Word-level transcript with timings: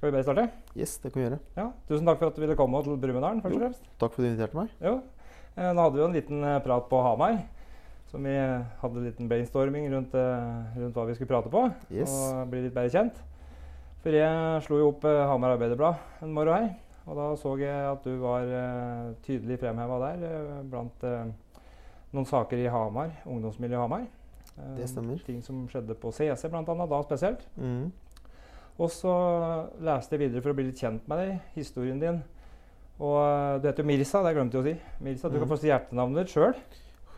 Skal 0.00 0.08
vi 0.08 0.14
bare 0.16 0.24
starte? 0.24 0.46
Yes, 0.80 0.94
det 1.02 1.10
kan 1.12 1.20
vi 1.20 1.26
gjøre. 1.26 1.38
Ja, 1.58 1.66
Tusen 1.90 2.06
takk 2.08 2.20
for 2.22 2.30
at 2.30 2.36
du 2.38 2.40
ville 2.40 2.54
komme 2.56 2.78
til 2.86 2.94
Brumunddal. 2.96 3.42
først 3.44 3.56
og 3.58 3.60
fremst. 3.60 3.82
Takk 4.00 4.14
for 4.14 4.22
at 4.22 4.24
du 4.24 4.28
inviterte 4.30 4.56
meg. 4.56 4.70
Jo. 4.80 4.92
Eh, 5.58 5.66
Nå 5.76 5.82
hadde 5.84 5.92
vi 5.98 6.00
jo 6.00 6.06
en 6.08 6.14
liten 6.16 6.44
eh, 6.48 6.60
prat 6.64 6.86
på 6.88 7.00
Hamar. 7.04 7.36
Som 8.08 8.24
vi 8.24 8.32
hadde 8.32 8.96
en 8.96 9.04
liten 9.04 9.28
brainstorming 9.28 9.90
rundt, 9.92 10.14
eh, 10.16 10.78
rundt 10.80 10.96
hva 10.96 11.04
vi 11.04 11.18
skulle 11.18 11.28
prate 11.28 11.52
på. 11.52 11.66
Yes. 11.92 12.14
Og 12.16 12.48
bli 12.48 12.62
litt 12.64 12.72
bedre 12.78 12.94
kjent. 12.96 13.20
For 14.00 14.16
jeg 14.16 14.64
slo 14.64 14.78
jo 14.80 14.88
opp 14.94 15.04
Hamar 15.04 15.58
Arbeiderblad 15.58 16.24
en 16.24 16.32
morgen 16.32 16.56
her. 16.56 16.72
Og 17.04 17.20
da 17.20 17.28
så 17.36 17.52
jeg 17.60 17.68
at 17.92 18.02
du 18.08 18.16
var 18.24 18.48
tydelig 19.26 19.58
fremheva 19.60 19.98
der 20.06 20.62
blant 20.64 21.04
noen 22.14 22.24
saker 22.28 22.56
i 22.56 22.70
Hamar, 22.72 23.12
ungdomsmiljøet 23.28 23.76
i 23.76 23.82
Hamar. 23.84 24.06
Det 24.78 24.88
stemmer. 24.88 25.20
Ting 25.26 25.42
som 25.44 25.66
skjedde 25.68 25.92
på 26.00 26.08
CC 26.16 26.48
bl.a. 26.48 26.64
da 26.64 27.02
spesielt. 27.04 27.44
Mhm. 27.60 27.90
Og 28.80 28.88
så 28.88 29.12
leste 29.84 30.16
jeg 30.16 30.22
videre 30.24 30.40
for 30.44 30.54
å 30.54 30.56
bli 30.56 30.64
litt 30.70 30.80
kjent 30.80 31.04
med 31.10 31.18
deg, 31.20 31.40
historien 31.58 31.98
din. 32.00 32.22
Og 33.00 33.16
eh, 33.20 33.58
du 33.60 33.68
heter 33.68 33.82
jo 33.84 33.88
Mirsa, 33.90 34.22
det 34.24 34.32
glemte 34.36 34.56
jeg 34.56 34.62
å 34.62 34.68
si. 34.70 35.04
Mirsa, 35.04 35.28
Du 35.28 35.36
kan 35.38 35.44
Mhm. 35.46 35.52
få 35.52 35.58
si 35.60 35.68
hjertenavnet 35.68 36.22
ditt 36.24 36.32
sjøl. 36.34 36.54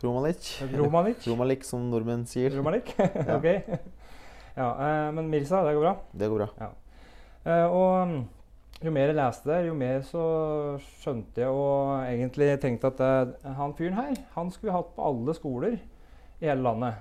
Romalik. 0.03 0.49
Romalik. 0.75 1.23
Romalik, 1.31 1.63
som 1.63 1.85
nordmenn 1.91 2.25
sier. 2.27 2.51
Romalik, 2.57 2.91
ok. 3.37 3.47
Ja, 4.57 4.69
eh, 4.75 5.11
men 5.15 5.29
Mirsa, 5.31 5.63
det 5.63 5.75
går 5.77 5.85
bra. 5.87 5.95
Det 6.13 6.29
går 6.29 6.43
bra. 6.43 6.69
Eh, 7.45 7.65
og 7.67 8.07
mm, 8.11 8.19
jo 8.83 8.91
mer 8.91 9.07
jeg 9.13 9.15
leste 9.15 9.47
det, 9.53 9.61
jo 9.69 9.73
mer 9.79 10.01
så 10.07 10.25
skjønte 10.99 11.43
jeg 11.45 11.47
og 11.47 12.03
egentlig 12.03 12.49
tenkte 12.63 12.91
at 12.91 12.99
det, 12.99 13.55
han 13.55 13.73
fyren 13.79 13.95
her, 13.97 14.13
han 14.35 14.51
skulle 14.51 14.71
vi 14.71 14.75
hatt 14.77 14.91
på 14.97 15.07
alle 15.07 15.35
skoler 15.39 15.79
i 15.79 16.45
hele 16.49 16.61
landet. 16.63 16.99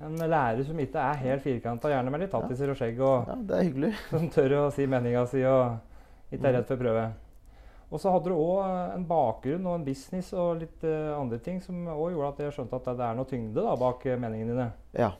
En 0.00 0.16
lærer 0.16 0.62
som 0.64 0.78
ikke 0.80 1.00
er 1.00 1.18
helt 1.20 1.42
firkanta, 1.44 1.90
gjerne 1.92 2.12
med 2.12 2.22
litt 2.22 2.30
tattiser 2.32 2.70
og 2.72 2.78
skjegg, 2.78 3.00
og 3.04 3.26
Ja, 3.28 3.34
det 3.50 3.56
er 3.56 3.66
hyggelig. 3.66 3.90
som 4.08 4.28
tør 4.32 4.54
å 4.62 4.62
si 4.72 4.86
meninga 4.88 5.26
si 5.28 5.42
og 5.44 5.76
ikke 6.32 6.46
er 6.48 6.56
redd 6.56 6.68
for 6.70 6.78
å 6.78 6.84
prøve. 6.84 7.02
Og 7.90 7.98
så 7.98 8.12
hadde 8.14 8.30
du 8.30 8.36
òg 8.38 8.94
en 8.94 9.04
bakgrunn 9.04 9.66
og 9.66 9.74
en 9.80 9.84
business 9.84 10.30
og 10.32 10.60
litt 10.62 10.84
uh, 10.86 11.18
andre 11.18 11.40
ting 11.42 11.58
som 11.60 11.88
òg 11.90 12.14
gjorde 12.14 12.28
at 12.30 12.40
jeg 12.44 12.54
skjønte 12.54 12.78
at 12.78 12.88
det 12.96 13.06
er 13.08 13.18
noe 13.18 13.28
tyngde 13.28 13.64
da, 13.66 13.74
bak 13.80 14.06
eh, 14.06 14.18
meningene 14.20 14.54
dine. 14.54 14.66
Ja, 14.94 15.10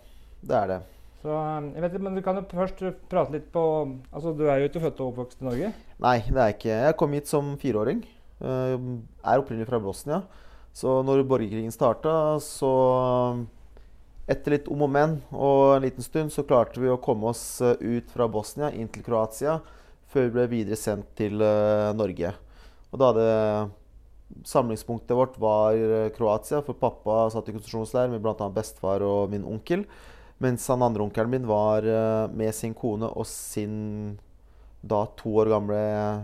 det 0.46 0.56
er 0.60 0.70
det. 0.70 0.80
Så 1.20 1.34
eh, 1.34 1.66
jeg 1.74 1.84
vet 1.84 1.96
men 2.00 2.14
Du 2.16 2.22
kan 2.24 2.38
jo 2.38 2.44
først 2.48 2.80
prate 3.10 3.34
litt 3.34 3.50
på 3.52 3.62
altså 4.08 4.32
Du 4.38 4.46
er 4.46 4.62
jo 4.62 4.70
ikke 4.70 4.80
født 4.86 5.02
og 5.02 5.10
oppvokst 5.10 5.42
i 5.42 5.48
Norge. 5.50 5.72
Nei, 6.00 6.16
det 6.30 6.38
er 6.38 6.46
jeg 6.52 6.56
ikke 6.56 6.78
Jeg 6.86 6.96
kom 7.02 7.18
hit 7.18 7.28
som 7.28 7.50
fireåring. 7.60 8.04
Uh, 8.40 9.02
Er 9.26 9.42
opprinnelig 9.42 9.68
fra 9.68 9.82
Bosnia. 9.82 10.22
Så 10.72 11.00
når 11.02 11.26
borgerkrigen 11.26 11.74
starta, 11.74 12.38
så 12.40 12.70
Etter 14.30 14.54
litt 14.54 14.68
om 14.70 14.84
og 14.86 14.92
men 14.94 15.16
og 15.34 15.74
en 15.74 15.82
liten 15.82 16.04
stund 16.06 16.30
så 16.30 16.44
klarte 16.46 16.78
vi 16.78 16.90
å 16.90 17.00
komme 17.02 17.32
oss 17.32 17.42
eh, 17.64 17.74
ut 17.80 18.12
fra 18.12 18.28
Bosnia 18.30 18.70
inn 18.70 18.90
til 18.92 19.02
Kroatia 19.02 19.58
før 20.10 20.28
vi 20.28 20.34
ble 20.36 20.46
videre 20.52 20.78
sendt 20.78 21.10
til 21.18 21.42
eh, 21.42 21.90
Norge. 21.98 22.30
Og 22.90 23.00
da 23.00 23.10
hadde 23.10 23.26
Samlingspunktet 24.46 25.16
vårt 25.18 25.34
var 25.42 25.74
eh, 25.74 26.12
Kroatia, 26.14 26.62
for 26.62 26.78
pappa 26.78 27.24
satt 27.34 27.50
i 27.50 27.56
konsentrasjonsleir 27.56 28.12
med 28.12 28.22
bl.a. 28.22 28.46
bestefar 28.54 29.02
og 29.06 29.34
min 29.34 29.46
onkel. 29.46 29.82
Mens 30.40 30.68
han 30.70 30.86
andre 30.86 31.04
onkelen 31.04 31.34
min 31.34 31.50
var 31.50 31.84
med 32.32 32.54
sin 32.56 32.72
kone 32.72 33.10
og 33.10 33.26
sin 33.28 33.74
da 34.80 35.02
to 35.18 35.34
år 35.42 35.50
gamle 35.52 35.80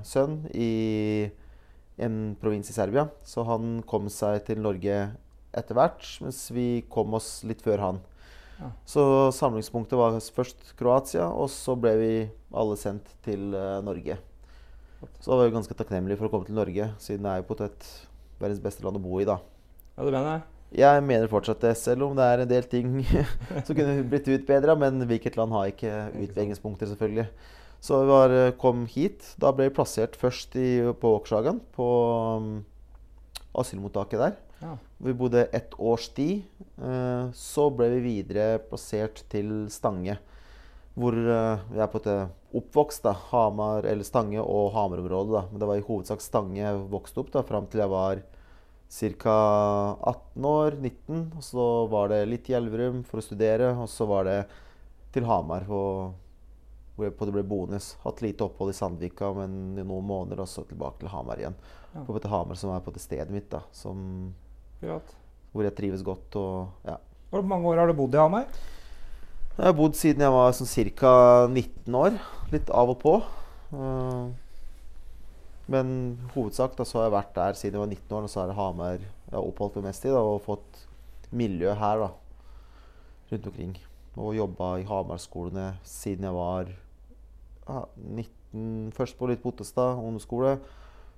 sønn 0.08 0.38
i 0.56 1.28
en 2.00 2.36
provins 2.40 2.70
i 2.70 2.76
Serbia. 2.76 3.10
Så 3.26 3.44
han 3.44 3.82
kom 3.88 4.08
seg 4.12 4.40
til 4.46 4.62
Norge 4.64 5.02
etter 5.56 5.78
hvert, 5.78 6.06
mens 6.22 6.44
vi 6.54 6.84
kom 6.92 7.16
oss 7.18 7.40
litt 7.48 7.64
før 7.64 7.82
han. 7.84 8.00
Ja. 8.56 8.70
Så 8.88 9.02
samlingspunktet 9.36 9.98
var 10.00 10.16
først 10.16 10.72
Kroatia, 10.78 11.28
og 11.28 11.50
så 11.52 11.76
ble 11.76 11.92
vi 12.00 12.12
alle 12.56 12.78
sendt 12.80 13.10
til 13.26 13.50
uh, 13.52 13.82
Norge. 13.84 14.16
Så 15.20 15.30
da 15.30 15.38
var 15.38 15.48
vi 15.48 15.56
ganske 15.58 15.76
takknemlige 15.76 16.20
for 16.20 16.28
å 16.28 16.32
komme 16.32 16.48
til 16.48 16.56
Norge, 16.56 16.90
siden 17.02 17.26
det 17.26 17.32
er 17.32 17.42
jo 17.42 17.48
på 17.50 17.58
et 17.60 17.88
verdens 18.40 18.62
beste 18.64 18.84
land 18.84 19.00
å 19.00 19.02
bo 19.04 19.20
i, 19.20 19.28
da. 19.28 19.40
Ja, 19.96 20.04
du 20.04 20.10
mener 20.10 20.30
det? 20.30 20.42
Jeg 20.76 21.02
mener 21.06 21.30
fortsatt 21.30 21.62
det, 21.62 21.76
selv 21.78 22.08
om 22.08 22.16
det 22.18 22.24
er 22.26 22.42
en 22.42 22.50
del 22.50 22.64
ting 22.68 22.98
som 23.66 23.76
kunne 23.76 24.02
blitt 24.10 24.26
utbedra. 24.28 24.74
Men 24.78 24.98
hvilket 25.08 25.38
land 25.38 25.54
har 25.54 25.70
ikke 25.70 25.92
utbedringspunkter, 26.10 26.90
selvfølgelig. 26.90 27.28
Så 27.80 28.00
vi 28.02 28.10
var, 28.10 28.34
eh, 28.34 28.54
kom 28.58 28.86
hit. 28.90 29.22
Da 29.40 29.52
ble 29.54 29.68
vi 29.68 29.76
plassert 29.76 30.16
først 30.18 30.56
i, 30.58 30.82
på 31.00 31.12
Åkershagen, 31.20 31.60
på 31.76 31.86
um, 32.40 32.50
asylmottaket 33.54 34.20
der. 34.20 34.34
Ja. 34.58 34.78
Vi 34.98 35.14
bodde 35.14 35.44
ett 35.44 35.74
års 35.80 36.08
tid. 36.08 36.42
Eh, 36.82 37.30
så 37.32 37.68
ble 37.70 37.90
vi 37.96 38.04
videre 38.04 38.58
plassert 38.58 39.24
til 39.32 39.66
Stange. 39.72 40.16
Hvor 40.96 41.12
eh, 41.12 41.66
vi 41.72 41.82
er 41.82 41.90
på 41.92 42.00
et 42.00 42.10
oppvokst. 42.56 43.04
da, 43.04 43.12
Hamar, 43.30 43.84
eller 43.84 44.06
Stange 44.06 44.40
og 44.40 44.72
Hamar-området. 44.76 45.32
da. 45.34 45.44
Men 45.50 45.60
det 45.60 45.68
var 45.68 45.80
i 45.80 45.86
hovedsak 45.86 46.24
Stange 46.24 46.62
jeg 46.62 46.86
vokste 46.92 47.20
opp 47.20 47.32
da, 47.34 47.44
fram 47.44 47.68
til 47.68 47.84
jeg 47.84 47.92
var 47.92 48.22
ca. 48.88 49.36
18 50.00 50.44
år, 50.44 50.78
19. 50.80 51.32
Og 51.36 51.42
så 51.44 51.66
var 51.92 52.08
det 52.14 52.26
litt 52.28 52.48
i 52.50 52.56
Elverum 52.56 53.02
for 53.04 53.20
å 53.20 53.24
studere, 53.24 53.74
og 53.76 53.90
så 53.90 54.06
var 54.08 54.24
det 54.24 54.38
til 55.12 55.26
Hamar. 55.28 55.68
Og, 55.68 56.14
hvor 56.96 57.10
jeg 57.10 57.16
det 57.18 57.34
ble 57.34 57.44
bonus. 57.44 57.90
Hatt 58.04 58.22
lite 58.24 58.46
opphold 58.46 58.72
i 58.72 58.76
Sandvika, 58.76 59.32
men 59.36 59.76
i 59.76 59.84
noen 59.84 60.06
måneder, 60.06 60.40
og 60.40 60.48
så 60.48 60.64
tilbake 60.64 61.02
til 61.02 61.12
Hamar 61.12 61.42
igjen. 61.42 61.58
Ja. 61.92 62.04
På 62.06 62.16
Hamar 62.32 62.56
som 62.56 62.72
er 62.72 62.80
på 62.84 62.94
det 62.94 63.04
stedet 63.04 63.32
mitt, 63.32 63.50
da, 63.52 63.60
som, 63.72 64.32
Akkurat. 64.76 65.14
hvor 65.52 65.64
jeg 65.64 65.74
trives 65.74 66.02
godt. 66.04 66.36
og 66.36 66.68
ja. 66.84 66.96
Hvor 67.30 67.42
mange 67.42 67.68
år 67.68 67.78
har 67.80 67.86
du 67.86 67.94
bodd 67.96 68.14
i 68.14 68.18
Hamar? 68.18 68.46
Jeg 69.56 69.64
har 69.64 69.72
bodd 69.72 69.94
siden 69.96 70.20
jeg 70.20 70.32
var 70.34 70.52
sånn 70.52 70.68
ca. 70.68 71.12
19 71.48 71.94
år. 71.96 72.18
Litt 72.52 72.68
av 72.70 72.92
og 72.92 72.98
på. 73.00 73.14
Eh, 73.72 74.26
men 75.72 76.18
hovedsak 76.34 76.76
da, 76.76 76.84
så 76.84 77.00
har 77.00 77.08
jeg 77.08 77.16
vært 77.16 77.34
der 77.34 77.56
siden 77.58 77.78
jeg 77.78 77.82
var 77.82 77.90
19 77.90 78.16
år, 78.18 78.26
og 78.28 78.30
så 78.30 78.42
er 78.42 78.50
det 78.50 78.58
Hamar 78.60 78.98
jeg 79.00 79.34
har 79.34 79.42
oppholdt 79.42 79.80
meg 79.80 79.88
mest 79.88 80.04
i. 80.04 80.12
Da, 80.12 80.20
og 80.20 80.44
fått 80.44 80.84
miljø 81.32 81.72
her 81.74 82.04
da, 82.04 82.10
rundt 83.32 83.48
omkring. 83.50 83.74
Og 84.16 84.36
jobba 84.36 84.76
i 84.80 84.86
Hamar-skolene 84.86 85.70
siden 85.84 86.28
jeg 86.28 86.36
var 86.36 86.70
ja, 87.66 87.82
19 87.96 88.32
Først 88.96 89.18
på 89.18 89.26
litt 89.28 89.42
på 89.42 89.50
Ottestad 89.50 89.98
ungdomsskole. 89.98 90.54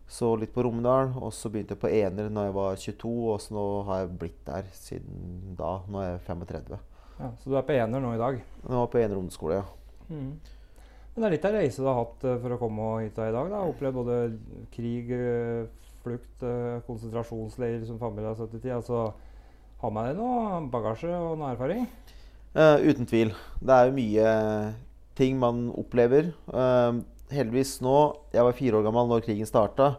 Så 0.09 0.31
litt 0.41 0.55
på 0.55 0.65
Romedal. 0.65 1.13
Og 1.21 1.33
så 1.37 1.51
begynte 1.53 1.77
jeg 1.77 1.83
på 1.83 1.91
Ener 1.93 2.31
når 2.33 2.49
jeg 2.49 2.57
var 2.57 2.85
22, 2.85 3.15
og 3.33 3.41
så 3.45 3.57
nå 3.57 3.65
har 3.89 4.03
jeg 4.03 4.15
blitt 4.23 4.45
der 4.47 4.71
siden 4.77 5.57
da. 5.59 5.75
Nå 5.89 6.03
er 6.03 6.15
jeg 6.15 6.23
35. 6.29 6.79
Ja, 7.19 7.33
så 7.41 7.51
du 7.51 7.59
er 7.59 7.67
på 7.67 7.75
ener 7.75 8.03
nå 8.03 8.13
i 8.15 8.21
dag? 8.21 8.39
Nå 8.63 8.77
er 8.77 8.85
jeg 8.85 8.93
på 8.93 9.03
Ener 9.03 9.19
ungdomsskole, 9.19 9.59
ja. 9.59 9.67
Mm. 10.09 10.33
Men 11.13 11.25
det 11.25 11.27
er 11.27 11.35
litt 11.35 11.47
av 11.49 11.57
reise 11.59 11.83
du 11.83 11.89
har 11.91 11.99
hatt 11.99 12.27
eh, 12.31 12.37
for 12.39 12.55
å 12.55 12.61
komme 12.61 12.91
hit 13.03 13.17
i 13.19 13.33
dag? 13.35 13.49
da. 13.51 13.63
Opplevd 13.67 13.97
både 13.99 14.19
krig, 14.71 15.11
eh, 15.11 15.89
flukt, 16.05 16.45
eh, 16.47 16.79
konsentrasjonsleir 16.87 17.83
som 17.89 17.99
familie 17.99 18.31
har 18.31 18.39
sett 18.39 18.55
i 18.55 18.63
tid. 18.63 18.77
Altså, 18.77 19.09
har 19.83 19.95
med 19.95 20.13
deg 20.13 20.21
noe 20.23 20.63
bagasje 20.71 21.11
og 21.11 21.35
noe 21.41 21.51
erfaring? 21.57 21.89
Uh, 22.55 22.79
uten 22.87 23.07
tvil. 23.07 23.35
Det 23.61 23.75
er 23.75 23.91
jo 23.91 23.99
mye 23.99 24.31
ting 25.19 25.39
man 25.39 25.69
opplever. 25.75 26.33
Eh, 26.55 27.01
heldigvis 27.35 27.79
nå 27.85 27.97
Jeg 28.33 28.47
var 28.47 28.57
fire 28.57 28.79
år 28.79 28.87
gammel 28.87 29.11
når 29.11 29.27
krigen 29.27 29.49
starta, 29.49 29.97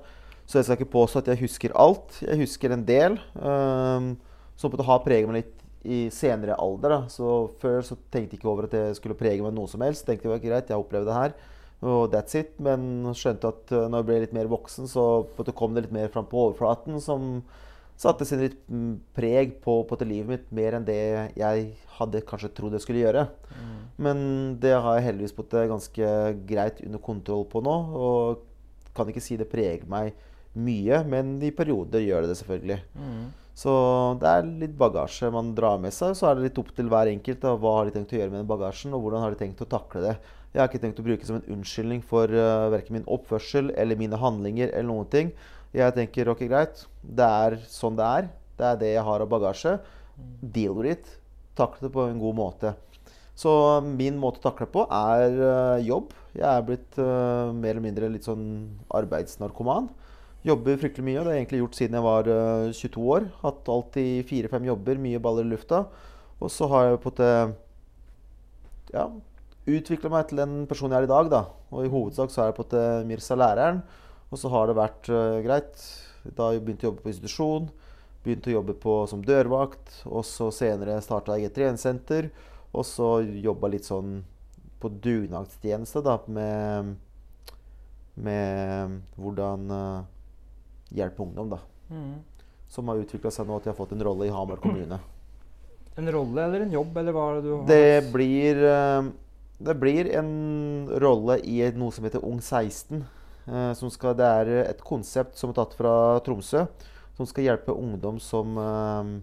så 0.49 0.59
jeg 0.59 0.67
skal 0.67 0.79
ikke 0.79 0.95
påstå 0.95 1.21
at 1.21 1.31
jeg 1.33 1.43
husker 1.43 1.75
alt. 1.77 2.19
Jeg 2.25 2.41
husker 2.41 2.73
en 2.73 2.85
del. 2.85 3.19
Uh, 3.37 4.15
som 4.59 4.71
på 4.71 4.79
en 4.79 4.87
har 4.87 5.03
preget 5.05 5.29
meg 5.29 5.43
litt 5.43 5.59
i 5.85 5.99
senere 6.11 6.57
alder. 6.59 6.95
Da. 6.95 6.99
Så 7.11 7.51
Før 7.61 7.79
så 7.85 7.95
tenkte 8.11 8.35
jeg 8.35 8.41
ikke 8.41 8.49
over 8.51 8.65
at 8.67 8.73
det 8.73 8.97
skulle 8.97 9.17
prege 9.19 9.43
meg 9.45 9.53
noe 9.55 9.69
som 9.71 9.83
helst. 9.85 10.07
Tenkte 10.07 10.27
det 10.27 10.33
var 10.33 10.43
greit, 10.43 10.73
jeg 10.73 10.81
opplevde 10.81 11.11
det 11.11 11.19
her. 11.19 11.37
Og 11.85 12.09
that's 12.11 12.35
it. 12.35 12.57
Men 12.59 13.07
skjønte 13.15 13.53
at 13.53 13.75
uh, 13.75 13.85
når 13.85 14.01
jeg 14.01 14.09
ble 14.09 14.19
litt 14.25 14.35
mer 14.35 14.51
voksen, 14.51 14.89
så 14.89 15.05
kom 15.53 15.77
det 15.77 15.85
litt 15.85 15.95
mer 15.95 16.11
fram 16.11 16.27
på 16.27 16.47
overflaten. 16.47 16.97
Som 17.03 17.43
satte 17.99 18.25
sin 18.27 18.39
litt 18.43 18.59
mm, 18.71 18.93
preg 19.15 19.57
på, 19.63 19.81
på 19.87 19.99
livet 20.07 20.29
mitt, 20.29 20.51
mer 20.55 20.77
enn 20.77 20.87
det 20.87 20.99
jeg 21.35 21.65
hadde 21.97 22.23
kanskje 22.27 22.53
trodd 22.55 22.77
jeg 22.77 22.85
skulle 22.85 23.03
gjøre. 23.03 23.25
Men 23.99 24.21
det 24.63 24.71
har 24.71 24.95
jeg 24.95 25.09
heldigvis 25.09 25.35
fått 25.35 25.51
det 25.51 25.67
ganske 25.67 26.11
greit 26.47 26.79
under 26.85 27.03
kontroll 27.03 27.43
på 27.51 27.59
nå. 27.65 27.75
Og 27.99 28.45
kan 28.95 29.11
ikke 29.11 29.23
si 29.23 29.35
det 29.39 29.49
preger 29.51 29.83
meg 29.91 30.15
mye, 30.59 31.03
men 31.07 31.35
i 31.43 31.51
perioder 31.55 32.03
gjør 32.03 32.23
det 32.23 32.31
det 32.31 32.39
selvfølgelig. 32.39 32.79
Så 33.59 33.71
det 34.21 34.31
er 34.31 34.49
litt 34.63 34.75
bagasje 34.79 35.27
man 35.35 35.51
drar 35.55 35.79
med 35.83 35.91
seg. 35.91 36.15
Så 36.15 36.29
er 36.29 36.37
det 36.37 36.47
litt 36.47 36.59
opp 36.61 36.71
til 36.75 36.87
hver 36.91 37.11
enkelt. 37.11 37.41
Da. 37.43 37.57
Hva 37.59 37.75
har 37.75 37.87
de 37.87 37.97
tenkt 37.97 38.15
å 38.15 38.21
gjøre 38.21 38.31
med 38.31 38.39
den 38.45 38.51
bagasjen, 38.51 38.95
og 38.95 39.03
hvordan 39.03 39.25
har 39.25 39.35
de 39.35 39.41
tenkt 39.41 39.63
å 39.65 39.67
takle 39.67 40.05
det. 40.05 40.15
Jeg 40.53 40.61
har 40.61 40.69
ikke 40.71 40.81
tenkt 40.81 41.01
å 41.01 41.05
bruke 41.05 41.21
det 41.21 41.29
som 41.29 41.37
en 41.37 41.51
unnskyldning 41.57 41.99
for 42.07 42.31
uh, 42.31 42.71
verken 42.73 42.95
min 42.95 43.09
oppførsel 43.11 43.73
eller 43.77 43.99
mine 43.99 44.17
handlinger. 44.17 44.71
eller 44.71 44.87
noen 44.87 45.11
ting. 45.11 45.33
Jeg 45.75 45.93
tenker 45.93 46.31
ok, 46.31 46.43
greit. 46.49 46.85
Det 47.01 47.25
er 47.25 47.59
sånn 47.69 47.97
det 47.97 48.05
er. 48.05 48.29
Det 48.57 48.65
er 48.65 48.77
det 48.81 48.93
jeg 48.95 49.05
har 49.05 49.21
av 49.21 49.29
bagasje. 49.29 49.75
Deal 50.41 50.73
with 50.73 50.95
it. 50.97 51.11
Takle 51.57 51.87
det 51.87 51.93
på 51.93 52.07
en 52.09 52.21
god 52.21 52.37
måte. 52.39 52.73
Så 53.39 53.51
min 53.85 54.17
måte 54.19 54.41
å 54.41 54.47
takle 54.49 54.67
på 54.67 54.83
er 54.83 55.37
uh, 55.37 55.77
jobb. 55.85 56.11
Jeg 56.33 56.47
er 56.49 56.65
blitt 56.65 56.97
uh, 56.99 57.53
mer 57.55 57.75
eller 57.75 57.85
mindre 57.85 58.09
litt 58.11 58.27
sånn 58.27 58.43
arbeidsnarkoman. 58.99 59.87
Jobber 60.47 60.79
fryktelig 60.81 61.05
mye. 61.05 61.21
Det 61.21 61.29
har 61.29 61.37
jeg 61.37 61.45
egentlig 61.45 61.61
gjort 61.61 61.79
siden 61.79 61.99
jeg 61.99 62.07
var 62.07 62.31
uh, 62.33 62.73
22 62.73 63.05
år. 63.15 63.29
Hatt 63.45 63.71
alltid 63.71 64.27
fire-fem 64.27 64.67
jobber, 64.71 64.99
mye 65.05 65.21
baller 65.23 65.47
i 65.47 65.53
lufta. 65.53 65.85
Og 66.39 66.51
så 66.51 66.67
har 66.71 66.89
jeg 66.89 67.01
på 67.03 67.13
en 67.21 67.55
ja, 68.89 69.05
utvikla 69.69 70.11
meg 70.11 70.29
til 70.29 70.39
den 70.41 70.61
personen 70.67 70.97
jeg 70.97 71.05
er 71.05 71.09
i 71.09 71.13
dag. 71.13 71.31
da. 71.31 71.45
Og 71.69 71.85
i 71.85 71.91
hovedsak 71.93 72.33
så 72.33 72.41
er 72.41 72.49
jeg 72.49 72.57
på 72.57 72.65
en 72.65 72.69
måte 72.71 73.07
Mirza 73.07 73.37
læreren. 73.37 73.83
Og 74.29 74.37
så 74.37 74.51
har 74.53 74.69
det 74.69 74.77
vært 74.77 75.09
uh, 75.11 75.39
greit. 75.45 75.83
Da 76.37 76.51
jeg 76.53 76.63
begynte 76.63 76.85
jeg 76.85 76.89
å 76.89 76.93
jobbe 76.93 77.05
på 77.05 77.13
institusjon. 77.13 77.69
Begynte 78.25 78.51
å 78.51 78.57
jobbe 78.59 78.75
på, 78.77 78.95
som 79.09 79.23
dørvakt. 79.25 80.01
Og 80.09 80.25
så 80.27 80.49
senere 80.53 80.99
starta 81.05 81.37
jeg 81.37 81.49
et 81.49 81.57
treningssenter. 81.57 82.29
Og 82.69 82.85
så 82.85 83.19
jobba 83.23 83.71
litt 83.73 83.87
sånn 83.89 84.19
på 84.79 84.91
dugnadstjeneste 85.03 85.99
da, 86.05 86.15
med, 86.31 86.93
med 88.15 88.99
hvordan 89.19 89.71
uh, 89.73 90.03
hjelpe 90.95 91.25
ungdom. 91.25 91.55
da. 91.55 91.59
Mm. 91.89 92.19
Som 92.69 92.91
har 92.91 93.01
utvikla 93.01 93.31
seg 93.33 93.49
nå 93.49 93.57
til 93.59 93.71
jeg 93.71 93.75
har 93.75 93.81
fått 93.81 93.95
en 93.97 94.05
rolle 94.07 94.29
i 94.29 94.35
Hamar 94.35 94.61
kommune. 94.63 95.01
En 95.99 96.07
rolle 96.13 96.43
eller 96.45 96.61
en 96.63 96.71
jobb, 96.71 96.93
eller 97.01 97.11
hva 97.11 97.23
er 97.27 97.33
det 97.35 97.41
du 97.43 97.49
har? 97.51 97.63
Det 97.67 98.11
blir, 98.13 98.59
uh, 98.63 99.07
det 99.67 99.73
blir 99.81 100.07
en 100.15 100.29
rolle 101.03 101.35
i 101.43 101.57
noe 101.75 101.91
som 101.91 102.05
heter 102.07 102.23
Ung 102.23 102.37
16. 102.39 103.01
Uh, 103.47 103.71
som 103.77 103.91
skal, 103.93 104.17
det 104.17 104.27
er 104.27 104.51
et 104.65 104.83
konsept 104.85 105.39
som 105.39 105.51
er 105.51 105.59
tatt 105.61 105.75
fra 105.77 105.93
Tromsø. 106.25 106.65
Som 107.17 107.27
skal 107.29 107.47
hjelpe 107.49 107.75
ungdom 107.75 108.19
som 108.23 108.57
uh, 108.59 109.15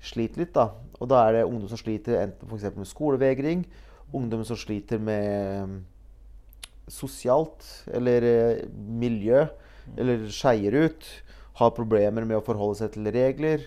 sliter 0.00 0.44
litt. 0.44 0.54
da. 0.56 0.70
Og 1.00 1.08
da 1.10 1.22
er 1.26 1.38
det 1.38 1.46
ungdom 1.48 1.70
som 1.70 1.80
sliter 1.80 2.20
enten 2.20 2.50
for 2.50 2.76
med 2.76 2.88
skolevegring, 2.88 3.64
ungdom 4.12 4.44
som 4.44 4.58
sliter 4.58 5.00
med 5.00 5.64
um, 5.64 5.76
sosialt 6.90 7.66
eller 7.94 8.26
miljø, 8.74 9.46
eller 9.96 10.26
skeier 10.32 10.76
ut, 10.86 11.06
har 11.60 11.76
problemer 11.76 12.26
med 12.26 12.38
å 12.38 12.44
forholde 12.44 12.80
seg 12.80 12.94
til 12.94 13.08
regler, 13.12 13.64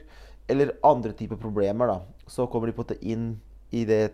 eller 0.50 0.75
andre 0.86 1.13
typer 1.18 1.39
problemer. 1.39 1.88
da. 1.88 2.27
Så 2.27 2.48
kommer 2.51 2.69
de 2.69 2.77
på 2.77 2.86
det 2.89 3.00
inn 3.01 3.38
i 3.71 3.86
det 3.89 4.13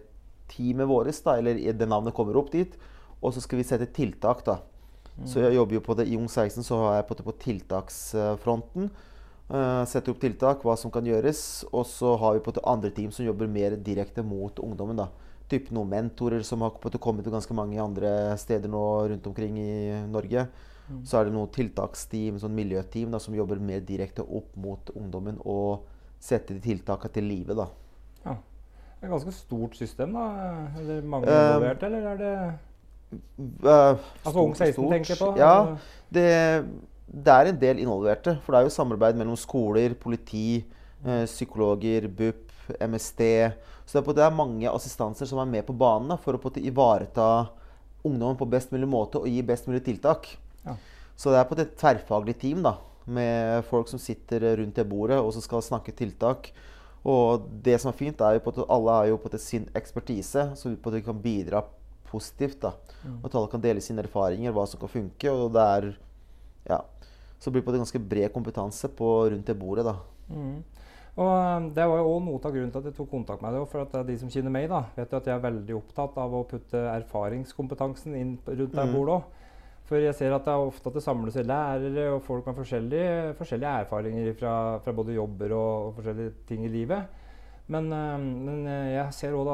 teamet 0.50 0.90
vårt, 0.90 1.12
da, 1.26 1.38
eller 1.38 1.60
det 1.60 1.88
navnet 1.90 2.16
kommer 2.16 2.38
opp 2.40 2.52
dit, 2.54 2.74
og 3.20 3.34
så 3.36 3.44
skal 3.44 3.60
vi 3.60 3.68
sette 3.68 3.90
tiltak. 3.96 4.46
da. 4.46 4.60
Så 5.28 5.44
jeg 5.44 5.56
jobber 5.58 5.78
jo 5.80 5.84
på 5.84 5.96
det 6.00 6.08
i 6.08 6.18
Ung 6.18 6.28
16, 6.30 6.64
så 6.64 6.78
har 6.84 7.00
jeg 7.00 7.08
på, 7.10 7.18
på 7.26 7.36
tiltaksfronten. 7.44 8.90
Uh, 9.50 9.82
setter 9.90 10.14
opp 10.14 10.22
tiltak, 10.22 10.64
hva 10.64 10.76
som 10.78 10.94
kan 10.94 11.08
gjøres. 11.08 11.66
Og 11.74 11.88
så 11.90 12.14
har 12.22 12.38
vi 12.38 12.46
på 12.46 12.54
det 12.56 12.64
andre 12.70 12.94
team 12.96 13.12
som 13.16 13.26
jobber 13.26 13.50
mer 13.52 13.76
direkte 13.76 14.24
mot 14.24 14.62
ungdommen. 14.64 15.00
da. 15.00 15.10
Typ 15.50 15.72
noen 15.74 15.90
mentorer 15.90 16.44
som 16.46 16.62
har 16.62 16.76
på 16.78 16.92
det 16.94 17.02
kommet 17.02 17.26
til 17.26 17.34
ganske 17.34 17.56
mange 17.58 17.80
andre 17.82 18.38
steder 18.38 18.70
nå 18.70 18.84
rundt 19.10 19.28
omkring 19.32 19.58
i 19.58 19.72
Norge. 20.08 20.48
Så 21.06 21.20
er 21.20 21.28
det 21.28 21.34
noen 21.36 21.50
tiltaksteam, 21.54 22.40
sånn 22.42 22.56
miljøteam, 22.58 23.12
da, 23.14 23.20
som 23.22 23.36
jobber 23.38 23.62
mer 23.62 23.82
direkte 23.86 24.26
opp 24.26 24.56
mot 24.58 24.90
ungdommen 24.96 25.38
og 25.46 25.86
setter 26.20 26.58
de 26.58 26.64
tiltakene 26.64 27.14
til 27.14 27.28
live. 27.30 27.58
da. 27.58 27.68
Ja. 28.26 28.34
Det 29.00 29.06
er 29.06 29.08
et 29.08 29.14
ganske 29.14 29.32
stort 29.32 29.78
system, 29.80 30.18
da? 30.18 30.26
Er 30.80 30.88
det 30.88 30.98
mange 31.06 31.30
Um, 31.30 31.36
involverte, 31.36 31.86
eller 31.86 32.10
er 32.10 32.18
det 32.18 32.34
Uh, 32.50 32.69
Altså 33.10 34.44
Ung 34.44 34.54
16 34.54 34.74
stort. 34.74 34.92
tenker 34.94 35.14
jeg 35.14 35.20
på? 35.22 35.30
Ja, 35.40 35.54
det, 36.14 36.26
det 37.10 37.34
er 37.34 37.50
en 37.50 37.62
del 37.62 37.82
involverte. 37.82 38.36
For 38.44 38.54
det 38.54 38.62
er 38.62 38.68
jo 38.68 38.76
samarbeid 38.76 39.18
mellom 39.18 39.38
skoler, 39.40 39.96
politi, 39.98 40.62
eh, 41.06 41.26
psykologer, 41.26 42.08
BUP, 42.08 42.46
MSD. 42.80 43.24
Så 43.86 43.98
det 43.98 44.02
er, 44.04 44.06
på, 44.06 44.14
det 44.14 44.28
mange 44.38 44.70
assistanser 44.70 45.26
som 45.26 45.42
er 45.42 45.50
med 45.50 45.66
på 45.66 45.74
banen 45.74 46.20
for 46.22 46.38
å 46.38 46.54
ivareta 46.62 47.50
ungdommen 48.06 48.38
på 48.38 48.48
best 48.48 48.72
mulig 48.72 48.88
måte 48.88 49.20
og 49.20 49.28
gi 49.28 49.42
best 49.44 49.68
mulig 49.68 49.82
tiltak. 49.88 50.30
Ja. 50.64 50.78
Så 51.18 51.34
det 51.34 51.40
er 51.42 51.50
på 51.50 51.58
et 51.58 51.74
tverrfaglig 51.80 52.38
team 52.40 52.62
da, 52.64 52.78
med 53.10 53.66
folk 53.68 53.90
som 53.90 54.00
sitter 54.00 54.46
rundt 54.62 54.78
det 54.78 54.86
bordet 54.88 55.18
og 55.18 55.34
som 55.34 55.44
skal 55.44 55.66
snakke 55.66 55.96
tiltak. 55.98 56.52
Og 57.10 57.50
det 57.66 57.80
som 57.82 57.90
er 57.90 57.98
fint, 57.98 58.22
er 58.22 58.38
jo 58.38 58.44
på 58.46 58.54
at 58.54 58.62
alle 58.70 58.96
har 59.00 59.10
jo 59.10 59.20
på 59.24 59.32
sin 59.42 59.66
ekspertise, 59.76 60.52
så 60.56 60.70
vi 60.70 61.02
kan 61.02 61.20
bidra 61.24 61.64
positivt. 62.10 62.60
da. 62.66 62.74
At 63.24 63.36
alle 63.36 63.52
kan 63.52 63.62
dele 63.64 63.82
sine 63.82 64.04
erfaringer, 64.04 64.54
hva 64.56 64.66
som 64.68 64.82
kan 64.82 64.92
funke. 64.92 65.32
og 65.32 65.54
det 65.54 65.68
er, 65.78 65.92
ja, 66.70 66.82
Så 67.40 67.52
blir 67.52 67.62
det 67.62 67.66
på 67.66 67.72
en 67.72 67.86
ganske 67.86 68.00
bred 68.00 68.34
kompetanse 68.34 68.90
på, 68.90 69.30
rundt 69.32 69.48
det 69.48 69.60
bordet. 69.60 69.86
da. 69.86 69.96
Mm. 70.30 70.64
Og 71.20 71.58
um, 71.58 71.74
Det 71.74 71.88
var 71.88 71.98
jo 72.00 72.12
også 72.14 72.26
noe 72.26 72.40
av 72.40 72.54
grunnen 72.54 72.72
til 72.72 72.80
at 72.80 72.88
jeg 72.90 72.96
tok 72.96 73.10
kontakt 73.12 73.42
med 73.44 73.56
deg. 73.56 73.66
For 73.72 73.84
at 73.84 73.96
uh, 73.98 74.06
de 74.08 74.16
som 74.22 74.32
kjenner 74.32 74.54
meg, 74.54 74.70
da, 74.72 74.86
vet 74.96 75.12
jo 75.12 75.20
at 75.20 75.28
jeg 75.28 75.36
er 75.36 75.44
veldig 75.44 75.76
opptatt 75.80 76.18
av 76.22 76.36
å 76.36 76.46
putte 76.48 76.86
erfaringskompetansen 76.94 78.16
inn 78.20 78.34
rundt 78.46 78.76
det 78.76 78.88
mm. 78.88 78.96
bordet 78.96 79.18
òg. 79.18 79.36
For 79.90 79.98
jeg 79.98 80.14
ser 80.14 80.36
at 80.36 80.46
det 80.46 80.54
er 80.54 80.70
ofte 80.70 80.92
at 80.92 81.00
det 81.00 81.02
samles 81.02 81.38
lærere 81.50 82.12
og 82.14 82.22
folk 82.22 82.46
med 82.46 82.60
forskjellige, 82.60 83.34
forskjellige 83.40 83.72
erfaringer 83.86 84.36
fra, 84.38 84.54
fra 84.86 84.94
både 84.94 85.16
jobber 85.16 85.56
og, 85.58 85.88
og 85.88 85.96
forskjellige 85.98 86.36
ting 86.52 86.68
i 86.68 86.70
livet. 86.72 87.26
Men, 87.74 87.90
um, 87.90 88.28
men 88.46 88.68
uh, 88.70 88.90
jeg 88.94 89.18
ser 89.18 89.38
òg 89.38 89.50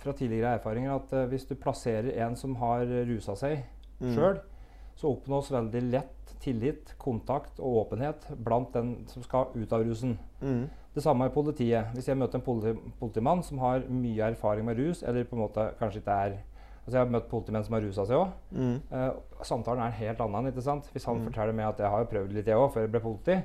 fra 0.00 0.12
tidligere 0.16 0.54
erfaringer 0.58 0.94
at 0.96 1.12
uh, 1.12 1.26
hvis 1.30 1.44
du 1.50 1.54
plasserer 1.60 2.10
en 2.26 2.36
som 2.36 2.54
har 2.62 2.86
rusa 3.08 3.36
seg 3.36 3.62
Mm. 4.00 4.14
sjøl, 4.16 4.38
så 4.96 5.10
oppnås 5.12 5.50
veldig 5.52 5.80
lett 5.92 6.30
tillit, 6.40 6.94
kontakt 6.98 7.58
og 7.60 7.74
åpenhet 7.82 8.30
blant 8.40 8.72
den 8.72 8.94
som 9.12 9.22
skal 9.22 9.50
ut 9.54 9.72
av 9.76 9.82
rusen. 9.84 10.14
Mm. 10.40 10.62
Det 10.94 11.02
samme 11.04 11.26
i 11.28 11.32
politiet. 11.34 11.90
Hvis 11.92 12.08
jeg 12.08 12.16
møter 12.16 12.38
en 12.40 12.44
politi 12.46 12.72
politimann 12.98 13.42
som 13.44 13.58
har 13.60 13.84
mye 13.92 14.30
erfaring 14.32 14.64
med 14.64 14.78
rus, 14.80 15.02
eller 15.02 15.24
på 15.28 15.36
en 15.36 15.42
måte 15.44 15.66
kanskje 15.78 16.00
ikke 16.00 16.16
er 16.26 16.38
Altså 16.86 16.96
Jeg 16.96 17.04
har 17.06 17.12
møtt 17.12 17.28
politimenn 17.28 17.62
som 17.64 17.74
har 17.76 17.82
rusa 17.84 18.04
seg 18.08 18.16
òg. 18.16 18.30
Mm. 18.56 18.78
Uh, 18.90 19.10
samtalen 19.44 19.82
er 19.82 19.86
en 19.92 19.98
helt 20.00 20.20
annen. 20.24 20.46
ikke 20.48 20.62
sant? 20.64 20.88
Hvis 20.94 21.04
han 21.04 21.18
Mm. 21.20 21.24
forteller 21.28 21.52
meg 21.52 21.66
at 21.68 21.78
jeg 21.78 21.90
har 21.90 22.04
prøvd 22.04 22.32
litt 22.32 22.46
jeg 22.46 22.56
òg 22.56 22.72
før 22.72 22.80
jeg 22.80 22.90
ble 22.90 23.00
politi, 23.00 23.36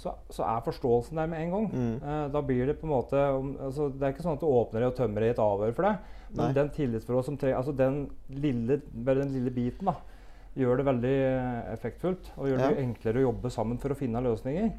så, 0.00 0.14
så 0.32 0.44
er 0.48 0.62
forståelsen 0.64 1.18
der 1.20 1.28
med 1.28 1.42
en 1.44 1.50
gang. 1.54 1.66
Mm. 1.72 1.96
Eh, 2.00 2.22
da 2.32 2.40
blir 2.46 2.70
det 2.70 2.78
på 2.80 2.86
en 2.88 2.92
måte 2.94 3.18
altså, 3.20 3.90
Det 3.92 4.06
er 4.06 4.14
ikke 4.14 4.24
sånn 4.24 4.38
at 4.38 4.44
du 4.44 4.48
åpner 4.48 4.86
og 4.86 4.94
tømmer 4.96 5.20
det 5.20 5.28
i 5.28 5.34
et 5.34 5.42
avhør 5.44 5.74
for 5.76 5.88
deg. 5.88 6.14
Men 6.30 6.44
Nei. 6.46 6.54
den 6.56 6.70
tillitsforhold 6.76 7.26
som 7.26 7.36
trenger 7.40 7.58
altså 7.60 7.74
den 7.76 7.98
lille, 8.32 8.78
bare 8.94 9.24
den 9.24 9.34
lille 9.34 9.52
biten 9.52 9.90
da, 9.90 9.96
gjør 10.56 10.80
det 10.80 10.86
veldig 10.88 11.12
effektfullt. 11.74 12.30
Og 12.38 12.48
gjør 12.48 12.62
det 12.62 12.70
Ja. 12.70 12.82
enklere 12.86 13.20
å 13.20 13.26
jobbe 13.28 13.50
sammen 13.52 13.78
for 13.82 13.92
å 13.92 13.98
finne 13.98 14.22
løsninger. 14.24 14.72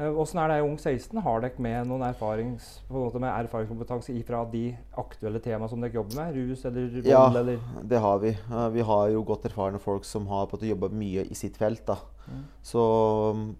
Åssen 0.00 0.38
er 0.40 0.48
det 0.48 0.56
i 0.60 0.64
Ung 0.64 0.78
16? 0.78 1.18
Har 1.20 1.42
dere 1.42 1.60
med 1.60 1.88
noen 1.90 2.06
erfarings, 2.06 2.68
med 2.88 3.26
erfaringskompetanse 3.28 4.14
fra 4.24 4.44
de 4.48 4.70
aktuelle 5.00 5.42
temaene 5.44 5.68
som 5.68 5.82
dere 5.82 5.98
jobber 5.98 6.16
med? 6.16 6.38
Rus 6.38 6.62
eller 6.64 6.86
vold? 6.94 7.08
Ja, 7.10 7.24
eller? 7.40 7.58
det 7.90 8.00
har 8.00 8.22
vi. 8.22 8.30
Eh, 8.30 8.68
vi 8.76 8.86
har 8.86 9.10
jo 9.12 9.24
godt 9.28 9.44
erfarne 9.50 9.82
folk 9.82 10.06
som 10.08 10.28
har 10.30 10.46
på 10.48 10.60
jobba 10.64 10.88
mye 10.88 11.26
i 11.28 11.36
sitt 11.36 11.58
felt. 11.60 11.84
da. 11.86 11.98
Mm. 12.30 12.46
Så 12.62 12.80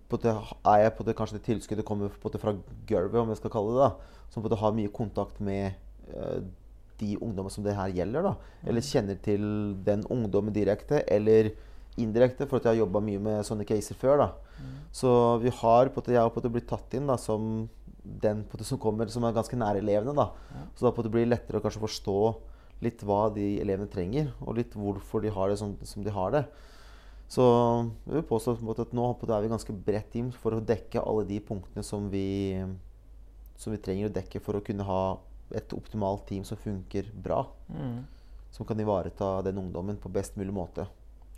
på 0.09 0.21
en 0.23 0.41
er 0.73 0.87
jeg 0.87 0.95
på 0.97 1.05
det, 1.05 1.17
kanskje 1.19 1.37
det 1.37 1.45
tilskuddet 1.51 1.85
kommer 1.85 2.09
på 2.09 2.33
en 2.33 2.41
fra 2.41 2.57
gulvet, 2.87 3.21
om 3.21 3.35
jeg 3.35 3.43
skal 3.43 3.53
kalle 3.53 3.77
det 3.77 3.85
det. 3.85 4.17
Som 4.31 4.43
på 4.43 4.49
det, 4.49 4.61
har 4.63 4.73
mye 4.73 4.89
kontakt 4.89 5.41
med 5.41 5.75
eh, 6.15 6.41
de 7.01 7.17
ungdommene 7.19 7.53
som 7.53 7.65
det 7.65 7.77
her 7.77 7.93
gjelder. 7.93 8.31
da. 8.31 8.35
Eller 8.65 8.87
kjenner 8.87 9.21
til 9.21 9.43
den 9.85 10.07
ungdommen 10.09 10.55
direkte 10.55 11.05
eller 11.05 11.53
indirekte, 11.99 12.47
for 12.47 12.61
at 12.61 12.69
jeg 12.69 12.77
har 12.77 12.85
jobba 12.85 13.03
mye 13.05 13.21
med 13.23 13.47
sånne 13.47 13.67
caser 13.69 13.99
før. 13.99 14.25
da. 14.25 14.29
Så 14.93 15.11
vi 15.43 15.51
har 15.51 15.91
på 15.91 16.05
jeg 16.07 16.21
har 16.21 16.31
på 16.31 16.43
blitt 16.49 16.69
tatt 16.69 16.95
inn 16.95 17.07
da, 17.11 17.17
som 17.17 17.69
den 18.03 18.45
som 18.65 18.79
kommer, 18.79 19.09
som 19.09 19.25
er 19.25 19.37
ganske 19.37 19.57
nære 19.57 19.83
elevene. 19.83 20.15
da. 20.15 20.31
Så 20.75 20.87
da 20.87 20.93
på 20.93 21.03
måte 21.03 21.13
blir 21.13 21.27
det 21.27 21.35
lettere 21.35 21.61
å 21.61 21.65
kanskje 21.65 21.85
forstå 21.85 22.19
litt 22.81 23.03
hva 23.05 23.29
de 23.35 23.61
elevene 23.61 23.91
trenger, 23.93 24.33
og 24.41 24.57
litt 24.57 24.75
hvorfor 24.75 25.21
de 25.21 25.33
har 25.35 25.51
det 25.51 25.59
som, 25.61 25.77
som 25.85 26.05
de 26.05 26.11
har 26.11 26.31
det. 26.33 26.45
Så 27.31 27.45
jeg 28.09 28.17
vil 28.17 28.27
påstå 28.27 28.57
på 28.59 28.75
at 28.75 28.95
nå 28.97 29.07
på 29.15 29.29
er 29.31 29.45
vi 29.45 29.53
ganske 29.53 29.75
bredt 29.87 30.09
team 30.17 30.31
for 30.35 30.57
å 30.57 30.65
dekke 30.65 31.03
alle 31.03 31.27
de 31.29 31.39
punktene 31.45 31.85
som 31.87 32.09
vi, 32.11 32.59
som 33.55 33.71
vi 33.71 33.79
trenger 33.79 34.09
å 34.09 34.15
dekke 34.17 34.41
for 34.43 34.59
å 34.59 34.65
kunne 34.67 34.87
ha 34.89 35.03
et 35.55 35.71
optimalt 35.77 36.27
team 36.27 36.43
som 36.47 36.59
funker 36.59 37.13
bra. 37.15 37.45
Mm. 37.71 38.01
Som 38.51 38.67
kan 38.67 38.81
ivareta 38.83 39.37
den 39.47 39.61
ungdommen 39.63 40.01
på 40.03 40.11
best 40.11 40.35
mulig 40.41 40.55
måte. 40.55 40.89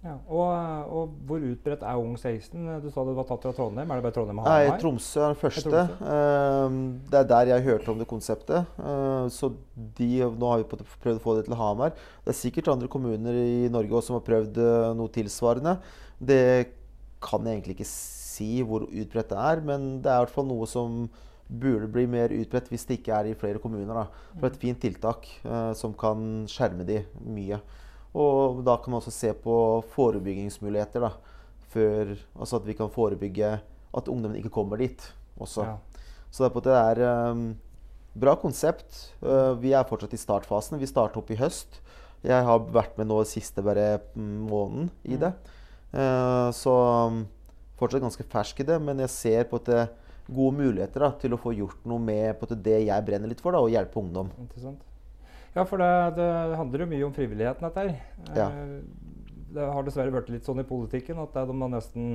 Ja. 0.02 0.16
Og, 0.26 0.49
og 0.90 1.11
hvor 1.28 1.44
utbredt 1.47 1.85
er 1.87 1.99
Ung 2.00 2.16
16? 2.18 2.59
Du 2.82 2.88
sa 2.90 3.04
det 3.06 3.14
var 3.14 3.26
tatt 3.28 3.44
fra 3.47 3.52
Trondheim. 3.54 3.87
Er 3.87 4.00
det 4.00 4.06
bare 4.09 4.14
Trondheim 4.16 4.40
og 4.42 4.49
Hamar? 4.49 4.64
Nei, 4.66 4.80
Tromsø 4.82 5.21
er 5.23 5.30
den 5.30 5.38
første. 5.38 5.82
Ehm, 6.11 6.78
det 7.06 7.21
er 7.21 7.28
der 7.30 7.50
jeg 7.52 7.66
hørte 7.68 7.92
om 7.92 8.00
det 8.02 8.09
konseptet. 8.11 8.73
Ehm, 8.82 9.30
så 9.30 9.52
de, 10.00 10.09
nå 10.26 10.50
har 10.50 10.64
vi 10.64 10.66
prøvd 10.73 11.21
å 11.21 11.23
få 11.23 11.37
det 11.38 11.47
til 11.47 11.54
Hamar. 11.61 11.94
Det 12.25 12.35
er 12.35 12.38
sikkert 12.40 12.73
andre 12.75 12.90
kommuner 12.90 13.38
i 13.38 13.68
Norge 13.71 13.94
også 13.94 14.11
som 14.11 14.18
har 14.18 14.26
prøvd 14.26 14.59
eh, 14.59 14.88
noe 14.99 15.12
tilsvarende. 15.14 15.76
Det 16.18 16.42
kan 17.23 17.47
jeg 17.47 17.61
egentlig 17.61 17.78
ikke 17.78 17.92
si 17.92 18.50
hvor 18.66 18.88
utbredt 18.88 19.30
det 19.30 19.38
er, 19.38 19.62
men 19.71 19.87
det 20.02 20.11
er 20.11 20.18
i 20.18 20.25
hvert 20.25 20.35
fall 20.35 20.49
noe 20.50 20.66
som 20.66 21.04
burde 21.52 21.87
bli 21.92 22.09
mer 22.11 22.32
utbredt 22.35 22.71
hvis 22.73 22.88
det 22.88 22.99
ikke 22.99 23.14
er 23.14 23.30
i 23.30 23.38
flere 23.38 23.62
kommuner. 23.62 23.94
Da. 24.02 24.35
For 24.35 24.50
et 24.50 24.59
fint 24.59 24.82
tiltak 24.82 25.30
eh, 25.47 25.71
som 25.78 25.94
kan 25.94 26.42
skjerme 26.50 26.87
de 26.88 27.04
mye. 27.23 27.62
Og 28.12 28.61
da 28.66 28.76
kan 28.76 28.92
man 28.92 29.00
også 29.00 29.14
se 29.14 29.33
på 29.33 29.57
forebyggingsmuligheter. 29.95 31.00
da. 31.00 31.12
Før, 31.73 32.12
altså 32.37 32.59
at 32.61 32.66
vi 32.66 32.76
kan 32.76 32.90
forebygge 32.92 33.54
at 33.97 34.09
ungdommen 34.09 34.37
ikke 34.37 34.52
kommer 34.52 34.76
dit 34.76 35.04
også. 35.40 35.64
Ja. 35.64 35.76
Så 36.31 36.45
det 36.45 36.50
er 36.50 36.54
på 36.54 36.64
det 36.64 36.76
er 36.76 37.31
um, 37.31 37.47
bra 38.16 38.35
konsept. 38.40 39.14
Uh, 39.23 39.57
vi 39.61 39.73
er 39.73 39.88
fortsatt 39.88 40.12
i 40.12 40.21
startfasen. 40.21 40.81
Vi 40.81 40.88
starter 40.88 41.21
opp 41.21 41.33
i 41.33 41.40
høst. 41.40 41.81
Jeg 42.23 42.45
har 42.45 42.69
vært 42.73 42.99
med 43.00 43.09
nå 43.11 43.23
siste 43.26 43.64
bare 43.64 43.99
mm, 44.14 44.38
måneden 44.49 44.92
i 45.04 45.19
det. 45.21 45.33
Uh, 45.92 46.52
så 46.57 46.76
um, 47.09 47.25
fortsatt 47.81 48.04
ganske 48.04 48.28
fersk 48.33 48.62
i 48.62 48.69
det, 48.69 48.78
men 48.85 49.00
jeg 49.04 49.12
ser 49.12 49.49
på 49.50 49.61
at 49.61 49.69
det 49.73 49.83
gode 50.33 50.57
muligheter 50.61 51.02
da, 51.02 51.11
til 51.19 51.35
å 51.35 51.40
få 51.40 51.52
gjort 51.57 51.85
noe 51.88 52.00
med 52.00 52.38
på 52.38 52.49
det, 52.52 52.61
det 52.64 52.78
jeg 52.87 53.04
brenner 53.09 53.33
litt 53.33 53.42
for, 53.42 53.57
da, 53.57 53.61
å 53.64 53.73
hjelpe 53.73 54.00
ungdom. 54.00 54.31
Interessant. 54.40 54.85
Ja, 55.54 55.64
for 55.68 55.76
det, 55.82 56.16
det 56.16 56.56
handler 56.56 56.78
jo 56.80 56.87
mye 56.87 57.04
om 57.06 57.12
frivilligheten, 57.12 57.66
dette 57.68 57.82
her. 57.88 57.97
Ja. 58.37 58.47
Eh, 58.50 58.82
Det 59.52 59.66
har 59.68 59.82
dessverre 59.85 60.11
blitt 60.14 60.30
litt 60.32 60.47
sånn 60.49 60.61
i 60.62 60.64
politikken 60.64 61.18
at 61.21 61.35
det, 61.37 61.42
de 61.47 61.52
nesten 61.68 62.06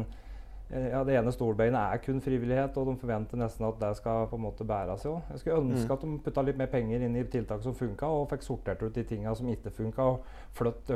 eh, 0.72 0.88
ja, 0.90 1.04
Det 1.06 1.14
ene 1.20 1.30
stolbeinet 1.32 1.78
er 1.94 2.00
kun 2.02 2.18
frivillighet, 2.20 2.76
og 2.82 2.88
de 2.90 2.96
forventer 2.98 3.38
nesten 3.38 3.68
at 3.68 3.78
det 3.80 3.92
skal 4.00 4.26
på 4.32 4.36
en 4.40 4.42
måte 4.48 4.66
bæres 4.66 5.06
jo. 5.06 5.22
Jeg 5.30 5.40
skulle 5.44 5.60
ønske 5.62 5.86
Mm. 5.88 5.94
at 5.94 6.02
de 6.02 6.18
putta 6.26 6.42
litt 6.48 6.58
mer 6.58 6.68
penger 6.68 7.06
inn 7.06 7.16
i 7.16 7.24
tiltak 7.30 7.62
som 7.62 7.76
funka, 7.78 8.08
og 8.10 8.30
fikk 8.32 8.42
sortert 8.42 8.82
ut 8.82 8.94
de 8.94 9.04
tinga 9.04 9.36
som 9.36 9.48
ikke 9.48 9.70
funka, 9.72 10.02
og 10.02 10.24
flytt 10.58 10.90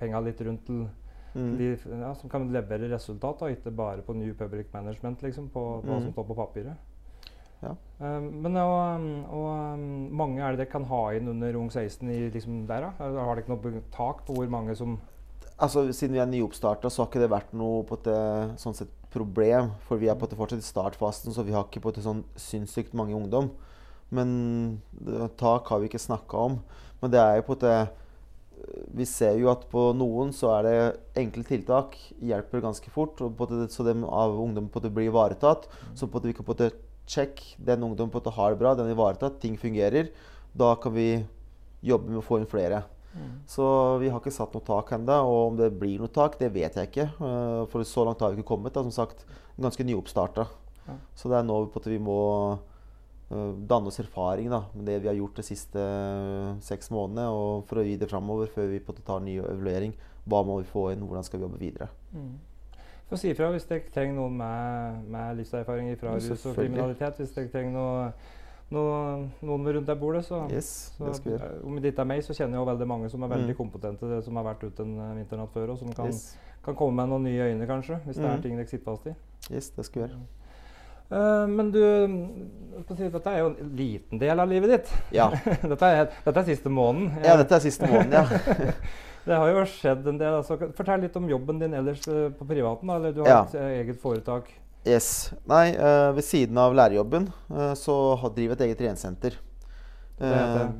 penga 0.00 0.20
litt 0.24 0.40
rundt 0.40 0.64
til 0.66 0.88
Mm. 1.34 1.56
de 1.58 1.76
ja, 2.00 2.12
som 2.14 2.28
kan 2.30 2.48
levere 2.50 2.88
resultat, 2.90 3.42
og 3.42 3.50
ikke 3.50 3.70
bare 3.70 4.02
på 4.02 4.14
New 4.16 4.32
Public 4.34 4.66
Management, 4.72 5.20
liksom, 5.22 5.48
på, 5.48 5.82
på 5.82 5.86
hva 5.86 5.98
Mm. 5.98 6.02
som 6.04 6.12
står 6.12 6.24
på 6.26 6.34
papiret. 6.34 6.76
Ja. 7.60 7.74
Um, 8.00 8.28
men 8.40 8.56
og, 8.56 9.06
og 9.28 9.46
um, 9.76 9.86
mange 10.16 10.40
er 10.40 10.54
det 10.54 10.62
dere 10.62 10.72
kan 10.72 10.86
ha 10.88 11.00
inn 11.16 11.28
under 11.28 11.58
Ung 11.60 11.68
16 11.68 12.08
i 12.08 12.20
liksom 12.32 12.62
der, 12.68 12.88
da? 12.88 13.10
Har 13.20 13.34
dere 13.34 13.44
ikke 13.44 13.52
noe 13.52 13.82
tak 13.92 14.24
på 14.26 14.38
hvor 14.38 14.52
mange 14.52 14.76
som 14.78 14.98
Altså, 15.60 15.82
Siden 15.92 16.14
vi 16.16 16.20
er 16.22 16.28
nyoppstarta, 16.30 16.88
så 16.88 17.02
har 17.02 17.10
ikke 17.10 17.20
det 17.20 17.34
vært 17.34 17.50
noe 17.52 17.82
på 17.84 17.98
et 17.98 18.06
sånn 18.62 18.72
sett 18.72 18.94
problem. 19.12 19.74
For 19.84 20.00
vi 20.00 20.08
er 20.08 20.16
på 20.16 20.28
fortsatt 20.32 20.62
i 20.62 20.64
startfasen, 20.64 21.34
så 21.36 21.44
vi 21.44 21.52
har 21.52 21.66
ikke 21.66 21.82
på 21.84 21.92
et 21.92 22.00
sånn 22.00 22.22
sinnssykt 22.40 22.96
mange 22.96 23.12
ungdom. 23.12 23.50
Men 24.08 24.30
tak 25.36 25.68
har 25.68 25.82
vi 25.82 25.90
ikke 25.90 26.00
snakka 26.00 26.46
om. 26.48 26.56
Men 27.02 27.12
det 27.12 27.20
er 27.20 27.40
jo 27.42 27.50
på 27.50 27.58
et 27.60 27.96
Vi 28.96 29.04
ser 29.08 29.38
jo 29.40 29.48
at 29.50 29.62
på 29.72 29.86
noen 29.96 30.32
så 30.36 30.50
er 30.58 30.66
det 30.66 31.20
enkle 31.20 31.44
tiltak 31.44 31.94
hjelper 32.20 32.60
ganske 32.60 32.90
fort. 32.92 33.20
Og 33.20 33.36
på 33.36 33.48
det, 33.52 33.70
så 33.72 33.84
dem 33.84 34.04
av 34.04 34.36
ungdom 34.36 34.68
på 34.68 34.80
det 34.80 34.92
blir 34.94 35.12
ivaretatt. 35.12 35.68
Så 35.94 36.08
på 36.08 36.20
det 36.20 36.32
vi 36.32 36.36
kan 36.40 36.48
på 36.48 36.56
en 36.56 36.72
check 37.10 37.42
den 37.58 37.82
ungdommen 37.86 38.12
på 38.12 38.20
måte 38.20 38.36
har 38.36 38.54
det 38.54 38.60
bra, 38.62 38.76
den 38.78 38.88
er 38.88 38.94
ivaretatt, 38.94 39.40
ting 39.42 39.58
fungerer. 39.58 40.12
Da 40.54 40.74
kan 40.78 40.94
vi 40.94 41.10
jobbe 41.82 42.10
med 42.10 42.22
å 42.22 42.26
få 42.26 42.38
inn 42.40 42.50
flere. 42.50 42.84
Så 43.50 43.64
vi 43.98 44.08
har 44.08 44.20
ikke 44.20 44.32
satt 44.32 44.54
noe 44.54 44.64
tak 44.66 44.92
ennå. 44.94 45.18
Og 45.26 45.40
om 45.50 45.58
det 45.58 45.70
blir 45.78 45.98
noe 46.02 46.12
tak, 46.14 46.38
det 46.40 46.52
vet 46.54 46.76
jeg 46.78 46.90
ikke. 46.90 47.08
Eh, 47.18 47.62
For 47.70 47.86
så 47.86 48.06
langt 48.06 48.22
har 48.22 48.32
vi 48.32 48.40
ikke 48.40 48.52
kommet. 48.52 48.74
Da. 48.74 48.84
Som 48.86 48.94
sagt, 48.94 49.24
ganske 49.58 49.86
nyoppstarta. 49.86 50.46
Ja. 50.86 50.98
Så 51.18 51.30
det 51.30 51.40
er 51.40 51.48
nå 51.48 51.58
på 51.72 51.82
at 51.82 51.88
vi 51.90 51.98
må 52.02 52.20
eh, 52.54 53.50
danne 53.70 53.90
oss 53.90 54.00
erfaring 54.02 54.50
da, 54.52 54.64
med 54.74 54.86
det 54.88 55.00
vi 55.02 55.10
har 55.10 55.18
gjort 55.18 55.40
de 55.40 55.46
siste 55.46 55.80
eh, 55.80 56.52
seks 56.66 56.92
månedene. 56.94 57.26
Og 57.34 57.66
for 57.70 57.82
å 57.82 57.86
gi 57.86 57.98
det 58.00 58.10
framover 58.12 58.52
før 58.54 58.70
vi 58.70 58.82
på 58.84 58.94
en 58.94 59.10
tar 59.10 59.26
ny 59.26 59.40
evaluering. 59.42 59.96
Hva 60.30 60.44
må 60.46 60.60
vi 60.60 60.70
få 60.70 60.90
inn? 60.92 61.02
Hvordan 61.06 61.26
skal 61.26 61.40
vi 61.40 61.48
jobbe 61.48 61.60
videre? 61.62 61.90
Få 63.10 63.16
si 63.18 63.30
ifra 63.32 63.48
hvis 63.50 63.64
dere 63.66 63.88
trenger 63.94 64.14
noen 64.14 64.36
med, 64.38 65.00
med 65.10 65.36
livserfaring 65.40 65.88
fra 65.98 66.12
rus 66.14 66.46
og 66.46 66.54
kriminalitet. 66.54 67.16
Hvis 67.18 67.32
dere 67.34 67.48
trenger 67.50 67.72
noe, 67.74 68.12
noe, 68.70 69.00
noen 69.42 69.66
rundt 69.74 69.86
det 69.90 69.96
bordet, 69.98 70.24
så, 70.28 70.44
Yes, 70.52 70.92
så 70.96 71.10
det 71.24 71.40
Om 71.66 71.80
dette 71.82 71.98
er 72.04 72.06
meg, 72.06 72.22
så 72.22 72.36
kjenner 72.38 72.60
jeg 72.60 72.66
veldig 72.70 72.86
mange 72.86 73.10
som 73.10 73.22
er 73.26 73.32
veldig 73.34 73.56
Mm. 73.56 73.58
kompetente, 73.58 74.22
som 74.22 74.36
har 74.36 74.44
vært 74.52 74.62
ute 74.68 74.82
en 74.86 74.94
vinternatt 75.18 75.50
før, 75.52 75.70
og 75.74 75.78
som 75.78 75.92
kan, 75.92 76.06
Yes, 76.06 76.36
kan 76.62 76.74
komme 76.78 76.94
med 77.02 77.08
noen 77.10 77.24
nye 77.24 77.50
øyne, 77.50 77.66
kanskje. 77.66 77.98
Hvis 78.06 78.16
det 78.16 78.24
er 78.24 78.36
Mm. 78.36 78.42
ting 78.42 78.56
dere 78.56 78.66
sitter 78.68 78.84
fast 78.84 79.06
i. 79.06 79.14
yes, 79.54 79.70
det 79.70 79.84
skal 79.84 80.02
vi 80.02 80.08
gjøre. 80.08 80.20
Eh, 81.12 81.46
men 81.50 81.72
du, 81.72 81.80
dette 82.86 83.26
er 83.26 83.38
jo 83.40 83.46
en 83.48 83.70
liten 83.76 84.20
del 84.20 84.38
av 84.38 84.48
livet 84.48 84.70
ditt. 84.70 84.92
Ja. 85.12 85.30
dette, 85.62 85.82
er, 85.82 86.06
dette 86.24 86.38
er 86.38 86.44
siste 86.44 86.70
måneden. 86.70 87.24
ja, 87.24 87.36
dette 87.36 87.54
er 87.56 87.58
siste 87.58 87.86
måneden, 87.90 88.12
ja. 88.12 88.72
Det 89.26 89.36
har 89.36 89.50
jo 89.52 89.64
skjedd 89.68 90.06
en 90.08 90.18
del. 90.20 90.34
Altså, 90.40 90.56
fortell 90.76 91.02
litt 91.04 91.16
om 91.20 91.28
jobben 91.28 91.58
din 91.60 91.74
ellers 91.76 92.06
eh, 92.08 92.30
på 92.36 92.46
privaten. 92.48 92.88
Da, 92.88 92.96
eller 92.96 93.12
du 93.12 93.20
har 93.22 93.28
Ja. 93.28 93.42
et 93.44 93.54
eh, 93.54 93.80
eget 93.82 94.00
foretak. 94.00 94.48
Yes. 94.86 95.32
Nei, 95.46 95.74
uh, 95.76 96.08
ved 96.16 96.24
siden 96.24 96.56
av 96.56 96.72
lærerjobben 96.72 97.26
uh, 97.52 97.74
så 97.76 98.16
har- 98.16 98.30
driver 98.32 98.54
jeg 98.56 98.60
et 98.60 98.66
eget 98.68 98.78
treningssenter. 98.78 99.36
Det 100.20 100.30
heter? 100.36 100.72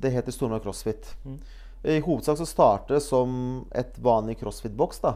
Det 0.00 0.10
heter 0.12 0.32
Stormar 0.32 0.60
CrossFit. 0.60 1.08
Mm. 1.24 1.38
I 1.84 2.00
hovedsak 2.00 2.36
så 2.38 2.46
startet 2.48 2.94
det 2.96 3.02
som 3.04 3.66
et 3.76 3.96
vanlig 4.00 4.38
CrossFit-boks, 4.40 5.00
da. 5.02 5.14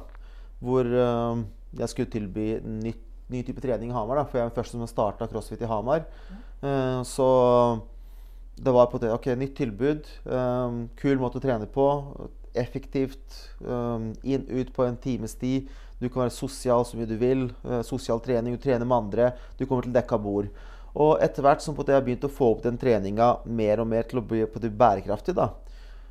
Hvor 0.60 0.84
jeg 0.84 1.88
skulle 1.88 2.10
tilby 2.12 2.60
nytt, 2.60 3.00
ny 3.30 3.40
type 3.46 3.62
trening 3.62 3.88
i 3.90 3.94
Hamar, 3.96 4.20
da. 4.20 4.24
For 4.28 4.36
jeg 4.38 4.44
er 4.46 4.50
den 4.50 4.56
første 4.58 4.76
som 4.76 4.86
starta 4.90 5.28
CrossFit 5.30 5.62
i 5.64 5.70
Hamar. 5.70 6.04
Eh, 6.62 7.00
så 7.08 7.28
det 8.60 8.72
var 8.76 8.90
på 8.92 9.00
det, 9.00 9.12
ok, 9.14 9.30
nytt 9.40 9.56
tilbud. 9.56 10.04
kul 11.00 11.18
måte 11.18 11.40
å 11.40 11.44
trene 11.44 11.66
på. 11.66 11.86
Effektivt. 12.54 13.50
eh, 13.64 14.10
inn, 14.24 14.46
ut 14.48 14.72
på 14.74 14.84
en 14.84 14.96
times 14.96 15.34
tid. 15.34 15.68
Du 16.00 16.08
kan 16.08 16.24
være 16.24 16.34
sosial 16.34 16.84
så 16.84 16.96
mye 16.96 17.06
du 17.06 17.16
vil. 17.16 17.50
eh, 17.64 17.82
sosial 17.82 18.20
trening, 18.20 18.56
du 18.56 18.62
trener 18.62 18.86
med 18.86 18.96
andre. 18.96 19.32
Du 19.58 19.66
kommer 19.66 19.82
til 19.82 19.92
dekka 19.92 20.18
bord. 20.18 20.48
Og 20.94 21.18
etter 21.22 21.42
hvert 21.42 21.62
som 21.62 21.76
jeg 21.76 21.94
har 21.94 22.02
begynt 22.02 22.24
å 22.24 22.32
få 22.32 22.50
opp 22.54 22.62
den 22.62 22.78
treninga 22.78 23.46
mer 23.46 23.80
og 23.80 23.86
mer 23.86 24.02
til 24.02 24.18
å 24.18 24.26
bli 24.26 24.44
på 24.46 24.58
det 24.58 24.72
bærekraftig, 24.76 25.34
da, 25.34 25.52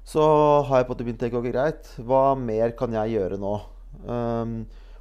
så 0.05 0.23
har 0.63 0.77
jeg 0.79 0.87
på 0.87 0.95
en 0.95 1.03
begynt 1.03 1.19
å 1.19 1.25
tenke 1.25 1.37
ok, 1.37 1.49
greit, 1.51 1.89
hva 1.99 2.35
mer 2.39 2.71
kan 2.71 2.93
jeg 2.93 3.17
gjøre 3.17 3.37
nå? 3.41 3.59
Um, 4.07 4.53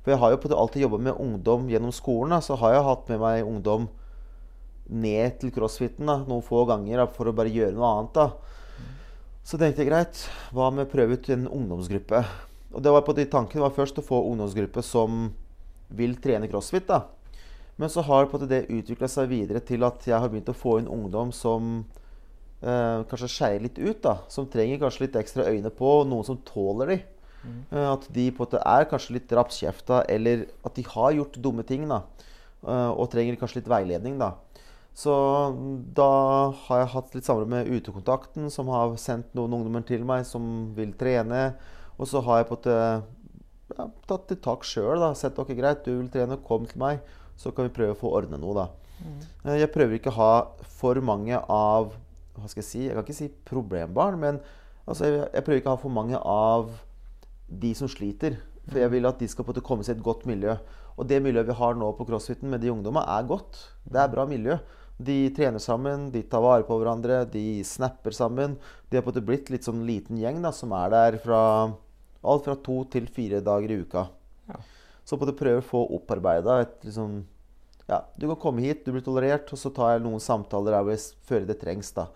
for 0.02 0.10
jeg 0.10 0.18
har 0.18 0.32
jo 0.32 0.40
på 0.42 0.50
en 0.50 0.58
alltid 0.58 0.82
jobba 0.82 0.98
med 0.98 1.20
ungdom 1.20 1.68
gjennom 1.70 1.92
skolen. 1.94 2.34
Da, 2.34 2.40
så 2.42 2.56
har 2.58 2.74
jeg 2.74 2.86
hatt 2.88 3.08
med 3.12 3.22
meg 3.22 3.46
ungdom 3.46 3.88
ned 4.88 5.38
til 5.38 5.52
crossfiten 5.52 6.08
da, 6.08 6.22
noen 6.26 6.42
få 6.42 6.64
ganger 6.68 7.04
da, 7.04 7.06
for 7.12 7.28
å 7.28 7.36
bare 7.36 7.52
gjøre 7.52 7.76
noe 7.76 7.92
annet. 7.92 8.18
da. 8.18 8.30
Så 9.44 9.58
tenkte 9.58 9.82
jeg 9.82 9.90
greit, 9.90 10.22
hva 10.52 10.70
med 10.74 10.86
å 10.86 10.90
prøve 10.90 11.16
ut 11.16 11.28
en 11.32 11.46
ungdomsgruppe? 11.48 12.24
Og 12.74 12.82
det 12.84 12.92
var 12.92 13.04
på 13.06 13.14
de 13.16 13.24
Tanken 13.30 13.62
var 13.64 13.72
først 13.76 14.00
å 14.00 14.04
få 14.04 14.20
ungdomsgruppe 14.28 14.82
som 14.84 15.30
vil 15.88 16.16
trene 16.20 16.48
crossfit. 16.50 16.86
da. 16.86 17.06
Men 17.78 17.88
så 17.88 18.02
har 18.02 18.26
det 18.48 18.66
utvikla 18.68 19.08
seg 19.08 19.28
videre 19.30 19.60
til 19.60 19.84
at 19.84 20.04
jeg 20.04 20.18
har 20.18 20.28
begynt 20.28 20.50
å 20.50 20.56
få 20.56 20.78
inn 20.80 20.90
ungdom 20.90 21.30
som 21.32 21.86
eh, 22.60 23.04
kanskje 23.08 23.30
skeier 23.30 23.62
litt 23.62 23.78
ut. 23.78 24.02
da, 24.02 24.18
Som 24.28 24.46
trenger 24.50 24.78
kanskje 24.82 25.06
litt 25.06 25.16
ekstra 25.16 25.46
øyne 25.46 25.70
på, 25.70 26.04
noen 26.04 26.26
som 26.26 26.40
tåler 26.44 26.86
de. 26.86 26.98
Eh, 27.70 27.86
at 27.92 28.08
de 28.12 28.30
på 28.30 28.42
en 28.42 28.48
måte 28.48 28.62
er 28.66 28.88
kanskje 28.90 29.14
litt 29.14 29.32
rapskjefta, 29.32 30.02
eller 30.10 30.46
at 30.66 30.74
de 30.74 30.82
har 30.82 31.12
gjort 31.12 31.40
dumme 31.40 31.62
ting. 31.64 31.88
da, 31.88 32.02
eh, 32.66 32.90
Og 32.90 33.10
trenger 33.10 33.36
kanskje 33.36 33.62
litt 33.62 33.68
veiledning. 33.68 34.18
da. 34.18 34.34
Så 34.98 35.14
mm, 35.54 35.74
da 35.94 36.10
har 36.64 36.80
jeg 36.82 36.90
hatt 36.94 37.12
litt 37.14 37.28
samarbeid 37.28 37.52
med 37.52 37.70
Utekontakten, 37.70 38.48
som 38.50 38.70
har 38.72 38.96
sendt 38.98 39.30
noen 39.38 39.54
ungdommer 39.54 39.84
til 39.86 40.02
meg 40.06 40.24
som 40.26 40.72
vil 40.74 40.90
trene. 40.98 41.52
Og 41.98 42.10
så 42.10 42.22
har 42.26 42.40
jeg 42.40 42.48
på 42.48 42.58
en 42.72 43.04
ja, 43.76 43.86
tatt 44.10 44.26
til 44.30 44.40
tak 44.42 44.66
sjøl. 44.66 45.06
Sett 45.18 45.38
ok, 45.38 45.52
greit, 45.58 45.84
du 45.86 46.00
vil 46.00 46.10
trene, 46.10 46.40
kom 46.42 46.66
til 46.66 46.82
meg. 46.82 47.04
Så 47.38 47.52
kan 47.54 47.68
vi 47.68 47.74
prøve 47.76 47.94
å 47.94 48.00
få 48.00 48.10
ordne 48.18 48.40
noe, 48.42 48.56
da. 48.58 48.66
Mm. 48.98 49.20
Jeg 49.60 49.70
prøver 49.70 50.00
ikke 50.00 50.10
å 50.10 50.18
ha 50.18 50.32
for 50.80 50.98
mange 51.06 51.38
av 51.38 51.92
Hva 52.34 52.48
skal 52.50 52.64
jeg 52.64 52.66
si? 52.66 52.80
Jeg 52.88 52.96
kan 52.96 53.04
ikke 53.04 53.14
si 53.14 53.28
problembarn, 53.46 54.18
men 54.18 54.40
altså, 54.86 55.06
jeg, 55.06 55.28
jeg 55.34 55.44
prøver 55.46 55.60
ikke 55.60 55.70
å 55.70 55.76
ha 55.76 55.82
for 55.82 55.94
mange 55.94 56.18
av 56.18 56.72
de 57.46 57.70
som 57.78 57.90
sliter. 57.90 58.40
For 58.66 58.82
jeg 58.82 58.92
vil 58.92 59.06
at 59.08 59.22
de 59.22 59.30
skal 59.30 59.46
på 59.46 59.50
en 59.50 59.56
måte 59.56 59.66
komme 59.66 59.86
seg 59.86 59.96
i 59.96 59.98
et 59.98 60.06
godt 60.06 60.26
miljø. 60.28 60.58
Og 60.98 61.06
det 61.06 61.22
miljøet 61.22 61.46
vi 61.46 61.56
har 61.60 61.78
nå 61.78 61.92
på 61.94 62.06
crossfiten 62.08 62.50
med 62.50 62.62
de 62.62 62.74
ungdommene, 62.74 63.06
er 63.06 63.30
godt. 63.30 63.62
Det 63.86 64.02
er 64.02 64.10
bra 64.12 64.26
miljø. 64.28 64.58
De 64.98 65.30
trener 65.30 65.62
sammen, 65.62 66.08
de 66.10 66.22
tar 66.26 66.42
vare 66.42 66.64
på 66.66 66.74
hverandre, 66.80 67.20
de 67.30 67.62
snapper 67.64 68.10
sammen. 68.16 68.56
De 68.90 68.96
har 68.98 69.04
på 69.04 69.12
en 69.12 69.14
måte 69.14 69.26
blitt 69.28 69.50
litt 69.52 69.66
sånn 69.66 69.84
liten 69.86 70.18
gjeng 70.18 70.40
da, 70.42 70.50
som 70.54 70.72
er 70.74 70.90
der 70.90 71.18
fra 71.22 71.42
alt 72.26 72.48
fra 72.48 72.56
to 72.66 72.80
til 72.90 73.06
fire 73.14 73.38
dager 73.46 73.70
i 73.70 73.78
uka. 73.84 74.08
Ja. 74.50 74.58
Så 75.06 75.14
på 75.16 75.22
en 75.22 75.28
måte 75.28 75.38
prøve 75.38 75.62
å 75.62 75.68
få 75.68 75.84
opparbeida 76.00 76.60
et 76.64 76.80
liksom 76.88 77.20
Ja, 77.88 78.02
du 78.18 78.26
kan 78.26 78.36
komme 78.42 78.60
hit, 78.60 78.82
du 78.84 78.90
blir 78.92 79.00
tolerert, 79.06 79.48
og 79.54 79.56
så 79.56 79.70
tar 79.72 79.94
jeg 79.94 80.02
noen 80.04 80.20
samtaler 80.20 80.74
der 80.76 80.82
hvor 80.84 81.04
før 81.30 81.46
det 81.48 81.54
trengs, 81.62 81.94
da. 81.96 82.08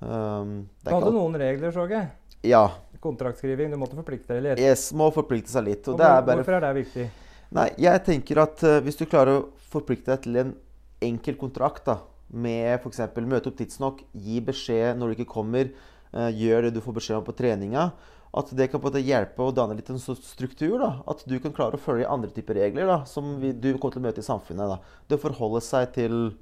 Um, 0.00 0.68
Du 0.80 0.88
hadde 0.88 1.10
alt- 1.10 1.14
noen 1.18 1.36
regler, 1.36 1.70
så 1.74 1.84
jeg. 1.90 2.08
Ja. 2.48 2.62
Kontraktskriving. 3.02 3.70
Du 3.70 3.76
måtte 3.76 3.98
forplikte 3.98 4.32
deg 4.32 4.42
litt. 4.46 4.62
Yes, 4.62 4.86
må 4.96 5.10
forplikte 5.12 5.50
seg 5.52 5.66
litt. 5.66 5.82
Og 5.88 5.94
Og 5.94 5.98
det 6.00 6.06
er 6.06 6.22
bare 6.22 6.40
Hvorfor 6.40 6.56
er 6.56 6.60
det 6.64 6.86
viktig? 6.86 7.10
Nei, 7.52 7.68
jeg 7.76 8.04
tenker 8.06 8.40
at 8.42 8.62
uh, 8.64 8.80
hvis 8.80 8.96
du 8.96 9.04
klarer 9.04 9.42
å 9.42 9.44
forplikte 9.74 10.14
deg 10.14 10.22
til 10.22 10.36
en 10.40 10.54
enkel 11.02 11.36
kontrakt 11.36 11.84
da, 11.84 11.98
med 12.32 12.80
f.eks. 12.80 13.02
møte 13.20 13.50
opp 13.50 13.58
tidsnok, 13.60 14.02
gi 14.12 14.40
beskjed 14.44 14.98
når 14.98 15.12
du 15.12 15.18
ikke 15.18 15.32
kommer, 15.34 15.70
eh, 16.12 16.30
gjør 16.32 16.66
det 16.66 16.74
du 16.76 16.82
får 16.84 16.98
beskjed 16.98 17.20
om 17.20 17.26
på 17.26 17.36
treninga, 17.36 17.90
at 18.32 18.52
det 18.56 18.70
kan 18.72 18.80
på 18.80 18.88
en 18.88 18.94
måte 18.94 19.04
hjelpe 19.04 19.44
å 19.44 19.52
danne 19.52 19.76
litt 19.76 19.90
en 19.92 20.00
struktur. 20.00 20.78
da, 20.80 21.02
At 21.06 21.24
du 21.28 21.38
kan 21.38 21.52
klare 21.52 21.76
å 21.76 21.82
følge 21.82 22.08
andre 22.08 22.30
typer 22.32 22.56
regler 22.56 22.88
da, 22.88 23.02
som 23.04 23.36
vi, 23.40 23.52
du 23.52 23.74
kommer 23.76 23.92
til 23.92 24.00
å 24.00 24.06
møte 24.08 24.24
i 24.24 24.28
samfunnet. 24.28 24.72
da. 24.72 24.78
Det 25.06 25.18
å 25.18 25.26
forholde 25.26 25.60
seg 25.60 25.92
til 25.92 26.32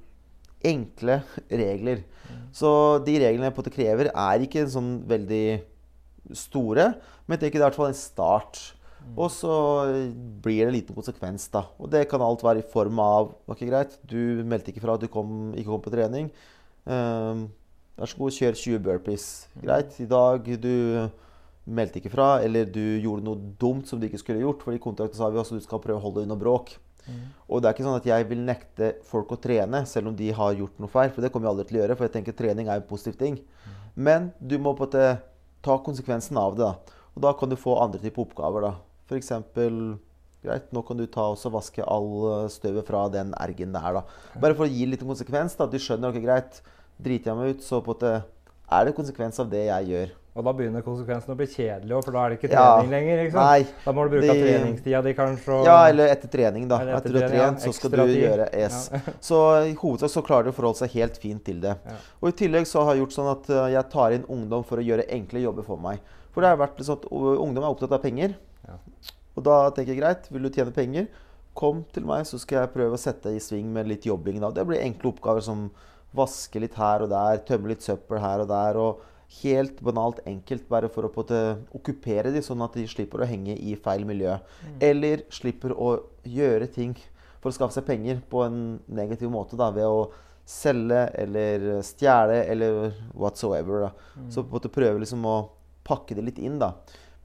enkle 0.63 1.21
regler. 1.49 2.05
Så 2.55 3.03
de 3.03 3.17
reglene 3.19 3.49
jeg 3.49 3.55
på 3.55 3.59
en 3.59 3.65
måte 3.65 3.75
krever, 3.75 4.11
er 4.13 4.45
ikke 4.45 4.67
sånn 4.71 5.01
veldig 5.09 5.61
store, 6.37 6.93
men 7.27 7.39
det 7.39 7.49
er 7.49 7.57
i 7.57 7.63
hvert 7.63 7.75
fall 7.75 7.91
en 7.91 7.97
start. 7.97 8.61
Og 9.17 9.31
så 9.33 9.53
blir 10.43 10.61
det 10.61 10.67
en 10.69 10.75
liten 10.75 10.95
konsekvens, 10.95 11.47
da. 11.51 11.65
Og 11.81 11.89
det 11.91 12.05
kan 12.09 12.21
alt 12.23 12.43
være 12.45 12.61
i 12.61 12.69
form 12.73 12.99
av 13.03 13.33
Ok, 13.49 13.65
greit, 13.67 13.97
du 14.07 14.43
meldte 14.47 14.71
ikke 14.71 14.83
fra 14.83 14.95
at 14.95 15.03
du 15.03 15.09
kom, 15.11 15.51
ikke 15.55 15.69
kom 15.69 15.83
på 15.83 15.93
trening. 15.93 16.29
Ehm, 16.87 17.49
Vær 17.99 18.09
så 18.09 18.17
god, 18.17 18.33
kjør 18.33 18.55
20 18.57 18.79
burpees. 18.81 19.25
Greit. 19.61 19.97
I 20.01 20.07
dag 20.09 20.47
du 20.63 20.71
meldte 21.69 21.99
ikke 21.99 22.09
fra, 22.13 22.39
eller 22.41 22.65
du 22.65 22.81
gjorde 23.03 23.25
noe 23.27 23.51
dumt 23.61 23.85
som 23.85 23.99
du 24.01 24.07
ikke 24.07 24.21
skulle 24.21 24.41
gjort. 24.41 24.63
For 24.65 24.73
i 24.73 24.81
kontrakten 24.81 25.19
sa 25.19 25.29
vi 25.29 25.37
også 25.37 25.57
at 25.57 25.61
du 25.61 25.67
skal 25.67 25.81
prøve 25.83 25.99
å 25.99 26.05
holde 26.05 26.21
deg 26.21 26.29
unna 26.29 26.39
bråk. 26.39 26.71
Og 27.49 27.61
det 27.61 27.67
er 27.67 27.75
ikke 27.75 27.85
sånn 27.85 27.99
at 27.99 28.07
jeg 28.07 28.27
vil 28.29 28.41
nekte 28.45 28.91
folk 29.09 29.33
å 29.35 29.39
trene 29.41 29.83
selv 29.89 30.11
om 30.11 30.15
de 30.17 30.31
har 30.33 30.57
gjort 30.57 30.79
noe 30.81 30.89
feil. 30.89 31.11
For 31.11 31.21
det 31.21 31.31
kommer 31.33 31.49
jeg 31.49 31.53
aldri 31.53 31.67
til 31.69 31.77
å 31.77 31.81
gjøre, 31.83 31.97
for 31.99 32.07
jeg 32.07 32.15
tenker 32.15 32.37
trening 32.37 32.69
er 32.71 32.79
en 32.79 32.87
positiv 32.89 33.19
ting. 33.19 33.37
Men 33.93 34.31
du 34.39 34.57
må 34.57 34.73
på 34.73 34.87
en 34.87 34.89
måte 34.89 35.05
ta 35.61 35.77
konsekvensen 35.85 36.39
av 36.41 36.55
det. 36.57 36.65
da. 36.65 36.97
Og 37.13 37.25
da 37.27 37.33
kan 37.37 37.51
du 37.51 37.59
få 37.59 37.75
andre 37.83 38.01
typer 38.01 38.23
oppgaver. 38.25 38.69
da. 38.69 38.73
F.eks. 39.11 39.31
Greit, 40.41 40.71
nå 40.73 40.81
kan 40.87 40.97
du 40.97 41.03
ta 41.05 41.27
også 41.35 41.51
vaske 41.53 41.83
all 41.85 42.07
eh, 42.31 42.47
støvet 42.49 42.87
fra 42.87 43.03
den 43.13 43.33
ergen 43.37 43.75
der. 43.75 43.99
da. 43.99 44.39
Bare 44.41 44.55
for 44.57 44.65
å 44.65 44.71
gi 44.71 44.87
litt 44.89 45.03
konsekvens. 45.05 45.53
da, 45.59 45.67
at 45.67 45.75
Du 45.75 45.77
skjønner 45.77 46.09
ok, 46.09 46.17
greit, 46.23 46.61
driter 46.97 47.29
jeg 47.29 47.37
meg 47.37 47.51
ut, 47.57 47.61
så 47.61 47.77
på 47.85 47.93
måte 47.93 48.15
er 48.71 48.87
det 48.87 48.95
konsekvens 48.97 49.37
av 49.43 49.51
det 49.51 49.67
jeg 49.67 49.87
gjør. 49.91 50.15
Og 50.31 50.45
da 50.47 50.53
begynner 50.55 50.81
konsekvensen 50.81 51.33
å 51.33 51.35
bli 51.35 51.45
kjedelig, 51.51 51.91
òg, 51.91 52.05
for 52.07 52.15
da 52.15 52.21
er 52.23 52.29
det 52.31 52.37
ikke 52.39 52.49
Ja. 52.55 52.63
trening 52.79 52.89
lenger. 52.95 53.17
ikke 53.25 53.33
sant? 53.35 53.45
Nei, 53.51 53.67
Da 53.85 53.91
må 53.91 54.05
du 54.07 54.13
bruke 54.15 54.33
de- 54.33 54.41
treningstida 54.47 55.01
di 55.03 55.13
kanskje. 55.13 55.53
Og, 55.59 55.65
Ja, 55.65 55.77
eller 55.91 56.07
etter 56.07 56.27
trening, 56.31 56.67
da. 56.69 56.77
Etter 56.79 56.95
etter 56.97 57.11
du 57.11 57.19
har 57.19 57.27
trening, 57.29 57.59
ja. 57.59 57.65
så 57.65 57.73
skal 57.75 57.89
du 57.91 57.97
tid. 57.97 58.23
gjøre 58.23 58.49
S. 58.53 58.89
Så 59.29 59.39
i 59.69 59.75
hovedsak 59.75 60.09
så 60.09 60.23
klarer 60.25 60.45
de 60.45 60.51
å 60.51 60.55
forholde 60.55 60.77
seg 60.81 60.89
helt 60.95 61.17
fint 61.17 61.43
til 61.43 61.59
det. 61.59 61.75
Ja. 61.85 61.97
Og 62.23 62.29
i 62.29 62.31
tillegg 62.31 62.65
så 62.65 62.85
har 62.85 62.95
jeg 62.95 63.03
gjort 63.05 63.13
sånn 63.19 63.29
at 63.31 63.49
uh, 63.51 63.67
jeg 63.69 63.89
tar 63.91 64.11
inn 64.13 64.23
ungdom 64.23 64.63
for 64.65 64.77
å 64.77 64.85
gjøre 64.87 65.05
enkle 65.11 65.43
jobber 65.43 65.63
for 65.67 65.77
meg. 65.77 65.99
For 66.31 66.41
det 66.41 66.47
har 66.49 66.57
vært 66.65 66.79
sånn 66.79 66.97
at 66.97 67.05
ungdom 67.11 67.61
er 67.65 67.69
opptatt 67.75 67.91
av 67.91 68.01
penger. 68.01 68.33
Ja. 68.67 68.77
Og 69.35 69.43
da 69.47 69.57
tenker 69.71 69.93
jeg 69.93 70.01
greit, 70.01 70.27
vil 70.31 70.43
du 70.43 70.49
tjene 70.49 70.73
penger, 70.75 71.07
kom 71.57 71.83
til 71.93 72.05
meg, 72.07 72.25
så 72.27 72.39
skal 72.39 72.61
jeg 72.63 72.73
prøve 72.73 72.95
å 72.95 72.99
sette 72.99 73.29
deg 73.29 73.39
i 73.39 73.43
sving 73.43 73.71
med 73.73 73.87
litt 73.87 74.05
jobbing. 74.07 74.39
da. 74.39 74.51
Det 74.51 74.65
blir 74.67 74.83
enkle 74.83 75.11
oppgaver 75.11 75.43
som 75.43 75.69
vaske 76.15 76.59
litt 76.59 76.75
her 76.75 77.03
og 77.05 77.09
der, 77.11 77.39
tømme 77.47 77.71
litt 77.71 77.83
søppel 77.83 78.19
her 78.19 78.43
og 78.43 78.47
der. 78.51 78.77
og 78.77 79.07
Helt 79.41 79.77
banalt 79.79 80.19
enkelt, 80.27 80.65
bare 80.67 80.89
for 80.91 81.07
å 81.07 81.11
okkupere 81.71 82.33
de, 82.33 82.41
sånn 82.43 82.61
at 82.65 82.73
de 82.75 82.83
slipper 82.85 83.21
å 83.23 83.27
henge 83.29 83.55
i 83.55 83.77
feil 83.79 84.03
miljø. 84.03 84.33
Eller 84.83 85.23
slipper 85.31 85.71
å 85.71 86.01
gjøre 86.27 86.67
ting 86.67 86.97
for 87.39 87.49
å 87.49 87.55
skaffe 87.55 87.77
seg 87.77 87.85
penger 87.87 88.19
på 88.29 88.43
en 88.43 88.81
negativ 88.91 89.31
måte. 89.31 89.55
da, 89.55 89.71
Ved 89.71 89.85
å 89.87 90.11
selge 90.45 91.09
eller 91.15 91.81
stjele 91.81 92.43
eller 92.51 92.93
whatsoever. 93.13 93.79
da. 93.87 93.91
Så 94.29 94.43
på 94.43 94.51
en 94.51 94.59
måte 94.59 94.69
prøve 94.69 94.99
liksom 94.99 95.23
å 95.23 95.49
pakke 95.85 96.13
det 96.13 96.25
litt 96.25 96.39
inn. 96.39 96.59
da. 96.59 96.73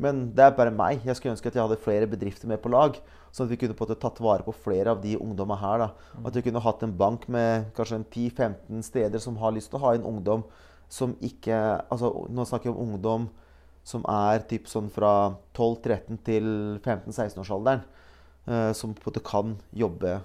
Men 0.02 0.26
det 0.36 0.44
er 0.44 0.56
bare 0.56 0.74
meg. 0.74 1.00
Jeg 1.06 1.16
skulle 1.16 1.32
ønske 1.32 1.48
at 1.48 1.56
jeg 1.56 1.64
hadde 1.64 1.80
flere 1.80 2.08
bedrifter 2.10 2.50
med 2.50 2.60
på 2.60 2.72
lag. 2.72 2.98
Sånn 3.32 3.46
at 3.46 3.52
vi 3.52 3.58
kunne 3.60 3.76
på 3.76 3.84
en 3.84 3.88
måte 3.88 4.00
tatt 4.02 4.20
vare 4.20 4.44
på 4.44 4.52
flere 4.52 4.92
av 4.92 5.00
de 5.00 5.16
ungdommene 5.16 5.60
her. 5.60 5.86
da. 5.86 5.88
At 6.24 6.36
vi 6.36 6.44
kunne 6.44 6.62
hatt 6.64 6.84
en 6.84 6.96
bank 6.96 7.26
med 7.32 7.70
kanskje 7.76 8.02
10-15 8.04 8.84
steder 8.84 9.22
som 9.22 9.38
har 9.40 9.56
lyst 9.56 9.72
til 9.72 9.80
å 9.80 9.86
ha 9.86 9.94
en 9.96 10.06
ungdom 10.08 10.44
som 10.88 11.16
ikke 11.24 11.56
altså 11.90 12.12
Nå 12.30 12.44
snakker 12.46 12.70
jeg 12.70 12.76
om 12.76 12.92
ungdom 12.92 13.26
som 13.86 14.04
er 14.10 14.42
typ 14.50 14.68
sånn 14.70 14.88
fra 14.90 15.36
12-13 15.54 16.20
til 16.26 16.46
15-16-årsalderen. 16.82 17.84
eh, 18.46 18.72
som 18.72 18.94
på 18.94 19.02
en 19.02 19.08
måte 19.10 19.22
kan 19.26 19.56
jobbe 19.74 20.20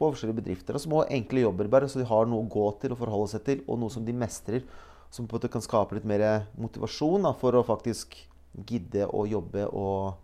på 0.00 0.08
forskjellige 0.12 0.40
bedrifter. 0.40 0.76
Og 0.76 0.80
små, 0.80 1.02
enkle 1.12 1.44
jobber, 1.44 1.68
bare, 1.68 1.88
så 1.88 2.00
de 2.00 2.08
har 2.08 2.28
noe 2.28 2.44
å 2.44 2.48
gå 2.48 2.66
til 2.80 2.94
og 2.94 3.00
forholde 3.02 3.32
seg 3.34 3.44
til, 3.44 3.62
og 3.68 3.80
noe 3.80 3.92
som 3.92 4.04
de 4.04 4.14
mestrer. 4.16 4.64
Som 5.12 5.26
på 5.26 5.34
en 5.34 5.40
måte 5.40 5.52
kan 5.52 5.64
skape 5.64 5.96
litt 5.96 6.08
mer 6.08 6.46
motivasjon 6.56 7.26
da, 7.26 7.34
for 7.36 7.56
å 7.58 7.66
faktisk 7.66 8.16
gidde 8.66 9.06
å 9.06 9.26
jobbe 9.28 9.66
og 9.72 10.14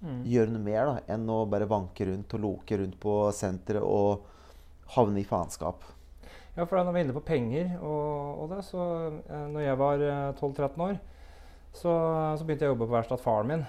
Mm. 0.00 0.22
gjøre 0.24 0.48
noe 0.48 0.62
mer 0.64 0.86
da, 0.86 0.92
enn 1.12 1.26
å 1.28 1.42
bare 1.44 1.66
vanke 1.68 2.06
rundt 2.08 2.32
og 2.32 2.40
loke 2.40 2.78
rundt 2.80 2.94
på 2.98 3.14
senteret 3.36 3.82
og 3.84 4.22
havne 4.96 5.20
i 5.20 5.24
faenskap. 5.28 5.82
Ja, 6.56 6.64
for 6.64 6.78
da 6.78 6.84
når 6.86 6.94
vi 6.94 7.00
er 7.00 7.04
inne 7.04 7.16
på 7.18 7.24
penger 7.26 7.74
og, 7.82 8.38
og 8.40 8.48
det, 8.54 8.62
så 8.64 8.80
eh, 9.28 9.44
når 9.52 9.60
jeg 9.66 9.76
var 9.76 10.00
eh, 10.00 10.32
12-13 10.40 10.80
år, 10.86 10.96
så, 11.74 11.92
så 12.40 12.46
begynte 12.48 12.64
jeg 12.64 12.72
å 12.72 12.74
jobbe 12.78 12.88
på 12.88 12.96
verkstedet 12.96 13.20
faren 13.26 13.46
min. 13.52 13.66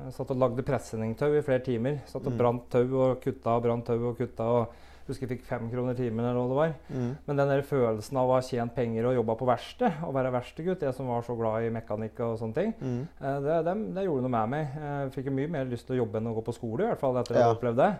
Jeg 0.00 0.14
satt 0.16 0.32
og 0.32 0.40
lagde 0.40 0.64
presenningstau 0.66 1.28
i 1.36 1.44
flere 1.44 1.62
timer. 1.68 2.00
Satt 2.08 2.24
og 2.24 2.32
Mm. 2.32 2.38
brant 2.40 2.64
tau 2.72 2.82
og 2.96 3.20
kutta 3.20 3.58
og 3.58 3.62
brant 3.68 3.84
tau 3.86 4.00
og 4.08 4.16
kutta. 4.16 4.44
og 4.48 4.68
husker 5.08 5.26
jeg 5.28 5.38
fikk 5.38 5.44
fem 5.46 5.70
kroner 5.70 5.94
timen 5.94 6.24
eller 6.24 6.40
hva 6.40 6.48
det 6.48 6.56
var. 6.60 6.74
Mm. 6.90 7.16
Men 7.26 7.36
den 7.36 7.48
der 7.48 7.62
følelsen 7.62 8.16
av 8.18 8.28
å 8.28 8.34
ha 8.34 8.40
tjent 8.40 8.74
penger 8.74 9.06
og 9.06 9.14
jobba 9.14 9.36
på 9.40 9.46
verksted, 9.46 9.92
og 10.04 10.14
være 10.14 10.32
verkstedgutt, 10.34 10.82
jeg 10.82 10.94
som 10.94 11.06
var 11.08 11.22
så 11.22 11.36
glad 11.38 11.62
i 11.66 11.70
mekanikk 11.70 12.20
og 12.20 12.38
sånne 12.38 12.54
ting, 12.54 12.74
Mm. 12.80 13.00
eh, 13.20 13.40
det, 13.40 13.64
det, 13.64 13.76
det 13.94 14.04
gjorde 14.06 14.22
noe 14.26 14.34
med 14.36 14.48
meg. 14.50 14.68
Jeg 14.76 15.12
fikk 15.16 15.26
jo 15.30 15.36
mye 15.40 15.48
mer 15.50 15.64
lyst 15.70 15.86
til 15.86 15.96
å 15.96 16.04
jobbe 16.04 16.18
enn 16.18 16.26
å 16.32 16.34
gå 16.34 16.44
på 16.44 16.54
skole, 16.54 16.84
i 16.84 16.86
hvert 16.92 17.00
fall 17.00 17.16
etter 17.16 17.34
å 17.34 17.38
Ja. 17.38 17.44
ha 17.50 17.54
opplevd 17.54 17.76
det. 17.76 17.92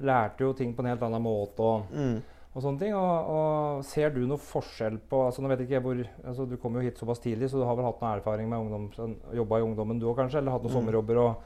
Lærte 0.00 0.40
jo 0.40 0.52
ting 0.52 0.74
på 0.74 0.80
en 0.82 0.90
helt 0.90 1.02
annen 1.02 1.22
måte. 1.22 1.60
og 1.60 1.82
Mm. 1.92 2.22
og 2.56 2.62
sånne 2.62 2.78
ting. 2.78 2.94
Og, 2.94 3.28
og 3.34 3.84
ser 3.84 4.10
du 4.10 4.20
noe 4.26 4.38
forskjell 4.38 4.98
på 5.10 5.24
altså 5.26 5.42
Nå 5.42 5.48
vet 5.48 5.60
ikke 5.66 5.80
hvor 5.82 5.96
altså 6.24 6.48
Du 6.48 6.56
kom 6.56 6.74
jo 6.74 6.80
hit 6.80 6.96
såpass 6.98 7.18
tidlig, 7.18 7.48
så 7.50 7.58
du 7.58 7.64
har 7.66 7.74
vel 7.74 7.84
hatt 7.84 8.00
noe 8.00 8.16
erfaring 8.16 8.48
med 8.48 8.58
ungdom, 8.60 9.14
jobba 9.34 9.58
i 9.58 9.62
ungdommen 9.66 9.98
du 9.98 10.06
òg, 10.06 10.16
kanskje? 10.16 10.38
Eller 10.38 10.52
hatt 10.52 10.62
noen 10.62 10.70
Mm. 10.70 10.78
sommerjobber 10.78 11.16
og, 11.18 11.36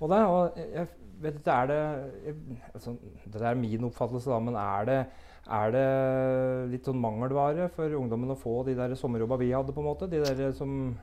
og 0.00 0.10
det. 0.10 0.18
Og 0.26 0.56
jeg, 0.56 0.68
jeg 0.74 0.88
vet 1.22 1.40
ikke, 1.40 1.54
er 1.54 1.70
det 1.70 2.34
altså, 2.74 2.96
Dette 3.24 3.44
er 3.44 3.58
min 3.58 3.86
oppfattelse, 3.88 4.30
da, 4.30 4.38
men 4.42 4.58
er 4.60 4.88
det, 4.88 4.98
er 5.58 5.74
det 5.74 5.84
litt 6.72 6.88
sånn 6.88 7.00
mangelvare 7.02 7.68
for 7.74 7.98
ungdommen 7.98 8.34
å 8.34 8.38
få 8.38 8.60
de 8.68 8.76
der 8.78 8.96
sommerjobba 8.98 9.40
vi 9.40 9.52
hadde, 9.54 9.74
på 9.74 9.84
en 9.84 9.90
måte? 9.90 10.10
De 10.10 10.22
der 10.24 10.50
som 10.56 10.96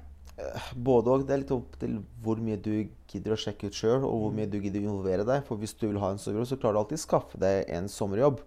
Både 0.76 1.12
og. 1.12 1.22
Det 1.24 1.32
er 1.32 1.42
litt 1.46 1.52
opp 1.56 1.78
til 1.80 2.00
hvor 2.24 2.40
mye 2.44 2.58
du 2.60 2.74
gidder 3.08 3.36
å 3.36 3.40
sjekke 3.40 3.70
ut 3.72 3.78
sjøl, 3.78 4.04
og 4.04 4.18
hvor 4.20 4.34
mye 4.36 4.50
du 4.52 4.58
gidder 4.60 4.82
å 4.82 4.90
involvere 4.90 5.28
deg. 5.28 5.46
For 5.48 5.62
hvis 5.62 5.76
du 5.80 5.88
vil 5.88 6.02
ha 6.04 6.12
en 6.12 6.20
sommerjobb, 6.20 6.50
så 6.50 6.58
klarer 6.60 6.76
du 6.76 6.82
alltid 6.82 7.00
å 7.00 7.04
skaffe 7.06 7.40
deg 7.40 7.72
en 7.78 7.88
sommerjobb. 7.92 8.42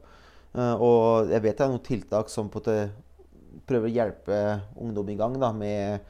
Eh, 0.52 0.74
og 0.84 1.32
jeg 1.32 1.44
vet 1.44 1.56
det 1.56 1.64
er 1.64 1.72
noen 1.72 1.86
tiltak 1.86 2.32
som 2.32 2.52
prøver 2.52 3.88
å 3.88 3.94
hjelpe 3.94 4.38
ungdom 4.76 5.08
i 5.08 5.16
gang. 5.16 5.38
da, 5.40 5.52
med 5.52 6.04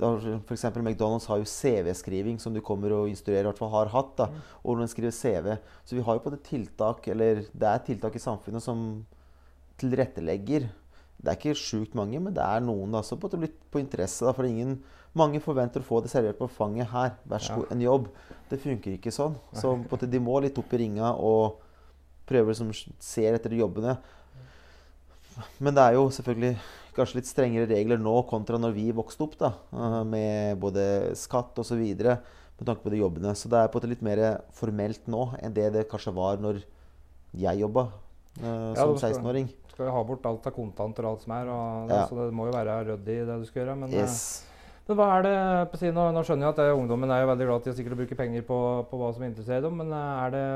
F.eks. 0.00 0.64
McDonald's 0.82 1.26
har 1.30 1.38
jo 1.38 1.44
CV-skriving 1.46 2.38
som 2.40 2.52
du 2.54 2.60
kommer 2.64 2.90
og 2.96 3.08
instruerer, 3.08 3.44
i 3.44 3.50
hvert 3.50 3.58
fall 3.58 3.70
har 3.70 3.86
hatt. 3.92 4.16
da, 4.16 4.28
Og 4.64 4.76
når 4.76 4.82
en 4.82 4.88
skriver 4.88 5.12
CV. 5.14 5.56
Så 5.84 5.94
vi 5.94 6.02
har 6.02 6.14
jo 6.14 6.24
på 6.24 6.30
det 6.30 6.42
tiltak, 6.42 7.06
eller 7.08 7.44
det 7.52 7.68
er 7.68 7.78
tiltak 7.86 8.16
i 8.16 8.22
samfunnet 8.22 8.62
som 8.62 9.04
tilrettelegger. 9.78 10.68
Det 11.22 11.30
er 11.30 11.36
ikke 11.38 11.54
sjukt 11.58 11.94
mange, 11.94 12.18
men 12.18 12.34
det 12.34 12.42
er 12.42 12.60
noen 12.64 12.90
da, 12.96 13.02
som 13.06 13.18
på, 13.22 13.30
litt 13.38 13.54
på 13.70 13.78
interesse. 13.78 14.24
Da, 14.26 14.32
for 14.34 14.48
ingen, 14.48 14.80
mange 15.14 15.38
forventer 15.44 15.80
å 15.84 15.86
få 15.86 16.00
det 16.02 16.10
servert 16.10 16.38
på 16.40 16.48
fanget 16.50 16.90
her. 16.90 17.14
Vær 17.28 17.38
så 17.38 17.52
Ja. 17.52 17.56
god, 17.60 17.70
en 17.72 17.80
jobb. 17.80 18.08
Det 18.50 18.58
funker 18.60 18.96
ikke 18.98 19.12
sånn. 19.14 19.36
Så 19.54 19.76
på 19.86 19.92
måte, 19.96 20.10
de 20.10 20.18
må 20.18 20.40
litt 20.42 20.58
opp 20.58 20.72
i 20.72 20.78
ringa 20.78 21.14
og 21.14 21.60
prøver 22.26 22.50
liksom 22.54 22.72
ser 22.98 23.34
etter 23.34 23.50
de 23.50 23.58
jobbene. 23.62 23.98
Men 25.60 25.74
det 25.74 25.82
er 25.82 25.92
jo 25.94 26.08
selvfølgelig 26.10 26.56
kanskje 26.96 27.20
litt 27.20 27.30
strengere 27.30 27.68
regler 27.70 28.00
nå 28.00 28.14
kontra 28.28 28.60
når 28.60 28.76
vi 28.76 28.86
vokste 28.94 29.26
opp, 29.26 29.38
da, 29.40 29.52
eh, 29.72 29.98
med 30.08 30.60
både 30.62 30.84
skatt 31.18 31.58
osv. 31.58 31.80
med 31.82 32.66
tanke 32.68 32.84
på 32.84 32.92
de 32.92 33.00
jobbene. 33.00 33.34
Så 33.34 33.48
det 33.50 33.58
er 33.58 33.68
på 33.72 33.78
en 33.78 33.82
måte 33.82 33.90
litt 33.90 34.04
mer 34.06 34.22
formelt 34.54 35.08
nå 35.10 35.32
enn 35.42 35.54
det 35.56 35.72
det 35.72 35.88
kanskje 35.90 36.14
var 36.14 36.38
når 36.38 36.62
jeg 37.32 37.62
jobba 37.62 37.88
uh, 38.42 38.72
Ja, 38.76 38.84
som 38.84 38.94
det 38.94 39.08
16-åring. 39.08 39.48
Du 39.48 39.74
skal 39.74 39.88
jo 39.88 39.96
ha 39.96 40.02
bort 40.04 40.26
alt 40.28 40.46
av 40.46 40.54
kontanter 40.54 41.06
og 41.06 41.14
alt 41.14 41.22
som 41.24 41.32
er. 41.32 41.48
Og 41.48 41.88
det, 41.88 41.96
Ja. 41.96 42.06
Så 42.06 42.18
det 42.18 42.32
må 42.36 42.46
jo 42.46 42.52
være 42.54 42.78
ryddig 42.90 43.22
i 43.22 43.26
det 43.28 43.38
du 43.40 43.46
skal 43.48 43.62
gjøre. 43.62 43.76
Men, 43.80 43.90
eh, 43.90 44.02
Yes. 44.02 44.44
Men 44.88 44.98
hva 44.98 45.06
er 45.16 45.22
det 45.22 45.92
nå, 45.94 46.04
nå 46.12 46.22
skjønner 46.26 46.48
jeg 46.48 46.52
at 46.52 46.60
det, 46.60 46.74
ungdommen 46.74 47.10
er 47.10 47.22
jo 47.22 47.30
veldig 47.30 47.46
glad 47.46 47.62
til 47.64 47.74
sikkert 47.78 47.94
å 47.94 48.00
bruke 48.02 48.18
penger 48.18 48.42
på, 48.42 48.58
på 48.90 48.98
hva 48.98 49.12
som 49.14 49.22
interesserer 49.22 49.62
dem, 49.62 49.78
men 49.78 49.92
eh, 49.94 50.24
er 50.26 50.34
det, 50.34 50.46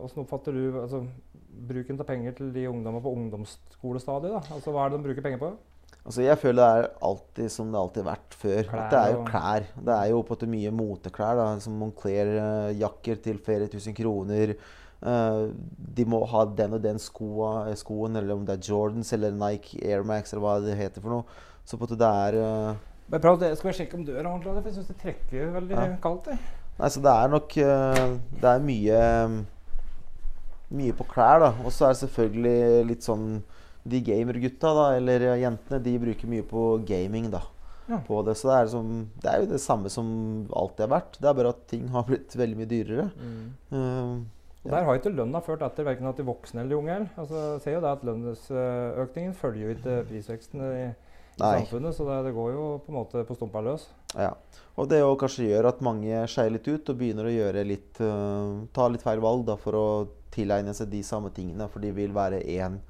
hvordan 0.00 0.24
oppfatter 0.24 0.56
du 0.56 0.80
altså, 0.80 1.02
bruken 1.68 2.00
av 2.00 2.08
penger 2.08 2.36
til 2.38 2.52
de 2.54 2.66
ungdommene 2.70 3.04
på 3.04 3.12
ungdomsskolestadiet? 3.12 4.32
da? 4.32 4.56
Altså, 4.56 4.72
Hva 4.72 4.86
er 4.86 4.90
det 4.90 4.98
de 4.98 5.08
bruker 5.08 5.26
penger 5.28 5.42
på? 5.44 5.52
Altså, 6.06 6.22
jeg 6.22 6.38
føler 6.38 6.60
det 6.62 6.66
er 6.84 6.88
alltid 7.08 7.50
som 7.50 7.70
det 7.72 7.78
alltid 7.80 8.04
har 8.04 8.12
vært 8.12 8.34
før. 8.38 8.60
Klær 8.70 8.82
at 8.84 8.92
det 8.92 8.98
er 9.02 9.12
jo 9.16 9.22
klær. 9.26 9.64
Det 9.88 9.94
er 9.96 10.10
jo 10.12 10.20
på 10.22 10.34
en 10.34 10.36
måte 10.36 10.48
mye 10.52 10.70
moteklær. 10.78 11.34
da, 11.40 11.46
Som 11.64 11.80
Moncler-jakker 11.82 13.22
til 13.24 13.40
flere 13.42 13.66
tusen 13.72 13.96
kroner. 13.96 14.52
Eh, 15.02 15.40
de 15.98 16.04
må 16.08 16.22
ha 16.30 16.44
den 16.56 16.76
og 16.78 16.82
den 16.84 16.98
skoa, 17.02 17.66
skoen, 17.76 18.16
eller 18.16 18.34
om 18.36 18.46
det 18.46 18.54
er 18.56 18.68
Jordans 18.70 19.10
eller 19.12 19.34
Nike 19.34 19.80
Air 19.84 20.06
Max 20.06 20.32
eller 20.32 20.44
hva 20.46 20.54
det 20.64 20.76
heter 20.78 21.02
for 21.02 21.10
noe. 21.10 21.42
Så 21.66 21.74
på 21.76 21.82
en 21.84 21.88
måte 21.90 21.98
det 22.00 22.12
er 22.28 22.38
eh, 22.44 22.84
Bare 23.10 23.22
prøv, 23.22 23.42
skal 23.58 23.70
jeg 23.70 23.76
sjekke 23.82 23.98
om 23.98 24.06
døra 24.06 24.30
er? 24.34 24.40
For 24.46 24.62
jeg 24.70 24.74
syns 24.78 24.88
det 24.90 24.96
trekker 25.02 25.52
veldig 25.58 25.76
Ja. 25.76 25.84
kaldt. 26.02 26.30
jeg. 26.32 26.38
Nei, 26.78 26.88
så 26.90 27.02
det 27.02 27.12
er 27.12 27.28
nok 27.32 27.56
eh, 27.56 28.00
Det 28.40 28.50
er 28.50 28.64
mye 28.70 29.44
Mye 30.70 30.92
på 30.98 31.04
klær, 31.06 31.38
da. 31.44 31.50
Og 31.64 31.70
så 31.70 31.86
er 31.86 31.94
det 31.94 32.00
selvfølgelig 32.02 32.86
litt 32.88 33.04
sånn 33.06 33.28
De 33.86 34.00
gamergutta, 34.02 34.72
da, 34.74 34.86
eller 34.98 35.26
jentene, 35.40 35.78
de 35.84 35.92
bruker 36.02 36.30
mye 36.32 36.42
på 36.46 36.64
gaming, 36.88 37.30
da. 37.30 37.42
Ja. 37.86 38.00
På 38.02 38.18
det. 38.26 38.34
Så 38.40 38.48
det 38.50 38.54
er, 38.58 38.70
som, 38.72 38.88
det 39.22 39.30
er 39.30 39.44
jo 39.44 39.50
det 39.52 39.60
samme 39.62 39.90
som 39.92 40.08
alltid 40.50 40.88
har 40.88 40.94
vært. 40.96 41.18
Det 41.22 41.28
er 41.30 41.36
bare 41.38 41.52
at 41.54 41.60
ting 41.70 41.84
har 41.94 42.02
blitt 42.08 42.34
veldig 42.34 42.56
mye 42.58 42.70
dyrere. 42.72 43.04
Eh, 43.70 44.16
Og 44.66 44.72
Der 44.72 44.82
har 44.88 44.98
ikke 44.98 45.12
lønna 45.14 45.38
ført 45.46 45.62
etter 45.62 45.86
verken 45.86 46.08
de 46.18 46.24
voksne 46.26 46.64
eller 46.64 46.80
unge. 46.80 46.96
Altså, 47.14 47.42
ser 47.62 47.76
jo 47.76 47.82
det 47.84 47.92
at 47.92 48.02
Lønnsøkningen 48.08 49.36
følger 49.38 49.68
jo 49.68 49.74
ikke 49.76 50.00
prisveksten 50.08 50.64
i, 50.66 50.88
i 51.36 51.44
samfunnet, 51.44 51.94
så 51.94 52.08
det, 52.08 52.16
det 52.26 52.32
går 52.34 52.50
jo 52.56 52.64
på 52.82 52.90
en 52.90 52.98
måte 52.98 53.22
på 53.28 53.36
stumpa 53.38 53.62
løs. 53.62 53.86
ja. 54.18 54.32
Og 54.76 54.90
det 54.90 54.98
jo 55.00 55.14
kanskje 55.16 55.46
gjør 55.48 55.70
at 55.70 55.78
mange 55.80 56.18
skeier 56.28 56.50
litt 56.52 56.66
ut 56.68 56.90
og 56.92 56.98
begynner 57.00 57.24
å 57.24 57.30
gjøre 57.32 57.62
litt 57.64 57.96
uh, 58.04 58.58
Ta 58.76 58.90
litt 58.92 59.00
feil 59.00 59.22
valg 59.24 59.46
da, 59.48 59.54
for 59.56 59.72
å 59.78 59.84
tilegne 60.34 60.74
seg 60.76 60.90
de 60.92 61.00
samme 61.06 61.30
tingene. 61.32 61.64
For 61.72 61.80
de 61.80 61.94
vil 61.96 62.12
være 62.12 62.42
én 62.44 62.76
i 62.76 62.82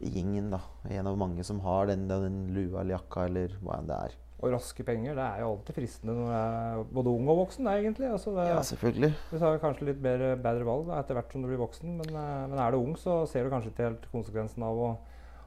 gjengen. 0.00 0.50
da. 0.50 0.60
En 0.90 1.06
av 1.06 1.16
mange 1.18 1.44
som 1.44 1.60
har 1.60 1.86
den, 1.86 2.06
den 2.08 2.46
lua 2.54 2.80
eller 2.82 2.98
jakka 2.98 3.26
eller 3.26 3.48
hva 3.62 3.78
enn 3.80 3.86
det 3.90 3.96
er. 4.10 4.14
Og 4.44 4.50
raske 4.52 4.84
penger 4.84 5.14
det 5.16 5.24
er 5.24 5.40
jo 5.40 5.46
alltid 5.54 5.74
fristende 5.78 6.12
når 6.12 6.26
du 6.28 6.32
er 6.36 6.80
både 6.92 7.08
ung 7.16 7.28
og 7.32 7.38
voksen. 7.38 7.66
egentlig. 7.72 8.10
Altså 8.12 8.34
det, 8.36 8.48
Ja, 8.50 8.60
selvfølgelig. 8.60 9.12
Du 9.30 9.38
tar 9.40 9.58
kanskje 9.62 9.86
litt 9.88 10.02
bedre, 10.04 10.36
bedre 10.36 10.64
valg 10.68 10.86
da, 10.90 10.98
etter 11.00 11.14
hvert 11.16 11.32
som 11.32 11.42
du 11.42 11.48
blir 11.48 11.62
voksen, 11.62 11.96
men, 12.02 12.08
eh, 12.14 12.46
men 12.52 12.58
er 12.58 12.70
du 12.70 12.76
ung, 12.82 12.94
så 13.00 13.26
ser 13.26 13.44
du 13.44 13.50
kanskje 13.50 13.72
ikke 13.72 13.86
helt 13.88 14.04
konsekvensen 14.12 14.62
av 14.62 14.76
å, 14.76 14.90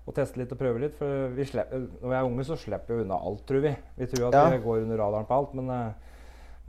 og 0.07 0.15
teste 0.17 0.37
litt 0.41 0.51
og 0.51 0.57
prøve 0.57 0.81
litt. 0.81 0.95
For 0.97 1.29
vi 1.37 1.45
slipper, 1.45 1.85
når 2.01 2.09
vi 2.09 2.15
er 2.17 2.25
unge, 2.31 2.43
så 2.49 2.57
slipper 2.57 2.95
vi 2.97 3.03
unna 3.05 3.19
alt, 3.21 3.45
tror 3.45 3.61
vi. 3.61 3.75
Vi 3.99 4.07
tror 4.09 4.27
at 4.29 4.33
Ja. 4.33 4.49
vi 4.49 4.63
går 4.65 4.81
under 4.81 4.97
radaren 4.97 5.27
på 5.29 5.37
alt, 5.37 5.53
men, 5.53 5.69
eh, 5.69 5.93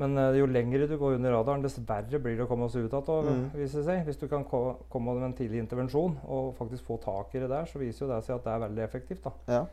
men 0.01 0.17
eh, 0.19 0.39
jo 0.41 0.47
lengre 0.49 0.87
du 0.89 0.97
går 0.99 1.19
under 1.19 1.35
radaren, 1.37 1.63
dess 1.65 1.77
verre 1.87 2.19
blir 2.23 2.39
det 2.39 2.47
å 2.47 2.49
komme 2.51 2.67
oss 2.67 2.77
ut 2.79 2.93
av. 2.97 3.09
Mm. 3.27 3.51
viser 3.55 3.83
det 3.83 3.87
seg. 3.87 4.05
Hvis 4.09 4.21
du 4.21 4.27
kan 4.31 4.45
ko 4.49 4.63
komme 4.91 5.15
med 5.19 5.29
en 5.29 5.37
tidlig 5.37 5.61
intervensjon 5.63 6.17
og 6.27 6.55
faktisk 6.59 6.87
få 6.89 6.97
tak 7.05 7.35
i 7.37 7.43
det 7.45 7.51
der, 7.53 7.69
så 7.69 7.79
viser 7.83 8.07
jo 8.07 8.13
det 8.15 8.23
seg 8.25 8.39
at 8.39 8.45
det 8.49 8.55
er 8.55 8.65
veldig 8.67 8.85
effektivt. 8.87 9.29
Ja. 9.51 9.65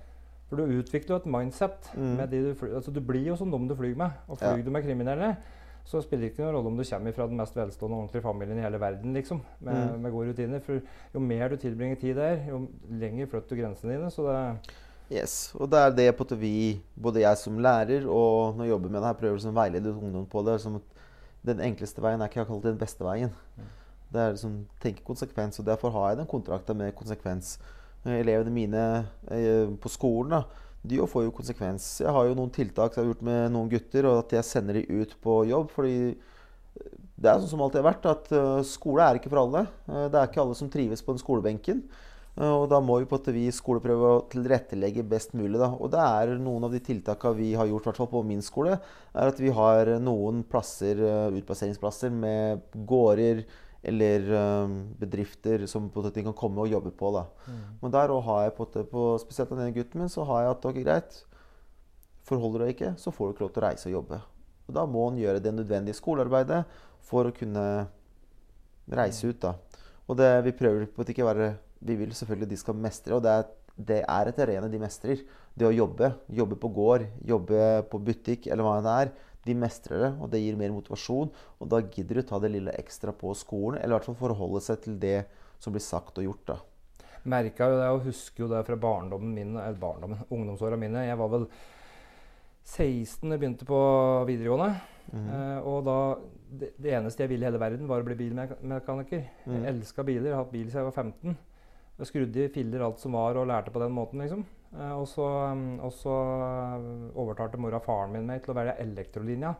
For 0.49 0.55
du 0.59 0.77
utvikler 0.79 1.15
jo 1.15 1.21
et 1.21 1.31
mindset. 1.31 1.89
Mm. 1.95 2.17
du, 2.31 2.53
altså, 2.75 2.91
du 2.91 3.01
blir 3.03 3.25
jo 3.27 3.35
som 3.39 3.51
dem 3.51 3.67
du 3.67 3.75
flyr 3.75 3.95
med. 3.99 4.11
Og 4.27 4.37
Ja. 4.41 4.55
du 4.55 4.69
med 4.71 4.83
kriminelle, 4.83 5.35
så 5.87 6.01
spiller 6.03 6.25
det 6.27 6.33
ikke 6.33 6.43
noen 6.43 6.55
rolle 6.55 6.67
om 6.67 6.77
du 6.77 6.83
kommer 6.83 7.13
fra 7.15 7.27
den 7.27 7.37
mest 7.37 7.55
velstående 7.55 7.95
og 7.95 8.03
ordentlige 8.03 8.21
familien 8.23 8.57
i 8.59 8.61
hele 8.61 8.79
verden. 8.79 9.13
liksom, 9.13 9.41
med, 9.61 9.73
Mm. 9.93 10.01
med 10.01 10.11
gode 10.11 10.29
rutiner. 10.31 10.59
For 10.59 10.79
jo 11.13 11.19
mer 11.19 11.47
du 11.49 11.55
tilbringer 11.55 11.95
tid 11.95 12.15
der, 12.15 12.37
jo 12.49 12.67
lenger 12.89 13.25
flytter 13.27 13.55
du 13.55 13.61
grensene 13.61 13.93
dine. 13.95 14.09
Så 14.11 14.23
det 14.27 14.59
Yes, 15.07 15.53
og 15.55 15.69
det 15.71 15.79
er 15.79 15.93
det 15.95 16.07
på 16.19 16.25
vi, 16.35 16.81
både 16.99 17.21
jeg 17.23 17.39
som 17.39 17.59
lærer 17.63 18.03
og 18.11 18.57
når 18.57 18.65
jeg 18.65 18.71
jobber 18.73 18.89
med 18.89 18.99
det 18.99 19.07
her, 19.07 19.19
prøver 19.21 19.37
liksom 19.37 19.53
å 19.53 19.59
veilede 19.61 19.93
ungdom 19.95 20.25
på 20.27 20.43
det. 20.43 20.57
Som 20.59 20.81
den 21.47 21.63
enkleste 21.63 22.03
veien 22.03 22.21
er 22.21 22.27
ikke 22.27 22.43
akkurat 22.43 22.67
den 22.67 22.79
beste 22.79 23.07
veien. 23.07 23.31
Det 24.11 24.19
er 24.21 24.35
liksom 24.35 24.61
tenke 24.83 25.05
konsekvens, 25.07 25.59
og 25.59 25.67
derfor 25.67 25.95
har 25.95 26.11
jeg 26.11 26.21
den 26.21 26.31
kontrakten 26.31 26.79
med 26.79 26.95
konsekvens. 26.95 27.55
Eh, 28.03 28.19
Elevene 28.19 28.51
mine 28.51 28.83
eh, 29.31 29.67
på 29.79 29.91
skolen 29.91 30.35
da, 30.35 30.43
de 30.87 30.99
får 31.07 31.27
jo 31.27 31.35
konsekvens. 31.35 31.87
Jeg 32.03 32.11
har 32.11 32.27
jo 32.27 32.35
noen 32.35 32.51
tiltak 32.51 32.95
jeg 32.95 33.03
har 33.03 33.11
gjort 33.13 33.27
med 33.27 33.51
noen 33.55 33.71
gutter, 33.71 34.07
og 34.07 34.25
at 34.25 34.35
jeg 34.35 34.47
sender 34.47 34.79
de 34.79 35.01
ut 35.01 35.15
på 35.23 35.41
jobb. 35.47 35.71
fordi 35.71 36.17
det 37.17 37.29
er 37.31 37.39
sånn 37.41 37.49
som 37.49 37.63
alltid 37.65 37.81
har 37.81 37.89
vært, 37.89 38.05
at 38.11 38.27
eh, 38.35 38.59
skole 38.67 39.03
er 39.03 39.17
ikke 39.17 39.31
for 39.31 39.41
alle. 39.41 39.63
Eh, 39.89 40.05
det 40.11 40.19
er 40.19 40.29
ikke 40.29 40.43
alle 40.43 40.57
som 40.57 40.69
trives 40.71 41.01
på 41.03 41.15
den 41.15 41.23
skolebenken. 41.23 41.81
Eh, 42.37 42.53
og 42.53 42.67
da 42.71 42.79
må 42.83 42.99
vi 43.01 43.07
på 43.09 43.17
en 43.17 43.21
måte 43.21 43.33
vi 43.35 43.45
i 43.49 43.55
skole 43.55 43.81
prøve 43.83 44.13
å 44.13 44.23
tilrettelegge 44.31 45.05
best 45.09 45.33
mulig. 45.37 45.57
Da. 45.59 45.71
Og 45.73 45.91
det 45.93 46.01
er 46.03 46.35
noen 46.41 46.67
av 46.67 46.73
de 46.75 46.81
tiltakene 46.83 47.39
vi 47.39 47.53
har 47.57 47.69
gjort, 47.69 47.89
på 47.97 48.23
min 48.25 48.43
skole, 48.45 48.77
er 49.13 49.31
at 49.31 49.39
vi 49.41 49.53
har 49.53 49.97
noen 50.03 50.43
plasser, 50.47 51.01
eh, 51.01 51.39
utplasseringsplasser 51.41 52.13
med 52.13 52.67
gårder 52.87 53.45
eller 53.87 54.31
eh, 54.41 54.75
bedrifter 54.99 55.65
som 55.69 55.89
på 55.89 56.03
de 56.09 56.25
kan 56.25 56.37
komme 56.37 56.61
og 56.61 56.71
jobbe 56.71 56.91
på. 56.91 57.11
Da. 57.15 57.25
Men 57.81 57.93
der 57.95 58.13
har 58.29 58.43
jeg 58.45 58.55
på, 58.57 58.69
på 58.91 59.09
spesielt 59.23 59.53
den 59.53 59.65
ene 59.65 59.75
gutten 59.75 60.03
min, 60.03 60.13
så 60.13 60.25
har 60.27 60.45
jeg 60.45 60.55
at 60.55 60.71
ok, 60.71 60.81
greit, 60.85 61.21
forholder 62.27 62.59
du 62.59 62.65
deg 62.65 62.75
ikke, 62.75 62.95
så 62.99 63.13
får 63.13 63.29
du 63.29 63.35
ikke 63.35 63.45
lov 63.45 63.53
til 63.55 63.63
å 63.63 63.67
reise 63.69 63.89
og 63.89 63.95
jobbe. 63.97 64.21
Og 64.67 64.75
da 64.75 64.83
må 64.89 65.05
han 65.07 65.19
gjøre 65.21 65.39
det 65.39 65.53
nødvendige 65.55 65.95
skolearbeidet 65.95 66.65
for 67.07 67.29
å 67.29 67.35
kunne 67.35 67.63
reise 68.91 69.29
ut. 69.31 69.39
da. 69.39 69.55
Og 70.07 70.19
det, 70.19 70.27
vi 70.43 70.55
prøver 70.55 70.89
på 70.91 71.03
at 71.03 71.11
ikke 71.13 71.27
være 71.27 71.53
Vi 71.79 71.95
vil 71.99 72.13
selvfølgelig 72.15 72.49
de 72.51 72.59
skal 72.59 72.77
mestre, 72.81 73.15
og 73.17 73.23
det 73.25 73.33
er, 73.33 73.47
det 73.77 73.99
er 74.03 74.29
et 74.29 74.39
arena 74.45 74.69
de 74.71 74.81
mestrer. 74.81 75.23
Det 75.57 75.67
å 75.67 75.73
jobbe. 75.73 76.11
Jobbe 76.33 76.57
på 76.59 76.71
gård, 76.73 77.07
jobbe 77.25 77.83
på 77.91 78.01
butikk 78.01 78.47
eller 78.47 78.65
hva 78.65 78.77
det 78.85 78.95
er. 79.03 79.11
De 79.47 79.55
mestrer 79.55 80.03
det, 80.03 80.11
og 80.19 80.31
det 80.33 80.41
gir 80.43 80.57
mer 80.59 80.73
motivasjon. 80.75 81.29
Og 81.61 81.69
da 81.71 81.81
gidder 81.85 82.19
du 82.19 82.27
ta 82.27 82.39
det 82.43 82.51
lille 82.53 82.73
ekstra 82.79 83.13
på 83.15 83.31
skolen, 83.37 83.79
eller 83.79 83.95
i 83.95 83.97
hvert 83.97 84.09
fall 84.09 84.19
forholde 84.19 84.63
seg 84.65 84.81
til 84.83 84.97
det 85.01 85.19
som 85.63 85.73
blir 85.73 85.85
sagt 85.85 86.19
og 86.19 86.27
gjort. 86.27 86.53
da. 86.53 86.59
merka 87.27 87.65
jo 87.67 87.79
det 87.79 87.87
og 87.91 88.05
husker 88.05 88.45
jo 88.45 88.51
det 88.51 88.61
fra 88.63 88.75
barndommen 88.79 89.33
min, 89.35 89.57
eller 89.57 89.79
barndommen, 89.79 90.21
ungdomsåra 90.31 90.77
mine. 90.79 91.07
Jeg 91.07 91.17
var 91.19 91.31
vel 91.33 91.47
16 92.63 93.29
da 93.29 93.35
jeg 93.35 93.41
begynte 93.41 93.67
på 93.67 93.79
videregående. 94.27 94.75
Mhm. 95.11 95.27
Eh, 95.31 95.67
og 95.67 95.85
da 95.87 95.97
det, 96.59 96.73
det 96.79 96.93
eneste 96.95 97.23
jeg 97.23 97.31
ville 97.31 97.45
i 97.45 97.49
hele 97.49 97.59
verden, 97.59 97.87
var 97.87 98.03
å 98.03 98.07
bli 98.07 98.15
bilmekaniker. 98.15 99.23
Mhm. 99.45 99.55
Jeg 99.55 99.73
elska 99.73 100.03
biler. 100.03 100.29
Jeg 100.29 100.35
har 100.35 100.43
hatt 100.43 100.51
bil 100.51 100.67
siden 100.67 100.83
jeg 100.83 100.89
var 100.89 101.03
15. 101.03 101.37
Jeg 101.97 102.07
skrudde 102.11 102.43
i 102.45 102.49
filler 102.53 102.83
alt 102.85 102.99
som 103.01 103.13
var, 103.17 103.35
og 103.41 103.47
lærte 103.49 103.71
på 103.73 103.79
den 103.81 103.91
måten, 103.95 104.21
liksom. 104.21 104.43
Eh, 104.77 104.91
og 104.93 105.07
så, 105.09 105.25
um, 105.51 105.79
og 105.81 105.91
så 105.95 106.13
uh, 106.13 107.07
overtalte 107.17 107.57
mora 107.57 107.79
faren 107.81 108.11
min 108.13 108.27
meg 108.27 108.43
til 108.43 108.53
å 108.53 108.57
velge 108.59 108.75
elektrolinja. 108.83 109.55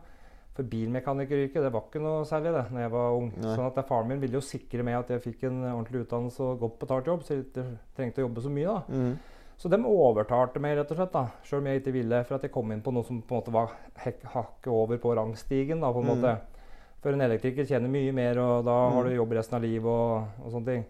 For 0.54 0.66
bilmekanikeryrket 0.66 1.62
det 1.62 1.70
var 1.72 1.84
ikke 1.86 2.00
noe 2.02 2.24
særlig 2.26 2.50
det 2.56 2.64
når 2.74 2.80
jeg 2.82 2.90
var 2.94 3.16
ung. 3.16 3.28
Nei. 3.38 3.54
Sånn 3.54 3.66
at 3.68 3.76
Faren 3.86 4.08
min 4.10 4.20
ville 4.22 4.38
jo 4.40 4.42
sikre 4.42 4.82
meg 4.86 4.96
at 4.98 5.10
jeg 5.14 5.22
fikk 5.22 5.44
en 5.46 5.60
ordentlig 5.70 6.02
utdannelse 6.04 6.42
og 6.42 6.58
godt 6.64 6.78
betalt 6.82 7.06
jobb, 7.06 7.22
så 7.22 7.34
jeg 7.36 7.44
ikke 7.46 7.64
trengte 7.94 8.22
å 8.22 8.26
jobbe 8.26 8.42
så 8.42 8.50
mye. 8.50 8.66
da. 8.66 8.82
Mm. 8.90 9.12
Så 9.58 9.70
de 9.70 9.78
overtalte 9.90 10.60
meg, 10.62 10.76
rett 10.78 10.90
og 10.94 10.98
slett, 10.98 11.14
da, 11.14 11.24
selv 11.46 11.62
om 11.62 11.66
jeg 11.70 11.80
ikke 11.82 11.94
ville, 11.94 12.20
for 12.26 12.38
at 12.38 12.42
jeg 12.46 12.52
kom 12.54 12.70
inn 12.74 12.82
på 12.82 12.92
noe 12.94 13.06
som 13.06 13.22
på 13.22 13.34
en 13.34 13.40
måte 13.40 13.54
var 13.54 13.72
hakket 14.34 14.70
over 14.70 14.98
på 15.02 15.14
rangstigen. 15.18 15.80
da, 15.80 15.92
på 15.92 16.02
en 16.02 16.06
Mm. 16.06 16.14
måte. 16.18 16.36
For 17.02 17.12
en 17.14 17.20
elektriker 17.22 17.66
tjener 17.66 17.88
mye 17.88 18.12
mer, 18.12 18.38
og 18.38 18.64
da 18.64 18.90
har 18.90 19.02
Mm. 19.04 19.08
du 19.10 19.14
jobb 19.16 19.32
resten 19.38 19.54
av 19.54 19.62
livet 19.62 19.86
og, 19.86 20.26
og 20.44 20.50
sånne 20.52 20.66
ting. 20.66 20.84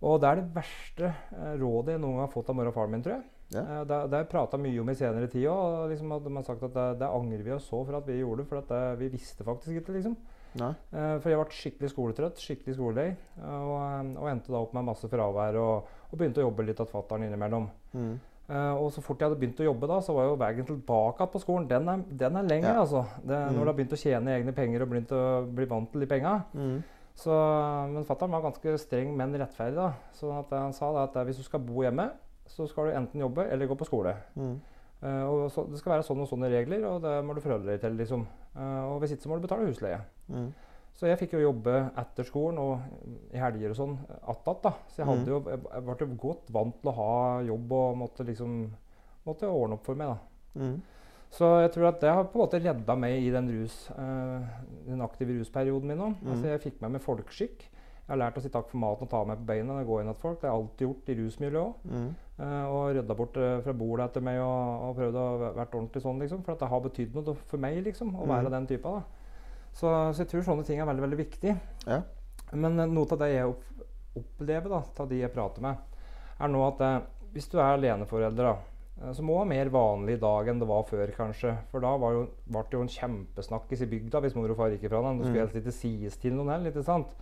Og 0.00 0.16
det 0.22 0.30
er 0.30 0.40
det 0.40 0.48
verste 0.54 1.10
eh, 1.10 1.54
rådet 1.60 1.96
jeg 1.96 2.02
noen 2.02 2.16
gang 2.16 2.24
har 2.24 2.32
fått 2.32 2.50
av 2.50 2.56
mor 2.56 2.70
og 2.70 2.76
faren 2.76 2.94
min, 2.94 3.04
tror 3.04 3.18
jeg. 3.18 3.26
Ja. 3.52 3.62
Eh, 3.62 3.80
det, 3.84 3.98
har 4.14 4.22
jeg 4.22 4.30
prata 4.32 4.60
mye 4.60 4.80
om 4.80 4.90
i 4.92 4.96
senere 4.96 5.28
tid 5.30 5.48
òg. 5.52 5.90
Liksom 5.92 6.14
at 6.16 6.24
de 6.24 6.34
har 6.38 6.46
sagt 6.46 6.64
at 6.70 6.76
det, 6.76 6.86
det 7.02 7.10
angrer 7.10 7.44
vi 7.46 7.54
oss 7.56 7.68
så 7.68 7.82
for 7.84 7.98
at 7.98 8.08
vi 8.08 8.20
gjorde, 8.22 8.46
for 8.48 8.64
det, 8.70 8.82
vi 9.02 9.10
visste 9.12 9.46
faktisk 9.46 9.82
ikke, 9.82 9.98
liksom. 9.98 10.16
Nei. 10.60 10.72
Eh, 10.90 11.16
for 11.22 11.30
jeg 11.30 11.38
ble 11.38 11.58
skikkelig 11.58 11.92
skoletrøtt, 11.92 12.40
skikkelig 12.42 12.74
skoledøy, 12.78 13.12
og, 13.44 13.76
og 14.18 14.32
endte 14.32 14.50
da 14.50 14.64
opp 14.64 14.72
med 14.74 14.88
masse 14.88 15.10
fravær 15.10 15.60
og, 15.60 15.92
og 16.10 16.18
begynte 16.18 16.42
å 16.42 16.48
jobbe 16.48 16.66
litt 16.66 16.82
av 16.82 16.90
fatter'n 16.90 17.28
innimellom. 17.28 17.68
Mm. 17.94 18.12
Uh, 18.50 18.74
og 18.82 18.88
så 18.90 18.98
fort 18.98 19.20
jeg 19.20 19.28
hadde 19.28 19.38
begynt 19.38 19.60
å 19.62 19.66
jobbe, 19.68 19.86
da, 19.86 20.00
så 20.02 20.14
var 20.16 20.24
jo 20.26 20.38
veien 20.40 20.66
tilbake 20.66 21.26
på 21.30 21.38
skolen 21.38 21.68
den 21.70 21.86
er, 21.86 22.00
den 22.24 22.38
er 22.40 22.48
lenger. 22.48 22.72
Ja. 22.72 22.80
altså. 22.82 23.04
Det, 23.22 23.36
Mm. 23.38 23.54
Når 23.54 23.60
du 23.60 23.70
har 23.70 23.76
begynt 23.78 23.94
å 23.94 24.00
tjene 24.00 24.32
egne 24.34 24.54
penger 24.56 24.82
og 24.82 24.90
begynt 24.90 25.12
å 25.14 25.20
bli 25.46 25.68
vant 25.70 25.92
til 25.92 26.02
de 26.02 26.08
penga. 26.10 26.32
Mhm. 26.52 26.80
Så, 27.14 27.30
men 27.92 28.04
fatter'n 28.04 28.30
var 28.32 28.40
ganske 28.42 28.78
streng, 28.78 29.16
men 29.16 29.34
rettferdig. 29.36 29.76
da. 29.76 29.92
Så 30.12 30.30
at 30.38 30.50
han 30.50 30.72
sa 30.72 30.92
da 30.92 31.02
at 31.04 31.16
eh, 31.16 31.24
hvis 31.24 31.36
du 31.36 31.42
skal 31.42 31.60
bo 31.60 31.82
hjemme, 31.82 32.10
så 32.46 32.66
skal 32.68 32.86
du 32.90 32.96
enten 32.96 33.20
jobbe 33.20 33.44
eller 33.50 33.66
gå 33.66 33.76
på 33.76 33.84
skole. 33.86 34.14
Mm. 34.36 34.60
Uh, 35.02 35.24
og 35.30 35.50
så, 35.50 35.64
Det 35.70 35.78
skal 35.80 35.92
være 35.94 36.04
sånn 36.04 36.20
og 36.20 36.28
sånne 36.28 36.50
regler, 36.52 36.82
og 36.84 37.00
det 37.02 37.24
må 37.24 37.32
du 37.34 37.40
forholde 37.40 37.66
deg 37.70 37.80
til. 37.80 37.94
liksom. 37.96 38.26
Uh, 38.56 38.92
og 38.94 38.98
hvis 39.00 39.12
ikke 39.14 39.22
så 39.22 39.28
må 39.30 39.36
du 39.38 39.46
betale 39.46 39.66
husleie. 39.68 40.00
Mm. 40.28 40.50
Så 40.92 41.06
jeg 41.06 41.18
fikk 41.18 41.32
jo 41.38 41.40
jobbe 41.46 41.90
etter 41.96 42.26
skolen 42.26 42.58
og 42.58 42.80
i 43.32 43.38
helger 43.40 43.70
og 43.70 43.76
sånn 43.78 43.94
attåt. 44.28 44.62
da. 44.62 44.72
Så 44.88 45.00
jeg 45.00 45.06
hadde 45.06 45.24
Mm. 45.24 45.28
jo, 45.28 45.38
jeg 45.48 45.84
ble 45.86 46.16
godt 46.18 46.50
vant 46.52 46.80
til 46.82 46.90
å 46.90 46.94
ha 46.94 47.40
jobb 47.46 47.72
og 47.72 47.96
måtte 47.96 48.26
liksom 48.26 48.70
måtte 49.26 49.46
ordne 49.48 49.74
opp 49.78 49.84
for 49.84 49.94
meg. 49.94 50.08
da. 50.08 50.60
Mhm. 50.60 50.82
Så 51.30 51.46
jeg 51.62 51.70
tror 51.76 51.86
at 51.92 52.00
det 52.02 52.10
har 52.10 52.24
på 52.26 52.38
en 52.40 52.42
måte 52.42 52.58
redda 52.58 52.94
meg 52.98 53.20
i 53.22 53.28
den, 53.30 53.46
rus, 53.54 53.74
uh, 53.94 54.42
den 54.88 55.02
aktive 55.04 55.36
rusperioden 55.38 55.86
min 55.92 56.00
nå. 56.00 56.08
Mm. 56.18 56.30
Altså, 56.32 56.48
jeg 56.50 56.62
fikk 56.64 56.80
med 56.82 56.96
meg 56.96 57.04
folkeskikk. 57.04 57.68
Jeg 57.70 58.10
har 58.16 58.18
lært 58.18 58.40
å 58.40 58.42
si 58.42 58.50
takk 58.50 58.66
for 58.66 58.80
maten 58.82 59.06
og 59.06 59.10
ta 59.12 59.20
meg 59.28 59.38
på 59.38 59.46
beina 59.52 59.68
når 59.70 59.84
jeg 59.84 59.88
går 59.92 60.00
inn 60.02 60.10
til 60.10 60.18
folk. 60.24 60.40
Det 60.40 60.48
har 60.48 60.56
jeg 60.56 60.64
alltid 60.64 60.86
gjort 60.88 61.10
i 61.12 61.16
rusmiljøet 61.20 61.60
òg. 61.60 61.84
Mm. 61.92 62.08
Uh, 62.40 62.64
og 62.72 62.82
rydda 62.96 63.16
bort 63.20 63.38
uh, 63.38 63.60
fra 63.62 63.74
bordet 63.84 64.08
etter 64.08 64.24
meg 64.26 64.40
og, 64.42 64.88
og 64.88 64.96
prøvd 64.98 65.18
å 65.20 65.26
være 65.44 65.66
ordentlig 65.68 66.02
sånn, 66.02 66.18
liksom. 66.24 66.42
For 66.42 66.56
at 66.56 66.64
det 66.64 66.70
har 66.72 66.82
betydd 66.88 67.14
noe 67.20 67.36
for 67.52 67.62
meg, 67.62 67.78
liksom, 67.86 68.10
å 68.18 68.26
være 68.26 68.50
Mm. 68.50 68.56
den 68.56 68.66
typa. 68.72 68.96
da. 68.98 69.02
Så, 69.70 69.86
så 69.86 70.24
jeg 70.24 70.32
tror 70.32 70.42
sånne 70.48 70.66
ting 70.66 70.80
er 70.82 70.90
veldig, 70.90 71.04
veldig 71.06 71.20
viktig. 71.20 71.54
Ja. 71.86 72.00
Men 72.58 72.74
noe 72.90 73.06
av 73.06 73.20
det 73.22 73.30
jeg 73.36 73.46
opp, 73.52 73.62
opplever, 74.18 74.66
da, 74.72 74.82
av 74.98 75.08
de 75.14 75.20
jeg 75.22 75.30
prater 75.30 75.62
med, 75.62 75.78
er 76.40 76.50
nå 76.50 76.64
at 76.66 76.82
hvis 77.30 77.46
du 77.52 77.60
er 77.60 77.76
aleneforelder, 77.76 78.48
da, 78.50 78.56
eh, 79.00 79.10
òg 79.10 79.38
var 79.40 79.48
mer 79.50 79.70
vanlig 79.72 80.18
i 80.18 80.20
dag 80.20 80.48
enn 80.52 80.60
det 80.60 80.68
var 80.68 80.84
før, 80.88 81.12
kanskje. 81.16 81.56
For 81.72 81.80
da 81.80 81.96
var 81.96 82.12
jo, 82.12 82.22
ble 82.46 82.62
det 82.68 82.78
jo 82.78 82.84
en 82.84 82.94
kjempesnakkis 82.94 83.82
i 83.82 83.90
bygda 83.90 84.20
hvis 84.20 84.36
mor 84.36 84.50
og 84.52 84.56
far 84.60 84.70
gikk 84.74 84.84
ifra 84.88 85.02
den, 85.02 85.18
Det 85.18 85.26
skulle 85.26 85.40
Mm. 85.40 85.46
helst 85.48 85.60
ikke 85.60 85.78
sies 85.80 86.16
til 86.20 86.32
noen 86.34 86.50
heller, 86.52 86.70
ikke 86.70 86.84
sant? 86.84 87.14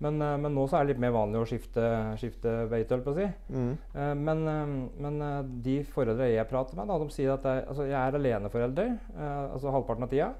Men, 0.00 0.16
eh, 0.22 0.36
men 0.38 0.54
nå 0.54 0.66
så 0.66 0.78
er 0.80 0.86
det 0.86 0.94
litt 0.96 1.00
mer 1.02 1.12
vanlig 1.12 1.40
å 1.42 1.46
skifte, 1.46 2.16
skifte 2.16 2.68
holdt 2.70 3.04
på 3.04 3.12
å 3.12 3.18
si. 3.18 3.26
Mm. 3.52 3.78
Eh, 3.94 4.14
men, 4.14 4.90
men 4.98 5.62
de 5.62 5.82
foreldre 5.84 6.30
jeg 6.32 6.48
prater 6.48 6.74
med, 6.76 6.88
da, 6.88 6.96
de 6.98 7.08
sier 7.10 7.34
at 7.34 7.42
jeg, 7.44 7.66
altså, 7.68 7.84
jeg 7.84 7.98
er 8.00 8.16
aleneforelder 8.16 8.98
eh, 9.18 9.52
altså 9.52 9.70
halvparten 9.70 10.04
av 10.04 10.08
tida. 10.08 10.32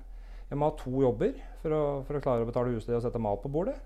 Jeg 0.50 0.58
må 0.58 0.66
ha 0.66 0.76
to 0.80 0.90
jobber 1.02 1.34
for 1.62 1.70
å, 1.76 1.82
for 2.08 2.16
å 2.16 2.20
klare 2.24 2.42
å 2.42 2.48
betale 2.48 2.72
husleie 2.74 2.96
og 2.96 3.02
sette 3.04 3.20
mat 3.22 3.42
på 3.42 3.52
bordet. 3.52 3.76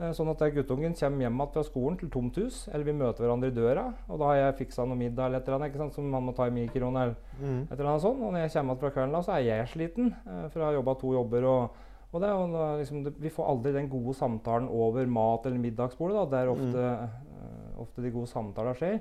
Eh, 0.00 0.14
sånn 0.16 0.30
at 0.32 0.40
guttungen 0.54 0.94
kommer 0.96 1.26
hjem 1.26 1.40
igjen 1.42 1.52
fra 1.52 1.62
skolen 1.66 1.98
til 2.00 2.08
tomt 2.12 2.38
hus, 2.40 2.62
eller 2.72 2.86
vi 2.88 2.96
møter 2.96 3.26
hverandre 3.26 3.50
i 3.50 3.56
døra. 3.56 3.84
Og 4.08 4.20
da 4.22 4.30
har 4.30 4.38
jeg 4.38 4.56
fiksa 4.62 4.86
noe 4.88 4.96
middag 4.96 5.28
eller 5.28 5.42
et 5.42 5.48
eller 5.48 5.58
annet, 5.58 5.72
ikke 5.72 5.82
sant, 5.82 5.96
som 5.98 6.14
han 6.16 6.24
må 6.24 6.32
ta 6.36 6.46
i 6.48 6.54
mikroen. 6.56 6.96
eller 6.96 7.16
mm. 7.36 7.62
et 7.66 7.74
eller 7.76 7.90
annet 7.90 8.04
sånt. 8.06 8.22
Og 8.24 8.32
når 8.32 8.46
jeg 8.46 8.52
kommer 8.54 8.72
igjen 8.72 8.80
fra 8.80 8.92
kvelden, 8.94 9.16
da, 9.16 9.22
så 9.26 9.34
er 9.36 9.44
jeg 9.44 9.70
sliten. 9.74 10.14
eh, 10.24 10.46
for 10.48 10.60
jeg 10.60 10.68
har 10.68 10.78
jobba 10.78 10.94
to 11.00 11.14
jobber. 11.18 11.44
og 11.44 11.86
og, 12.10 12.20
det, 12.20 12.28
og 12.34 12.50
da, 12.50 12.76
liksom, 12.76 13.04
det, 13.04 13.12
Vi 13.22 13.30
får 13.30 13.46
aldri 13.46 13.72
den 13.72 13.88
gode 13.88 14.14
samtalen 14.18 14.68
over 14.68 15.06
mat- 15.06 15.44
eller 15.46 15.58
middagsbordet, 15.62 16.16
da, 16.16 16.38
der 16.38 16.48
ofte, 16.50 16.80
eh, 16.80 17.80
ofte 17.80 18.02
de 18.02 18.10
gode 18.10 18.26
samtalene 18.26 18.74
skjer. 18.74 18.98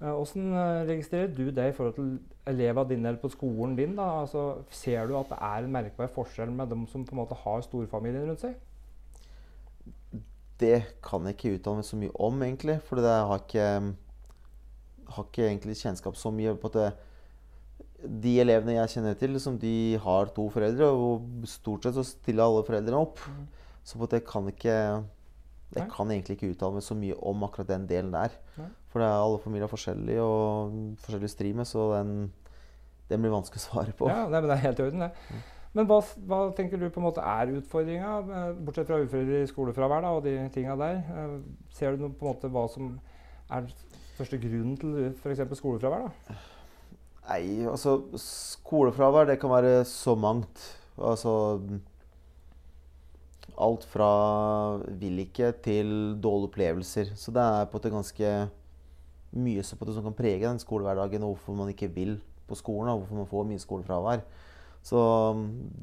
Hvordan 0.00 0.86
registrerer 0.88 1.34
du 1.36 1.50
det 1.50 1.68
i 1.68 1.72
forhold 1.72 1.94
til 1.94 2.18
elevene 2.46 2.88
dine 2.88 3.08
eller 3.08 3.20
på 3.20 3.28
skolen 3.28 3.76
din? 3.76 3.96
da? 3.96 4.20
Altså, 4.22 4.62
ser 4.70 5.06
du 5.06 5.16
at 5.16 5.28
det 5.28 5.38
er 5.40 5.64
en 5.64 5.72
merkbar 5.72 6.08
forskjell 6.08 6.50
med 6.50 6.68
dem 6.68 6.86
som 6.86 7.04
på 7.04 7.12
en 7.12 7.20
måte 7.20 7.36
har 7.36 7.60
storfamilien 7.60 8.28
rundt 8.28 8.40
seg? 8.40 8.54
Det 10.60 10.78
kan 11.04 11.24
jeg 11.26 11.36
ikke 11.36 11.54
uttale 11.56 11.80
meg 11.80 11.86
så 11.88 11.98
mye 12.00 12.16
om, 12.20 12.42
egentlig. 12.44 12.76
For 12.86 13.00
jeg 13.00 13.28
har 13.30 13.44
ikke, 13.44 13.68
har 15.14 15.28
ikke 15.30 15.46
egentlig 15.46 15.78
kjennskap 15.80 16.18
så 16.20 16.32
mye 16.34 16.52
på 16.60 16.70
at 16.72 16.80
det, 16.80 16.90
De 18.00 18.34
elevene 18.40 18.78
jeg 18.78 18.94
kjenner 18.94 19.16
til, 19.20 19.34
liksom, 19.36 19.58
de 19.60 19.96
har 20.00 20.30
to 20.36 20.46
foreldre, 20.52 20.86
og 20.88 21.46
stort 21.48 21.84
sett 21.84 21.96
så 21.98 22.04
stiller 22.06 22.46
alle 22.46 22.64
foreldrene 22.64 23.00
opp. 23.00 23.20
Så 23.84 23.96
på 24.00 24.08
at 24.08 24.18
jeg 24.18 24.24
kan 24.28 24.48
ikke 24.48 24.76
Jeg 25.70 25.86
kan 25.92 26.10
egentlig 26.10 26.34
ikke 26.36 26.50
uttale 26.50 26.74
meg 26.76 26.82
så 26.82 26.96
mye 26.98 27.14
om 27.30 27.44
akkurat 27.46 27.68
den 27.70 27.84
delen 27.86 28.10
der. 28.12 28.32
For 28.90 29.04
alle 29.06 29.38
familier 29.38 29.68
er 29.68 29.70
forskjellige 29.70 30.24
og 30.24 30.72
forskjellige 31.04 31.30
streamer, 31.30 31.68
så 31.68 31.84
den, 31.94 32.32
den 33.08 33.22
blir 33.22 33.30
vanskelig 33.30 33.62
å 33.62 33.66
svare 33.68 33.94
på. 33.94 34.08
Ja, 34.10 34.24
nei, 34.26 34.40
men 34.40 34.50
Det 34.50 34.56
er 34.56 34.64
helt 34.64 34.80
i 34.80 34.86
orden, 34.88 35.04
det. 35.06 35.40
Men 35.76 35.86
hva, 35.86 36.00
hva 36.26 36.40
tenker 36.58 36.80
du 36.80 36.88
på 36.90 36.98
en 36.98 37.06
måte 37.06 37.22
er 37.22 37.52
utfordringa, 37.60 38.14
eh, 38.26 38.48
bortsett 38.66 38.88
fra 38.88 38.98
ufrivillig 39.04 39.50
skolefravær 39.52 40.02
da, 40.02 40.14
og 40.16 40.24
de 40.26 40.34
tinga 40.54 40.74
der? 40.80 41.02
Eh, 41.14 41.36
Ser 41.76 41.94
du 41.94 42.02
noe, 42.04 42.14
på 42.16 42.26
en 42.26 42.32
måte 42.32 42.50
hva 42.50 42.64
som 42.72 42.96
er 43.50 43.68
største 44.16 44.40
grunnen 44.42 44.74
til 44.80 45.12
f.eks. 45.12 45.44
skolefravær? 45.60 46.08
da? 46.08 46.40
Nei, 47.30 47.62
altså 47.70 48.00
Skolefravær, 48.18 49.28
det 49.30 49.38
kan 49.38 49.52
være 49.52 49.84
så 49.86 50.16
mangt. 50.18 50.64
Altså 50.98 51.60
Alt 53.60 53.84
fra 53.92 54.10
vil 54.98 55.20
ikke 55.22 55.52
til 55.62 56.16
dårlige 56.22 56.48
opplevelser. 56.48 57.12
Så 57.14 57.30
det 57.30 57.42
er 57.44 57.68
på 57.68 57.76
en 57.76 57.78
måte 57.78 57.92
ganske 57.92 58.30
mye 59.36 59.62
som 59.62 59.78
kan 59.78 60.16
prege 60.16 60.46
den 60.48 60.58
skolehverdagen, 60.58 61.22
og 61.22 61.36
hvorfor 61.36 61.54
man 61.54 61.68
ikke 61.70 61.90
vil 61.94 62.16
på 62.48 62.56
skolen, 62.58 62.88
og 62.90 63.02
hvorfor 63.02 63.20
man 63.20 63.30
får 63.30 63.50
mye 63.50 63.62
skolefravær. 63.62 64.24
Så 64.82 64.98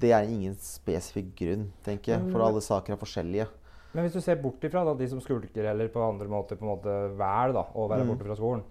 det 0.02 0.12
er 0.12 0.26
ingen 0.26 0.56
spesifikk 0.58 1.36
grunn, 1.38 1.68
tenker 1.86 2.16
jeg. 2.16 2.32
For 2.32 2.42
alle 2.42 2.62
saker 2.66 2.96
er 2.96 2.98
forskjellige. 3.02 3.48
Men 3.94 4.04
hvis 4.06 4.14
du 4.18 4.22
ser 4.22 4.36
bort 4.42 4.64
ifra 4.68 4.84
da, 4.86 4.94
de 4.98 5.08
som 5.10 5.22
skulker 5.24 5.70
eller 5.72 5.88
på 5.94 6.02
andre 6.04 6.28
måter 6.30 6.58
på 6.60 6.66
en 6.66 6.72
måte 6.76 6.96
velger 7.18 7.54
da, 7.54 7.64
å 7.74 7.88
være 7.90 8.04
Mm. 8.04 8.10
borte 8.12 8.26
fra 8.28 8.36
skolen 8.36 8.64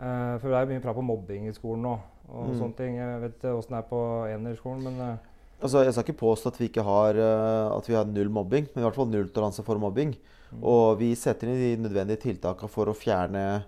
uh, 0.00 0.38
For 0.40 0.48
det 0.48 0.56
er 0.56 0.64
jo 0.66 0.72
mye 0.72 0.82
prat 0.82 0.96
om 0.98 1.06
mobbing 1.06 1.48
i 1.48 1.52
skolen 1.52 1.82
nå. 1.82 1.98
og 2.28 2.48
Mm. 2.48 2.58
sånne 2.58 2.76
ting. 2.76 2.96
Jeg 2.96 3.20
vet 3.20 3.34
ikke 3.36 3.52
åssen 3.58 3.74
det 3.76 3.78
er 3.84 3.88
på 3.90 4.00
enerskolen, 4.32 4.82
men 4.82 5.00
uh. 5.00 5.16
Altså, 5.62 5.84
jeg 5.84 5.92
skal 5.92 6.04
ikke 6.04 6.22
påstå 6.24 6.46
at 6.48 6.58
vi 6.58 6.68
ikke 6.68 6.82
har, 6.82 7.14
eh, 7.14 7.76
at 7.76 7.86
vi 7.86 7.94
har 7.94 8.04
null 8.04 8.28
mobbing, 8.28 8.66
men 8.74 8.82
i 8.82 8.86
hvert 8.86 8.96
fall 8.96 9.06
nulltoleranse 9.06 9.62
for 9.64 9.78
mobbing. 9.78 10.16
Og 10.62 10.98
vi 10.98 11.14
setter 11.14 11.48
inn 11.48 11.60
de 11.80 11.88
nødvendige 11.88 12.20
tiltakene 12.24 12.68
for 12.68 12.86
å 12.86 12.94
fjerne 12.96 13.64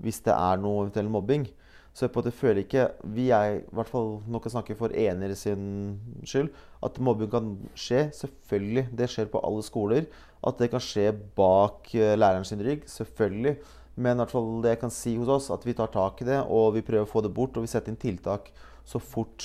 hvis 0.00 0.20
det 0.24 0.32
er 0.34 0.56
noe 0.62 0.86
eventuell 0.86 1.08
mobbing. 1.10 1.46
Så 1.98 2.06
jeg 2.06 2.12
på 2.14 2.20
en 2.20 2.28
måte 2.28 2.38
føler 2.38 2.60
ikke 2.62 2.84
Vi 3.10 3.24
er 3.34 3.56
i 3.56 3.62
hvert 3.74 3.88
fall 3.90 4.20
nå 4.30 4.38
kan 4.38 4.52
snakke 4.52 4.76
for 4.78 4.94
enere 4.94 5.34
sin 5.34 5.98
skyld. 6.22 6.52
At 6.86 7.00
mobbing 7.02 7.30
kan 7.32 7.48
skje. 7.74 8.04
Selvfølgelig. 8.14 8.84
Det 8.94 9.08
skjer 9.10 9.26
på 9.32 9.42
alle 9.42 9.64
skoler. 9.66 10.06
At 10.46 10.62
det 10.62 10.70
kan 10.70 10.82
skje 10.84 11.10
bak 11.34 11.90
eh, 11.98 12.14
læreren 12.14 12.46
sin 12.46 12.62
rygg. 12.62 12.86
Selvfølgelig. 12.86 13.56
Men 13.98 14.14
i 14.14 14.22
hvert 14.22 14.30
fall 14.36 14.52
det 14.62 14.76
jeg 14.76 14.80
kan 14.84 14.94
si 14.94 15.16
hos 15.18 15.32
oss, 15.34 15.48
at 15.50 15.64
vi 15.66 15.74
tar 15.74 15.90
tak 15.90 16.22
i 16.22 16.28
det 16.28 16.36
og 16.46 16.76
vi 16.76 16.84
prøver 16.86 17.02
å 17.02 17.10
få 17.10 17.24
det 17.24 17.32
bort. 17.34 17.58
Og 17.58 17.66
vi 17.66 17.72
setter 17.72 17.90
inn 17.90 17.98
tiltak 17.98 18.52
så 18.86 19.02
fort 19.02 19.42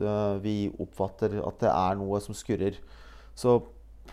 eh, 0.00 0.38
vi 0.40 0.54
oppfatter 0.80 1.36
at 1.44 1.60
det 1.60 1.74
er 1.74 2.00
noe 2.00 2.22
som 2.24 2.36
skurrer. 2.36 2.80
Så 3.36 3.58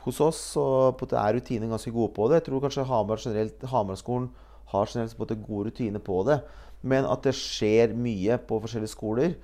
hos 0.04 0.20
oss 0.24 0.44
så 0.58 0.66
er 0.92 1.40
rutinene 1.40 1.72
ganske 1.72 1.96
gode 1.96 2.12
på 2.20 2.28
det. 2.28 2.42
Jeg 2.42 2.50
tror 2.50 2.68
kanskje 2.68 2.86
Hamar 2.92 3.24
generelt, 3.24 3.64
Hamarskolen 3.72 4.28
har 4.74 4.92
generelt 4.92 5.48
gode 5.48 5.70
rutiner 5.70 6.04
på 6.04 6.20
det. 6.28 6.42
Men 6.84 7.06
at 7.06 7.24
det 7.24 7.34
skjer 7.36 7.94
mye 7.98 8.38
på 8.38 8.60
forskjellige 8.62 8.94
skoler, 8.94 9.36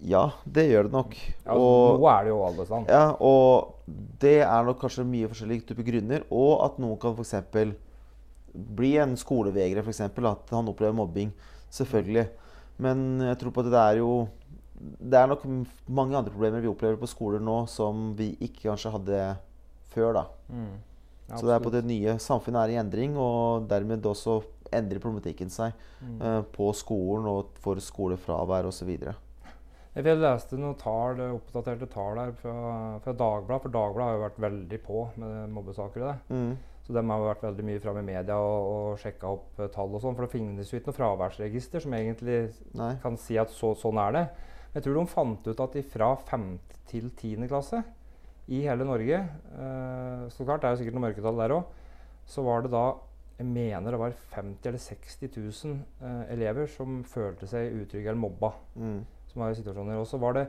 ja, 0.00 0.28
det 0.46 0.68
gjør 0.70 0.84
det 0.86 0.92
nok. 0.92 1.14
ja, 1.46 1.52
Og- 1.54 1.98
nå 2.00 2.06
er 2.12 2.24
det 2.24 2.30
jo 2.30 2.42
alle 2.44 2.66
sånn. 2.66 2.86
ja, 2.86 3.16
og 3.20 3.74
det 4.20 4.42
er 4.42 4.64
nok 4.64 4.78
kanskje 4.80 5.04
mye 5.04 5.28
forskjellige 5.28 5.66
typer 5.66 5.82
grunner. 5.82 6.22
Og 6.30 6.64
at 6.64 6.78
noen 6.78 6.98
kan 6.98 7.14
f.eks. 7.16 7.74
bli 8.54 8.96
en 8.96 9.16
skolevegrer, 9.16 9.82
f.eks. 9.82 10.00
At 10.00 10.50
han 10.50 10.68
opplever 10.68 10.94
mobbing. 10.94 11.32
Selvfølgelig. 11.70 12.28
Men 12.78 13.18
jeg 13.20 13.38
tror 13.38 13.50
på 13.50 13.64
at 13.64 13.70
det 13.72 13.80
er 13.80 13.96
jo 13.98 14.28
Det 15.02 15.14
er 15.18 15.26
nok 15.26 15.42
mange 15.88 16.14
andre 16.14 16.30
problemer 16.30 16.60
vi 16.62 16.68
opplever 16.68 16.96
på 16.96 17.08
skoler 17.08 17.40
nå 17.40 17.66
som 17.68 18.14
vi 18.14 18.36
ikke 18.40 18.70
kanskje 18.70 18.92
hadde 18.92 19.36
før. 19.90 20.12
da. 20.14 20.24
Mm. 20.52 20.76
Så 21.36 21.42
det 21.42 21.50
er 21.56 21.64
på 21.64 21.72
det 21.72 21.84
nye 21.84 22.14
samfunnet 22.16 22.62
er 22.62 22.68
i 22.70 22.78
endring, 22.80 23.16
og 23.16 23.66
dermed 23.68 24.00
også 24.02 24.44
endrer 24.72 25.00
problematikken 25.02 25.50
seg 25.50 25.72
Mm. 26.02 26.20
uh, 26.22 26.42
på 26.54 26.68
skolen 26.74 27.26
og 27.26 27.56
for 27.58 27.80
skolefravær 27.82 28.68
osv. 28.68 28.90
Jeg 29.98 30.18
leste 30.20 30.54
noen 30.60 30.76
tall, 30.78 31.18
oppdaterte 31.34 31.88
tall 31.90 32.18
her 32.20 32.32
fra, 32.38 32.52
fra 33.02 33.12
Dagbladet, 33.18 33.62
for 33.64 33.72
Dagbladet 33.74 34.04
har 34.06 34.18
jo 34.18 34.26
vært 34.28 34.42
veldig 34.44 34.78
på 34.84 35.00
med 35.18 35.48
mobbesaker. 35.56 36.04
i 36.04 36.06
det. 36.06 36.18
Mm. 36.30 36.52
Så 36.86 36.94
de 36.94 37.02
har 37.10 37.24
vært 37.24 37.42
veldig 37.44 37.64
mye 37.66 37.80
framme 37.82 38.00
i 38.04 38.06
media 38.06 38.36
og, 38.38 38.68
og 38.68 39.00
sjekka 39.02 39.32
opp 39.34 39.58
eh, 39.60 39.68
tall 39.74 39.90
og 39.92 40.00
sånn. 40.04 40.14
For 40.16 40.24
det 40.24 40.32
finnes 40.36 40.70
jo 40.70 40.78
ikke 40.78 40.92
noe 40.92 40.98
fraværsregister 41.00 41.82
som 41.84 41.92
egentlig 41.98 42.38
Nei. 42.78 42.94
kan 43.02 43.18
si 43.20 43.36
at 43.36 43.50
så, 43.52 43.74
sånn 43.76 43.98
er 44.00 44.14
det. 44.14 44.22
Men 44.70 44.78
jeg 44.78 44.86
tror 44.86 45.00
de 45.00 45.06
fant 45.12 45.50
ut 45.50 45.60
at 45.66 45.76
fra 45.90 46.12
5. 46.30 46.46
til 46.88 47.10
10. 47.10 47.48
klasse 47.50 47.82
i 48.48 48.62
hele 48.64 48.86
Norge 48.88 49.18
eh, 49.18 50.22
Så 50.32 50.46
klart, 50.46 50.62
det 50.62 50.70
er 50.70 50.76
jo 50.76 50.80
sikkert 50.84 50.96
noen 50.96 51.08
mørketall 51.10 51.42
der 51.42 51.56
òg. 51.58 51.74
Så 52.28 52.44
var 52.46 52.62
det 52.64 52.70
da 52.72 52.86
jeg 53.38 53.46
mener 53.46 53.90
det 53.94 54.00
var 54.00 54.12
50 54.34 54.66
eller 54.66 54.78
60 54.82 55.36
000 55.64 55.78
eh, 56.02 56.32
elever 56.34 56.66
som 56.66 57.04
følte 57.06 57.46
seg 57.46 57.76
utrygge 57.82 58.10
eller 58.10 58.18
mobba. 58.20 58.50
Mm. 58.74 59.04
Som 59.30 59.42
var 59.42 59.52
i 59.52 59.54
situasjoner. 59.54 60.00
Og 60.00 60.06
så 60.10 60.18
var 60.18 60.34
det 60.34 60.46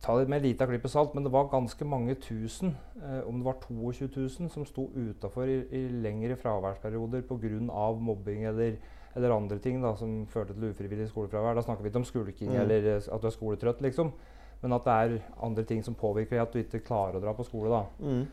ta 0.00 0.14
det 0.18 0.28
med 0.28 0.42
lite 0.44 0.64
av 0.64 0.70
klype 0.70 0.88
salt, 0.88 1.14
men 1.14 1.24
det 1.24 1.32
var 1.32 1.48
ganske 1.52 1.84
mange 1.84 2.14
tusen, 2.20 2.74
eh, 3.02 3.20
om 3.28 3.38
det 3.40 3.44
var 3.44 3.58
22 3.60 4.08
000, 4.40 4.50
som 4.52 4.64
sto 4.68 4.90
utafor 4.94 5.48
i, 5.48 5.58
i 5.72 5.88
lengre 5.88 6.36
fraværsperioder 6.36 7.22
pga. 7.28 7.92
mobbing 8.00 8.44
eller, 8.44 8.76
eller 9.14 9.36
andre 9.36 9.58
ting 9.58 9.82
da, 9.82 9.94
som 9.96 10.26
førte 10.26 10.54
til 10.54 10.70
ufrivillig 10.70 11.08
skolefravær. 11.08 11.54
Da 11.54 11.62
snakker 11.62 11.82
vi 11.82 11.88
ikke 11.88 11.98
om 12.04 12.04
skulking 12.04 12.50
Mm. 12.52 12.60
eller 12.60 12.96
eh, 12.96 13.02
at 13.12 13.22
du 13.22 13.26
er 13.26 13.30
skoletrøtt, 13.30 13.80
liksom. 13.82 14.12
Men 14.62 14.72
at 14.72 14.84
det 14.84 14.92
er 14.92 15.18
andre 15.42 15.64
ting 15.64 15.84
som 15.84 15.94
påvirker 15.94 16.40
at 16.40 16.52
du 16.52 16.58
ikke 16.58 16.80
klarer 16.80 17.16
å 17.16 17.20
dra 17.20 17.32
på 17.32 17.44
skole. 17.44 17.68
da. 17.70 17.84
Mm. 18.00 18.26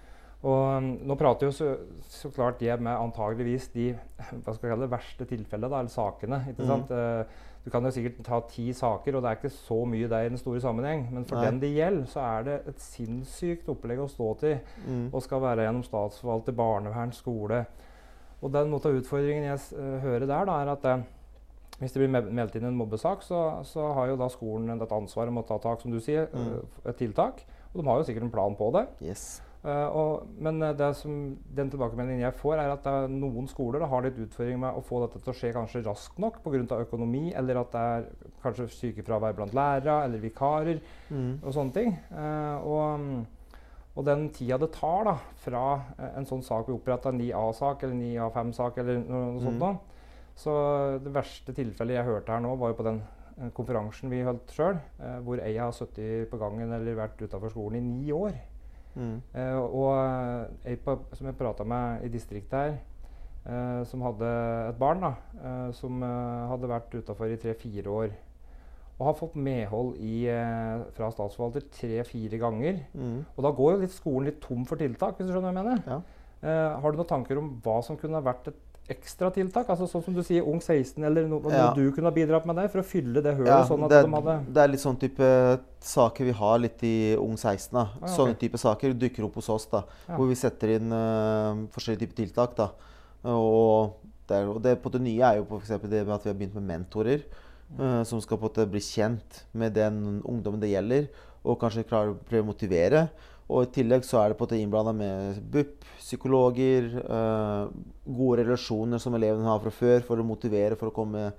Og 0.44 0.78
um, 0.78 0.88
nå 1.08 1.16
prater 1.16 1.48
jo 1.48 1.52
så, 1.56 1.70
så 2.12 2.30
klart 2.36 2.60
jeg 2.62 2.82
med 2.84 2.92
antageligvis 3.00 3.70
de 3.72 3.94
det, 3.96 4.90
verste 4.92 5.26
tilfellene, 5.30 5.70
da, 5.72 5.80
eller 5.80 5.90
sakene. 5.94 6.42
ikke 6.52 6.64
Mhm. 6.64 6.68
sant? 6.68 6.90
Mm. 6.90 7.26
du 7.64 7.70
kan 7.72 7.84
jo 7.88 7.92
sikkert 7.96 8.18
ta 8.28 8.42
ti 8.52 8.74
saker, 8.76 9.16
og 9.16 9.22
det 9.24 9.30
er 9.30 9.36
ikke 9.38 9.50
så 9.56 9.86
mye 9.88 10.08
der 10.12 10.26
i 10.26 10.30
den 10.30 10.38
store 10.38 10.60
sammenheng. 10.60 11.06
Men 11.14 11.24
for 11.24 11.36
Nei. 11.40 11.46
den 11.46 11.60
det 11.62 11.70
gjelder, 11.78 12.06
så 12.12 12.20
er 12.20 12.44
det 12.44 12.58
et 12.68 12.80
sinnssykt 12.84 13.70
opplegg 13.72 14.00
å 14.04 14.10
stå 14.12 14.34
til. 14.42 14.58
Mm. 14.86 15.06
Og 15.14 15.24
skal 15.24 15.40
være 15.40 15.64
gjennom 15.64 15.84
statsforvalter, 15.88 16.52
barnevern, 16.52 17.14
skole. 17.16 17.62
Og 18.42 18.52
den 18.52 18.70
måte 18.70 18.90
av 18.92 19.00
utfordringen 19.00 19.46
jeg 19.48 19.60
eh, 19.80 20.00
hører 20.04 20.28
der, 20.28 20.44
da, 20.46 20.58
er 20.60 20.74
at 20.74 20.84
eh, 20.92 21.06
hvis 21.80 21.94
det 21.96 22.04
blir 22.04 22.12
meldt 22.34 22.56
inn 22.60 22.66
en 22.68 22.76
mobbesak, 22.76 23.24
så, 23.24 23.64
så 23.64 23.94
har 23.96 24.08
jo 24.12 24.18
da 24.20 24.28
skolen 24.28 24.70
et 24.82 24.92
ansvar 24.92 25.32
om 25.32 25.38
å 25.40 25.48
ta 25.48 25.58
tak, 25.64 25.80
som 25.82 25.92
du 25.92 26.02
sier, 26.04 26.28
Mm. 26.36 26.60
et 26.86 26.98
tiltak. 27.00 27.46
Og 27.74 27.80
de 27.82 27.88
har 27.88 27.98
jo 27.98 28.04
sikkert 28.12 28.24
en 28.28 28.32
plan 28.36 28.56
på 28.60 28.74
det. 28.76 28.88
Yes. 29.08 29.42
Eh, 29.64 29.90
og, 29.96 30.26
men 30.44 30.58
eh, 30.60 30.74
det 30.76 30.90
som, 31.00 31.14
den 31.56 31.70
tilbakemeldingen 31.72 32.26
jeg 32.26 32.36
får, 32.36 32.60
er 32.60 32.72
at 32.74 32.84
det 32.84 33.14
noen 33.14 33.46
skoler 33.48 33.80
da, 33.80 33.88
har 33.88 34.04
litt 34.04 34.18
utfordringer 34.20 34.60
med 34.60 34.76
å 34.76 34.84
få 34.84 35.00
dette 35.06 35.22
til 35.24 35.32
å 35.32 35.38
skje 35.40 35.54
kanskje 35.56 35.84
raskt 35.86 36.20
nok 36.20 36.42
pga. 36.44 36.82
økonomi, 36.84 37.30
eller 37.32 37.62
at 37.62 37.72
det 37.72 37.84
er 37.94 38.10
kanskje 38.44 38.68
sykefravær 38.76 39.38
blant 39.38 39.56
lærere 39.56 40.04
eller 40.04 40.20
vikarer 40.20 40.82
Mm. 41.14 41.40
og 41.44 41.54
sånne 41.56 41.74
ting. 41.74 41.96
Uh, 42.12 42.60
og, 42.68 43.00
mm, 43.00 43.26
og 43.96 44.06
den 44.06 44.30
tida 44.36 44.58
det 44.58 44.72
tar 44.74 45.04
da, 45.06 45.16
fra 45.46 45.64
en 46.18 46.26
sånn 46.26 46.44
sak 46.44 46.66
blir 46.66 46.76
oppretta, 46.76 47.10
en 47.14 47.22
9A-sak 47.22 47.84
eller 47.84 47.96
9A5-sak 47.96 48.78
eller 48.84 49.00
noe, 49.00 49.34
noe 49.34 49.44
sånt 49.44 49.60
Mm. 49.60 49.60
da. 49.60 49.74
Så 50.36 50.54
det 51.04 51.14
verste 51.14 51.54
tilfellet 51.54 51.96
jeg 52.02 52.06
hørte 52.06 52.32
her 52.34 52.42
nå, 52.42 52.56
var 52.58 52.74
jo 52.74 52.80
på 52.82 52.84
den 52.90 53.04
konferansen 53.54 54.10
vi 54.10 54.24
holdt 54.24 54.52
sjøl, 54.52 54.76
uh, 55.00 55.20
hvor 55.24 55.40
ei 55.40 55.56
har 55.56 55.72
sittet 55.72 56.30
på 56.30 56.38
gangen 56.42 56.74
eller 56.74 56.96
vært 57.00 57.22
utafor 57.22 57.50
skolen 57.54 57.78
i 57.80 57.88
ni 58.02 58.12
år. 58.12 58.34
Mm. 58.96 59.16
Eh, 59.34 59.60
og 59.60 59.92
eh, 59.98 60.74
ei 60.74 60.78
som 61.18 61.30
jeg 61.30 61.38
prata 61.40 61.66
med 61.68 62.06
i 62.06 62.12
distriktet 62.14 62.58
her, 62.60 62.76
eh, 63.46 63.82
som 63.90 64.04
hadde 64.06 64.30
et 64.70 64.80
barn 64.80 65.04
da, 65.04 65.16
eh, 65.40 65.72
som 65.78 66.04
hadde 66.04 66.72
vært 66.72 66.94
utafor 67.00 67.34
i 67.34 67.40
tre-fire 67.42 67.90
år. 67.90 68.16
Og 69.00 69.08
har 69.08 69.16
fått 69.18 69.36
medhold 69.42 69.96
i, 70.06 70.28
fra 70.94 71.08
statsforvalter 71.12 71.66
tre-fire 71.74 72.38
ganger. 72.40 72.84
Mm. 72.94 73.24
Og 73.26 73.40
da 73.42 73.50
går 73.58 73.72
jo 73.74 73.80
litt 73.82 73.96
skolen 73.96 74.30
litt 74.30 74.44
tom 74.44 74.68
for 74.70 74.80
tiltak, 74.80 75.18
hvis 75.18 75.28
du 75.28 75.34
skjønner 75.34 75.50
hva 75.50 75.64
jeg 75.64 75.66
mener. 75.66 75.82
Ja. 75.90 75.98
Eh, 76.44 76.76
har 76.84 76.92
du 76.92 77.00
noen 77.00 77.08
tanker 77.08 77.40
om 77.40 77.50
hva 77.64 77.78
som 77.86 77.98
kunne 78.00 78.22
vært 78.24 78.50
et 78.52 78.73
ekstra 78.92 79.30
tiltak? 79.32 79.70
Altså 79.72 79.88
sånn 79.88 80.04
som 80.04 80.16
du 80.16 80.22
sier, 80.26 80.44
Ung 80.44 80.60
16, 80.60 81.04
eller 81.08 81.28
no, 81.28 81.40
Ja. 81.50 81.70
noe 81.70 81.76
du 81.76 81.92
kunne 81.96 82.10
ha 82.10 82.16
bidratt 82.16 82.46
med 82.46 82.56
der 82.56 82.68
for 82.68 82.82
å 82.82 82.84
fylle 82.86 83.22
det 83.24 83.36
hølet, 83.38 83.48
Ja, 83.48 83.64
sånn 83.66 83.84
at 83.86 83.90
det, 83.90 84.02
de 84.04 84.12
hadde 84.12 84.54
det 84.54 84.64
er 84.64 84.68
litt 84.68 84.84
sånn 84.84 85.00
type 85.00 85.60
saker 85.80 86.26
vi 86.26 86.32
har 86.32 86.60
litt 86.60 86.84
i 86.84 87.16
Ung 87.16 87.38
16. 87.38 87.72
da. 87.72 87.80
Ah, 87.80 88.04
ok. 88.04 88.10
Sånne 88.10 88.40
type 88.40 88.58
saker 88.58 88.94
dukker 88.94 89.24
opp 89.24 89.36
hos 89.36 89.50
oss. 89.50 89.66
da. 89.72 89.84
Ja. 90.08 90.18
Hvor 90.18 90.28
vi 90.28 90.36
setter 90.36 90.76
inn 90.76 90.92
uh, 90.92 91.68
forskjellige 91.72 92.04
typer 92.08 92.16
tiltak. 92.16 92.56
da. 92.56 92.72
Og 93.24 93.96
det, 94.28 94.48
og 94.48 94.62
det 94.62 94.82
på 94.82 94.92
det 94.92 95.02
nye 95.02 95.22
er 95.22 95.38
jo 95.40 95.48
f.eks. 95.48 95.80
det 95.88 96.06
med 96.06 96.16
at 96.16 96.24
vi 96.24 96.30
har 96.30 96.38
begynt 96.38 96.56
med 96.56 96.68
mentorer. 96.68 97.24
Uh, 97.80 98.04
som 98.04 98.20
skal 98.22 98.38
på 98.38 98.46
en 98.46 98.50
måte 98.52 98.70
bli 98.70 98.80
kjent 98.80 99.46
med 99.54 99.74
den 99.74 100.22
ungdommen 100.22 100.60
det 100.62 100.70
gjelder, 100.70 101.08
og 101.44 101.58
kanskje 101.60 101.88
klare 101.88 102.12
å 102.14 102.20
prøve 102.20 102.44
å 102.44 102.52
motivere. 102.52 103.08
Og 103.52 103.66
i 103.66 103.72
tillegg 103.76 104.06
så 104.08 104.22
er 104.22 104.32
det 104.32 104.38
på 104.40 104.46
en 104.46 104.50
måte 104.50 104.60
innblanda 104.62 104.94
med 104.96 105.42
BUP, 105.52 105.84
psykologer, 106.00 106.88
eh, 107.04 107.74
gode 108.08 108.44
relasjoner 108.44 109.02
som 109.02 109.16
elevene 109.18 109.50
har 109.50 109.60
fra 109.64 109.74
før, 109.74 110.04
for 110.08 110.20
å 110.20 110.28
motivere 110.28 110.78
for 110.80 110.90
å 110.90 110.96
komme 110.96 111.32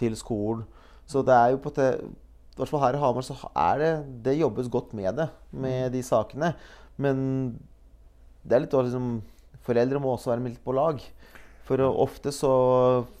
til 0.00 0.16
skolen. 0.16 0.64
Så 1.06 1.24
det 1.26 1.36
er 1.36 1.54
jo 1.54 1.62
på 1.62 1.72
det, 1.76 1.90
I 2.00 2.60
hvert 2.60 2.70
fall 2.70 2.82
her 2.84 2.96
i 2.96 3.00
Hamar 3.00 3.24
så 3.24 3.34
er 3.56 3.78
det 3.78 4.22
Det 4.22 4.38
jobbes 4.38 4.68
godt 4.68 4.92
med 4.92 5.16
det, 5.16 5.28
med 5.52 5.92
de 5.92 6.02
sakene. 6.02 6.54
Men 6.98 7.58
det 8.44 8.56
er 8.56 8.64
litt 8.64 8.74
å 8.74 8.82
liksom 8.84 9.22
foreldre 9.64 10.00
må 10.00 10.12
også 10.14 10.32
være 10.32 10.44
med 10.44 10.54
litt 10.54 10.64
på 10.64 10.74
lag. 10.76 11.00
For 11.68 11.80
uh, 11.80 11.88
ofte 12.02 12.32
så 12.34 12.52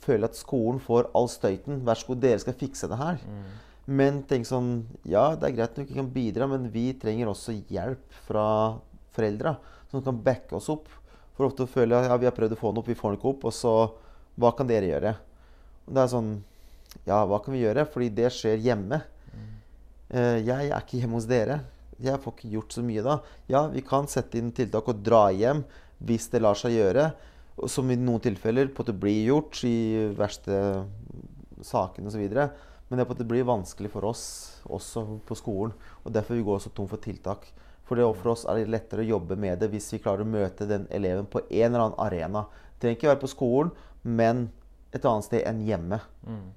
føler 0.02 0.26
jeg 0.26 0.32
at 0.32 0.40
skolen 0.40 0.80
får 0.82 1.10
all 1.14 1.28
støyten. 1.30 1.82
Vær 1.86 2.00
så 2.00 2.10
god, 2.10 2.22
dere 2.24 2.42
skal 2.42 2.56
fikse 2.58 2.88
det 2.90 2.98
her. 2.98 3.20
Mm. 3.22 3.50
Men 3.86 4.22
tenk 4.28 4.46
sånn 4.48 4.84
Ja, 5.08 5.34
det 5.36 5.48
er 5.48 5.56
greit 5.56 5.78
nok 5.78 5.90
vi 5.90 5.98
kan 5.98 6.10
bidra, 6.12 6.48
men 6.50 6.68
vi 6.72 6.90
trenger 6.98 7.30
også 7.32 7.56
hjelp 7.70 8.20
fra 8.26 8.46
foreldra 9.16 9.56
som 9.90 10.04
kan 10.04 10.20
backe 10.22 10.54
oss 10.56 10.68
opp. 10.70 10.88
For 11.34 11.48
ofte 11.48 11.66
føler 11.70 11.96
jeg 11.96 12.10
ja, 12.12 12.18
vi 12.20 12.28
har 12.28 12.36
prøvd 12.36 12.54
å 12.54 12.60
få 12.60 12.70
den 12.70 12.82
opp, 12.82 12.90
vi 12.90 12.98
får 12.98 13.12
den 13.14 13.20
ikke 13.20 13.32
opp. 13.32 13.48
Og 13.48 13.56
så 13.56 13.74
Hva 14.40 14.52
kan 14.56 14.68
dere 14.68 14.88
gjøre? 14.88 15.14
Og 15.86 15.96
det 15.96 16.04
er 16.04 16.12
sånn 16.12 16.30
Ja, 17.06 17.22
hva 17.26 17.40
kan 17.42 17.54
vi 17.54 17.64
gjøre? 17.64 17.86
Fordi 17.90 18.10
det 18.14 18.30
skjer 18.34 18.62
hjemme. 18.62 19.00
Eh, 20.10 20.38
jeg 20.42 20.70
er 20.70 20.80
ikke 20.80 21.00
hjemme 21.00 21.18
hos 21.18 21.28
dere. 21.30 21.60
Jeg 22.00 22.20
får 22.22 22.34
ikke 22.34 22.52
gjort 22.54 22.74
så 22.74 22.82
mye 22.84 23.04
da. 23.04 23.18
Ja, 23.50 23.66
vi 23.70 23.82
kan 23.86 24.08
sette 24.10 24.40
inn 24.40 24.50
tiltak 24.56 24.88
og 24.90 25.02
dra 25.04 25.28
hjem 25.34 25.64
hvis 26.00 26.30
det 26.32 26.40
lar 26.42 26.58
seg 26.58 26.74
gjøre. 26.78 27.10
Som 27.68 27.90
i 27.92 27.98
noen 28.00 28.22
tilfeller 28.24 28.70
på 28.72 28.82
at 28.84 28.90
det 28.90 28.98
blir 29.02 29.28
gjort 29.28 29.60
i 29.68 30.08
verste 30.16 30.60
sakene 31.66 32.08
osv. 32.08 32.24
Men 32.90 32.98
det, 32.98 33.06
det 33.18 33.26
blir 33.30 33.44
vanskelig 33.46 33.90
for 33.92 34.04
oss 34.04 34.60
også 34.66 35.04
på 35.26 35.36
skolen. 35.38 35.72
og 36.04 36.12
Derfor 36.12 36.34
vi 36.34 36.42
går 36.42 36.58
så 36.64 36.72
tom 36.74 36.88
for 36.90 36.98
tiltak. 36.98 37.46
For, 37.86 37.94
det, 37.98 38.06
for 38.18 38.32
oss 38.32 38.44
er 38.46 38.60
det 38.60 38.68
lettere 38.70 39.02
å 39.04 39.08
jobbe 39.16 39.36
med 39.38 39.58
det 39.62 39.70
hvis 39.72 39.92
vi 39.94 39.98
klarer 40.02 40.22
å 40.22 40.30
møte 40.30 40.66
den 40.66 40.86
eleven 40.94 41.26
på 41.26 41.40
en 41.48 41.70
eller 41.72 41.84
annen 41.88 41.98
arena. 42.02 42.44
Det 42.74 42.80
trenger 42.84 42.98
ikke 42.98 43.08
være 43.12 43.22
på 43.24 43.30
skolen, 43.30 43.70
men 44.02 44.48
et 44.94 45.04
annet 45.06 45.24
sted 45.26 45.46
enn 45.46 45.62
hjemme. 45.66 46.00
Mm. 46.26 46.48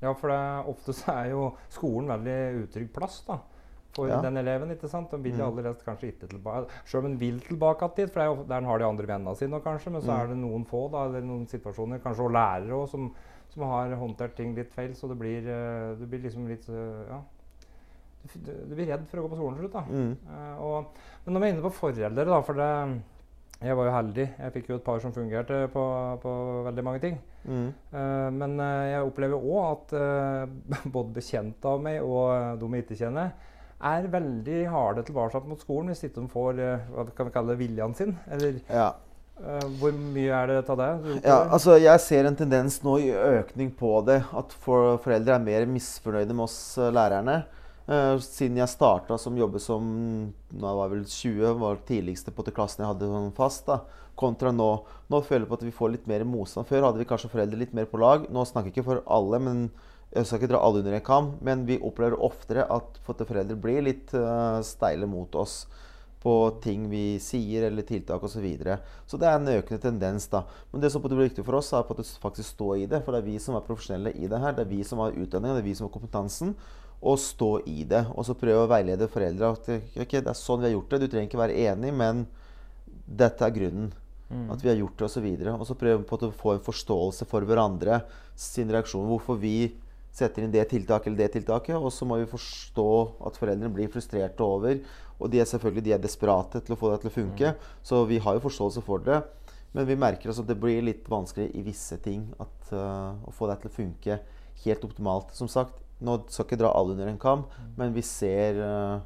Ja, 0.00 0.12
for 0.14 0.30
det, 0.30 0.40
ofte 0.70 0.94
så 0.94 1.12
er 1.16 1.30
jo 1.32 1.46
skolen 1.74 2.08
veldig 2.12 2.36
utrygg 2.64 2.92
plass 2.94 3.22
da, 3.26 3.38
for 3.96 4.08
Ja. 4.08 4.20
den 4.22 4.36
eleven. 4.36 4.70
ikke 4.70 4.88
sant? 4.88 5.10
Den 5.10 5.22
vil 5.24 5.32
Mm. 5.34 5.46
aller 5.48 5.62
helst 5.72 5.84
kanskje 5.84 6.12
ikke 6.12 6.28
tilbake. 6.28 6.68
Selv 6.86 7.04
om 7.04 7.10
den 7.10 7.18
vil 7.18 7.40
tilbake 7.40 7.88
dit, 7.96 8.10
for 8.12 8.20
det 8.20 8.26
er 8.28 8.34
jo 8.36 8.44
der 8.44 8.60
den 8.60 8.64
har 8.68 8.78
de 8.78 8.84
andre 8.84 9.06
vennene 9.06 9.36
sine, 9.36 9.60
kanskje, 9.60 9.90
men 9.92 10.02
så 10.02 10.12
Mm. 10.12 10.20
er 10.20 10.26
det 10.28 10.36
noen 10.36 10.64
få, 10.66 10.90
da, 10.90 11.04
eller 11.06 11.20
noen 11.22 11.46
situasjoner, 11.48 11.98
kanskje 12.00 12.24
også 12.28 12.32
lærere 12.32 12.72
også, 12.82 12.90
som, 12.90 13.14
som 13.52 13.66
har 13.68 13.96
håndtert 13.98 14.36
ting 14.38 14.54
litt 14.56 14.72
feil, 14.74 14.94
så 14.96 15.10
det 15.10 15.18
blir, 15.20 15.46
eh, 15.48 15.96
du 15.98 16.06
blir 16.06 16.24
liksom 16.26 16.48
litt 16.50 16.68
eh, 16.68 17.10
Ja. 17.10 17.22
Du, 18.34 18.50
du, 18.50 18.74
blir 18.74 18.90
redd 18.90 19.04
for 19.08 19.20
å 19.20 19.22
gå 19.24 19.28
på 19.32 19.36
skolen 19.38 19.56
til 19.56 19.64
slutt, 19.64 19.76
da. 19.76 19.84
Mm. 19.88 20.34
Eh, 20.34 20.56
og, 20.66 21.04
men 21.24 21.34
når 21.34 21.40
vi 21.40 21.46
er 21.46 21.54
inne 21.54 21.64
på 21.64 21.76
foreldre, 21.76 22.26
da, 22.28 22.40
for 22.44 22.58
det 22.58 22.72
Jeg 23.58 23.74
var 23.74 23.88
jo 23.88 23.92
heldig. 23.94 24.24
Jeg 24.38 24.52
fikk 24.54 24.68
jo 24.70 24.76
et 24.78 24.84
par 24.86 25.00
som 25.02 25.10
fungerte 25.10 25.56
på, 25.72 25.84
på 26.22 26.32
veldig 26.68 26.82
mange 26.86 27.00
ting. 27.02 27.16
Mm. 27.42 27.72
Uh, 27.90 28.28
men 28.30 28.52
jeg 28.86 29.02
opplever 29.02 29.34
òg 29.34 29.64
at 29.64 29.94
uh, 29.98 30.84
både 30.94 31.16
bekjente 31.16 31.66
av 31.66 31.82
meg 31.82 31.98
og 32.06 32.60
de 32.60 32.68
jeg 32.76 32.84
ikke 32.84 32.98
kjenner, 33.00 33.32
er 33.90 34.06
veldig 34.12 34.60
harde 34.70 35.02
tilbake 35.08 35.42
mot 35.50 35.58
skolen 35.58 35.90
hvis 35.90 36.04
ikke 36.06 36.20
de 36.20 36.30
får 36.30 36.62
uh, 36.62 36.86
hva 36.94 37.08
kan 37.10 37.26
vi 37.26 37.34
kalle 37.34 37.56
det, 37.56 37.58
viljen 37.64 37.98
sin. 37.98 38.14
Eller 38.30 38.60
Ja. 38.70 38.92
Eh, 39.42 39.66
hvor 39.80 39.94
mye 39.94 40.32
er 40.34 40.50
det 40.50 40.58
av 40.70 40.80
det? 40.80 40.88
Ja, 41.22 41.38
altså 41.46 41.76
Jeg 41.78 42.02
ser 42.04 42.28
en 42.28 42.36
tendens 42.38 42.80
nå 42.84 42.98
i 43.02 43.12
økning 43.12 43.70
på 43.76 43.92
det. 44.06 44.20
At 44.36 44.54
for, 44.64 44.96
foreldre 45.04 45.36
er 45.36 45.44
mer 45.44 45.68
misfornøyde 45.70 46.34
med 46.34 46.46
oss 46.48 46.58
eh, 46.78 46.92
lærerne. 46.94 47.42
Uh, 47.88 48.20
siden 48.20 48.58
jeg 48.60 48.68
starta 48.68 49.16
som 49.16 49.36
jobbet 49.40 49.62
som 49.64 49.84
nå 50.28 50.72
var 50.76 50.90
jeg 50.90 50.92
vel 50.92 51.04
20, 51.08 51.54
var 51.56 51.78
det 51.78 51.86
tidligste 51.88 52.34
på 52.36 52.44
klassen 52.52 52.82
jeg 52.84 52.90
hadde 52.90 53.08
sånn 53.08 53.30
fast. 53.36 53.64
da, 53.70 53.80
Kontra 54.18 54.52
nå. 54.52 54.68
Nå 55.08 55.22
føler 55.24 55.46
jeg 55.46 55.52
på 55.52 55.56
at 55.56 55.64
vi 55.64 55.76
får 55.78 55.94
litt 55.94 56.10
mer 56.10 56.26
motstand. 56.28 56.68
Før 56.68 56.90
hadde 56.90 57.00
vi 57.00 57.08
kanskje 57.08 57.32
foreldre 57.32 57.62
litt 57.62 57.72
mer 57.76 57.88
på 57.88 58.00
lag. 58.02 58.28
Nå 58.28 58.44
snakker 58.44 58.68
jeg 58.68 58.76
ikke 58.76 58.90
for 58.90 59.04
alle, 59.08 59.40
men 59.40 59.64
jeg 60.12 60.28
skal 60.28 60.42
ikke 60.42 60.52
dra 60.52 60.60
alle 60.66 60.82
under 60.82 60.98
en 60.98 61.06
kam. 61.06 61.32
Men 61.44 61.64
vi 61.68 61.80
opplever 61.80 62.20
oftere 62.20 62.68
at 62.68 63.00
foreldre 63.06 63.56
blir 63.56 63.80
litt 63.86 64.12
uh, 64.12 64.60
steile 64.66 65.08
mot 65.08 65.40
oss 65.40 65.62
på 66.22 66.34
ting 66.62 66.88
vi 66.90 67.18
sier 67.22 67.68
eller 67.68 67.86
tiltak 67.86 68.22
osv. 68.22 68.38
Så, 68.38 68.42
videre. 68.42 68.78
så 69.06 69.18
det 69.18 69.26
er 69.28 69.38
en 69.38 69.50
økende 69.50 69.82
tendens. 69.82 70.28
da. 70.30 70.44
Men 70.72 70.82
det 70.82 70.90
som 70.92 71.02
blir 71.02 71.18
viktig 71.18 71.44
for 71.46 71.58
oss, 71.58 71.72
er 71.72 71.86
på 71.86 71.94
at 71.94 72.02
det 72.02 72.10
faktisk 72.22 72.56
står 72.56 72.74
i 72.82 72.88
det. 72.90 73.02
For 73.04 73.14
det 73.14 73.22
er 73.22 73.30
vi 73.30 73.38
som 73.42 73.56
er 73.58 73.66
profesjonelle 73.66 74.14
i 74.14 74.30
det 74.30 74.42
her. 74.42 74.54
Det 74.54 74.66
er 74.66 74.72
vi 74.72 74.82
som 74.86 75.02
har 75.02 75.14
utdanninga, 75.14 75.56
det 75.58 75.64
er 75.64 75.70
vi 75.70 75.76
som 75.78 75.88
har 75.88 75.94
kompetansen. 75.94 76.54
Og 76.98 77.18
stå 77.22 77.52
i 77.70 77.84
det. 77.86 78.04
Og 78.14 78.26
så 78.26 78.38
prøve 78.38 78.66
å 78.66 78.70
veilede 78.70 79.10
foreldre. 79.10 79.54
At 79.54 79.70
ok, 79.70 80.18
det 80.18 80.26
er 80.26 80.38
sånn 80.38 80.62
vi 80.62 80.70
har 80.70 80.76
gjort 80.76 80.94
det. 80.94 81.02
Du 81.02 81.08
trenger 81.08 81.30
ikke 81.30 81.42
være 81.42 81.58
enig, 81.70 81.94
men 81.94 82.26
dette 83.06 83.46
er 83.46 83.54
grunnen. 83.54 83.90
Mm. 84.28 84.48
At 84.52 84.62
vi 84.62 84.68
har 84.70 84.78
gjort 84.78 84.98
det, 84.98 85.08
osv. 85.08 85.28
Og 85.54 85.66
så 85.66 85.78
prøve 85.78 86.06
på 86.06 86.18
å 86.20 86.32
få 86.34 86.54
en 86.54 86.64
forståelse 86.66 87.26
for 87.30 87.46
hverandre 87.48 88.02
sin 88.38 88.70
reaksjon. 88.70 89.06
Hvorfor 89.08 89.38
vi 89.40 89.70
setter 90.18 90.44
inn 90.44 90.52
det 90.52 90.64
tiltaket 90.70 91.10
eller 91.10 91.24
det 91.24 91.32
tiltaket. 91.36 91.76
Og 91.76 91.92
så 91.94 92.08
må 92.08 92.18
vi 92.20 92.30
forstå 92.30 92.90
at 93.28 93.38
foreldrene 93.40 93.72
blir 93.74 93.90
frustrerte 93.92 94.44
over. 94.44 94.80
Og 95.18 95.30
de 95.32 95.40
er 95.42 95.48
selvfølgelig 95.50 95.84
de 95.86 95.94
er 95.96 96.02
desperate 96.02 96.62
til 96.62 96.74
å 96.74 96.78
få 96.78 96.92
det 96.92 97.02
til 97.02 97.10
å 97.10 97.16
funke. 97.16 97.52
Så 97.82 98.04
vi 98.08 98.20
har 98.22 98.36
jo 98.36 98.44
forståelse 98.44 98.82
for 98.86 99.02
det. 99.04 99.20
Men 99.74 99.88
vi 99.88 99.98
merker 100.00 100.30
altså 100.30 100.44
at 100.44 100.50
det 100.50 100.60
blir 100.60 100.80
litt 100.84 101.08
vanskelig 101.10 101.50
i 101.58 101.64
visse 101.66 101.98
ting 102.04 102.24
at, 102.40 102.70
uh, 102.72 103.18
å 103.28 103.34
få 103.34 103.50
det 103.50 103.58
til 103.62 103.70
å 103.70 103.74
funke 103.74 104.18
helt 104.64 104.86
optimalt. 104.86 105.34
Som 105.36 105.50
sagt, 105.50 105.82
nå 106.00 106.20
skal 106.30 106.46
ikke 106.46 106.60
dra 106.60 106.72
alle 106.72 106.94
under 106.94 107.10
en 107.10 107.20
kam, 107.20 107.44
men 107.76 107.92
vi 107.96 108.04
ser 108.06 108.60
uh, 108.62 109.00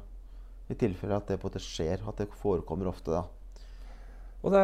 i 0.71 0.77
tilfelle 0.79 1.17
at 1.17 1.27
det 1.27 1.39
på 1.41 1.49
måte 1.49 1.61
skjer. 1.63 2.05
At 2.07 2.21
det 2.21 2.29
forekommer 2.41 2.91
ofte, 2.93 3.11
da. 3.11 3.25
Og, 4.43 4.51
det, 4.51 4.63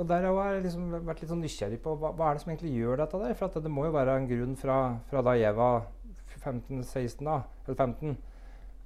og 0.00 0.06
der 0.08 0.24
har 0.24 0.54
jeg 0.54 0.62
liksom 0.64 0.84
vært 1.04 1.18
litt 1.20 1.28
sånn 1.28 1.42
nysgjerrig 1.44 1.80
på 1.84 1.92
hva, 2.00 2.14
hva 2.16 2.30
er 2.30 2.36
det 2.36 2.44
som 2.44 2.52
egentlig 2.54 2.72
gjør 2.72 3.02
dette 3.02 3.20
der? 3.20 3.34
For 3.36 3.48
at 3.48 3.58
det, 3.58 3.66
det 3.66 3.72
må 3.72 3.84
jo 3.84 3.96
være 3.96 4.14
en 4.16 4.28
grunn 4.30 4.54
fra, 4.56 4.78
fra 5.10 5.24
da 5.26 5.34
jeg 5.36 5.56
var 5.58 5.84
15-16, 6.40 7.20
da, 7.26 7.42
eller 7.66 7.76
15. 7.76 8.14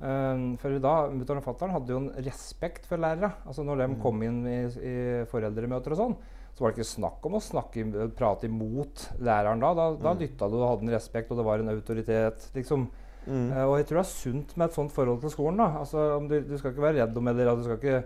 Um, 0.00 0.56
for 0.62 0.70
da, 0.78 1.08
Mutter'n 1.10 1.40
og 1.40 1.44
fatter'n 1.48 1.72
hadde 1.74 1.90
jo 1.90 1.96
en 2.04 2.10
respekt 2.22 2.84
for 2.86 2.96
lærere. 3.02 3.32
Altså 3.46 3.64
Når 3.66 3.80
de 3.82 3.96
kom 4.02 4.20
inn 4.22 4.44
i, 4.46 4.58
i 4.78 5.24
foreldremøter 5.26 5.90
og 5.96 5.98
sånn, 5.98 6.14
så 6.54 6.62
var 6.62 6.70
det 6.70 6.78
ikke 6.78 6.92
snakk 6.92 7.26
om 7.26 7.34
å 7.38 7.42
snakke, 7.42 7.80
im- 7.82 8.12
prate 8.14 8.46
imot 8.46 9.08
læreren 9.18 9.60
da. 9.62 9.72
Da, 9.74 9.88
da 9.98 10.12
Mm. 10.14 10.18
dytta 10.22 10.48
du 10.50 10.56
og 10.62 10.68
hadde 10.70 10.86
en 10.88 10.94
respekt, 10.94 11.30
og 11.30 11.36
det 11.38 11.44
var 11.46 11.58
en 11.58 11.68
autoritet. 11.74 12.50
liksom. 12.54 12.88
Mm. 13.26 13.50
Eh, 13.52 13.64
og 13.66 13.76
jeg 13.78 13.86
tror 13.86 13.98
det 13.98 14.06
er 14.06 14.14
sunt 14.14 14.56
med 14.56 14.68
et 14.68 14.74
sånt 14.74 14.92
forhold 14.94 15.20
til 15.20 15.30
skolen. 15.30 15.56
da. 15.58 15.78
Altså, 15.82 16.16
om 16.16 16.28
du, 16.28 16.40
du 16.40 16.56
skal 16.58 16.70
ikke 16.72 16.86
være 16.86 17.02
redd 17.02 17.16
om 17.18 17.28
eller 17.28 17.48
at 17.52 17.58
du 17.58 17.64
skal 17.64 17.76
ikke 17.76 18.04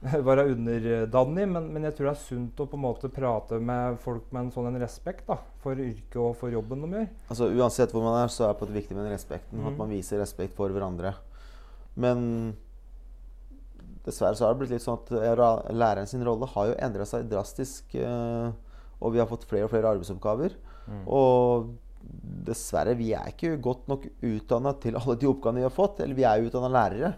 være 0.28 0.44
underdanig, 0.54 1.48
men, 1.48 1.72
men 1.74 1.82
jeg 1.88 1.94
tror 1.96 2.06
det 2.08 2.12
er 2.16 2.20
sunt 2.24 2.60
å 2.60 2.68
på 2.68 2.76
en 2.78 2.84
måte 2.84 3.08
prate 3.12 3.58
med 3.60 3.98
folk 4.00 4.30
med 4.32 4.46
en 4.46 4.52
sånn 4.54 4.68
en 4.70 4.78
respekt 4.80 5.26
da, 5.26 5.36
for 5.60 5.74
yrket 5.76 6.16
og 6.16 6.36
for 6.36 6.48
jobben 6.52 6.80
de 6.86 6.92
gjør. 7.00 7.08
Altså 7.28 7.48
Uansett 7.52 7.92
hvor 7.92 8.04
man 8.06 8.16
er, 8.22 8.28
så 8.32 8.44
er 8.46 8.54
det 8.54 8.60
på 8.62 8.70
viktig 8.72 8.96
med 8.96 9.04
den 9.08 9.12
respekten. 9.16 9.60
At 9.60 9.72
Mhm. 9.72 9.76
man 9.78 9.90
viser 9.92 10.20
respekt 10.20 10.54
for 10.56 10.68
hverandre. 10.72 11.14
Men 12.00 12.24
dessverre 14.06 14.38
så 14.38 14.46
har 14.46 14.54
det 14.54 14.62
blitt 14.62 14.74
litt 14.74 14.84
sånn 14.84 14.98
at 15.00 15.12
eh, 15.18 15.44
læreren 15.76 16.08
sin 16.08 16.24
rolle 16.26 16.48
har 16.54 16.70
jo 16.70 16.80
endra 16.86 17.06
seg 17.08 17.28
drastisk. 17.30 17.94
eh, 17.94 18.50
og 19.00 19.14
vi 19.14 19.20
har 19.22 19.28
fått 19.30 19.46
flere 19.48 19.64
og 19.64 19.72
flere 19.72 19.94
arbeidsoppgaver. 19.94 20.56
Og 21.08 21.70
dessverre, 22.46 22.96
vi 22.98 23.12
er 23.16 23.30
ikke 23.32 23.54
godt 23.62 23.86
nok 23.90 24.06
utdanna 24.26 24.74
til 24.82 24.96
alle 25.00 25.16
de 25.20 25.28
oppgavene 25.30 25.62
vi 25.62 25.68
har 25.68 25.74
fått. 25.74 26.02
Eller 26.04 26.18
vi 26.18 26.26
er 26.28 26.40
jo 26.40 26.50
utdanna 26.50 26.68
lærere. 26.72 27.14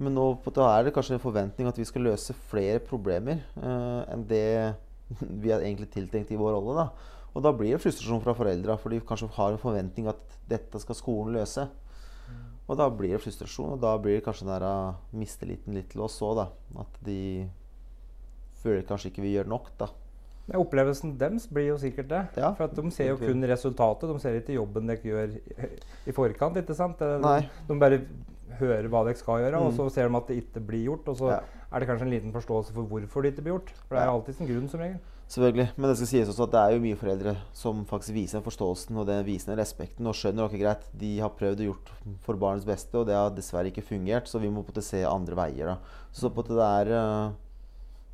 Men 0.00 0.16
nå 0.16 0.26
er 0.64 0.86
det 0.86 0.94
kanskje 0.96 1.16
en 1.18 1.24
forventning 1.24 1.68
at 1.68 1.78
vi 1.78 1.84
skal 1.88 2.06
løse 2.08 2.36
flere 2.50 2.80
problemer 2.84 3.42
eh, 3.60 4.02
enn 4.12 4.24
det 4.28 4.46
vi 5.42 5.52
er 5.52 5.62
egentlig 5.62 5.90
tiltenkt 5.92 6.32
i 6.32 6.40
vår 6.40 6.56
rolle. 6.56 6.84
da. 6.84 7.16
Og 7.36 7.44
da 7.44 7.52
blir 7.52 7.74
det 7.74 7.82
frustrasjon 7.82 8.22
fra 8.24 8.34
foreldra, 8.36 8.78
for 8.80 8.92
de 8.92 9.02
kanskje 9.04 9.28
har 9.36 9.52
en 9.52 9.60
forventning 9.60 10.08
at 10.08 10.38
dette 10.48 10.80
skal 10.80 10.96
skolen 10.96 11.36
løse. 11.36 11.66
Og 12.68 12.76
da 12.80 12.88
blir 12.90 13.12
det 13.14 13.20
frustrasjon, 13.22 13.76
og 13.76 13.80
da 13.80 13.92
blir 14.02 14.16
det 14.18 14.24
kanskje 14.26 14.46
den 14.48 14.56
der 14.60 14.94
misteliten 15.14 15.20
mistilliten 15.20 15.74
litt 15.78 15.88
til 15.92 16.00
oss 16.02 16.16
òg, 16.26 16.34
da. 16.40 16.46
At 16.82 16.96
de 17.06 17.48
føler 18.62 18.82
kanskje 18.88 19.12
ikke 19.12 19.22
vi 19.22 19.34
gjør 19.36 19.46
nok, 19.52 19.68
da. 19.78 19.88
Men 20.46 20.60
opplevelsen 20.62 21.16
deres 21.18 21.46
blir 21.50 21.72
jo 21.72 21.76
sikkert 21.82 22.08
det. 22.10 22.20
Ja, 22.38 22.52
for 22.54 22.68
at 22.68 22.74
de 22.78 22.90
ser 22.94 23.08
jo 23.12 23.16
kun 23.18 23.42
resultatet. 23.50 24.10
De 24.12 24.22
ser 24.22 24.36
ikke 24.40 24.54
jobben 24.54 24.86
dere 24.86 25.02
gjør 25.02 25.34
i, 26.06 26.14
forkant. 26.14 26.56
ikke 26.60 26.74
sant? 26.78 26.98
De, 27.02 27.18
Nei. 27.22 27.40
De 27.66 27.78
bare 27.82 28.00
hører 28.60 28.86
hva 28.88 29.02
dere 29.08 29.18
skal 29.18 29.42
gjøre, 29.42 29.58
og 29.58 29.72
Mm. 29.72 29.76
så 29.76 29.88
ser 29.90 30.08
de 30.08 30.16
at 30.16 30.26
det 30.28 30.36
ikke 30.44 30.62
blir 30.66 30.84
gjort. 30.86 31.08
Og 31.08 31.16
så 31.18 31.30
Ja. 31.32 31.40
er 31.72 31.80
det 31.80 31.88
kanskje 31.88 32.02
en 32.06 32.10
liten 32.14 32.32
forståelse 32.32 32.72
for 32.72 32.82
hvorfor 32.86 33.22
det 33.22 33.34
ikke 33.34 33.42
blir 33.42 33.58
gjort. 33.58 33.70
For 33.88 33.94
det 33.96 34.02
er 34.02 34.06
jo 34.06 34.14
alltid 34.20 34.40
en 34.40 34.46
grunn, 34.46 34.68
som 34.70 34.80
regel. 34.80 35.00
Selvfølgelig. 35.26 35.72
Men 35.74 35.90
det 35.90 35.96
skal 35.98 36.08
sies 36.12 36.28
også 36.30 36.44
at 36.46 36.52
det 36.52 36.60
er 36.60 36.74
jo 36.76 36.82
mye 36.84 36.98
foreldre 36.98 37.32
som 37.56 37.80
faktisk 37.88 38.14
viser 38.14 38.38
den 38.38 38.44
forståelsen 38.46 39.00
og 39.00 39.08
den 39.08 39.24
visende 39.26 39.56
respekten 39.58 40.06
og 40.06 40.14
skjønner 40.14 40.46
ok, 40.46 40.54
greit, 40.60 40.84
de 40.94 41.16
har 41.18 41.34
prøvd 41.34 41.64
og 41.64 41.70
gjort 41.72 41.90
for 42.22 42.38
barnets 42.38 42.68
beste, 42.68 42.94
og 42.94 43.08
det 43.08 43.16
har 43.18 43.32
dessverre 43.34 43.72
ikke 43.72 43.84
fungert, 43.88 44.30
så 44.30 44.38
vi 44.38 44.50
må 44.52 44.62
på 44.62 44.70
en 44.70 44.76
måte 44.76 44.86
se 44.86 45.02
andre 45.02 45.38
veier. 45.38 45.72
da. 45.72 46.04
Så 46.14 46.30
på 46.30 46.46
det 46.46 46.60
er 46.62 46.92
eh, 46.94 47.34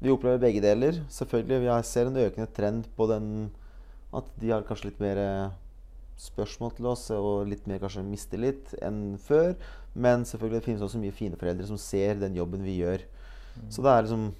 Vi 0.02 0.10
opplever 0.10 0.40
begge 0.42 0.62
deler. 0.64 0.96
Selvfølgelig. 1.12 1.60
Vi 1.62 1.74
ser 1.86 2.08
en 2.08 2.16
økende 2.24 2.48
trend 2.50 2.88
på 2.96 3.06
den 3.06 3.26
at 4.12 4.24
de 4.40 4.50
har 4.50 4.64
kanskje 4.66 4.88
litt 4.90 5.04
mer 5.04 5.20
eh, 5.20 5.52
spørsmål 6.18 6.72
til 6.76 6.88
oss 6.90 7.06
og 7.14 7.46
litt 7.48 7.68
mer 7.70 7.80
kanskje 7.82 8.02
mistillit 8.08 8.72
enn 8.82 9.18
før. 9.20 9.54
Men 9.94 10.24
selvfølgelig 10.26 10.58
det 10.58 10.66
finnes 10.66 10.84
også 10.84 11.00
mye 11.00 11.14
fine 11.14 11.38
foreldre 11.38 11.68
som 11.68 11.80
ser 11.80 12.18
den 12.20 12.36
jobben 12.40 12.64
vi 12.64 12.80
gjør. 12.80 13.04
Så 13.68 13.84
det 13.84 13.92
er 13.92 14.06
liksom 14.06 14.30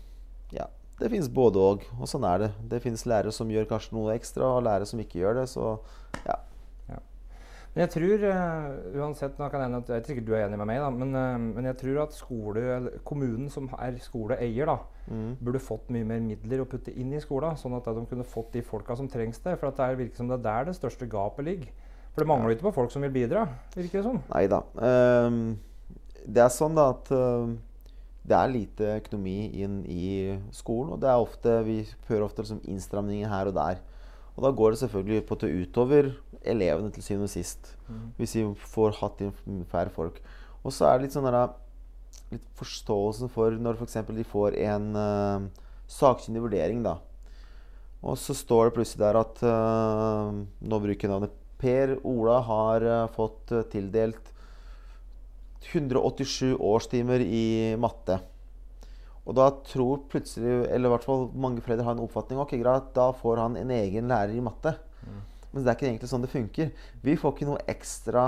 Ja. 0.52 0.66
Det 1.00 1.10
finnes 1.10 1.30
både 1.32 1.58
og, 1.58 1.84
og 1.98 2.08
sånn 2.10 2.24
er 2.28 2.44
det. 2.44 2.50
Det 2.70 2.82
finnes 2.84 3.04
lærere 3.08 3.32
som 3.34 3.50
gjør 3.50 3.68
kanskje 3.70 3.96
noe 3.96 4.14
ekstra, 4.14 4.56
og 4.58 4.66
lærere 4.68 4.86
som 4.88 5.00
ikke 5.02 5.22
gjør 5.22 5.40
det. 5.40 5.48
Så 5.50 5.74
ja. 6.26 6.38
Men 7.72 7.86
jeg 7.86 7.90
tror, 7.94 8.24
uh, 8.28 8.96
uansett, 9.00 9.38
nå 9.40 9.46
kan 9.48 9.62
jeg, 9.64 9.78
jeg 9.88 9.96
er 9.96 10.02
sikkert 10.04 10.26
du 10.28 10.34
er 10.36 10.42
enig 10.44 10.58
med 10.60 10.68
meg, 10.68 10.80
da, 10.82 10.90
men, 10.92 11.14
uh, 11.16 11.38
men 11.56 11.68
jeg 11.70 11.78
tror 11.80 12.02
at 12.02 12.16
skole, 12.16 12.90
kommunen 13.08 13.48
som 13.52 13.70
er 13.78 13.96
skoleeier, 14.04 14.68
da, 14.68 14.74
mm. 15.08 15.30
burde 15.40 15.62
fått 15.62 15.88
mye 15.94 16.04
mer 16.04 16.20
midler 16.20 16.60
å 16.60 16.68
putte 16.68 16.92
inn 16.92 17.14
i 17.16 17.22
skolen. 17.22 17.56
Sånn 17.56 17.78
at 17.78 17.88
de 17.88 18.04
kunne 18.10 18.28
fått 18.28 18.52
de 18.58 18.64
folka 18.66 18.96
som 18.98 19.08
trengs 19.08 19.40
det. 19.40 19.56
For 19.56 19.72
det 19.72 19.88
virker 20.02 20.20
som 20.20 20.28
det 20.28 20.36
er 20.42 20.44
der 20.50 20.68
det 20.68 20.76
største 20.76 21.08
gapet 21.08 21.48
ligger. 21.48 21.72
For 22.12 22.20
det 22.20 22.28
mangler 22.28 22.52
jo 22.52 22.58
ikke 22.58 22.68
på 22.68 22.76
folk 22.82 22.92
som 22.92 23.06
vil 23.06 23.14
bidra, 23.14 23.46
virker 23.72 24.02
det 24.02 24.04
som. 24.04 24.20
Nei 24.34 24.44
da. 24.52 24.60
Um, 24.76 25.42
det 26.28 26.44
er 26.44 26.52
sånn 26.52 26.76
da 26.76 26.90
at 26.92 27.08
uh, 27.16 27.54
det 28.22 28.36
er 28.38 28.52
lite 28.52 28.90
økonomi 29.00 29.38
inn 29.64 29.80
i 29.90 30.38
skolen. 30.54 30.94
Og 30.94 31.00
det 31.02 31.10
er 31.10 31.22
ofte, 31.22 31.56
vi 31.66 31.80
hører 32.08 32.26
ofte 32.28 32.44
liksom 32.44 32.62
innstramninger 32.70 33.30
her 33.30 33.50
og 33.50 33.56
der. 33.58 33.80
Og 34.36 34.46
da 34.46 34.52
går 34.56 34.72
det 34.72 34.82
selvfølgelig 34.82 35.24
på 35.28 35.38
til 35.40 35.64
utover 35.64 36.12
elevene 36.48 36.92
til 36.94 37.04
syvende 37.04 37.28
og 37.28 37.34
sist. 37.34 37.74
Mm. 37.88 38.04
Hvis 38.16 38.36
vi 38.38 38.46
får 38.74 38.96
hatt 39.00 39.24
inn 39.26 39.64
færre 39.70 39.92
folk. 39.92 40.22
Og 40.62 40.72
så 40.74 40.86
er 40.86 40.98
det 40.98 41.08
litt 41.08 41.16
sånn 41.16 41.26
der, 41.26 41.56
litt 42.32 42.46
forståelsen 42.58 43.32
for 43.32 43.54
når 43.58 43.80
f.eks. 43.80 43.98
de 44.14 44.26
får 44.28 44.56
en 44.62 44.88
uh, 44.96 45.66
sakkyndig 45.90 46.44
vurdering, 46.46 46.84
da. 46.86 46.96
Og 48.02 48.16
så 48.18 48.34
står 48.34 48.68
det 48.68 48.76
plutselig 48.78 49.02
der 49.04 49.18
at 49.20 49.42
uh, 49.46 50.34
Nå 50.34 50.78
bruker 50.82 51.06
jeg 51.06 51.12
navnet 51.12 51.36
Per 51.62 51.92
Ola 52.08 52.40
har 52.46 52.86
uh, 52.86 53.10
fått 53.14 53.52
tildelt 53.70 54.32
187 55.70 56.56
årstimer 56.58 57.22
i 57.22 57.74
matte. 57.80 58.18
Og 59.22 59.36
da 59.38 59.48
tror 59.66 60.02
plutselig, 60.10 60.64
eller 60.66 60.88
i 60.88 60.92
hvert 60.96 61.06
fall 61.06 61.28
mange 61.38 61.62
foreldre 61.62 61.86
har 61.86 61.94
en 61.94 62.02
oppfatning 62.02 62.40
ok, 62.42 62.56
greit, 62.58 62.88
da 62.96 63.10
får 63.14 63.42
han 63.44 63.58
en 63.60 63.70
egen 63.74 64.10
lærer 64.10 64.34
i 64.34 64.42
matte. 64.42 64.74
Mm. 65.06 65.20
Men 65.52 65.62
det 65.62 65.70
er 65.70 65.76
ikke 65.78 65.88
egentlig 65.90 66.10
sånn 66.10 66.24
det 66.24 66.32
funker. 66.32 66.72
Vi 67.04 67.14
får 67.20 67.36
ikke 67.36 67.50
noe 67.50 67.62
ekstra, 67.70 68.24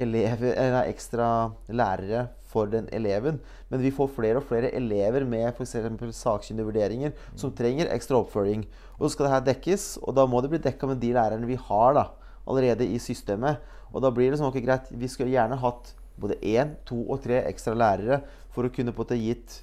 elever, 0.00 0.54
eller 0.54 0.88
ekstra 0.88 1.28
lærere 1.68 2.28
for 2.54 2.70
den 2.70 2.88
eleven. 2.94 3.40
Men 3.68 3.82
vi 3.82 3.92
får 3.94 4.12
flere 4.16 4.40
og 4.40 4.46
flere 4.48 4.70
elever 4.76 5.26
med 5.28 5.50
f.eks. 5.50 5.76
sakkyndige 6.16 6.70
vurderinger 6.70 7.12
mm. 7.12 7.36
som 7.40 7.52
trenger 7.56 7.92
ekstra 7.92 8.22
oppfølging. 8.22 8.64
Og 8.96 9.06
så 9.06 9.14
skal 9.16 9.28
det 9.28 9.34
her 9.34 9.48
dekkes, 9.50 9.88
og 10.00 10.16
da 10.16 10.24
må 10.30 10.40
det 10.40 10.54
bli 10.54 10.62
dekka 10.62 10.88
med 10.88 11.02
de 11.02 11.12
lærerne 11.16 11.50
vi 11.50 11.58
har 11.68 11.98
da, 11.98 12.08
allerede 12.48 12.86
i 12.86 13.00
systemet. 13.02 13.60
Og 13.92 14.00
da 14.02 14.10
blir 14.14 14.30
det 14.30 14.40
sånn, 14.40 14.48
ok, 14.48 14.62
greit, 14.64 14.88
vi 14.94 15.10
skulle 15.10 15.34
gjerne 15.34 15.58
hatt 15.60 15.92
både 16.20 16.38
én, 16.42 16.74
to 16.86 17.00
og 17.10 17.22
tre 17.24 17.42
ekstra 17.48 17.74
lærere 17.76 18.22
for 18.54 18.66
å 18.66 18.72
kunne 18.72 18.94
på 18.94 19.06
gitt 19.18 19.62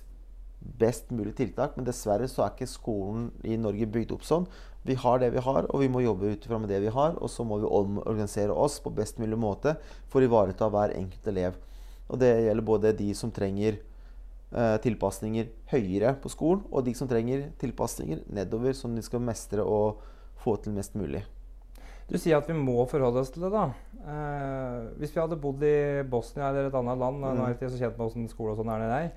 best 0.61 1.09
mulig 1.11 1.33
tiltak. 1.37 1.75
Men 1.75 1.87
dessverre 1.87 2.27
så 2.29 2.45
er 2.45 2.53
ikke 2.53 2.69
skolen 2.69 3.29
i 3.43 3.57
Norge 3.57 3.87
bygd 3.89 4.13
opp 4.15 4.25
sånn. 4.27 4.47
Vi 4.85 4.95
har 4.97 5.19
det 5.21 5.31
vi 5.33 5.41
har, 5.45 5.67
og 5.69 5.81
vi 5.83 5.89
må 5.93 6.01
jobbe 6.01 6.33
ut 6.33 6.45
fra 6.45 6.57
med 6.61 6.69
det 6.69 6.81
vi 6.83 6.93
har. 6.93 7.17
Og 7.21 7.29
så 7.29 7.45
må 7.47 7.59
vi 7.61 7.69
omorganisere 7.69 8.53
oss 8.53 8.79
på 8.81 8.93
best 8.93 9.21
mulig 9.21 9.39
måte 9.39 9.75
for 10.09 10.21
å 10.21 10.29
ivareta 10.29 10.69
hver 10.71 10.95
enkelt 10.97 11.31
elev. 11.33 11.57
Og 12.11 12.21
det 12.21 12.31
gjelder 12.45 12.67
både 12.67 12.95
de 12.97 13.11
som 13.17 13.31
trenger 13.33 13.77
eh, 13.79 14.77
tilpasninger 14.83 15.51
høyere 15.71 16.15
på 16.21 16.31
skolen, 16.33 16.65
og 16.71 16.85
de 16.85 16.95
som 16.97 17.09
trenger 17.09 17.49
tilpasninger 17.61 18.25
nedover, 18.33 18.75
som 18.77 18.95
de 18.95 19.05
skal 19.05 19.23
mestre 19.23 19.63
og 19.63 20.01
få 20.41 20.57
til 20.61 20.75
mest 20.75 20.97
mulig. 20.97 21.23
Du 22.11 22.17
sier 22.19 22.35
at 22.35 22.49
vi 22.49 22.55
må 22.57 22.83
forholde 22.91 23.23
oss 23.23 23.31
til 23.31 23.45
det, 23.45 23.53
da. 23.53 23.69
Eh, 24.01 24.77
hvis 24.99 25.13
vi 25.15 25.21
hadde 25.21 25.39
bodd 25.39 25.61
i 25.63 26.01
Bosnia 26.09 26.49
eller 26.49 26.67
et 26.67 26.75
annet 26.75 26.97
land 26.97 27.19
mm. 27.21 27.27
Nå 27.37 27.43
er 27.43 27.51
jeg 27.51 27.57
ikke 27.59 27.69
så 27.69 27.81
kjent 27.83 27.99
med 27.99 28.07
åssen 28.07 28.31
skole 28.31 28.55
og 28.55 28.59
sånn 28.59 28.71
er 28.73 28.81
det 28.83 28.89
der. 28.91 29.11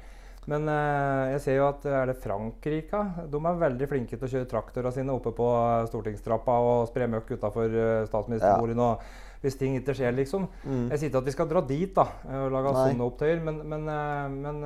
Men 0.51 0.69
uh, 0.69 1.33
jeg 1.33 1.41
ser 1.41 1.55
jo 1.57 1.69
at 1.71 1.87
er 1.89 2.11
det 2.11 2.19
Frankrike 2.21 2.99
De 3.33 3.39
er 3.41 3.63
veldig 3.63 3.87
flinke 3.89 4.19
til 4.19 4.27
å 4.27 4.33
kjøre 4.35 4.49
traktorene 4.51 4.93
sine 4.93 5.15
oppe 5.15 5.33
på 5.37 5.47
stortingstrappa 5.89 6.57
og 6.67 6.89
spre 6.91 7.09
møkk 7.09 7.33
utafor 7.39 7.73
uh, 7.73 8.03
statsministerboligen. 8.11 8.83
Ja. 8.85 9.23
Hvis 9.45 9.57
ting 9.61 9.75
ikke 9.77 9.93
skjer, 9.97 10.13
liksom. 10.17 10.47
Mm. 10.65 10.87
Jeg 10.93 11.01
sier 11.01 11.11
ikke 11.11 11.21
at 11.21 11.27
vi 11.31 11.35
skal 11.35 11.49
dra 11.49 11.61
dit 11.69 11.91
da, 11.97 12.07
og 12.45 12.53
lage 12.53 12.71
Nei. 12.73 12.85
sånne 12.91 13.09
opptøyer, 13.11 13.43
men, 13.45 13.59
men, 13.69 13.89
uh, 13.89 14.29
men 14.33 14.63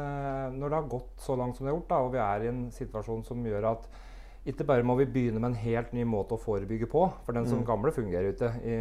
når 0.55 0.66
det 0.66 0.76
har 0.76 0.93
gått 0.93 1.24
så 1.24 1.35
langt 1.39 1.59
som 1.59 1.66
det 1.66 1.72
har 1.72 1.79
gjort, 1.81 1.89
da, 1.91 2.03
og 2.07 2.12
vi 2.14 2.20
er 2.22 2.45
i 2.45 2.51
en 2.53 2.61
situasjon 2.74 3.24
som 3.26 3.49
gjør 3.51 3.66
at 3.72 3.89
ikke 4.47 4.64
bare 4.64 4.84
må 4.86 4.95
vi 5.01 5.07
begynne 5.11 5.41
med 5.43 5.51
en 5.51 5.61
helt 5.61 5.91
ny 5.93 6.05
måte 6.09 6.36
å 6.36 6.41
forebygge 6.41 6.86
på, 6.89 7.05
for 7.26 7.36
den 7.36 7.49
som 7.49 7.61
mm. 7.61 7.66
gamle 7.68 7.93
fungerer 7.93 8.32
ute 8.32 8.51
i, 8.62 8.76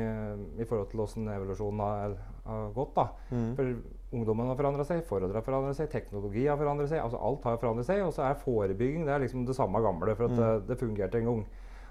i 0.61 0.67
forhold 0.67 0.89
til 0.91 1.01
hvordan 1.01 1.29
evolusjonen 1.33 1.83
har, 1.83 2.17
har 2.45 2.67
gått. 2.75 2.93
da. 2.95 3.07
Mm. 3.31 3.49
For 3.57 3.71
ungdommen 4.15 4.47
har 4.47 4.59
forandra 4.59 4.85
seg, 4.87 5.03
forholdene 5.09 5.41
har 5.41 5.45
forandra 5.45 5.73
seg, 5.75 5.89
teknologi 5.91 6.45
har 6.47 6.59
forandret 6.59 6.91
seg. 6.93 7.01
altså 7.03 7.19
Alt 7.19 7.47
har 7.49 7.59
forandret 7.59 7.89
seg. 7.89 8.03
Og 8.05 8.13
så 8.15 8.27
er 8.27 8.43
forebygging 8.43 9.07
det 9.07 9.15
er 9.15 9.25
liksom 9.25 9.47
det 9.47 9.57
samme 9.57 9.81
gamle, 9.83 10.15
for 10.15 10.29
at 10.29 10.35
mm. 10.35 10.43
det, 10.43 10.51
det, 10.69 10.79
fungerte 10.79 11.21
en 11.21 11.31
gang. 11.31 11.41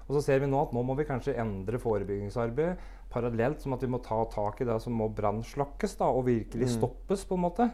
Og 0.07 0.15
så 0.15 0.23
ser 0.23 0.39
vi 0.41 0.49
nå 0.49 0.61
at 0.63 0.71
nå 0.73 0.81
må 0.87 0.95
vi 0.97 1.05
kanskje 1.05 1.35
endre 1.37 1.81
forebyggingsarbeidet 1.83 2.95
parallelt 3.11 3.61
som 3.63 3.75
at 3.75 3.83
vi 3.83 3.89
må 3.91 3.99
ta 4.03 4.21
tak 4.31 4.61
i 4.61 4.67
det 4.67 4.77
som 4.83 4.95
må 4.95 5.09
brannslakkes 5.15 5.97
og 6.07 6.25
virkelig 6.27 6.67
mm. 6.67 6.73
stoppes. 6.79 7.27
på 7.27 7.37
en 7.37 7.45
måte. 7.45 7.69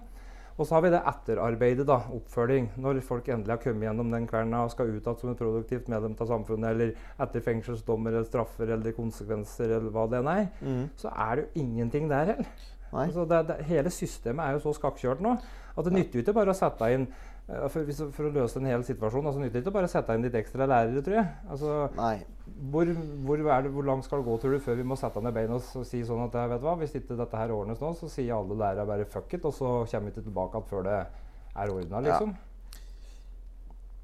Og 0.54 0.68
så 0.68 0.76
har 0.76 0.84
vi 0.86 0.92
det 0.94 1.02
etterarbeidet, 1.10 1.86
da, 1.90 1.98
oppfølging. 2.14 2.70
Når 2.84 3.02
folk 3.06 3.30
endelig 3.34 3.56
har 3.56 3.62
kommet 3.64 3.88
gjennom 3.88 4.12
den 4.14 4.28
kverna 4.30 4.62
og 4.66 4.74
skal 4.74 4.92
ut 4.92 5.00
igjen 5.00 5.18
som 5.20 5.32
et 5.32 5.42
produktivt 5.42 5.90
medlem 5.90 6.14
av 6.14 6.30
samfunnet, 6.30 6.70
eller 6.76 7.26
etter 7.26 7.46
fengselsdommer 7.48 8.14
eller 8.14 8.30
straffer 8.30 8.76
eller 8.76 8.96
konsekvenser 8.98 9.74
eller 9.80 9.90
hva 9.94 10.06
det 10.12 10.22
enn 10.22 10.32
er, 10.36 10.48
mm. 10.62 10.86
så 11.02 11.14
er 11.26 11.36
det 11.36 11.46
jo 11.48 11.66
ingenting 11.66 12.10
der 12.12 12.36
heller. 12.36 12.70
Altså 12.94 13.26
det, 13.26 13.40
det, 13.50 13.60
hele 13.66 13.90
systemet 13.90 14.46
er 14.46 14.56
jo 14.56 14.66
så 14.68 14.76
skakkjørt 14.78 15.22
nå 15.26 15.34
at 15.74 15.88
det 15.88 15.94
nytter 15.96 16.20
jo 16.20 16.22
ikke 16.22 16.36
bare 16.38 16.54
å 16.54 16.58
sette 16.58 16.90
inn 16.94 17.08
for, 17.44 17.90
for, 18.16 18.28
å 18.30 18.32
løse 18.32 18.60
en 18.60 18.70
hel 18.70 18.86
situasjon 18.88 19.26
altså 19.28 19.42
nytter 19.42 19.58
det 19.58 19.64
ikke 19.66 19.76
bare 19.76 19.90
sette 19.92 20.16
inn 20.16 20.24
litt 20.24 20.36
ekstra 20.40 20.68
lærere, 20.70 21.02
tror 21.04 21.18
jeg. 21.18 21.32
Altså, 21.52 21.74
hvor, 22.72 22.92
hvor, 23.26 23.42
det, 23.42 23.74
hvor, 23.74 23.88
langt 23.90 24.08
skal 24.08 24.22
det 24.22 24.28
gå 24.30 24.38
tror 24.40 24.56
du, 24.56 24.60
før 24.64 24.80
vi 24.80 24.86
må 24.88 24.96
sette 25.00 25.24
ned 25.24 25.36
beina 25.36 25.58
og 25.60 25.88
si 25.90 26.00
sånn 26.08 26.24
at 26.24 26.38
vet 26.54 26.64
du 26.64 26.70
hva, 26.70 26.78
hvis 26.80 26.96
ikke 27.00 27.20
dette 27.20 27.42
her 27.42 27.52
ordnes 27.56 27.84
nå, 27.84 27.92
så 28.00 28.12
sier 28.12 28.38
alle 28.38 28.58
lærere 28.62 28.88
bare 28.88 29.10
fuck 29.12 29.36
it, 29.36 29.44
og 29.44 29.56
så 29.58 29.74
kommer 29.92 30.08
vi 30.08 30.16
ikke 30.16 30.28
tilbake 30.30 30.62
igjen 30.62 30.70
før 30.72 30.88
det 30.88 31.02
er 31.02 31.74
ordna, 31.74 32.06
liksom? 32.08 32.32
Ja. 32.32 32.50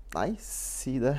Nei, 0.10 0.30
si 0.42 0.98
det. 1.00 1.16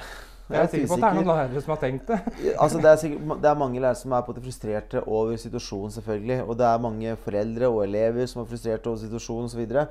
Jeg 0.51 0.59
er 0.59 0.71
sikker 0.71 0.89
på 0.91 0.97
at 0.97 1.03
det 1.03 1.09
er 1.09 1.19
noen 1.21 1.29
lærere 1.31 1.61
som 1.63 1.73
har 1.73 1.81
tenkt 1.81 2.09
det. 2.11 2.17
altså, 2.59 2.79
det, 2.83 2.91
er 2.91 2.97
sikkert, 2.99 3.35
det, 3.43 3.51
er 3.51 3.59
mange 3.59 3.81
lærere 3.81 3.99
som 4.01 4.15
er 4.19 4.25
på 4.27 4.35
det 4.35 4.43
frustrerte 4.43 5.03
over 5.07 5.37
situasjonen, 5.39 5.93
selvfølgelig. 5.95 6.41
Og 6.43 6.59
det 6.59 6.67
er 6.67 6.83
mange 6.83 7.17
foreldre 7.25 7.71
og 7.71 7.85
elever 7.85 8.27
som 8.27 8.43
er 8.43 8.49
frustrerte 8.51 8.91
over 8.91 8.99
situasjonen 9.05 9.47
osv. 9.47 9.85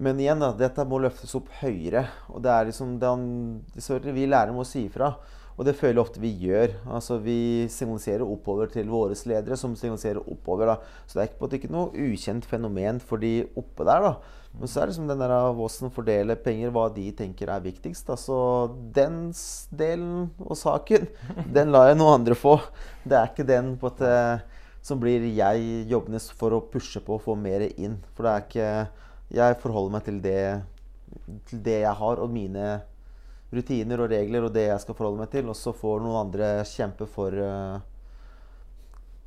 Men 0.00 0.20
igjen, 0.22 0.40
da, 0.40 0.54
dette 0.56 0.86
må 0.88 1.00
løftes 1.02 1.34
opp 1.36 1.50
høyere. 1.60 2.06
Og 2.32 2.40
det 2.44 2.54
er 2.54 2.70
liksom 2.70 2.96
den, 3.02 3.26
vi 3.76 4.24
lærere 4.24 4.56
må 4.56 4.64
si 4.64 4.86
ifra. 4.88 5.12
Og 5.60 5.66
det 5.68 5.74
føler 5.76 5.98
jeg 5.98 6.00
ofte 6.06 6.22
vi 6.22 6.30
gjør. 6.40 6.72
Altså, 6.88 7.18
vi 7.20 7.68
signaliserer 7.68 8.24
oppover 8.24 8.70
til 8.72 8.88
våre 8.88 9.16
ledere, 9.28 9.58
som 9.60 9.74
signaliserer 9.76 10.22
oppover. 10.22 10.70
Da. 10.70 10.76
Så 11.04 11.18
det 11.18 11.24
er 11.26 11.28
ikke, 11.28 11.50
ikke 11.58 11.72
noe 11.74 12.06
ukjent 12.08 12.48
fenomen 12.48 13.00
for 13.04 13.20
de 13.20 13.42
oppe 13.60 13.84
der. 13.84 14.06
da. 14.06 14.38
Men 14.56 14.70
så 14.70 14.80
er 14.80 14.88
det 14.88 14.94
liksom 14.94 15.10
den 15.10 15.20
der 15.20 15.34
av 15.36 15.50
hvordan 15.58 15.92
fordele 15.92 16.38
penger, 16.40 16.72
hva 16.72 16.86
de 16.94 17.04
tenker 17.18 17.52
er 17.52 17.66
viktigst. 17.66 18.08
Altså, 18.08 18.38
den 18.96 19.34
delen 19.76 20.30
og 20.40 20.56
saken, 20.56 21.10
den 21.58 21.76
lar 21.76 21.90
jeg 21.90 22.00
noen 22.00 22.22
andre 22.22 22.38
få. 22.40 22.56
Det 23.04 23.20
er 23.20 23.28
ikke 23.28 23.48
den 23.52 23.74
på 23.76 23.92
at, 23.92 24.48
som 24.80 25.02
blir 25.02 25.28
jeg 25.28 25.84
jobbende 25.92 26.24
for 26.40 26.56
å 26.56 26.64
pushe 26.72 27.04
på 27.04 27.18
å 27.18 27.22
få 27.28 27.36
mer 27.36 27.68
inn. 27.76 28.00
For 28.16 28.24
det 28.24 28.32
er 28.32 28.48
ikke 28.48 28.72
Jeg 29.30 29.58
forholder 29.62 29.94
meg 29.94 30.06
til 30.06 30.22
det, 30.24 30.40
til 31.50 31.60
det 31.64 31.80
jeg 31.84 31.96
har, 32.00 32.22
og 32.22 32.32
mine 32.32 32.80
rutiner 33.50 34.02
og 34.02 34.10
regler 34.12 34.46
og 34.46 34.54
det 34.54 34.68
jeg 34.68 34.82
skal 34.84 34.96
forholde 34.98 35.22
meg 35.22 35.30
til. 35.32 35.50
Og 35.50 35.58
så 35.58 35.74
får 35.76 36.02
noen 36.04 36.20
andre 36.24 36.50
kjempe 36.70 37.08
for 37.10 37.34
uh, 37.34 37.78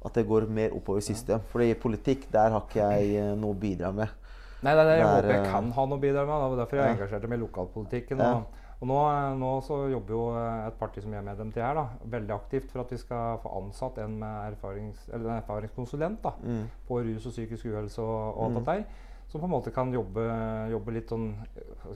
at 0.03 0.17
det 0.19 0.25
går 0.27 0.49
mer 0.51 0.75
oppover 0.75 1.03
i 1.03 1.07
system. 1.07 1.43
For 1.51 1.63
i 1.63 1.73
politikk, 1.75 2.27
der 2.33 2.55
har 2.55 2.67
ikke 2.67 2.89
jeg 2.95 3.15
uh, 3.19 3.37
noe 3.39 3.55
å 3.55 3.61
bidra 3.61 3.93
med. 3.95 4.19
Nei, 4.63 4.71
er 4.71 4.87
det 4.87 4.99
jeg 4.99 5.07
håper 5.07 5.33
jeg 5.33 5.47
kan 5.51 5.71
ha 5.75 5.87
noe 5.91 5.99
å 5.99 6.03
bidra 6.03 6.27
med. 6.27 6.35
Det 6.35 6.51
var 6.51 6.59
derfor 6.63 6.79
jeg 6.79 6.85
ja. 6.85 6.97
engasjerte 6.97 7.31
meg 7.31 7.39
i 7.39 7.43
lokalpolitikken. 7.43 8.23
Ja. 8.23 8.35
Og, 8.37 8.59
og 8.83 8.89
nå, 8.89 8.99
nå, 9.39 9.53
så 9.63 9.79
jobber 9.91 10.15
jo 10.15 10.23
et 10.39 10.77
parti 10.79 11.03
som 11.03 11.11
jeg 11.15 11.19
er 11.19 11.27
medlem 11.27 11.51
til 11.55 11.63
her, 11.63 11.77
da, 11.79 11.83
veldig 12.15 12.33
aktivt 12.35 12.71
for 12.71 12.83
at 12.83 12.91
vi 12.91 12.99
skal 12.99 13.39
få 13.43 13.51
ansatt 13.61 13.99
en 14.03 14.17
med 14.19 14.53
erfarings, 14.53 15.05
en 15.15 15.27
erfaringskonsulent 15.37 16.19
da, 16.23 16.33
mm. 16.43 16.65
på 16.87 16.99
rus 17.07 17.27
og 17.29 17.35
psykisk 17.35 17.69
uhelse 17.71 18.03
og, 18.03 18.15
og 18.33 18.41
alt 18.47 18.55
mm. 18.55 18.59
det 18.59 18.65
der. 18.71 19.11
Som 19.33 19.41
på 19.41 19.47
en 19.47 19.51
måte 19.55 19.71
kan 19.73 19.89
jobbe, 19.89 20.23
jobbe 20.69 20.93
litt 20.93 21.09
sånn 21.09 21.31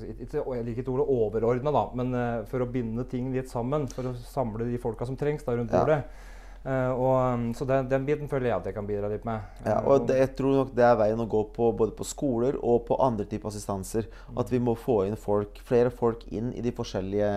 Jeg 0.01 0.63
liker 0.65 0.81
ikke 0.81 0.89
ordet 0.89 1.03
overordna, 1.13 1.69
da, 1.75 1.83
men 1.99 2.15
uh, 2.17 2.45
for 2.49 2.65
å 2.65 2.67
binde 2.73 3.03
ting 3.11 3.27
litt 3.29 3.51
sammen. 3.51 3.85
For 3.91 4.09
å 4.09 4.13
samle 4.25 4.65
de 4.65 4.79
folka 4.81 5.05
som 5.05 5.19
trengs 5.19 5.45
da 5.45 5.53
rundt 5.53 5.69
bordet. 5.69 5.99
Ja. 6.01 6.33
Uh, 6.65 6.89
og, 6.97 7.11
um, 7.13 7.43
så 7.53 7.67
den, 7.69 7.85
den, 7.91 8.07
biten 8.09 8.31
føler 8.31 8.49
jeg 8.49 8.55
at 8.57 8.71
jeg 8.71 8.77
kan 8.79 8.89
bidra 8.89 9.11
litt 9.11 9.27
med. 9.29 9.45
Ja, 9.67 9.77
og 9.85 10.09
det, 10.09 10.17
Jeg 10.17 10.31
tror 10.39 10.63
nok 10.63 10.73
det 10.79 10.87
er 10.87 10.97
veien 10.97 11.21
å 11.21 11.29
gå 11.29 11.43
på 11.53 11.69
både 11.77 11.93
på 11.99 12.09
skoler 12.09 12.57
og 12.57 12.87
på 12.89 12.97
andre 13.05 13.29
typer 13.29 13.53
assistanser. 13.53 14.09
At 14.33 14.49
vi 14.49 14.57
må 14.57 14.73
få 14.73 15.03
inn 15.05 15.21
folk, 15.21 15.61
flere 15.69 15.93
folk 15.93 16.25
inn 16.33 16.49
i 16.57 16.65
de 16.65 16.73
forskjellige 16.73 17.29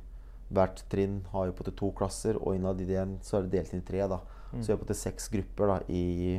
Hvert 0.55 0.85
trinn 0.93 1.23
har 1.33 1.49
jo 1.49 1.55
på 1.57 1.65
til 1.67 1.75
to 1.79 1.89
klasser, 1.97 2.35
og 2.37 2.55
innad 2.55 2.81
i 2.83 2.89
den 2.89 3.11
så 3.25 3.39
er 3.39 3.43
det 3.47 3.55
delt 3.55 3.73
inn 3.75 3.81
i 3.81 3.87
tre. 3.87 4.01
da. 4.11 4.19
Mm. 4.55 4.63
Så 4.63 4.71
vi 4.71 4.75
har 4.75 4.83
på 4.83 4.91
til 4.91 5.01
seks 5.01 5.29
grupper 5.33 5.71
da, 5.73 5.79
i, 5.91 6.39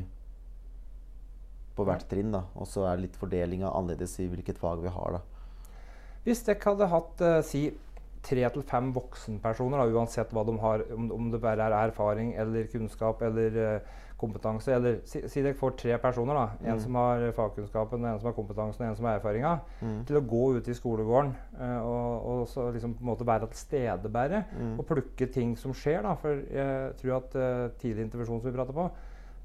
på 1.75 1.85
hvert 1.87 2.07
trinn. 2.11 2.31
da. 2.35 2.45
Og 2.55 2.69
så 2.71 2.87
er 2.89 3.01
litt 3.03 3.17
fordelinga 3.19 3.71
annerledes 3.75 4.17
i 4.23 4.29
hvilket 4.31 4.61
fag 4.61 4.83
vi 4.85 4.93
har. 4.95 5.19
da. 5.19 5.23
Hvis 6.25 6.45
dere 6.47 6.63
hadde 6.63 6.89
hatt 6.89 7.21
uh, 7.21 7.39
si 7.45 7.67
tre 8.25 8.47
til 8.53 8.65
fem 8.67 8.89
voksenpersoner, 8.95 9.81
da, 9.81 9.99
uansett 9.99 10.33
hva 10.33 10.45
de 10.47 10.55
har, 10.61 10.83
om, 10.95 11.11
om, 11.13 11.29
det 11.33 11.41
bare 11.43 11.67
er 11.67 11.77
erfaring 11.91 12.33
eller 12.41 12.67
kunnskap 12.71 13.21
eller 13.25 13.59
uh, 13.59 14.01
kompetanse, 14.19 14.71
eller 14.71 15.01
si, 15.07 15.21
si, 15.27 15.43
dere 15.43 15.57
får 15.59 15.75
tre 15.81 15.97
personer, 16.01 16.37
da, 16.37 16.45
en 16.63 16.77
mm. 16.77 16.83
som 16.85 16.99
har 17.01 17.25
fagkunnskapen, 17.35 18.05
en 18.05 18.21
som 18.21 18.29
har 18.29 18.37
kompetansen 18.37 18.85
og 18.85 18.89
en 18.89 18.99
som 18.99 19.09
har 19.09 19.19
erfaringa, 19.19 19.55
mm. 19.81 19.97
til 20.09 20.19
å 20.19 20.23
gå 20.35 20.43
ut 20.57 20.69
i 20.71 20.77
skolegården 20.77 21.33
uh, 21.59 21.79
og, 21.81 22.29
og, 22.31 22.45
så 22.51 22.69
liksom 22.75 22.95
på 22.95 23.05
en 23.05 23.11
måte 23.11 23.27
være 23.27 23.51
til 23.51 23.61
stede 23.63 24.13
mm. 24.13 24.77
og 24.79 24.87
plukke 24.87 25.27
ting 25.33 25.57
som 25.59 25.75
skjer. 25.75 26.01
da, 26.07 26.15
For 26.21 26.45
jeg 26.53 26.95
tror 27.01 27.19
at 27.19 27.37
tidlig 27.81 28.07
intervensjon 28.07 28.41
som 28.41 28.49
vi 28.49 28.57
prater 28.57 28.77
på, 28.77 28.89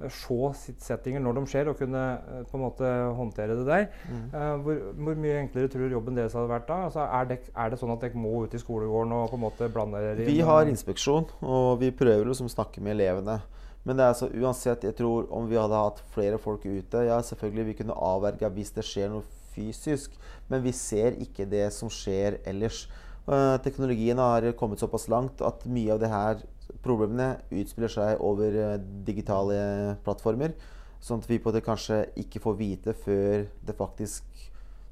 se 0.08 0.74
settinger 0.80 1.22
når 1.22 1.38
de 1.38 1.42
skjer, 1.50 1.70
og 1.70 1.78
kunne 1.78 2.02
eh, 2.16 2.42
på 2.48 2.56
en 2.56 2.64
måte 2.64 2.90
håndtere 3.18 3.56
det 3.58 3.66
der. 3.68 3.86
Mm. 4.08 4.26
Uh, 4.32 4.54
hvor, 4.64 4.82
hvor, 4.96 5.18
mye 5.20 5.38
enklere 5.42 5.70
tror 5.72 5.92
jobben 5.92 6.16
deres 6.16 6.36
hadde 6.36 6.50
vært 6.50 6.68
da? 6.70 6.78
Altså, 6.88 7.04
er, 7.04 7.28
det, 7.30 7.38
er, 7.52 7.72
det, 7.72 7.80
sånn 7.80 7.94
at 7.94 8.04
dere 8.04 8.20
må 8.20 8.44
ut 8.44 8.54
i 8.56 8.62
skolegården 8.62 9.16
og 9.16 9.32
på 9.32 9.38
en 9.38 9.44
måte 9.44 9.70
blande 9.72 10.02
dere 10.04 10.24
inn? 10.24 10.30
Vi 10.30 10.44
har 10.46 10.70
inspeksjon, 10.70 11.28
og 11.44 11.72
vi 11.82 11.92
prøver 11.94 12.30
å 12.30 12.38
snakke 12.40 12.84
med 12.84 12.96
elevene. 12.96 13.40
Men 13.84 13.96
det 13.96 14.04
er 14.04 14.12
altså 14.12 14.28
uansett, 14.36 14.84
jeg 14.84 14.96
tror 14.98 15.28
om 15.32 15.46
vi 15.48 15.56
hadde 15.56 15.78
hatt 15.78 16.02
flere 16.12 16.36
folk 16.40 16.66
ute 16.68 17.00
Ja, 17.06 17.16
selvfølgelig 17.24 17.70
vi 17.70 17.76
kunne 17.78 17.96
avverga 17.96 18.50
hvis 18.52 18.74
det 18.76 18.84
skjer 18.84 19.08
noe 19.08 19.24
fysisk, 19.54 20.12
men 20.50 20.62
vi 20.64 20.72
ser 20.76 21.16
ikke 21.20 21.48
det 21.48 21.66
som 21.74 21.90
skjer 21.92 22.38
ellers. 22.48 22.84
Uh, 23.24 23.56
teknologien 23.64 24.18
har 24.20 24.46
kommet 24.58 24.80
såpass 24.82 25.08
langt 25.12 25.40
at 25.44 25.64
mye 25.68 25.94
av 25.94 26.00
det 26.02 26.10
her 26.12 26.44
problemene 26.84 27.40
utspiller 27.50 27.92
seg 27.92 28.22
over 28.24 28.56
uh, 28.56 28.76
digitale 29.06 29.96
plattformer. 30.04 30.54
Sånn 31.00 31.22
at 31.22 31.30
vi 31.30 31.40
på 31.40 31.52
det 31.54 31.64
kanskje 31.64 32.02
ikke 32.20 32.42
får 32.44 32.56
vite 32.58 32.94
før 33.04 33.46
det 33.64 33.76
faktisk 33.78 34.26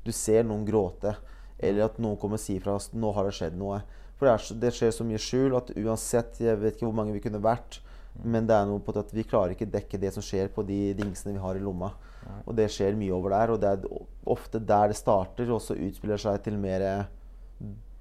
du 0.07 0.13
ser 0.15 0.47
noen 0.47 0.65
gråte. 0.69 1.15
Eller 1.59 1.89
at 1.89 1.99
noen 2.01 2.17
kommer 2.21 2.39
og 2.39 2.43
sier 2.45 2.63
fra 2.65 2.79
oss 2.79 2.93
nå 2.95 3.13
har 3.17 3.29
det 3.29 3.35
skjedd 3.37 3.59
noe. 3.59 3.83
For 4.19 4.27
det, 4.27 4.35
er, 4.35 4.61
det, 4.63 4.73
skjer 4.75 4.95
så 4.95 5.07
mye 5.07 5.21
skjul 5.23 5.55
at 5.55 5.71
uansett 5.77 6.41
Jeg 6.43 6.59
vet 6.59 6.75
ikke 6.75 6.89
hvor 6.89 6.97
mange 6.97 7.15
vi 7.15 7.23
kunne 7.23 7.43
vært. 7.43 7.81
Men 8.19 8.49
det 8.49 8.57
er 8.57 8.67
noe 8.67 8.83
på 8.83 8.95
at 8.99 9.13
vi 9.15 9.27
klarer 9.27 9.55
ikke 9.55 9.69
dekke 9.71 10.01
det 10.01 10.11
som 10.15 10.25
skjer 10.25 10.49
på 10.55 10.65
de 10.67 10.95
dingsene 10.99 11.37
vi 11.37 11.43
har 11.43 11.59
i 11.59 11.63
lomma. 11.63 11.93
Og 12.49 12.57
det 12.59 12.67
skjer 12.73 12.99
mye 12.99 13.15
over 13.15 13.35
der. 13.37 13.53
Og 13.55 13.61
det 13.63 13.75
er 13.75 14.01
ofte 14.29 14.59
der 14.59 14.91
det 14.91 14.99
starter, 14.99 15.53
og 15.55 15.63
så 15.63 15.77
utspiller 15.77 16.21
seg 16.21 16.41
til 16.47 16.59
mer 16.59 16.87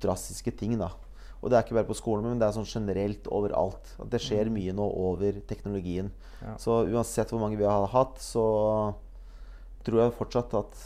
drastiske 0.01 0.53
ting. 0.57 0.77
da. 0.79 0.89
Og 1.41 1.49
det 1.49 1.57
er 1.57 1.65
ikke 1.65 1.77
bare 1.77 1.89
på 1.89 1.97
skolen, 1.97 2.25
men 2.25 2.39
det 2.41 2.47
er 2.47 2.55
sånn 2.55 2.69
generelt 2.69 3.27
overalt. 3.33 3.91
At 4.01 4.09
det 4.13 4.21
skjer 4.23 4.49
mm. 4.49 4.55
mye 4.57 4.75
nå 4.77 4.87
over 5.09 5.37
teknologien. 5.49 6.09
Ja. 6.41 6.55
Så 6.61 6.81
uansett 6.89 7.31
hvor 7.33 7.43
mange 7.43 7.59
vi 7.59 7.67
har 7.67 7.85
hatt, 7.93 8.17
så 8.23 8.45
tror 9.85 10.01
jeg 10.01 10.17
fortsatt 10.17 10.57
at 10.57 10.81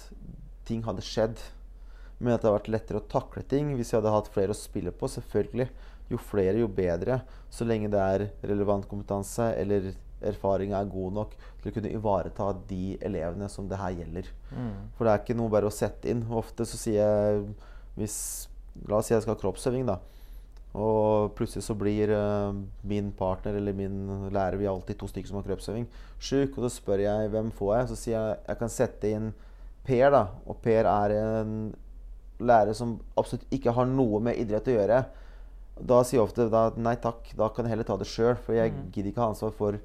ting 0.67 0.83
hadde 0.85 1.05
skjedd. 1.05 1.39
Men 2.19 2.35
at 2.35 2.43
det 2.43 2.49
hadde 2.49 2.59
vært 2.59 2.73
lettere 2.75 3.01
å 3.01 3.09
takle 3.09 3.43
ting 3.49 3.73
hvis 3.77 3.93
vi 3.93 3.97
hadde 3.97 4.13
hatt 4.13 4.29
flere 4.33 4.53
å 4.53 4.59
spille 4.59 4.93
på. 4.93 5.09
selvfølgelig. 5.09 5.69
Jo 6.11 6.19
flere, 6.19 6.59
jo 6.59 6.67
bedre. 6.67 7.21
Så 7.49 7.65
lenge 7.65 7.89
det 7.91 8.01
er 8.03 8.27
relevant 8.43 8.87
kompetanse 8.91 9.53
eller 9.57 9.93
erfaring 10.21 10.75
er 10.77 10.89
god 10.89 11.15
nok 11.15 11.33
til 11.63 11.71
å 11.71 11.73
kunne 11.73 11.91
ivareta 11.95 12.51
de 12.69 12.95
elevene 13.01 13.47
som 13.49 13.65
det 13.69 13.79
her 13.81 13.95
gjelder. 14.01 14.27
Mm. 14.51 14.73
For 14.97 15.07
det 15.07 15.13
er 15.13 15.23
ikke 15.23 15.37
noe 15.39 15.53
bare 15.53 15.69
å 15.69 15.73
sette 15.73 16.11
inn. 16.11 16.21
Ofte 16.29 16.67
så 16.67 16.77
sier 16.77 17.01
jeg 17.01 17.43
hvis 17.97 18.17
La 18.87 19.01
oss 19.01 19.09
si 19.09 19.11
jeg 19.11 19.19
skal 19.25 19.35
ha 19.35 19.39
kroppsøving, 19.41 19.83
da. 19.83 19.97
Og 20.71 21.33
plutselig 21.35 21.65
så 21.65 21.75
blir 21.75 22.13
uh, 22.15 22.55
min 22.87 23.09
partner 23.11 23.57
eller 23.59 23.75
min 23.75 24.29
lærer 24.31 24.55
Vi 24.55 24.69
alltid 24.71 25.01
to 25.01 25.09
stykker 25.09 25.27
som 25.27 25.41
har 25.41 25.47
kroppsøving. 25.49 25.87
Sjuk. 26.19 26.55
Og 26.55 26.63
så 26.65 26.71
spør 26.77 27.03
jeg 27.03 27.31
hvem 27.33 27.51
får 27.55 27.73
jeg. 27.75 27.89
Så 27.89 27.99
sier 27.99 28.17
jeg 28.17 28.37
jeg 28.47 28.61
kan 28.61 28.71
sette 28.71 29.11
inn 29.11 29.31
Per. 29.83 30.07
da 30.13 30.27
Og 30.47 30.61
Per 30.63 30.87
er 30.87 31.15
en 31.17 31.55
lærer 32.41 32.73
som 32.77 32.95
absolutt 33.19 33.45
ikke 33.53 33.73
har 33.75 33.89
noe 33.89 34.21
med 34.23 34.39
idrett 34.39 34.69
å 34.71 34.77
gjøre. 34.77 35.03
Da 35.81 36.01
sier 36.05 36.19
jeg 36.19 36.27
ofte 36.27 36.47
da, 36.51 36.69
nei 36.77 36.95
takk, 37.01 37.31
da 37.37 37.49
kan 37.53 37.65
jeg 37.65 37.75
heller 37.75 37.87
ta 37.87 37.97
det 37.99 38.09
sjøl. 38.09 38.37
For 38.39 38.55
jeg 38.55 38.73
mm. 38.73 38.83
gidder 38.95 39.11
ikke 39.11 39.25
ha 39.25 39.31
ansvar 39.33 39.55
for 39.57 39.79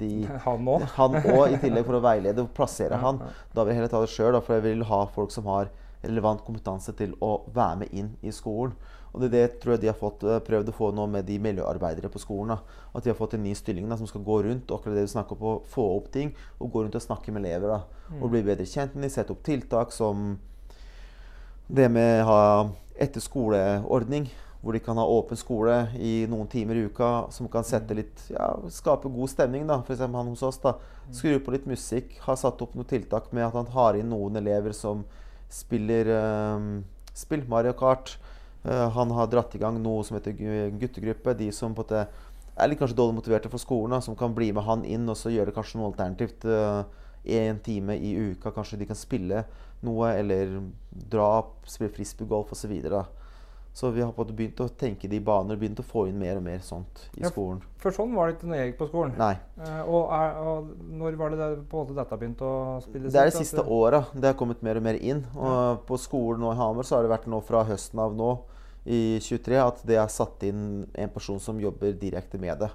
de, 0.00 0.12
han 0.46 0.68
òg. 0.68 0.86
Han 0.98 1.18
òg, 1.20 1.44
i 1.54 1.60
tillegg 1.60 1.86
for 1.88 1.98
å 1.98 2.04
veilede 2.04 2.44
og 2.44 2.52
plassere 2.56 2.96
ja, 2.96 3.02
han. 3.04 3.20
Da 3.54 3.64
vil 3.64 3.74
jeg 3.74 3.80
heller 3.80 3.92
ta 3.92 4.04
det 4.04 4.12
sjøl, 4.12 4.40
for 4.44 4.56
jeg 4.56 4.68
vil 4.68 4.86
ha 4.88 5.04
folk 5.14 5.34
som 5.34 5.48
har 5.50 5.72
relevant 6.00 6.40
kompetanse 6.46 6.94
til 6.96 7.12
å 7.20 7.42
være 7.52 7.82
med 7.82 7.92
inn 7.96 8.14
i 8.24 8.32
skolen. 8.32 8.72
Og 9.12 9.22
det, 9.22 9.30
det 9.34 9.44
tror 9.62 9.74
jeg 9.74 9.82
de 9.84 9.90
har 9.90 9.98
fått, 9.98 10.22
eh, 10.22 10.42
prøvd 10.46 10.70
å 10.70 10.76
få 10.76 10.90
nå 10.94 11.06
med 11.10 11.26
de 11.26 11.38
miljøarbeidere 11.42 12.10
på 12.12 12.22
skolen. 12.22 12.54
Da. 12.54 12.84
At 12.94 13.04
de 13.04 13.10
har 13.12 13.18
fått 13.18 13.34
en 13.34 13.42
ny 13.44 13.54
stilling 13.58 13.88
da, 13.90 13.98
som 13.98 14.08
skal 14.10 14.22
gå 14.26 14.36
rundt 14.46 14.70
og 14.70 14.86
det 14.86 15.06
du 15.06 15.10
snakker 15.10 15.38
på, 15.38 15.56
få 15.70 15.86
opp 15.96 16.12
ting. 16.14 16.34
Og 16.60 16.70
gå 16.70 16.84
rundt 16.84 16.98
og 16.98 17.04
snakke 17.04 17.34
med 17.34 17.44
elever. 17.44 17.74
Da. 17.74 18.04
Mm. 18.10 18.20
Og 18.20 18.30
bli 18.34 18.44
bedre 18.46 18.68
kjent 18.68 18.94
med 18.94 19.08
dem. 19.08 19.14
Sette 19.14 19.34
opp 19.34 19.42
tiltak 19.46 19.94
som 19.94 20.38
det 21.70 21.88
med 21.90 22.22
å 22.22 22.28
ha 22.30 22.44
etterskoleordning. 23.00 24.30
Hvor 24.60 24.76
de 24.76 24.82
kan 24.84 24.98
ha 25.00 25.06
åpen 25.08 25.38
skole 25.40 25.74
i 25.96 26.26
noen 26.28 26.48
timer 26.52 26.76
i 26.76 26.84
uka. 26.86 27.10
Som 27.34 27.48
kan 27.50 27.66
sette 27.66 27.96
litt, 27.96 28.26
ja, 28.30 28.52
skape 28.70 29.10
god 29.10 29.32
stemning. 29.32 29.66
da, 29.66 29.80
F.eks. 29.82 30.04
han 30.06 30.30
hos 30.30 30.44
oss. 30.46 30.60
da, 30.62 30.76
mm. 30.76 31.14
Skru 31.16 31.40
på 31.42 31.56
litt 31.56 31.66
musikk. 31.66 32.14
Har 32.28 32.38
satt 32.38 32.62
opp 32.62 32.76
noen 32.78 32.86
tiltak 32.86 33.32
med 33.32 33.48
at 33.48 33.58
han 33.58 33.74
har 33.74 33.98
inn 33.98 34.12
noen 34.12 34.38
elever 34.38 34.76
som 34.76 35.02
spiller 35.50 36.06
um, 36.14 36.84
spill 37.16 37.42
Mario 37.48 37.72
Kart. 37.76 38.16
Uh, 38.64 38.88
han 38.92 39.12
har 39.16 39.30
dratt 39.32 39.54
i 39.56 39.60
gang 39.62 39.78
noe 39.80 40.04
som 40.04 40.18
heter 40.18 40.36
guttegruppe. 40.80 41.36
De 41.38 41.50
som 41.54 41.76
på 41.76 41.86
en 41.88 42.04
er 42.60 42.68
litt 42.68 42.80
kanskje 42.80 42.98
dårlig 42.98 43.16
motiverte 43.16 43.48
for 43.48 43.62
skolen, 43.62 44.02
som 44.04 44.16
kan 44.18 44.34
bli 44.36 44.50
med 44.52 44.66
han 44.66 44.82
inn 44.84 45.08
og 45.08 45.16
så 45.16 45.32
gjøre 45.32 45.54
kanskje 45.56 45.80
noe 45.80 45.92
alternativt. 45.92 46.44
én 47.24 47.50
en 47.50 47.58
time 47.60 47.96
i 47.96 48.14
uka. 48.16 48.50
Kanskje 48.50 48.78
de 48.80 48.86
kan 48.88 48.96
spille 48.96 49.44
noe, 49.84 50.12
eller 50.12 50.60
dra, 50.90 51.44
spille 51.68 51.92
frisbeegolf 51.92 52.52
osv. 52.52 52.72
Så, 53.72 53.90
vi 53.94 54.02
har 54.02 54.10
på 54.12 54.24
begynt 54.26 54.58
å 54.60 54.66
tenke 54.68 55.08
de 55.08 55.20
baner, 55.22 55.56
begynt 55.56 55.78
å 55.78 55.84
få 55.86 56.08
inn 56.10 56.18
mer 56.18 56.40
og 56.40 56.42
mer 56.42 56.58
sånt 56.66 57.04
i 57.14 57.22
ja, 57.22 57.30
skolen. 57.30 57.60
For 57.80 57.94
sånn 57.94 58.12
var 58.16 58.28
det 58.28 58.36
ikke 58.36 58.50
når 58.50 58.58
jeg 58.58 58.70
gikk 58.70 58.78
på 58.80 58.88
skolen? 58.90 59.14
Nei. 59.20 59.34
Eh, 59.62 59.82
og, 59.84 60.10
er, 60.16 60.40
og, 60.42 60.72
når 61.00 61.18
var 61.20 61.32
det 61.32 61.38
der, 61.40 61.54
på 61.70 61.78
en 61.78 61.86
måte 61.86 61.96
dette 61.96 62.18
begynte 62.18 62.48
å 62.48 62.80
spille 62.84 63.12
Det 63.14 63.22
er 63.22 63.30
de 63.30 63.36
siste 63.38 63.62
åra 63.62 64.02
det 64.12 64.32
har 64.32 64.38
kommet 64.40 64.64
mer 64.66 64.80
og 64.80 64.86
mer 64.88 64.98
inn. 64.98 65.22
Og 65.38 65.54
ja. 65.54 65.76
på 65.86 66.00
skolen 66.02 66.42
nå 66.42 66.50
i 66.50 66.58
Hamar 66.58 66.88
så 66.88 66.98
har 66.98 67.06
det 67.06 67.14
vært 67.14 67.30
nå 67.30 67.40
fra 67.46 67.62
høsten 67.70 68.02
av 68.02 68.18
nå 68.18 68.34
i 68.90 69.20
23 69.22 69.58
at 69.62 69.82
det 69.86 69.98
er 70.00 70.12
satt 70.12 70.42
inn 70.48 70.62
en 70.98 71.12
person 71.12 71.40
som 71.40 71.60
jobber 71.62 71.94
direkte 72.00 72.40
med 72.42 72.64
det. 72.64 72.70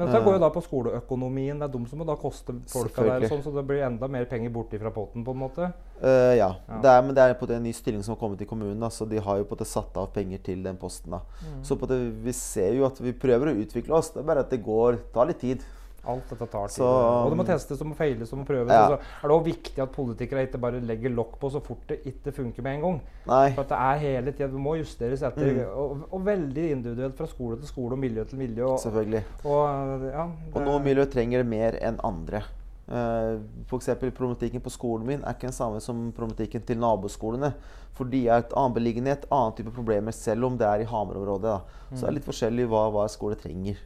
Men 0.00 0.08
dette 0.08 0.24
går 0.24 0.36
jo 0.38 0.40
da 0.40 0.48
på 0.54 0.62
skoleøkonomien. 0.64 1.58
Det 1.60 1.66
er 1.68 1.72
de 1.74 1.80
som 1.90 2.00
må 2.00 2.06
da 2.08 2.16
koste 2.20 2.54
folka 2.72 3.04
der, 3.04 3.26
sånn, 3.28 3.42
så 3.44 3.52
det 3.52 3.64
blir 3.68 3.84
enda 3.84 4.08
mer 4.08 4.24
penger 4.30 4.52
borti 4.54 4.80
fra 4.80 4.92
potten, 4.94 5.24
på 5.26 5.34
en 5.36 5.42
måte? 5.42 5.68
Uh, 6.00 6.32
ja. 6.38 6.48
ja. 6.56 6.78
Det 6.80 6.92
er, 6.94 7.02
men 7.04 7.16
det 7.16 7.26
er 7.26 7.34
på 7.36 7.48
det 7.50 7.58
en 7.58 7.66
ny 7.68 7.74
stilling 7.76 8.04
som 8.06 8.14
har 8.14 8.20
kommet 8.22 8.40
i 8.40 8.48
kommunen. 8.48 8.86
Så 8.94 9.04
de 9.08 9.20
har 9.20 9.42
jo 9.42 9.48
på 9.50 9.58
det 9.60 9.68
satt 9.68 9.98
av 10.00 10.08
penger 10.14 10.40
til 10.46 10.64
den 10.64 10.80
posten. 10.80 11.12
Da. 11.12 11.20
Mm. 11.44 11.60
Så 11.68 11.76
på 11.76 11.88
det, 11.90 12.00
vi 12.24 12.34
ser 12.36 12.78
jo 12.78 12.88
at 12.88 13.02
vi 13.04 13.12
prøver 13.12 13.52
å 13.52 13.58
utvikle 13.60 13.98
oss. 14.00 14.14
Det 14.14 14.22
er 14.24 14.30
bare 14.32 14.46
at 14.46 14.54
det 14.54 14.62
går, 14.64 15.02
tar 15.12 15.28
litt 15.28 15.42
tid. 15.44 15.66
Alt 16.08 16.30
dette 16.32 16.46
tar 16.48 16.70
tid. 16.70 16.78
Så, 16.80 16.86
og 16.88 17.32
det 17.32 17.36
må 17.36 17.44
testes 17.44 17.80
og 17.84 17.90
må 17.90 17.96
feiles 17.98 18.30
og 18.32 18.40
må 18.40 18.44
prøves. 18.48 18.72
Ja. 18.72 18.86
Så 18.88 18.98
er 19.00 19.32
det 19.32 19.36
òg 19.36 19.42
viktig 19.50 19.82
at 19.84 19.90
politikere 19.92 20.44
ikke 20.46 20.60
bare 20.62 20.80
legger 20.84 21.12
lokk 21.12 21.34
på 21.42 21.50
så 21.52 21.60
fort 21.64 21.82
det 21.90 22.00
ikke 22.08 22.32
funker 22.36 22.64
med 22.64 22.78
en 22.78 22.86
gang. 22.86 23.00
Nei. 23.28 23.42
For 23.56 23.64
at 23.66 23.72
det 23.72 23.80
er 23.80 24.00
hele 24.04 24.32
tida 24.32 24.48
Det 24.54 24.62
må 24.68 24.76
justeres 24.78 25.24
etter. 25.26 25.50
Mm. 25.58 25.60
Og, 25.68 26.06
og, 26.08 26.22
veldig 26.30 26.70
individuelt 26.76 27.18
fra 27.18 27.28
skole 27.28 27.58
til 27.60 27.68
skole 27.68 27.98
og 27.98 28.00
miljø 28.00 28.24
til 28.30 28.40
miljø. 28.40 28.64
Og, 28.72 28.80
Selvfølgelig. 28.80 29.24
Og, 29.44 30.08
ja, 30.08 30.24
og 30.54 30.64
noen 30.64 30.88
miljø 30.88 31.04
trenger 31.10 31.44
det 31.44 31.50
mer 31.52 31.76
enn 31.84 32.00
andre. 32.06 32.44
Uh, 32.90 33.38
F.eks. 33.68 33.92
problematikken 34.00 34.62
på 34.64 34.72
skolen 34.74 35.06
min 35.06 35.20
er 35.22 35.36
ikke 35.36 35.46
den 35.46 35.54
samme 35.54 35.78
som 35.84 36.08
problematikken 36.16 36.64
til 36.66 36.80
naboskolene. 36.80 37.52
For 37.94 38.08
de 38.08 38.24
er 38.26 38.40
et 38.40 38.56
annen 38.56 38.74
beliggenhet, 38.74 39.28
annen 39.30 39.54
type 39.58 39.70
problemer, 39.76 40.14
selv 40.16 40.48
om 40.48 40.56
det 40.58 40.66
er 40.66 40.82
i 40.82 40.88
Hamar-området. 40.88 41.60
Mm. 41.90 41.94
Så 41.94 42.00
det 42.00 42.08
er 42.08 42.16
litt 42.16 42.26
forskjellig 42.26 42.66
hva 42.72 42.88
hver 42.94 43.12
skole 43.12 43.38
trenger. 43.38 43.78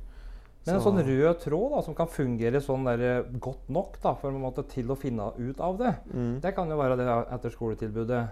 Men 0.67 0.75
en 0.77 0.81
sånn 0.81 1.03
rød 1.05 1.41
tråd 1.43 1.71
da, 1.75 1.81
som 1.83 1.95
kan 1.95 2.07
fungere 2.09 2.61
sånn 2.65 2.85
der, 2.87 3.01
eh, 3.19 3.23
godt 3.39 3.69
nok 3.69 3.99
da, 4.03 4.15
for 4.15 4.31
en 4.31 4.41
måte 4.41 4.63
til 4.69 4.87
å 4.89 4.97
finne 4.97 5.33
ut 5.39 5.61
av 5.61 5.77
det, 5.79 5.95
Mm. 6.15 6.41
det 6.41 6.55
kan 6.55 6.69
jo 6.69 6.77
være 6.79 6.97
det 6.97 7.09
etter 7.35 7.51
skoletilbudet. 7.51 8.29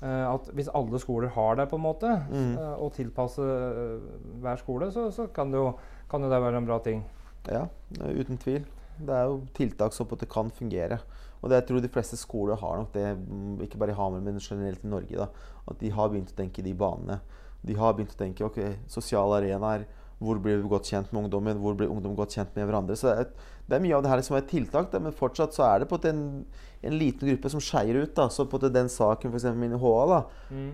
Eh, 0.00 0.32
at 0.34 0.46
hvis 0.54 0.68
alle 0.72 0.98
skoler 0.98 1.28
har 1.28 1.56
det, 1.56 1.68
på 1.68 1.74
en 1.76 1.82
måte, 1.82 2.08
Mm. 2.30 2.56
eh, 2.56 2.74
og 2.80 2.92
tilpasse 2.94 3.38
eh, 3.42 4.00
hver 4.40 4.56
skole, 4.58 4.90
så, 4.92 5.10
så 5.12 5.26
kan, 5.32 5.50
det 5.50 5.58
jo, 5.58 5.74
kan 6.08 6.22
det 6.22 6.30
være 6.30 6.56
en 6.56 6.66
bra 6.66 6.78
ting. 6.78 7.04
Ja, 7.48 7.66
uten 8.00 8.38
tvil. 8.38 8.64
Det 8.98 9.10
er 9.14 9.24
jo 9.26 9.42
tiltak 9.54 9.92
som 9.92 10.06
på 10.06 10.14
at 10.14 10.20
det 10.20 10.28
kan 10.30 10.50
fungere. 10.50 11.00
Og 11.42 11.50
det, 11.50 11.60
jeg 11.60 11.66
tror 11.68 11.80
de 11.82 11.88
fleste 11.88 12.16
skoler 12.16 12.56
har 12.56 12.78
nok 12.78 12.92
det, 12.92 13.16
mm, 13.16 13.60
ikke 13.62 13.78
bare 13.78 13.90
i 13.90 13.94
Hamar, 13.94 14.20
men 14.20 14.38
generelt 14.40 14.84
i 14.84 14.88
Norge. 14.88 15.16
da, 15.16 15.28
At 15.68 15.78
de 15.78 15.90
har 15.90 16.08
begynt 16.08 16.32
å 16.32 16.36
tenke 16.36 16.58
i 16.60 16.62
de 16.62 16.72
banene. 16.74 17.20
De 17.64 17.74
har 17.74 17.92
begynt 17.94 18.14
å 18.14 18.16
tenke 18.16 18.40
ok, 18.44 18.76
sosiale 18.88 19.36
arenaer. 19.42 19.84
Hvor 20.18 20.38
blir 20.42 20.58
vi 20.58 20.70
godt 20.70 20.88
kjent 20.90 21.12
med 21.12 21.24
ungdommen? 21.24 21.60
Hvor 21.62 21.76
blir 21.78 21.90
ungdom 21.92 22.16
godt 22.18 22.34
kjent 22.34 22.56
med 22.56 22.66
hverandre? 22.66 22.96
Så 22.98 23.06
det 23.10 23.14
er, 23.22 23.52
det 23.68 23.76
er 23.76 23.84
mye 23.84 23.98
av 23.98 24.02
det 24.02 24.10
her 24.10 24.22
som 24.26 24.38
er 24.38 24.48
tiltak, 24.50 24.88
da, 24.90 25.00
men 25.02 25.14
fortsatt 25.14 25.54
så 25.54 25.66
er 25.68 25.82
det 25.82 25.90
på 25.90 26.00
en, 26.08 26.08
en, 26.10 26.64
en 26.90 26.96
liten 26.98 27.30
gruppe 27.30 27.52
som 27.52 27.62
skeier 27.62 28.00
ut. 28.00 28.14
da, 28.16 28.26
så 28.32 28.48
på 28.50 28.58
en 28.58 28.74
Den 28.74 28.90
saken 28.90 29.34
eksempel 29.34 29.62
min 29.62 29.76
i 29.76 29.80
HA, 29.82 29.94
da, 30.10 30.20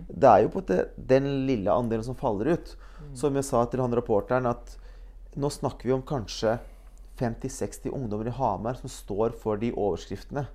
det 0.08 0.30
er 0.30 0.46
jo 0.46 0.54
på 0.54 0.64
en 0.64 1.04
den 1.12 1.28
lille 1.50 1.72
andelen 1.72 2.06
som 2.06 2.16
faller 2.16 2.54
ut. 2.56 2.76
Som 3.14 3.36
jeg 3.36 3.44
sa 3.44 3.66
til 3.68 3.84
han 3.84 3.94
rapporteren, 3.94 4.48
at 4.48 4.78
nå 5.36 5.50
snakker 5.50 5.90
vi 5.90 5.92
om 5.92 6.02
kanskje 6.06 6.56
50-60 7.20 7.92
ungdommer 7.94 8.30
i 8.30 8.34
Hamar 8.34 8.78
som 8.80 8.90
står 8.90 9.36
for 9.38 9.60
de 9.60 9.70
overskriftene. 9.74 10.46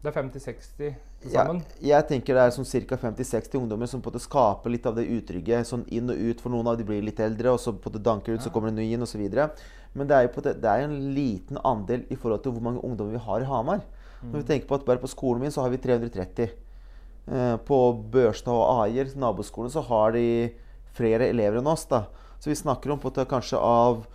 Det 0.00 0.08
er 0.08 0.22
50-60 0.22 0.76
til 0.78 0.94
Ja, 1.34 1.42
sammen. 1.44 1.58
jeg 1.84 2.06
tenker 2.08 2.34
det 2.34 2.44
er 2.46 2.54
sånn 2.54 2.64
ca. 2.88 2.96
50-60 2.96 3.58
ungdommer 3.58 3.86
som 3.90 4.00
på 4.00 4.08
en 4.08 4.14
måte 4.14 4.24
skaper 4.24 4.72
litt 4.72 4.86
av 4.88 4.94
det 4.96 5.04
utrygge. 5.04 5.60
Sånn 5.68 5.84
inn 5.92 6.08
og 6.08 6.16
ut, 6.16 6.40
for 6.40 6.48
noen 6.54 6.70
av 6.72 6.78
de 6.78 6.86
blir 6.88 7.02
litt 7.04 7.20
eldre, 7.20 7.52
og 7.52 7.60
så 7.60 7.74
på 7.74 7.90
en 7.90 7.92
måte 7.92 8.02
danker 8.02 8.32
ut, 8.32 8.40
så 8.40 8.50
kommer 8.54 8.72
det 8.72 8.80
ny 8.80 8.94
inn 8.94 9.04
osv. 9.04 9.20
Men 9.92 10.06
det 10.08 10.16
er 10.16 10.22
jo 10.24 10.32
på 10.32 10.40
måte, 10.40 10.54
det 10.60 10.70
er 10.70 10.86
en 10.86 10.96
liten 11.12 11.58
andel 11.64 12.06
i 12.08 12.16
forhold 12.16 12.42
til 12.42 12.52
hvor 12.56 12.62
mange 12.62 12.80
ungdommer 12.80 13.12
vi 13.18 13.24
har 13.26 13.40
i 13.44 13.50
Hamar. 13.50 13.84
Når 14.22 14.40
vi 14.42 14.48
tenker 14.48 14.68
på 14.68 14.74
at 14.80 14.84
Bare 14.88 15.00
på 15.00 15.08
skolen 15.08 15.40
min 15.40 15.52
så 15.52 15.62
har 15.64 15.70
vi 15.72 15.76
330. 15.80 16.50
Eh, 17.28 17.56
på 17.68 17.78
Børstad 18.12 18.52
og 18.52 18.84
Aier, 18.86 19.12
naboskolen, 19.16 19.70
så 19.70 19.84
har 19.84 20.12
de 20.16 20.50
flere 20.96 21.28
elever 21.28 21.60
enn 21.60 21.66
oss. 21.68 21.84
da. 21.84 22.06
Så 22.40 22.48
vi 22.48 22.56
snakker 22.56 22.90
om 22.90 22.98
på 22.98 23.08
en 23.08 23.12
måte 23.12 23.28
kanskje 23.28 23.60
av 23.60 24.06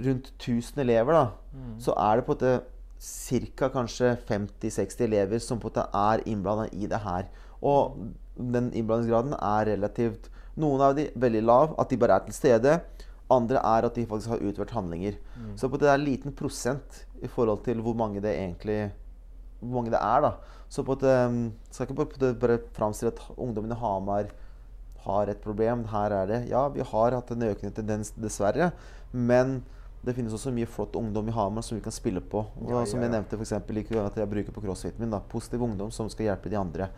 rundt 0.00 0.32
1000 0.40 0.80
elever, 0.82 1.12
da, 1.12 1.26
så 1.78 1.92
er 1.96 2.16
det 2.16 2.24
på 2.26 2.32
en 2.32 2.38
måte 2.38 2.62
ca. 3.04 3.68
kanskje 3.68 4.14
50-60 4.28 5.04
elever 5.04 5.42
som 5.42 5.60
på 5.60 5.68
en 5.68 5.72
måte 5.72 5.88
er 6.00 6.22
innblanda 6.28 6.68
i 6.72 6.88
det 6.90 7.00
her. 7.04 7.28
Og 7.60 7.98
den 8.36 8.70
innblandingsgraden 8.72 9.36
er 9.38 9.74
relativt 9.74 10.30
Noen 10.54 10.82
av 10.86 10.92
de 10.94 11.08
veldig 11.18 11.40
lav, 11.42 11.72
at 11.82 11.90
de 11.90 11.96
bare 11.98 12.14
er 12.14 12.26
til 12.28 12.34
stede. 12.36 12.74
Andre 13.34 13.58
er 13.58 13.86
at 13.88 13.96
de 13.98 14.04
faktisk 14.06 14.36
har 14.36 14.44
utført 14.46 14.70
handlinger. 14.70 15.16
Så 15.58 15.66
på 15.66 15.80
det 15.82 15.88
er 15.90 15.98
en 15.98 16.04
liten 16.06 16.34
prosent 16.36 17.00
i 17.18 17.26
forhold 17.26 17.64
til 17.66 17.80
hvor 17.82 17.96
mange 17.98 18.22
det 18.22 18.36
egentlig 18.36 18.92
hvor 19.58 19.80
mange 19.80 19.90
det 19.90 19.98
er. 19.98 20.20
da. 20.22 20.30
Så 20.68 20.84
på 20.84 20.94
måte, 20.94 21.10
um, 21.26 21.52
skal 21.70 21.90
ikke 21.90 22.28
en 22.28 22.38
bare 22.38 22.58
framstille 22.76 23.12
at 23.12 23.22
ungdommen 23.36 23.72
i 23.72 23.80
Hamar 23.80 24.30
har 25.04 25.28
et 25.28 25.40
problem. 25.42 25.84
Her 25.90 26.12
er 26.12 26.26
det. 26.26 26.40
Ja, 26.50 26.68
vi 26.68 26.80
har 26.84 27.16
hatt 27.16 27.30
en 27.30 27.42
økende 27.42 27.74
tendens, 27.74 28.12
dessverre. 28.16 28.70
Men 29.12 29.62
det 30.04 30.14
finnes 30.16 30.34
også 30.36 30.52
mye 30.52 30.68
flott 30.68 30.96
ungdom 31.00 31.28
i 31.28 31.32
Hamar 31.34 31.64
som 31.64 31.78
vi 31.78 31.84
kan 31.84 31.94
spille 31.94 32.20
på. 32.20 32.44
Og 32.60 32.70
Ja, 32.70 32.80
ja, 32.80 32.84
Som 32.86 33.00
jeg 33.00 33.10
nevnte 33.10 33.38
for 33.38 33.46
eksempel, 33.46 33.74
like 33.80 33.96
at 34.00 34.16
jeg 34.16 34.28
bruker 34.28 34.52
på 34.52 34.60
crossfiten 34.60 35.00
min. 35.00 35.10
da, 35.10 35.20
Positiv 35.20 35.62
ungdom 35.62 35.90
som 35.90 36.10
skal 36.10 36.26
hjelpe 36.26 36.50
de 36.50 36.56
andre. 36.60 36.88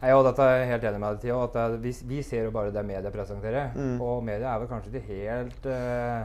Nei, 0.00 0.12
og 0.16 0.24
dette 0.24 0.40
er 0.42 0.62
jeg 0.62 0.68
helt 0.70 0.84
enig 0.88 1.00
med 1.00 1.20
deg, 1.20 1.30
i. 1.30 1.78
Vi, 1.84 1.92
vi 2.08 2.22
ser 2.24 2.46
jo 2.46 2.50
bare 2.50 2.72
det 2.72 2.84
media 2.88 3.10
presenterer. 3.12 3.74
Mm. 3.76 4.00
Og 4.00 4.22
media 4.24 4.54
er 4.54 4.62
vel 4.62 4.70
kanskje 4.70 4.94
ikke 4.94 5.06
helt 5.12 5.66
eh, 5.68 6.22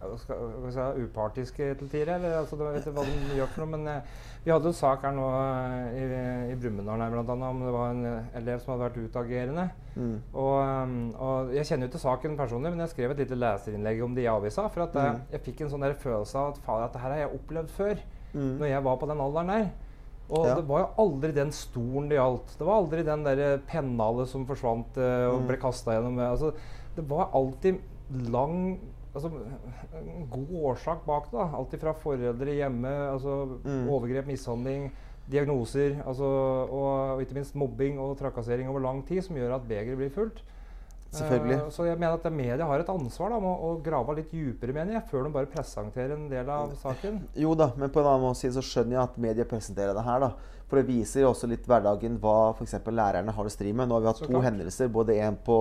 si, 0.00 0.80
upartiske 1.04 1.74
til 1.78 1.88
tider. 1.90 2.14
Eller, 2.16 2.38
altså, 2.40 2.56
det, 2.56 2.66
vet 2.74 2.86
ikke 2.86 2.94
hva 2.98 3.04
de 3.06 3.38
gjør 3.38 3.48
for 3.54 3.64
noe, 3.64 3.70
men 3.76 3.88
eh, 3.88 4.02
vi 4.44 4.52
hadde 4.52 4.70
en 4.70 4.76
sak 4.76 5.02
her 5.06 5.14
nå 5.16 5.26
eh, 5.40 5.96
i, 5.96 6.04
i 6.52 6.56
Brumunddal 6.60 7.00
her, 7.04 7.14
blant 7.14 7.32
annet, 7.34 7.48
om 7.48 7.62
det 7.64 7.72
var 7.74 7.94
en 7.94 8.04
eh, 8.10 8.28
elev 8.40 8.60
som 8.62 8.74
hadde 8.74 8.86
vært 8.90 9.00
utagerende. 9.08 9.64
Mm. 9.96 10.12
Og, 10.34 10.52
um, 10.60 10.98
og 11.16 11.54
jeg 11.56 11.64
kjenner 11.70 11.86
jo 11.88 11.92
ikke 11.94 12.02
saken 12.04 12.36
personlig, 12.36 12.70
men 12.74 12.84
jeg 12.84 12.92
skrev 12.92 13.14
et 13.14 13.22
lite 13.24 13.38
leserinnlegg 13.40 14.02
om 14.04 14.14
det 14.18 14.26
i 14.26 14.30
avisa. 14.30 14.68
For 14.68 14.84
at 14.86 14.96
eh, 15.00 15.10
Mm. 15.16 15.20
jeg 15.32 15.44
fikk 15.48 15.60
en 15.64 15.72
sånn 15.72 15.86
der 15.86 15.94
følelse 16.02 16.38
av 16.38 16.52
at 16.52 16.62
faen, 16.66 16.84
dette 16.86 17.02
her 17.02 17.10
har 17.16 17.24
jeg 17.24 17.34
opplevd 17.40 17.74
før. 17.80 18.04
Mm. 18.36 18.54
Når 18.60 18.66
jeg 18.74 18.84
var 18.84 18.96
på 19.00 19.06
den 19.08 19.20
alderen 19.24 19.52
der. 19.54 19.68
Og 20.28 20.44
Ja. 20.46 20.54
det 20.58 20.64
var 20.68 20.80
jo 20.82 20.88
aldri 21.06 21.30
den 21.32 21.52
stolen 21.54 22.08
det 22.10 22.16
gjaldt. 22.18 22.56
Det 22.58 22.66
var 22.66 22.80
aldri 22.82 23.02
den 23.06 23.22
der 23.24 23.58
pennalet 23.70 24.28
som 24.28 24.44
forsvant 24.44 24.96
uh, 24.98 25.30
og 25.32 25.40
Mm. 25.40 25.46
ble 25.48 25.56
kasta 25.62 25.92
gjennom. 25.94 26.18
Altså, 26.18 26.52
det 26.96 27.04
var 27.08 27.30
alltid 27.32 27.78
lang 28.30 28.78
altså, 29.16 29.30
En 29.98 30.26
god 30.30 30.52
årsak 30.72 31.04
bak 31.08 31.30
det. 31.32 31.46
Alltid 31.60 31.82
fra 31.82 31.94
foreldre 31.96 32.54
hjemme, 32.58 32.92
altså 33.14 33.36
Mm. 33.64 33.88
overgrep, 33.88 34.28
mishandling, 34.30 34.90
diagnoser 35.26 35.96
altså, 36.06 36.24
og, 36.70 37.16
og 37.16 37.22
ikke 37.24 37.34
minst 37.40 37.56
mobbing 37.58 37.98
og 37.98 38.14
trakassering 38.20 38.68
over 38.70 38.84
lang 38.84 39.00
tid, 39.08 39.24
som 39.26 39.34
gjør 39.38 39.56
at 39.56 39.66
begeret 39.68 39.98
blir 39.98 40.12
fullt. 40.14 40.42
Selvfølgelig. 41.16 41.56
Uh, 41.64 41.70
så 41.72 41.84
jeg 41.86 41.98
mener 41.98 42.18
at 42.18 42.32
media 42.32 42.66
har 42.66 42.82
et 42.82 42.88
ansvar 42.92 43.30
da, 43.32 43.38
med 43.40 43.48
å, 43.48 43.70
å 43.72 43.82
grave 43.82 44.16
litt 44.18 44.30
dypere, 44.34 44.74
mener 44.74 44.98
jeg, 44.98 45.06
før 45.10 45.24
de 45.26 45.32
bare 45.36 45.48
presenterer 45.50 46.14
en 46.16 46.28
del 46.30 46.50
av 46.50 46.74
saken. 46.82 47.20
Jo 47.38 47.54
da, 47.58 47.70
men 47.78 47.90
på 47.94 48.02
en 48.02 48.10
annen 48.10 48.26
måte 48.26 48.50
så 48.52 48.62
skjønner 48.64 48.98
jeg 48.98 49.02
at 49.04 49.18
media 49.22 49.46
presenterer 49.48 49.94
det 49.96 50.04
her. 50.06 50.26
da. 50.26 50.32
For 50.66 50.80
det 50.80 50.88
viser 50.88 51.26
også 51.28 51.46
litt 51.46 51.66
hverdagen 51.68 52.16
hva 52.22 52.50
f.eks. 52.56 52.74
lærerne 52.90 53.34
har 53.36 53.48
å 53.48 53.52
stri 53.52 53.70
med. 53.70 53.86
Nå 53.86 53.96
har 53.96 54.02
vi 54.02 54.10
hatt 54.10 54.22
to 54.26 54.40
hendelser. 54.42 54.90
Både 54.90 55.14
en 55.22 55.36
på 55.46 55.58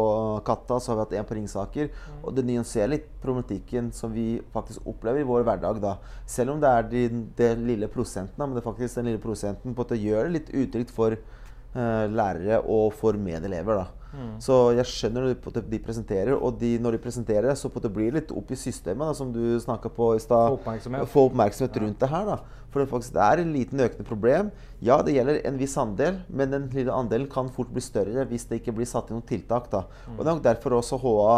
Katta 0.47 0.79
så 0.81 0.91
har 0.91 0.97
vi 0.97 1.03
hatt 1.03 1.17
en 1.19 1.27
på 1.29 1.37
Ringsaker. 1.37 1.91
Og 2.23 2.33
det 2.33 2.45
nyanserer 2.47 2.89
litt 2.95 3.11
problematikken 3.21 3.91
som 3.93 4.13
vi 4.15 4.41
faktisk 4.53 4.87
opplever 4.89 5.21
i 5.21 5.27
vår 5.29 5.45
hverdag. 5.45 5.81
da. 5.83 5.97
Selv 6.25 6.55
om 6.55 6.63
det 6.63 6.71
er 6.71 6.89
de, 6.89 7.03
det 7.37 7.51
lille 7.61 7.91
prosenten, 7.91 8.41
men 8.41 8.57
det 8.57 8.63
er 8.63 8.69
faktisk 8.71 8.97
den 8.97 9.11
lille 9.11 9.21
prosenten 9.21 9.77
på 9.77 9.85
at 9.85 9.93
det 9.93 10.01
gjør 10.01 10.25
det 10.25 10.37
litt 10.39 10.49
utrygt 10.63 10.95
for 10.95 11.13
uh, 11.13 12.05
lærere 12.09 12.63
og 12.63 12.89
for 12.97 13.13
medelever. 13.13 13.83
da. 13.83 14.05
Så 14.39 14.55
jeg 14.75 14.87
skjønner 14.87 15.25
når 15.25 15.63
de 15.69 15.79
presenterer, 15.83 16.33
og 16.35 16.59
de, 16.59 16.75
når 16.81 16.95
de 16.95 17.01
presenterer, 17.03 17.51
så 17.57 17.71
på 17.71 17.81
at 17.81 17.87
det 17.87 17.93
blir 17.95 18.15
litt 18.15 18.31
opp 18.31 18.51
i 18.53 18.59
systemet, 18.59 19.03
da, 19.09 19.15
som 19.17 19.31
du 19.35 19.41
snakka 19.61 19.91
på 19.95 20.13
i 20.15 20.21
stad. 20.23 20.53
Få 20.53 20.59
oppmerksomhet. 20.59 21.09
Få 21.11 21.25
oppmerksomhet 21.29 21.79
rundt 21.83 21.99
det 22.03 22.11
her. 22.11 22.29
da. 22.29 22.37
For 22.75 22.83
det, 22.83 22.91
faktisk, 22.91 23.15
er 23.15 23.39
en 23.39 23.53
liten 23.55 23.79
økende 23.79 24.03
problem. 24.03 24.49
Ja, 24.83 24.97
det 24.99 25.13
gjelder 25.15 25.37
en 25.47 25.59
viss 25.61 25.77
andel, 25.79 26.17
men 26.27 26.51
den 26.51 26.65
lille 26.75 26.91
andelen 26.91 27.29
kan 27.31 27.47
fort 27.55 27.69
bli 27.71 27.79
større 27.79 28.25
hvis 28.27 28.49
det 28.49 28.59
ikke 28.59 28.73
blir 28.75 28.89
satt 28.89 29.07
inn 29.07 29.21
noen 29.21 29.29
tiltak. 29.29 29.69
da. 29.71 29.85
Og 30.17 30.25
Det 30.25 30.33
er 30.33 30.41
derfor 30.49 30.75
også 30.81 30.99
HA 30.99 31.37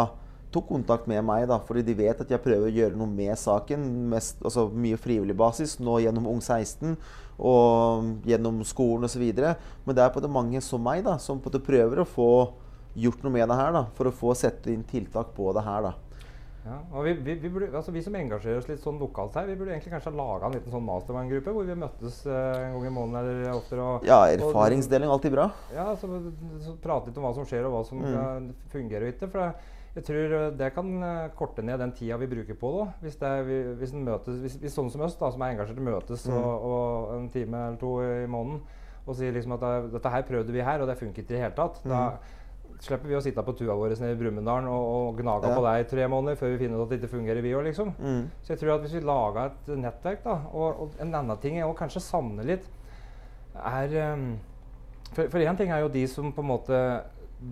tok 0.50 0.66
kontakt 0.72 1.06
med 1.06 1.22
meg, 1.28 1.44
da, 1.46 1.60
fordi 1.62 1.84
de 1.86 1.94
vet 1.94 2.18
at 2.24 2.30
jeg 2.32 2.42
prøver 2.42 2.66
å 2.66 2.74
gjøre 2.74 2.98
noe 2.98 3.06
med 3.12 3.38
saken. 3.38 3.86
Mest, 4.10 4.42
altså 4.42 4.66
Mye 4.72 4.98
frivillig 4.98 5.36
basis, 5.38 5.76
nå 5.78 6.00
gjennom 6.02 6.26
Ung 6.26 6.40
16 6.42 6.96
og 7.38 8.26
gjennom 8.26 8.64
skolen 8.66 9.06
osv. 9.06 9.22
Men 9.30 9.94
det 9.94 10.02
er 10.02 10.10
på 10.10 10.24
det 10.24 10.32
mange 10.32 10.58
som 10.64 10.82
meg 10.82 11.04
da, 11.06 11.20
som 11.22 11.38
på 11.38 11.54
det 11.54 11.62
prøver 11.62 12.02
å 12.02 12.08
få 12.08 12.30
gjort 12.98 13.22
noe 13.22 13.36
med 13.36 13.46
det 13.46 13.60
her. 13.60 13.72
da, 13.76 13.86
For 13.94 14.10
å 14.10 14.14
få 14.24 14.34
sette 14.34 14.72
inn 14.74 14.82
tiltak 14.82 15.30
på 15.36 15.52
det 15.54 15.62
her. 15.62 15.92
da. 15.92 15.94
Ja, 16.68 16.78
og 16.92 17.04
vi, 17.06 17.12
vi, 17.24 17.34
vi, 17.40 17.48
burde, 17.48 17.68
altså 17.78 17.92
vi 17.94 18.02
som 18.04 18.16
engasjerer 18.18 18.58
oss 18.60 18.66
litt 18.68 18.82
sånn 18.84 18.98
lokalt 19.00 19.34
her, 19.38 19.46
vi 19.48 19.54
burde 19.56 19.72
egentlig 19.72 19.92
kanskje 19.94 20.10
ha 20.12 20.18
laga 20.18 20.50
en 20.50 20.56
liten 20.58 20.74
sånn 20.74 20.84
mastermind-gruppe 20.84 21.54
hvor 21.56 21.64
vi 21.64 21.76
møttes 21.80 22.18
eh, 22.28 22.66
en 22.66 22.74
gang 22.76 22.86
i 22.90 22.92
måneden 22.92 23.30
eller 23.32 23.56
oftere. 23.56 23.86
Og, 23.86 24.04
Ja, 24.08 24.18
erfaringsdeling 24.34 25.08
er 25.08 25.14
alltid 25.16 25.32
bra. 25.38 25.46
Ja, 25.72 25.86
så, 25.96 26.10
så 26.66 26.74
prate 26.84 27.08
litt 27.08 27.16
om 27.22 27.24
hva 27.28 27.34
som 27.38 27.48
skjer 27.48 27.64
og 27.70 27.76
hva 27.78 27.82
som 27.88 28.02
Mm. 28.04 28.52
fungerer 28.72 29.08
og 29.08 29.14
ikke. 29.14 29.30
For 29.32 29.40
jeg, 29.46 29.54
jeg 29.98 30.04
tror 30.10 30.34
eh, 30.40 30.48
det 30.60 30.68
kan 30.76 30.90
eh, 31.02 31.28
korte 31.38 31.62
ned 31.64 31.80
den 31.80 31.92
tida 31.96 32.18
vi 32.20 32.28
bruker 32.30 32.54
på 32.60 32.72
da. 32.78 32.88
Hvis, 33.02 33.16
det 33.22 33.32
vi- 33.48 33.74
hvis, 33.80 33.94
en 33.96 34.04
møtes, 34.04 34.36
hvis, 34.44 34.58
hvis 34.62 34.76
sånne 34.76 34.92
som 34.92 35.00
oss, 35.08 35.16
da, 35.16 35.30
som 35.32 35.42
er 35.42 35.54
engasjerte, 35.56 35.80
møtes 35.88 36.26
Mm. 36.28 36.36
og, 36.36 36.68
og 36.68 37.14
en 37.16 37.30
time 37.32 37.56
eller 37.70 37.80
to 37.80 37.94
i 38.04 38.26
måneden 38.28 38.60
og 39.08 39.16
sier 39.16 39.32
liksom 39.32 39.54
at 39.56 39.62
det, 39.64 39.92
dette 39.94 40.10
her 40.12 40.22
prøvde 40.28 40.52
vi 40.52 40.60
her, 40.60 40.82
og 40.84 40.86
det 40.90 40.98
funket 41.00 41.24
i 41.30 41.32
det 41.32 41.38
hele 41.40 41.54
tatt. 41.56 41.78
Da 41.88 42.18
slipper 42.80 43.10
vi 43.10 43.16
å 43.18 43.22
sitte 43.22 43.42
på 43.42 43.54
tua 43.58 43.74
vår 43.74 43.96
nede 43.98 44.14
i 44.14 44.18
Brumunddal 44.20 44.68
og, 44.70 44.84
og 45.08 45.20
gnage 45.20 45.48
Ja. 45.50 45.54
på 45.56 45.64
deg 45.64 45.80
i 45.82 45.88
tre 45.90 46.08
måneder 46.08 46.38
før 46.38 46.52
vi 46.52 46.58
finner 46.62 46.78
ut 46.78 46.84
at 46.86 46.92
det 46.92 46.98
ikke 47.00 47.14
fungerer, 47.16 47.42
vi 47.42 47.54
òg, 47.58 47.64
liksom. 47.66 47.92
Mm. 47.98 48.30
Så 48.42 48.52
jeg 48.54 48.60
tror 48.62 48.74
at 48.76 48.84
hvis 48.84 48.94
vi 48.94 49.00
lager 49.06 49.40
et 49.46 49.72
nettverk, 49.82 50.22
da, 50.24 50.36
og, 50.52 50.82
og 50.84 51.00
en 51.02 51.14
annen 51.14 51.40
ting 51.42 51.58
jeg 51.58 51.76
kanskje 51.78 52.04
savner 52.04 52.46
litt, 52.46 52.68
er 53.58 54.14
um, 54.14 54.28
For 55.16 55.40
én 55.40 55.56
ting 55.56 55.70
er 55.72 55.80
jo 55.80 55.88
de 55.88 56.02
som 56.06 56.32
på 56.32 56.42
en 56.44 56.50
måte 56.52 56.78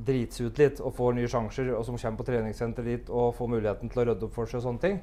drits 0.06 0.40
ut 0.42 0.58
litt 0.58 0.80
og 0.82 0.92
får 0.94 1.14
nye 1.16 1.28
sjanser, 1.30 1.70
og 1.74 1.84
som 1.86 1.96
kommer 1.96 2.18
på 2.20 2.26
treningssenteret 2.28 2.86
dit 2.86 3.10
og 3.10 3.34
får 3.38 3.48
muligheten 3.48 3.88
til 3.90 4.02
å 4.02 4.04
rydde 4.10 4.26
opp 4.26 4.34
for 4.34 4.50
seg 4.50 4.60
og 4.60 4.66
sånne 4.66 4.82
ting. 4.82 4.98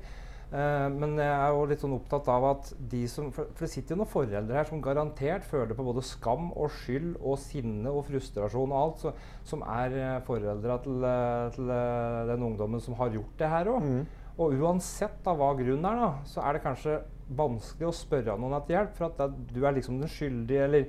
Eh, 0.54 0.88
men 0.94 1.16
jeg 1.18 1.34
er 1.34 1.50
jo 1.50 1.62
litt 1.66 1.82
sånn 1.82 1.96
opptatt 1.96 2.28
av 2.30 2.44
at 2.52 2.68
de 2.92 3.00
som 3.10 3.32
For, 3.34 3.50
for 3.58 3.66
det 3.66 3.72
sitter 3.72 3.96
jo 3.96 4.04
noen 4.04 4.12
foreldre 4.12 4.60
her 4.60 4.68
som 4.70 4.84
garantert 4.86 5.48
føler 5.50 5.74
på 5.74 5.86
både 5.88 6.04
skam 6.06 6.52
og 6.52 6.70
skyld 6.76 7.16
og 7.16 7.40
sinne 7.42 7.90
og 7.90 8.06
frustrasjon 8.06 8.70
og 8.70 8.78
alt, 8.78 9.02
så, 9.02 9.14
som 9.50 9.64
er 9.66 9.96
uh, 9.98 10.20
foreldra 10.28 10.78
til, 10.84 11.00
eh, 11.10 11.48
til 11.56 11.72
eh, 11.74 12.20
den 12.30 12.46
ungdommen 12.46 12.84
som 12.84 13.00
har 13.00 13.16
gjort 13.16 13.34
det 13.40 13.50
her 13.50 13.72
òg. 13.74 13.88
Mm. 13.88 14.04
Og 14.44 14.54
uansett 14.62 15.18
da 15.26 15.34
hva 15.38 15.50
grunnen 15.58 15.90
er, 15.90 16.04
da, 16.04 16.12
så 16.30 16.46
er 16.46 16.58
det 16.58 16.64
kanskje 16.68 17.00
vanskelig 17.34 17.90
å 17.90 17.96
spørre 17.96 18.38
noen 18.38 18.58
etter 18.60 18.78
hjelp. 18.78 18.94
For 19.00 19.10
at 19.10 19.20
det, 19.24 19.58
du 19.58 19.62
er 19.64 19.74
liksom 19.74 19.98
den 20.02 20.12
skyldige, 20.12 20.70
eller 20.70 20.88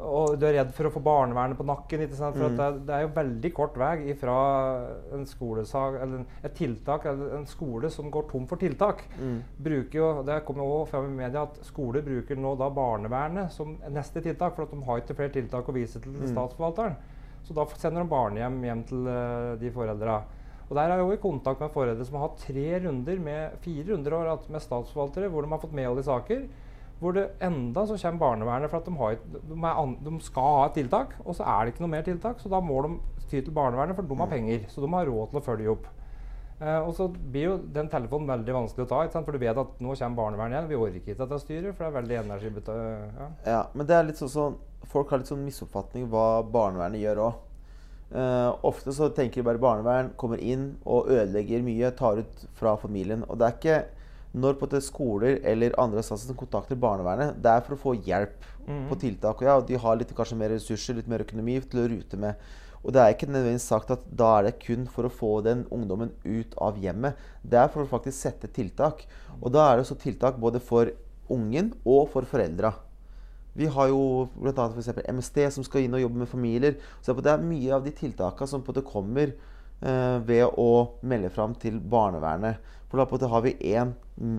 og 0.00 0.38
du 0.38 0.46
er 0.46 0.52
redd 0.58 0.70
for 0.72 0.86
å 0.88 0.92
få 0.94 1.00
barnevernet 1.02 1.56
på 1.58 1.64
nakken. 1.66 2.04
For 2.08 2.32
Mm. 2.32 2.44
at 2.46 2.56
det, 2.56 2.86
det 2.86 2.94
er 2.94 3.02
jo 3.02 3.08
veldig 3.14 3.52
kort 3.54 3.76
vei 3.76 4.14
fra 4.14 4.86
en 5.12 5.24
skolesag, 5.26 6.00
eller 6.02 6.18
en- 6.18 6.26
et 6.44 6.54
tiltak, 6.54 7.04
eller 7.06 7.36
en 7.36 7.46
skole 7.46 7.90
som 7.90 8.10
går 8.10 8.28
tom 8.30 8.46
for 8.46 8.56
tiltak. 8.56 9.02
Mm. 9.20 9.42
bruker 9.62 9.94
jo, 9.98 10.22
Det 10.22 10.44
kommer 10.44 10.62
også 10.64 10.88
fram 10.90 11.04
i 11.06 11.24
media 11.24 11.42
at 11.42 11.58
skoler 11.64 12.02
bruker 12.02 12.36
nå 12.36 12.56
da 12.58 12.68
barnevernet 12.70 13.50
som 13.50 13.76
neste 13.90 14.22
tiltak, 14.22 14.54
for 14.54 14.62
at 14.62 14.70
de 14.70 14.82
har 14.82 15.00
ikke 15.00 15.16
flere 15.16 15.32
tiltak 15.32 15.66
å 15.68 15.72
vise 15.74 16.00
til 16.00 16.12
Mm. 16.12 16.28
statsforvalteren. 16.34 16.96
Så 17.44 17.54
da 17.54 17.64
sender 17.66 18.02
de 18.02 18.08
barnehjem 18.08 18.62
hjem 18.62 18.84
til 18.86 19.06
uh, 19.08 19.56
de 19.56 19.70
foreldra. 19.70 20.22
Og 20.70 20.74
der 20.76 20.90
er 20.90 20.98
jeg 20.98 21.06
jo 21.06 21.12
i 21.12 21.16
kontakt 21.16 21.60
med 21.60 21.70
foreldre 21.72 22.04
som 22.04 22.16
har 22.20 22.28
hatt 22.28 22.38
tre 22.38 22.80
runder 22.84 23.18
med, 23.18 23.52
fire 23.62 23.84
runder 23.88 24.38
med 24.50 24.60
statsforvaltere 24.60 25.30
hvor 25.30 25.40
de 25.42 25.48
har 25.48 25.58
fått 25.58 25.72
medhold 25.72 25.98
i 25.98 26.02
saker. 26.02 26.48
Hvor 26.98 27.14
det 27.14 27.28
enda 27.46 27.84
så 27.86 27.94
kommer 28.00 28.18
barnevernet 28.24 28.70
for 28.72 28.78
at 28.80 28.88
de, 28.88 28.96
har, 28.98 29.12
et- 29.12 29.36
de, 29.48 29.58
an, 29.70 29.92
de 30.02 30.16
skal 30.26 30.42
ha 30.56 30.64
et 30.66 30.74
tiltak, 30.80 31.12
og 31.24 31.36
så 31.38 31.44
er 31.46 31.64
det 31.68 31.74
ikke 31.74 31.84
noe 31.84 31.92
mer 31.92 32.02
tiltak. 32.02 32.40
Så 32.42 32.50
da 32.50 32.58
må 32.60 32.80
de 32.82 32.96
ty 33.30 33.40
til 33.40 33.54
barnevernet, 33.54 33.94
for 33.94 34.02
de 34.02 34.16
har 34.18 34.26
penger. 34.32 34.64
Så 34.72 34.82
de 34.82 34.90
har 34.92 35.06
råd 35.06 35.30
til 35.30 35.38
å 35.38 35.44
følge 35.46 35.70
opp. 35.76 35.86
Eh, 36.58 36.80
og 36.82 36.90
så 36.96 37.06
blir 37.08 37.44
jo 37.44 37.56
den 37.70 37.86
telefonen 37.88 38.26
veldig 38.32 38.54
vanskelig 38.56 38.86
å 38.86 38.90
ta, 38.90 39.02
ikke 39.06 39.14
sant? 39.14 39.28
for 39.28 39.36
du 39.36 39.38
vet 39.38 39.60
at 39.62 39.76
nå 39.78 39.94
kommer 39.94 40.16
barnevernet 40.24 40.56
igjen. 40.56 40.68
Vi 40.72 40.80
orker 40.82 40.98
ikke 41.04 41.18
dette 41.20 41.38
styret, 41.44 41.76
for 41.76 41.84
det 41.84 41.90
er 41.92 42.00
veldig 42.00 42.16
energibetalt. 42.24 43.18
Ja. 43.20 43.28
Ja, 43.46 43.60
men 43.78 43.86
det 43.86 43.94
er 43.94 44.08
litt 44.08 44.18
sånn 44.18 44.32
sånn 44.34 44.58
Folk 44.88 45.10
har 45.10 45.18
litt 45.20 45.28
sånn 45.28 45.42
misoppfatning 45.44 46.04
hva 46.08 46.40
barnevernet 46.48 47.00
gjør 47.02 47.18
òg. 47.28 47.38
ofte 48.64 48.92
så 48.94 49.08
tenker 49.12 49.42
de 49.42 49.46
bare 49.46 49.58
barnevern 49.60 50.10
kommer 50.16 50.38
inn 50.40 50.78
og 50.86 51.10
ødelegger 51.12 51.62
mye, 51.66 51.90
tar 51.98 52.22
ut 52.22 52.44
fra 52.56 52.76
familien. 52.80 53.24
Og 53.28 53.38
det 53.38 53.46
er 53.46 53.56
ikke 53.58 53.78
når 54.38 54.56
på 54.60 54.68
skoler 54.84 55.40
eller 55.46 55.76
andre 55.80 56.02
instanser 56.02 56.30
som 56.30 56.38
kontakter 56.38 56.78
barnevernet, 56.78 57.36
det 57.42 57.50
er 57.52 57.66
for 57.66 57.76
å 57.76 57.82
få 57.82 57.94
hjelp 58.06 58.46
mm. 58.66 58.86
på 58.90 58.98
tiltak. 59.02 59.42
Og 59.42 59.50
ja, 59.50 59.58
de 59.60 59.82
har 59.82 59.98
litt, 59.98 60.14
kanskje 60.16 60.38
mer 60.38 60.54
ressurser, 60.54 60.98
litt 60.98 61.10
mer 61.10 61.24
økonomi 61.26 61.58
til 61.66 61.84
å 61.84 61.90
rute 61.92 62.20
med. 62.20 62.48
Og 62.84 62.94
det 62.94 63.02
er 63.02 63.14
ikke 63.14 63.28
nødvendigvis 63.28 63.66
sagt 63.72 63.90
at 63.90 64.04
da 64.06 64.30
er 64.38 64.48
det 64.48 64.58
kun 64.62 64.86
for 64.90 65.08
å 65.08 65.12
få 65.12 65.32
den 65.46 65.64
ungdommen 65.74 66.12
ut 66.24 66.54
av 66.62 66.78
hjemmet. 66.80 67.18
Det 67.42 67.58
er 67.58 67.70
for 67.72 67.84
å 67.84 67.90
faktisk 67.90 68.16
sette 68.16 68.50
tiltak. 68.54 69.02
Og 69.40 69.50
da 69.54 69.66
er 69.66 69.76
det 69.76 69.86
også 69.86 69.98
tiltak 69.98 70.38
både 70.40 70.62
for 70.62 70.92
ungen 71.32 71.72
og 71.84 72.08
for 72.12 72.28
foreldra. 72.28 72.72
Vi 73.58 73.66
har 73.66 73.90
jo 73.90 74.28
bl.a. 74.38 74.68
MST 75.10 75.40
som 75.56 75.66
skal 75.66 75.84
inn 75.84 75.96
og 75.98 76.04
jobbe 76.04 76.22
med 76.22 76.30
familier. 76.30 76.78
Så 77.02 77.16
det 77.18 77.32
er 77.32 77.42
mye 77.42 77.74
av 77.74 77.86
de 77.86 77.92
tiltakene 77.96 78.50
som 78.50 78.62
på 78.62 78.74
det 78.76 78.86
kommer 78.86 79.32
eh, 79.34 80.18
ved 80.28 80.46
å 80.54 80.70
melde 81.02 81.32
fram 81.34 81.56
til 81.58 81.80
barnevernet. 81.82 82.62
For 82.88 83.00
da 83.00 83.04
på 83.08 83.18
har 83.20 83.42
vi 83.44 83.56
én 83.74 83.92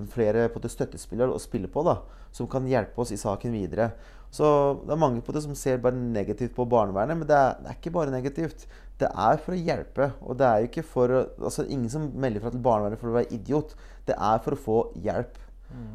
flere 0.10 0.48
på 0.50 0.62
støttespillere 0.66 1.36
å 1.36 1.42
spille 1.42 1.70
på 1.70 1.84
da, 1.86 2.00
som 2.34 2.48
kan 2.50 2.66
hjelpe 2.70 3.02
oss 3.02 3.12
i 3.14 3.20
saken 3.22 3.54
videre. 3.54 3.92
Så 4.34 4.46
det 4.86 4.94
er 4.94 5.02
mange 5.02 5.22
på 5.26 5.34
det 5.34 5.44
som 5.46 5.56
ser 5.58 5.82
bare 5.82 5.98
negativt 5.98 6.56
på 6.56 6.66
barnevernet, 6.70 7.18
men 7.18 7.30
det 7.30 7.38
er, 7.38 7.60
det 7.62 7.70
er 7.70 7.78
ikke 7.78 7.94
bare 7.94 8.14
negativt. 8.14 8.66
Det 9.00 9.10
er 9.10 9.38
for 9.42 9.56
å 9.56 9.60
hjelpe. 9.60 10.10
Og 10.26 10.38
det 10.38 10.48
er 10.48 10.64
jo 10.64 10.70
ikke 10.70 10.86
for 10.86 11.14
altså 11.20 11.66
Ingen 11.70 11.90
som 11.94 12.10
melder 12.14 12.44
fra 12.44 12.52
til 12.54 12.66
barnevernet 12.66 13.02
for 13.02 13.12
å 13.12 13.20
være 13.20 13.34
idiot. 13.38 13.78
Det 14.06 14.18
er 14.18 14.42
for 14.46 14.58
å 14.58 14.64
få 14.66 14.80
hjelp. 15.06 15.38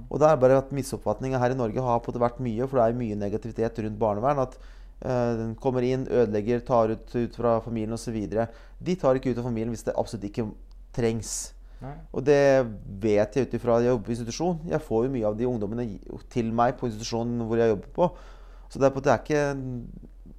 Og 0.08 0.20
det 0.22 0.28
er 0.28 0.38
bare 0.38 0.60
at 0.60 0.72
misoppfatninga 0.74 1.40
her 1.42 1.54
i 1.54 1.58
Norge 1.58 1.82
har 1.82 2.00
på 2.02 2.14
det 2.14 2.22
vært 2.22 2.40
mye, 2.44 2.66
for 2.68 2.78
det 2.78 2.86
er 2.86 2.98
mye 2.98 3.18
negativitet 3.18 3.80
rundt 3.82 3.98
barnevern. 3.98 4.44
At 4.44 4.54
øh, 4.60 5.32
den 5.40 5.54
kommer 5.60 5.86
inn, 5.86 6.06
ødelegger, 6.06 6.62
tar 6.66 6.94
ut, 6.94 7.14
ut 7.14 7.38
fra 7.38 7.56
familien 7.64 7.96
osv. 7.96 8.20
De 8.78 8.96
tar 9.00 9.18
ikke 9.18 9.34
ut 9.34 9.42
av 9.42 9.48
familien 9.50 9.74
hvis 9.74 9.86
det 9.88 9.96
absolutt 9.98 10.28
ikke 10.30 10.46
trengs. 10.94 11.34
Nei. 11.82 11.94
Og 12.14 12.24
det 12.24 12.40
vet 13.02 13.36
jeg 13.36 13.48
ut 13.48 13.56
ifra 13.58 13.80
jeg 13.82 13.92
jobber 13.92 14.06
på 14.06 14.14
institusjon. 14.14 14.62
Jeg 14.70 14.84
får 14.84 15.04
jo 15.06 15.12
mye 15.16 15.28
av 15.28 15.36
de 15.38 15.48
ungdommene 15.48 15.86
til 16.32 16.52
meg 16.54 16.78
på 16.78 16.88
institusjonen 16.88 17.44
hvor 17.48 17.60
jeg 17.60 17.72
jobber 17.74 17.92
på. 17.98 18.08
Så 18.72 18.80
det 18.80 18.88
er 18.88 18.94
på, 18.94 19.04
ikke, 19.04 19.42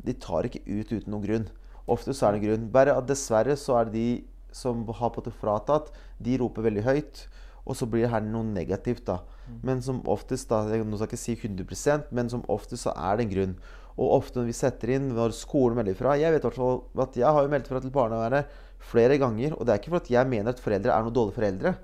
de 0.08 0.18
tar 0.22 0.48
ikke 0.50 0.64
ut 0.66 0.94
uten 0.96 1.12
noen 1.14 1.26
grunn. 1.26 1.48
Ofte 1.92 2.16
så 2.18 2.28
er 2.28 2.36
det 2.36 2.42
en 2.42 2.48
grunn. 2.48 2.68
Bare 2.74 2.96
at 2.98 3.08
dessverre 3.10 3.58
så 3.60 3.80
er 3.80 3.90
det 3.90 3.96
de 3.96 4.10
som 4.56 4.86
har 4.88 5.12
på 5.12 5.24
det 5.26 5.36
fratatt, 5.36 5.92
de 6.24 6.38
roper 6.42 6.66
veldig 6.66 6.86
høyt. 6.86 7.26
Og 7.66 7.78
så 7.78 7.88
blir 7.90 8.06
det 8.06 8.12
her 8.14 8.22
noe 8.26 8.46
negativt, 8.46 9.06
da. 9.08 9.20
Men 9.66 9.82
som 9.82 10.04
oftest, 10.10 10.50
da, 10.50 10.64
jeg 10.70 10.86
nå 10.86 11.00
skal 11.00 11.10
ikke 11.10 11.22
si 11.22 11.34
100% 11.36 12.14
men 12.16 12.30
som 12.30 12.46
oftest 12.52 12.86
så 12.86 12.94
er 12.94 13.18
det 13.18 13.26
en 13.26 13.34
grunn. 13.34 13.56
Og 13.96 14.18
ofte 14.20 14.40
når 14.40 14.50
vi 14.50 14.58
setter 14.58 14.94
inn, 14.98 15.10
når 15.16 15.34
skolen 15.38 15.78
melder 15.80 15.98
fra 15.98 16.18
Jeg 16.20 16.34
vet 16.34 16.46
i 16.46 16.70
at 17.06 17.20
jeg 17.22 17.32
har 17.38 17.46
jo 17.46 17.52
meldt 17.52 17.70
fra 17.72 17.82
til 17.82 17.94
barnevernet 17.96 18.50
flere 18.92 19.18
ganger. 19.22 19.56
Og 19.58 19.66
det 19.66 19.74
er 19.74 19.82
ikke 19.82 19.96
fordi 19.96 20.16
jeg 20.18 20.32
mener 20.32 20.54
at 20.54 20.62
foreldre 20.64 20.94
er 20.94 21.06
noen 21.06 21.16
dårlige 21.16 21.40
foreldre. 21.40 21.76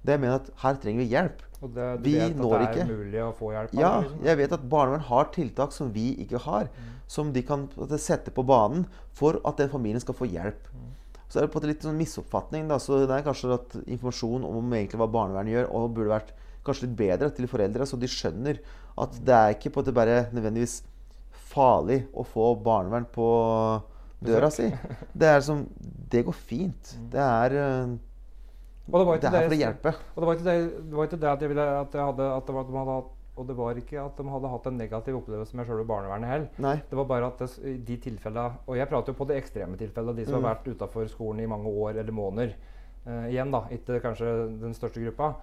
Det 0.00 0.16
jeg 0.16 0.22
mener 0.22 0.40
at 0.40 0.50
her 0.62 0.78
trenger 0.80 1.04
vi 1.04 1.10
hjelp. 1.12 1.42
Og 1.60 1.74
det, 1.76 1.88
du 2.00 2.06
Vi 2.06 2.14
vet 2.16 2.30
at 2.30 2.38
det 2.40 2.58
er 2.58 2.62
ikke. 2.68 2.86
mulig 2.88 3.20
å 3.20 3.32
få 3.36 3.50
hjelp? 3.52 3.74
Ja, 3.76 3.90
det, 3.90 4.06
liksom. 4.06 4.22
jeg 4.30 4.40
vet 4.40 4.54
at 4.56 4.68
barnevern 4.72 5.06
har 5.10 5.32
tiltak 5.34 5.74
som 5.76 5.90
vi 5.92 6.06
ikke 6.24 6.40
har. 6.46 6.70
Som 7.10 7.34
de 7.34 7.42
kan 7.44 7.66
sette 8.00 8.32
på 8.32 8.44
banen 8.48 8.86
for 9.18 9.40
at 9.44 9.60
den 9.60 9.72
familien 9.72 10.00
skal 10.00 10.16
få 10.16 10.28
hjelp. 10.30 10.70
Så 11.30 11.38
er 11.38 11.46
det 11.46 11.52
på 11.54 11.60
en 11.60 11.68
litt 11.70 11.84
sånn 11.84 11.98
misoppfatning. 11.98 12.68
Da. 12.70 12.80
Så 12.82 13.02
det 13.04 13.14
er 13.14 13.26
kanskje 13.26 13.52
at 13.54 13.76
informasjon 13.84 14.46
om 14.46 14.72
egentlig 14.72 14.98
hva 15.02 15.10
barnevernet 15.10 15.54
gjør, 15.54 15.68
og 15.76 15.92
burde 15.98 16.14
vært 16.16 16.32
kanskje 16.66 16.88
litt 16.88 16.96
bedre 16.98 17.30
til 17.34 17.48
foreldre, 17.48 17.86
så 17.88 17.96
de 17.96 18.08
skjønner 18.10 18.58
at 19.00 19.14
det 19.24 19.36
er 19.36 19.54
ikke 19.54 19.70
på 19.72 19.80
en 19.80 19.86
måte 19.86 19.96
bare 19.96 20.16
nødvendigvis 20.34 20.80
farlig 21.50 22.02
å 22.12 22.24
få 22.26 22.52
barnevern 22.62 23.06
på 23.10 23.28
døra 24.24 24.50
si. 24.52 24.68
Det 25.12 25.28
er 25.28 25.40
som 25.44 25.66
Det 26.10 26.24
går 26.26 26.36
fint. 26.36 26.94
Det 27.12 27.20
er 27.20 27.56
eh, 27.56 27.96
det 28.90 29.06
var 29.06 29.16
ikke 29.16 29.30
Det 29.30 29.38
er 29.38 29.46
for 29.46 29.54
å 29.54 29.60
hjelpe. 29.60 29.90
Og 30.14 30.20
det 30.20 30.26
var 30.26 30.36
ikke 30.36 30.44
det, 30.48 30.54
det, 30.90 30.94
var 30.98 31.08
ikke 31.08 31.18
det 31.22 31.28
at 31.30 31.42
jeg 31.44 31.50
ville 31.52 31.66
at 31.78 31.92
jeg 31.94 32.06
hadde, 32.08 32.28
at 32.34 32.46
det 32.46 32.54
var, 32.56 32.64
at 32.64 32.70
de 32.70 32.78
hadde 32.80 32.94
hatt 32.98 33.10
Og 33.40 33.46
det 33.46 33.56
var 33.56 33.78
ikke 33.78 34.00
at 34.02 34.16
de 34.18 34.24
hadde 34.34 34.50
hatt 34.52 34.66
en 34.66 34.80
negativ 34.80 35.18
opplevelse 35.20 35.56
med 35.56 35.68
selve 35.68 35.84
barnevernet 35.86 36.28
heller. 36.28 36.80
Det 36.90 36.98
var 36.98 37.06
bare 37.12 37.28
at 37.30 37.38
det, 37.38 37.76
de 37.86 37.96
tilfellene 37.96 38.58
Og 38.66 38.76
jeg 38.76 38.88
prater 38.90 39.12
jo 39.14 39.18
på 39.20 39.28
de 39.30 39.36
ekstreme 39.38 39.78
tilfellene, 39.78 40.16
de 40.16 40.24
som 40.26 40.34
Mm. 40.34 40.42
har 40.44 40.54
vært 40.56 40.68
utafor 40.74 41.06
skolen 41.08 41.40
i 41.44 41.46
mange 41.46 41.70
år 41.70 42.00
eller 42.02 42.12
måneder. 42.12 42.56
Uh, 43.06 43.30
igjen, 43.30 43.50
da. 43.50 43.62
Ikke 43.70 44.00
kanskje 44.02 44.26
den 44.60 44.74
største 44.74 45.00
gruppa. 45.00 45.34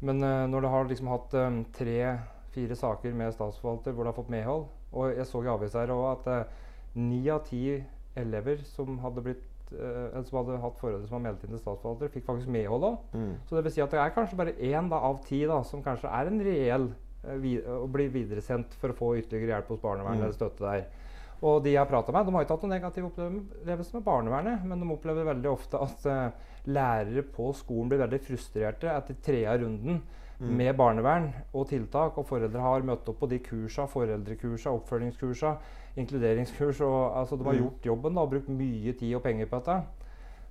Men 0.00 0.24
uh, 0.24 0.46
når 0.50 0.60
du 0.60 0.68
har 0.68 0.88
liksom 0.88 1.12
hatt 1.12 1.36
tre-fire 1.76 2.74
saker 2.76 3.14
med 3.14 3.32
statsforvalter 3.36 3.92
hvor 3.92 4.04
du 4.04 4.10
har 4.10 4.16
fått 4.16 4.32
medhold 4.32 4.66
Og 4.92 5.14
jeg 5.16 5.26
så 5.26 5.42
i 5.44 5.48
avisa 5.48 5.84
her 5.84 5.92
òg 5.94 6.26
at 6.26 6.48
ni 6.94 7.28
av 7.30 7.44
ti 7.46 7.84
elever 8.16 8.60
som 8.68 8.98
hadde 9.02 9.22
blitt 9.24 9.72
eh, 9.74 10.18
som 10.28 10.38
hadde 10.40 10.58
hatt 10.62 10.76
foreldre 10.78 11.06
som 11.08 11.16
var 11.18 11.24
meldt 11.30 11.44
inn 11.46 11.54
til 11.54 11.62
statsforvalter, 11.62 12.12
fikk 12.14 12.26
faktisk 12.28 12.48
medhold 12.54 12.84
òg. 12.90 12.98
Mm. 13.16 13.32
Så 13.48 13.56
det 13.56 13.64
vil 13.66 13.72
si 13.74 13.82
at 13.84 13.90
det 13.94 14.00
er 14.02 14.12
kanskje 14.14 14.38
bare 14.38 14.54
én 14.58 14.90
da, 14.92 15.00
av 15.08 15.22
ti 15.26 15.40
da, 15.50 15.62
som 15.66 15.82
kanskje 15.82 16.10
er 16.14 16.30
en 16.30 16.42
reell 16.46 16.86
eh, 17.24 17.38
vi, 17.42 17.56
å 17.58 17.86
bli 17.90 18.06
videresendt 18.14 18.76
for 18.80 18.92
å 18.94 18.98
få 18.98 19.14
ytterligere 19.22 19.56
hjelp 19.56 19.72
hos 19.74 19.82
barnevernet 19.82 20.20
Mm. 20.20 20.28
eller 20.28 20.38
støtte 20.38 20.62
der. 20.68 20.86
Og 21.44 21.62
de 21.64 21.74
jeg 21.74 21.80
har 21.82 21.90
prata 21.90 22.12
med, 22.14 22.24
de 22.24 22.32
har 22.32 22.44
ikke 22.46 22.56
hatt 22.56 22.62
noen 22.64 22.72
negativ 22.78 23.06
opplevelse 23.10 23.94
med 23.98 24.04
barnevernet, 24.06 24.64
men 24.64 24.80
de 24.80 24.90
opplever 24.94 25.26
veldig 25.28 25.50
ofte 25.50 25.76
at 25.76 26.06
uh, 26.08 26.52
lærere 26.72 27.22
på 27.34 27.50
skolen 27.52 27.90
blir 27.92 28.00
veldig 28.00 28.20
frustrerte 28.24 28.88
etter 28.88 29.18
tredje 29.22 29.58
runden 29.64 30.02
Mm. 30.40 30.56
med 30.58 30.74
barnevern 30.76 31.28
og 31.54 31.68
tiltak, 31.70 32.16
og 32.18 32.26
foreldre 32.26 32.58
har 32.60 32.82
møtt 32.82 33.06
opp 33.08 33.20
på 33.20 33.28
de 33.30 33.38
kursa, 33.38 33.84
foreldrekursa, 33.86 34.72
oppfølgingskursa, 34.74 35.52
inkluderingskurs, 35.96 36.80
og 36.80 37.18
altså 37.20 37.38
de 37.38 37.44
har 37.44 37.54
Mm. 37.54 37.60
gjort 37.62 37.86
jobben 37.86 38.14
da, 38.14 38.20
og 38.20 38.30
brukt 38.30 38.48
mye 38.48 38.92
tid 38.98 39.14
og 39.14 39.22
penger 39.22 39.46
på 39.46 39.60
dette. 39.62 39.76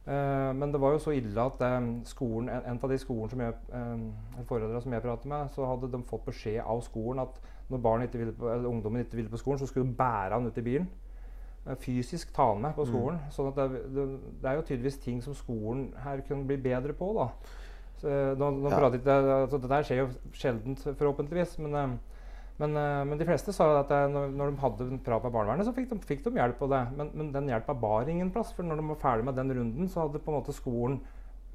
Eh, 0.04 0.54
men 0.54 0.72
det 0.72 0.82
var 0.84 0.91
jo 0.91 0.99
så 0.99 1.14
ille 1.16 1.45
at 1.45 1.62
eh, 1.64 1.89
skolen, 2.10 2.49
en, 2.49 2.80
av 2.84 2.89
de 2.91 2.97
skolen 2.99 3.30
som 3.32 3.39
jeg, 3.39 3.54
uh, 3.72 4.43
foreldre 4.49 4.82
som 4.84 4.93
jeg 4.93 5.01
pratet 5.06 5.30
med, 5.32 5.51
så 5.56 5.68
hadde 5.70 5.91
de 5.93 6.04
fått 6.10 6.26
beskjed 6.28 6.60
av 6.60 6.82
skolen 6.84 7.24
at 7.24 7.39
når 7.72 7.82
barn 7.86 8.04
ikke 8.04 8.34
på, 8.36 8.49
eller 8.51 8.68
ungdommen 8.68 9.01
ikke 9.01 9.16
ville 9.16 9.32
på 9.32 9.39
skolen, 9.39 9.60
så 9.60 9.70
skulle 9.70 9.88
de 9.88 9.95
bære 9.95 10.36
han 10.36 10.45
ut 10.47 10.58
i 10.60 10.66
bilen. 10.66 10.89
Eh, 11.66 11.76
fysisk 11.80 12.34
ta 12.36 12.49
han 12.51 12.62
med 12.62 12.76
på 12.76 12.86
skolen. 12.89 13.20
sånn 13.32 13.54
at 13.54 13.60
det, 13.62 13.84
det, 13.95 14.08
det 14.41 14.49
er 14.49 14.58
jo 14.60 14.66
tydeligvis 14.68 14.97
ting 14.99 15.22
som 15.24 15.36
skolen 15.38 15.93
her 16.04 16.24
kunne 16.28 16.47
bli 16.49 16.58
bedre 16.58 16.93
på. 16.93 17.14
da. 17.16 17.30
Så, 18.01 18.10
eh, 18.12 18.34
nå, 18.36 18.49
nå 18.60 18.70
Ja. 18.70 18.80
prater 18.80 18.99
jeg, 18.99 19.30
altså, 19.43 19.62
Dette 19.64 19.84
skjer 19.88 20.01
jo 20.01 20.10
sjeldent, 20.34 20.84
forhåpentligvis. 20.99 21.58
Men, 21.60 21.76
eh, 21.76 21.97
men, 22.64 22.78
eh, 22.80 23.03
men 23.09 23.20
de 23.20 23.28
fleste 23.28 23.53
sa 23.55 23.68
at 23.82 23.91
eh, 23.91 24.05
når, 24.11 24.53
de 24.53 24.61
hadde 24.64 24.88
en 24.88 25.01
prat 25.03 25.26
med 25.26 25.36
barnevernet, 25.36 25.68
så 25.68 25.76
fikk 25.76 25.91
de, 25.91 25.99
fikk 26.07 26.24
de 26.28 26.38
hjelp 26.39 26.57
på 26.61 26.70
det. 26.72 26.82
Men, 26.95 27.11
men 27.18 27.34
den 27.36 27.51
hjelpa 27.51 27.76
bar 27.76 28.09
ingen 28.09 28.32
plass. 28.34 28.53
For 28.55 28.66
når 28.68 28.80
de 28.80 28.88
var 28.93 29.01
ferdig 29.03 29.28
med 29.28 29.38
den 29.39 29.53
runden, 29.59 29.91
så 29.91 30.05
hadde 30.05 30.24
på 30.24 30.32
en 30.32 30.39
måte 30.39 30.55
skolen 30.55 31.01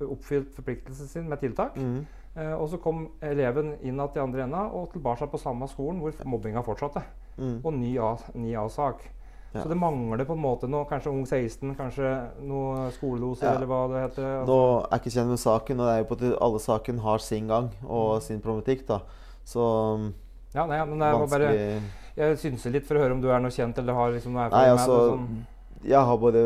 oppfylt 0.05 0.53
forpliktelsen 0.55 1.09
sin 1.11 1.29
med 1.31 1.41
tiltak. 1.43 1.79
Mm. 1.81 2.03
Eh, 2.39 2.55
og 2.55 2.69
så 2.71 2.79
kom 2.83 3.09
eleven 3.25 3.73
inn 3.81 3.97
igjen 3.97 4.19
i 4.21 4.23
andre 4.23 4.45
enda 4.45 4.67
og 4.77 4.93
tilbake 4.93 5.27
på 5.33 5.41
samme 5.43 5.67
skolen 5.71 6.03
hvor 6.03 6.15
mobbinga 6.29 6.63
fortsatte. 6.67 7.03
Mm. 7.39 7.57
Og 7.65 7.73
ny 7.75 7.95
A-sak. 7.99 9.09
Ja. 9.55 9.63
Så 9.63 9.71
det 9.71 9.79
mangler 9.81 10.27
på 10.29 10.37
en 10.37 10.43
måte 10.45 10.69
noe, 10.69 10.85
kanskje 10.91 11.09
Ung 11.09 11.25
16, 11.25 11.73
kanskje 11.79 12.09
noe 12.45 12.91
skoleloser, 12.93 13.47
Ja. 13.49 13.55
eller 13.57 13.67
hva 13.71 13.81
det 13.89 14.03
heter. 14.05 14.45
Nå 14.45 14.59
er 14.85 14.91
jeg 14.91 15.01
ikke 15.01 15.15
kjent 15.17 15.33
med 15.33 15.41
saken, 15.41 15.81
og 15.81 15.87
det 15.89 15.95
er 15.95 16.03
jo 16.03 16.09
på 16.11 16.19
at 16.19 16.43
alle 16.43 16.61
saken 16.61 16.99
har 16.99 17.19
sin 17.25 17.49
gang 17.49 17.71
og 17.87 18.23
sin 18.23 18.43
problematikk. 18.45 18.87
da. 18.87 19.01
Så 19.49 19.65
Ja, 20.59 20.67
nei, 20.67 20.79
men 20.91 21.03
det 21.03 21.13
var 21.15 21.31
bare 21.31 21.51
Jeg 22.19 22.39
synser 22.43 22.75
litt 22.75 22.87
for 22.89 22.99
å 22.99 23.03
høre 23.05 23.15
om 23.15 23.23
du 23.23 23.29
er 23.31 23.43
noe 23.43 23.55
kjent 23.55 23.79
eller 23.79 23.95
har 23.95 24.15
liksom 24.17 24.35
noe 24.35 24.49
Nei, 24.49 24.65
erfaring 24.67 24.75
altså 24.75 24.97
med 24.99 25.05
det. 25.05 25.11
Sånn. 25.13 25.91
Jeg 25.93 26.09
har 26.11 26.19
både 26.19 26.43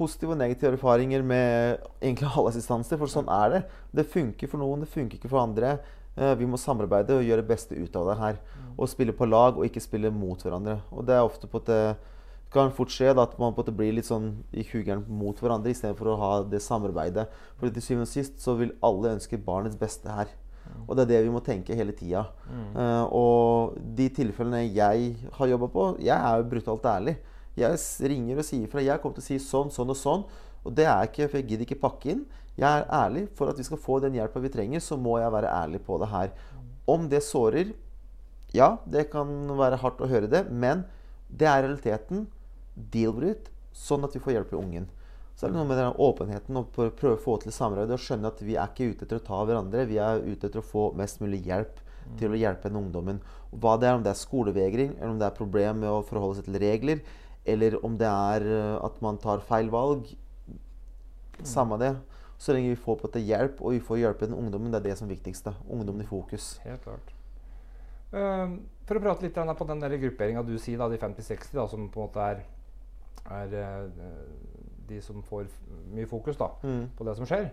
positive 0.00 0.32
og 0.32 0.40
negative 0.40 0.76
erfaringer 0.78 1.24
med 1.26 1.82
egentlig 2.00 2.30
alle 2.34 2.52
assistanser, 2.54 3.00
for 3.00 3.12
sånn 3.12 3.28
er 3.32 3.56
det. 3.56 3.64
Det 4.00 4.06
funker 4.08 4.50
for 4.50 4.62
noen, 4.62 4.86
det 4.86 4.92
funker 4.92 5.20
ikke 5.20 5.32
for 5.32 5.42
andre. 5.42 5.76
Eh, 6.16 6.32
vi 6.40 6.48
må 6.48 6.58
samarbeide 6.60 7.18
og 7.18 7.26
gjøre 7.26 7.44
det 7.44 7.50
beste 7.50 7.76
ut 7.76 7.98
av 8.00 8.08
det 8.08 8.16
her. 8.22 8.40
Og 8.76 8.88
spille 8.90 9.14
på 9.16 9.28
lag 9.28 9.58
og 9.58 9.66
ikke 9.68 9.82
spille 9.84 10.12
mot 10.14 10.40
hverandre. 10.40 10.80
Og 10.94 11.04
det 11.08 11.18
er 11.18 11.26
ofte 11.26 11.50
på 11.50 11.60
at 11.60 11.68
det 11.68 11.82
kan 12.50 12.72
fort 12.74 12.90
skje 12.90 13.12
da, 13.14 13.28
at 13.28 13.36
man 13.38 13.54
på 13.54 13.62
at 13.62 13.68
det 13.70 13.76
blir 13.78 13.92
litt 13.94 14.08
sånn 14.08 14.32
i 14.50 14.64
hugeren 14.72 15.04
mot 15.06 15.38
hverandre 15.38 15.70
istedenfor 15.70 16.10
å 16.10 16.18
ha 16.18 16.30
det 16.50 16.62
samarbeidet. 16.64 17.28
For 17.60 17.70
til 17.70 17.84
syvende 17.84 18.08
og 18.08 18.14
sist 18.14 18.40
så 18.42 18.56
vil 18.58 18.74
alle 18.86 19.14
ønske 19.18 19.38
barnets 19.44 19.78
beste 19.78 20.10
her. 20.10 20.32
Og 20.86 20.96
det 20.96 21.04
er 21.04 21.10
det 21.12 21.24
vi 21.26 21.32
må 21.32 21.42
tenke 21.44 21.76
hele 21.78 21.94
tida. 21.96 22.24
Uh, 22.74 23.04
og 23.14 23.76
de 23.96 24.08
tilfellene 24.14 24.64
jeg 24.66 25.14
har 25.36 25.50
jobba 25.52 25.68
på 25.70 25.84
Jeg 26.02 26.16
er 26.16 26.40
jo 26.40 26.48
brutalt 26.50 26.88
ærlig. 26.90 27.16
Jeg 27.58 27.78
ringer 28.10 28.40
og 28.40 28.46
sier 28.46 28.70
fra. 28.70 28.82
Jeg 28.82 29.02
kommer 29.02 29.18
til 29.18 29.24
å 29.24 29.28
si 29.28 29.38
sånn, 29.42 29.72
sånn 29.74 29.92
og 29.92 29.98
sånn. 29.98 30.24
Og 30.64 30.74
det 30.76 30.86
er 30.90 31.08
ikke, 31.08 31.28
for 31.28 31.40
jeg 31.40 31.48
gidder 31.50 31.66
ikke 31.66 31.82
pakke 31.82 32.14
inn. 32.14 32.24
Jeg 32.58 32.68
er 32.68 32.88
ærlig. 32.94 33.26
For 33.38 33.50
at 33.52 33.60
vi 33.60 33.66
skal 33.66 33.80
få 33.80 34.00
den 34.02 34.16
hjelpa 34.18 34.42
vi 34.42 34.52
trenger, 34.52 34.82
så 34.84 34.98
må 35.00 35.18
jeg 35.20 35.32
være 35.34 35.52
ærlig 35.62 35.82
på 35.86 35.98
det 36.02 36.10
her. 36.12 36.34
Om 36.90 37.08
det 37.12 37.22
sårer 37.26 37.74
Ja, 38.50 38.80
det 38.82 39.12
kan 39.12 39.28
være 39.54 39.78
hardt 39.78 40.00
å 40.02 40.08
høre 40.10 40.26
det, 40.26 40.48
men 40.50 40.82
det 41.30 41.46
er 41.46 41.62
realiteten. 41.62 42.24
Deal 42.74 43.12
with 43.14 43.30
it, 43.30 43.50
sånn 43.70 44.02
at 44.02 44.16
vi 44.16 44.22
får 44.22 44.34
hjelp 44.34 44.54
i 44.54 44.58
ungen. 44.58 44.88
Så 45.40 45.46
er 45.46 45.54
det 45.54 45.56
noe 45.56 45.68
med 45.70 45.78
den 45.80 45.94
åpenheten 46.04 46.58
og 46.60 46.66
prøve 46.76 47.14
å 47.14 47.20
få 47.22 47.38
til 47.40 47.54
samarbeid 47.56 47.94
og 47.94 48.02
skjønne 48.04 48.28
at 48.28 48.40
vi 48.44 48.58
er 48.60 48.68
ikke 48.68 48.90
ute 48.90 49.06
etter 49.06 49.22
å 49.22 49.24
ta 49.24 49.38
hverandre. 49.48 49.86
Vi 49.88 49.96
er 49.96 50.20
ute 50.20 50.50
etter 50.50 50.60
å 50.60 50.66
få 50.68 50.82
mest 51.00 51.22
mulig 51.22 51.38
hjelp 51.46 51.78
til 52.20 52.34
å 52.34 52.40
hjelpe 52.42 52.68
den 52.68 52.76
ungdommen. 52.82 53.22
Hva 53.48 53.78
det 53.80 53.88
er, 53.88 53.96
om 53.96 54.04
det 54.04 54.12
er 54.12 54.18
skolevegring, 54.20 54.92
eller 54.98 55.14
om 55.14 55.22
det 55.22 55.30
er 55.30 55.38
problem 55.38 55.80
med 55.80 55.88
å 55.88 56.02
forholde 56.04 56.42
seg 56.42 56.50
til 56.50 56.60
regler, 56.60 57.00
eller 57.48 57.78
om 57.86 57.96
det 57.96 58.10
er 58.10 58.46
eh, 58.52 58.76
at 58.84 59.00
man 59.00 59.16
tar 59.22 59.40
feil 59.48 59.72
valg. 59.72 60.12
Samme 61.40 61.80
det. 61.80 61.94
Så 62.36 62.52
lenge 62.52 62.74
vi 62.74 62.82
får 62.84 63.00
på 63.00 63.08
dette 63.08 63.24
hjelp, 63.24 63.64
og 63.64 63.78
vi 63.78 63.80
får 63.88 64.02
hjelpe 64.02 64.28
den 64.28 64.36
ungdommen, 64.36 64.68
det 64.74 64.82
er 64.82 64.90
det 64.90 65.00
som 65.00 65.08
er 65.08 65.14
viktigste. 65.14 65.56
Ungdommen 65.72 66.04
i 66.04 66.10
fokus. 66.10 66.52
Helt 66.68 66.84
klart. 66.84 67.16
Uh, 68.12 68.60
for 68.84 69.00
å 69.00 69.06
prate 69.08 69.24
litt 69.24 69.40
på 69.40 69.72
den 69.72 69.88
grupperinga 70.04 70.44
du 70.44 70.58
sier, 70.60 70.76
da, 70.76 70.92
de 70.92 71.00
50-60, 71.00 71.56
som 71.72 71.88
på 71.88 72.04
en 72.04 72.10
måte 72.10 72.28
er, 72.28 72.44
er 73.40 73.56
uh, 73.56 74.59
de 74.90 75.00
som 75.04 75.22
får 75.26 75.48
mye 75.94 76.08
fokus 76.10 76.38
da, 76.40 76.50
mm. 76.62 76.84
på 76.98 77.06
det 77.08 77.16
som 77.18 77.28
skjer. 77.28 77.48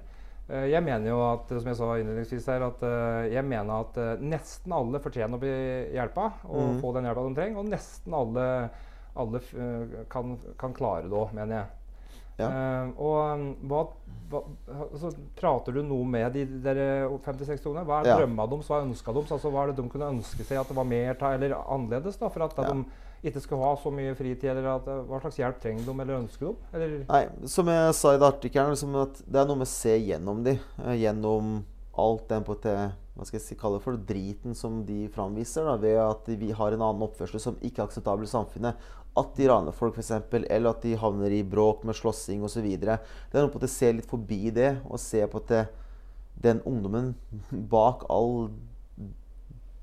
Uh, 0.47 0.65
jeg 0.71 0.83
mener 0.83 1.11
jo 1.11 1.21
at 1.27 1.53
som 1.53 1.71
jeg 1.71 1.79
sa 1.79 1.89
innledningsvis 1.95 2.51
her, 2.53 2.67
at 2.67 2.85
jeg 3.33 3.45
mener 3.45 3.87
at 3.87 4.21
nesten 4.23 4.75
alle 4.75 5.01
fortjener 5.03 5.39
å 5.39 5.41
bli 5.41 5.55
hjelpa 5.95 6.29
og 6.49 6.75
mm. 6.75 6.77
få 6.83 6.93
den 6.97 7.09
hjelpa 7.09 7.25
de 7.25 7.39
trenger. 7.39 7.63
Og 7.63 7.73
nesten 7.73 8.15
alle, 8.17 8.45
alle 9.17 9.43
kan, 10.11 10.37
kan, 10.59 10.77
klare 10.77 11.09
det 11.09 11.17
òg, 11.17 11.35
mener 11.37 11.61
jeg. 11.61 11.73
Ja. 12.37 12.51
og 13.01 13.47
hva 13.65 13.79
hva, 14.27 14.41
altså, 14.75 15.11
prater 15.37 15.77
du 15.77 15.81
noe 15.87 16.05
med 16.07 16.35
de 16.35 16.43
50-60 16.43 17.69
ungene? 17.69 17.85
Hva 17.87 18.01
er 18.01 18.09
ja. 18.11 18.17
drømma 18.19 18.47
deres? 18.51 18.69
Hva 18.69 18.81
ønska 18.83 19.13
deres? 19.15 19.33
Altså, 19.37 19.51
hva 19.53 19.63
er 19.63 19.71
det 19.71 19.77
de 19.79 19.91
kunne 19.91 20.09
ønske 20.17 20.43
seg 20.47 20.59
at 20.59 20.71
det 20.71 20.77
var 20.77 20.87
mer 20.87 21.13
av, 21.15 21.35
eller 21.37 21.55
annerledes? 21.63 22.19
da, 22.19 22.31
For 22.33 22.43
at 22.43 22.57
ja. 22.59 22.67
de 22.67 23.05
ikke 23.23 23.41
skal 23.43 23.63
ha 23.63 23.71
så 23.81 23.91
mye 23.93 24.13
fritid? 24.17 24.49
eller 24.51 24.69
at, 24.75 24.91
Hva 25.07 25.21
slags 25.23 25.39
hjelp 25.39 25.57
trenger 25.63 25.87
de, 25.87 25.95
eller 26.03 26.19
ønsker 26.21 26.49
de? 26.51 26.69
Eller? 26.73 26.93
Nei, 27.09 27.23
Som 27.49 27.71
jeg 27.73 27.97
sa 27.97 28.13
i 28.13 28.21
det 28.21 28.29
artikkelen, 28.29 28.75
liksom 28.75 28.93
det 29.25 29.41
er 29.41 29.49
noe 29.49 29.59
med 29.63 29.67
å 29.69 29.73
se 29.73 29.97
gjennom 29.97 30.45
de. 30.45 30.57
Eh, 30.83 30.95
gjennom 31.01 31.59
alt 31.97 32.27
den 32.29 32.45
på 32.45 32.53
til, 32.61 32.91
hva 33.17 33.25
skal 33.25 33.39
jeg 33.39 33.47
si, 33.47 33.57
kalle 33.57 33.81
for 33.81 33.97
driten 33.97 34.53
som 34.53 34.83
de 34.85 35.07
framviser, 35.09 35.65
da, 35.65 35.73
ved 35.81 35.97
at 35.97 36.29
vi 36.37 36.51
har 36.53 36.75
en 36.75 36.83
annen 36.85 37.07
oppførsel 37.07 37.41
som 37.41 37.57
ikke 37.57 37.81
er 37.81 37.89
akseptabel 37.89 38.27
i 38.27 38.29
samfunnet 38.29 38.87
at 39.17 39.33
de 39.37 39.47
raner 39.49 39.73
folk, 39.75 39.97
f.eks., 39.97 40.11
eller 40.45 40.69
at 40.69 40.83
de 40.85 40.93
havner 40.99 41.33
i 41.33 41.43
bråk 41.45 41.83
med 41.87 41.97
slåssing 41.97 42.43
osv. 42.45 42.67
Det 42.77 42.93
er 42.93 43.41
noe 43.41 43.53
på 43.53 43.61
å 43.63 43.71
se 43.71 43.91
litt 43.95 44.09
forbi 44.09 44.51
det 44.53 44.75
og 44.85 45.01
se 45.01 45.23
på 45.25 45.41
at 45.41 45.53
det, 45.53 45.63
den 46.37 46.61
ungdommen 46.69 47.15
bak 47.49 48.05
all 48.13 48.51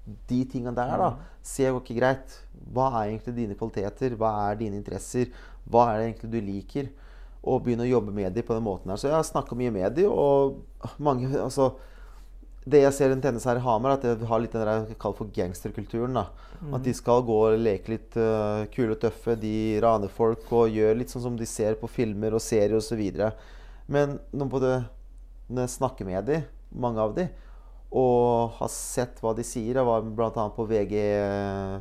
de 0.05 0.43
tingene 0.49 0.75
der, 0.77 0.99
da, 1.01 1.15
Se, 1.41 1.57
ser 1.57 1.73
jo 1.73 1.81
ikke 1.81 1.97
greit. 1.97 2.37
Hva 2.75 2.91
er 2.91 3.15
egentlig 3.15 3.35
dine 3.39 3.57
kvaliteter? 3.59 4.17
Hva 4.21 4.35
er 4.51 4.61
dine 4.61 4.79
interesser? 4.81 5.33
Hva 5.65 5.89
er 5.91 5.99
det 6.01 6.07
egentlig 6.11 6.31
du 6.33 6.39
liker? 6.45 6.93
Og 7.45 7.65
begynne 7.65 7.87
å 7.87 7.91
jobbe 7.91 8.13
med 8.17 8.33
dem 8.37 8.45
på 8.47 8.57
den 8.57 8.65
måten 8.65 8.93
her. 8.93 9.01
Så 9.01 9.09
jeg 9.11 9.17
har 9.17 9.27
snakka 9.27 9.57
mye 9.57 9.73
med 9.73 9.97
dem, 9.97 10.13
og 10.13 10.95
mange 11.03 11.29
altså, 11.41 11.73
det 12.65 12.81
jeg 12.81 12.97
ser 12.97 13.13
her 13.13 13.59
i 13.61 13.65
Hamar, 13.65 13.99
er 13.99 14.13
at 14.15 14.21
de 14.21 14.29
har 14.29 14.41
litt 14.41 14.53
den 14.57 14.65
der 14.65 14.95
kaller 15.01 15.19
for 15.19 15.33
gangsterkulturen. 15.37 16.17
Mm. 16.61 16.77
At 16.77 16.85
de 16.85 16.95
skal 16.97 17.25
gå 17.25 17.37
og 17.51 17.61
leke 17.61 17.93
litt 17.93 18.17
uh, 18.17 18.65
kule 18.73 18.97
og 18.97 19.01
tøffe. 19.03 19.37
De 19.37 19.81
raner 19.85 20.13
folk 20.13 20.49
og 20.53 20.73
gjør 20.73 20.97
litt 20.97 21.13
sånn 21.13 21.27
som 21.27 21.37
de 21.37 21.49
ser 21.49 21.77
på 21.81 21.91
filmer 21.93 22.37
og 22.37 22.45
serier 22.45 22.77
osv. 22.79 23.03
Men 23.85 24.19
når, 24.33 24.49
både, 24.49 24.73
når 25.51 25.67
jeg 25.67 25.75
snakker 25.77 26.09
med 26.09 26.25
dem, 26.29 26.47
mange 26.73 27.05
av 27.05 27.13
dem, 27.17 27.29
og 27.95 28.57
har 28.59 28.71
sett 28.73 29.21
hva 29.23 29.31
de 29.39 29.45
sier 29.47 29.79
Jeg 29.79 29.87
var 29.87 30.03
bl.a. 30.03 30.45
på 30.57 30.67
VG 30.67 30.95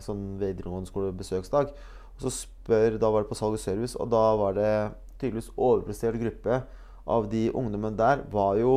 sånn 0.05 0.35
videregående 0.37 0.89
skole 0.89 1.09
besøksdag. 1.17 1.73
Og 2.13 2.25
så 2.25 2.31
spør, 2.35 2.99
Da 3.01 3.09
var 3.09 3.23
det 3.23 3.31
på 3.31 3.37
salg 3.39 3.57
og 3.57 3.63
service, 3.63 3.97
og 3.97 4.11
da 4.13 4.23
var 4.37 4.53
det 4.57 4.73
tydeligvis 5.17 5.51
overprestert 5.57 6.19
gruppe 6.21 6.61
av 7.09 7.27
de 7.31 7.47
ungdommene 7.51 7.97
der 7.99 8.23
var 8.31 8.57
jo 8.59 8.75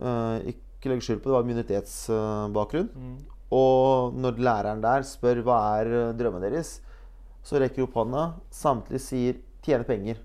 eh, 0.00 0.52
ikke 0.54 0.92
legge 0.92 1.06
skjul 1.06 1.20
på, 1.20 1.28
det 1.30 1.36
var 1.36 1.48
minoritetsbakgrunn. 1.48 2.90
Mm. 2.94 3.16
Og 3.52 4.16
når 4.16 4.40
læreren 4.40 4.82
der 4.84 5.04
spør 5.06 5.42
hva 5.46 5.58
er 5.80 5.92
eh, 5.92 6.12
drømmen 6.16 6.44
deres, 6.44 6.78
så 7.42 7.60
rekker 7.60 7.82
de 7.82 7.86
opp 7.86 7.98
hånda. 7.98 8.26
Samtlige 8.54 9.02
sier 9.02 9.40
'tjene 9.62 9.86
penger'. 9.86 10.22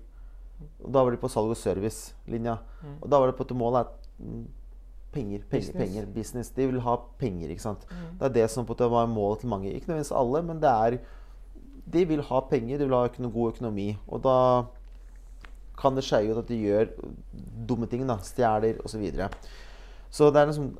Og 0.82 0.92
da 0.94 1.02
var 1.04 1.14
de 1.14 1.20
på 1.20 1.30
salg 1.30 1.50
og 1.50 1.58
service-linja. 1.58 2.58
Mm. 2.82 2.96
Og 3.02 3.10
da 3.10 3.20
var 3.20 3.30
det 3.30 3.36
på 3.38 3.46
at 3.46 3.54
målet 3.54 3.86
er 3.86 3.90
mm, 4.18 4.46
penger, 5.12 5.38
penger, 5.38 5.48
business. 5.50 5.76
penger. 5.76 6.06
Business. 6.14 6.50
De 6.50 6.66
vil 6.66 6.80
ha 6.80 6.96
penger. 7.18 7.50
ikke 7.50 7.62
sant? 7.62 7.86
Mm. 7.90 8.18
Det 8.18 8.26
er 8.26 8.34
det 8.34 8.50
som 8.50 8.66
var 8.68 9.06
målet 9.06 9.40
til 9.40 9.48
mange. 9.48 9.72
Ikke 9.72 9.88
nødvendigvis 9.88 10.12
alle, 10.12 10.42
men 10.42 10.60
det 10.60 10.70
er 10.70 10.98
De 11.88 12.04
vil 12.04 12.20
ha 12.20 12.40
penger, 12.40 12.78
de 12.78 12.84
vil 12.84 12.94
ha 12.94 13.06
økonom, 13.08 13.32
god 13.32 13.52
økonomi. 13.54 13.96
Og 14.08 14.22
da 14.22 14.64
kan 15.78 15.94
det 15.96 16.04
skje 16.04 16.26
ut 16.30 16.38
at 16.42 16.48
de 16.48 16.58
gjør 16.60 16.90
dumme 17.68 17.86
ting. 17.86 18.06
da, 18.06 18.18
Stjeler 18.18 18.80
osv. 18.84 19.06
Så 20.10 20.30
det 20.30 20.40
er 20.40 20.46
liksom 20.46 20.76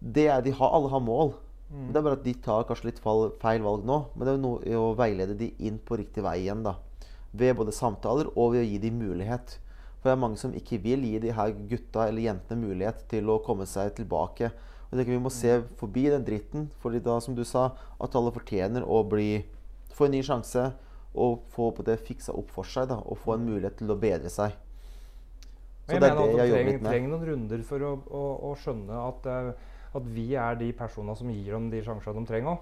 det 0.00 0.28
er, 0.28 0.40
de 0.40 0.52
har, 0.52 0.70
Alle 0.76 0.90
har 0.90 1.00
mål. 1.00 1.32
Mm. 1.70 1.88
Det 1.88 1.96
er 1.96 2.02
bare 2.02 2.18
at 2.18 2.24
de 2.24 2.34
tar 2.34 2.66
kanskje 2.68 2.90
litt 2.90 3.00
feil 3.02 3.62
valg 3.64 3.86
nå. 3.86 4.00
Men 4.14 4.26
det 4.26 4.32
er 4.32 4.36
jo 4.36 4.44
noe 4.44 4.80
å 4.80 4.94
veilede 4.98 5.38
de 5.38 5.54
inn 5.58 5.78
på 5.78 5.98
riktig 5.98 6.22
vei 6.22 6.42
igjen. 6.44 6.62
da. 6.62 6.76
Ved 7.32 7.56
både 7.56 7.72
samtaler 7.72 8.28
og 8.36 8.52
ved 8.52 8.62
å 8.64 8.68
gi 8.68 8.78
dem 8.78 9.00
mulighet. 9.00 9.58
For 10.00 10.10
det 10.10 10.14
er 10.16 10.22
mange 10.22 10.38
som 10.40 10.54
ikke 10.54 10.78
vil 10.84 11.04
gi 11.06 11.18
de 11.22 11.34
her 11.34 11.52
gutta 11.70 12.06
eller 12.06 12.28
jentene 12.28 12.62
mulighet 12.62 13.06
til 13.10 13.30
å 13.32 13.40
komme 13.44 13.66
seg 13.66 13.94
tilbake. 13.96 14.52
Og 14.90 14.98
det 14.98 15.06
Vi 15.08 15.18
må 15.18 15.30
se 15.30 15.62
forbi 15.76 16.08
den 16.10 16.24
dritten. 16.24 16.70
fordi 16.80 17.00
da, 17.00 17.18
som 17.20 17.34
du 17.34 17.44
sa, 17.44 17.72
at 18.00 18.14
alle 18.14 18.32
fortjener 18.32 18.84
å 18.86 19.02
bli, 19.08 19.44
få 19.90 20.06
en 20.06 20.12
ny 20.12 20.22
sjanse 20.22 20.72
og 21.14 21.42
få 21.48 21.70
på 21.72 21.82
det 21.82 21.98
fiksa 22.04 22.32
opp 22.32 22.50
for 22.50 22.64
seg. 22.64 22.88
da, 22.88 22.96
Og 22.96 23.18
få 23.18 23.34
en 23.34 23.46
mulighet 23.46 23.78
til 23.78 23.90
å 23.90 23.96
bedre 23.98 24.28
seg. 24.28 24.52
Så 25.86 25.94
jeg 25.94 26.02
det 26.02 26.10
er 26.10 26.16
det 26.18 26.26
jeg 26.26 26.50
jobber 26.50 26.64
litt 26.66 26.80
med. 26.82 26.90
trenger 26.90 27.10
noen 27.12 27.26
runder 27.28 27.60
for 27.62 27.82
å, 27.86 27.92
å, 28.10 28.22
å 28.50 28.54
skjønne 28.58 29.02
at, 29.06 29.26
uh, 29.30 29.52
at, 29.94 30.08
vi 30.16 30.34
er 30.34 30.56
de 30.58 30.72
personene 30.74 31.14
som 31.14 31.30
gir 31.30 31.52
dem 31.54 31.68
de 31.70 31.82
sjansene 31.86 32.24
de 32.24 32.26
trenger. 32.26 32.58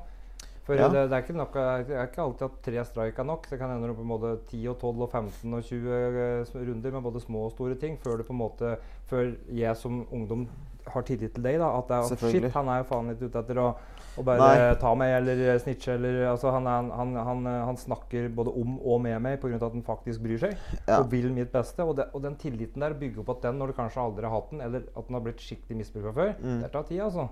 For 0.64 0.80
ja. 0.80 0.88
det, 0.88 1.06
det, 1.12 1.18
er 1.18 1.36
nok, 1.36 1.56
det, 1.88 1.96
er 1.96 2.06
ikke 2.08 2.22
alltid 2.24 2.46
at 2.46 2.60
tre 2.64 2.84
strike 2.88 3.20
er 3.20 3.28
nok. 3.28 3.48
Det 3.50 3.58
kan 3.60 3.72
hende 3.72 3.96
på 3.96 4.06
måte 4.08 4.36
10 4.48 4.62
og 4.72 4.78
12 4.80 5.02
og 5.06 5.10
15 5.10 5.58
og 5.58 5.64
20 5.64 5.96
uh, 5.96 6.54
runder 6.70 6.94
med 6.94 7.04
både 7.04 7.20
små 7.20 7.48
og 7.48 7.52
store 7.52 7.76
ting 7.80 7.98
før, 8.00 8.16
det 8.20 8.28
på 8.28 8.32
en 8.32 8.40
måte, 8.40 8.76
før 9.10 9.34
jeg 9.52 9.76
som 9.76 10.06
ungdom 10.10 10.46
har 10.88 11.04
tillit 11.04 11.34
til 11.36 11.44
deg. 11.44 11.58
da, 11.60 11.68
At, 11.78 11.90
det, 11.90 12.00
at 12.16 12.30
shit, 12.30 12.48
han 12.56 12.72
er 12.72 12.80
jo 12.80 12.88
faen 12.88 13.12
litt 13.12 13.26
ute 13.26 13.44
etter 13.44 13.60
å 13.60 13.74
å 14.14 14.22
bare 14.22 14.42
Nei. 14.42 14.74
ta 14.78 14.92
meg 14.98 15.12
eller 15.16 15.58
snitche 15.62 15.96
eller 15.96 16.20
altså 16.30 16.52
han, 16.54 16.68
han, 16.68 17.14
han, 17.18 17.48
han, 17.50 17.78
snakker 17.80 18.28
både 18.34 18.52
om 18.60 18.76
og 18.78 19.02
med 19.02 19.18
meg 19.24 19.40
pga. 19.42 19.58
at 19.58 19.74
han 19.74 19.84
faktisk 19.86 20.22
bryr 20.22 20.40
seg 20.44 20.54
ja. 20.86 21.00
og 21.00 21.08
vil 21.12 21.32
mitt 21.34 21.50
beste. 21.54 21.82
Og, 21.82 21.96
det, 21.98 22.08
og, 22.12 22.22
den 22.24 22.38
tilliten 22.40 22.84
der 22.84 22.94
bygger 22.98 23.24
opp 23.24 23.34
at 23.36 23.48
den 23.48 23.58
når 23.58 23.72
du 23.72 23.78
kanskje 23.80 24.02
aldri 24.04 24.28
har 24.28 24.36
hatt 24.36 24.52
den, 24.54 24.62
eller 24.64 24.86
at 24.86 25.08
den 25.08 25.18
har 25.18 25.24
blitt 25.24 25.42
skikkelig 25.42 25.80
misbruka 25.82 26.14
før, 26.14 26.34
mm. 26.38 26.60
det 26.62 26.72
tar 26.74 26.86
tid, 26.90 27.02
altså. 27.08 27.28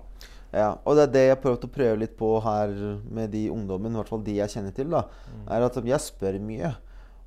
Ja, 0.53 0.69
og 0.85 0.97
det 0.97 1.07
er 1.07 1.13
det 1.13 1.21
jeg 1.23 1.33
har 1.33 1.41
prøvd 1.41 1.63
å 1.65 1.73
prøve 1.73 1.99
litt 2.03 2.13
på 2.17 2.29
her 2.45 2.73
med 3.09 3.31
de 3.33 3.47
ungdommene, 3.49 3.95
i 3.95 3.99
hvert 4.01 4.11
fall 4.13 4.25
de 4.25 4.35
jeg 4.37 4.53
kjenner 4.53 4.75
til, 4.75 4.91
da, 4.93 5.07
mm. 5.09 5.45
er 5.55 5.65
at 5.65 5.79
jeg 5.89 6.03
spør 6.03 6.37
mye. 6.45 6.73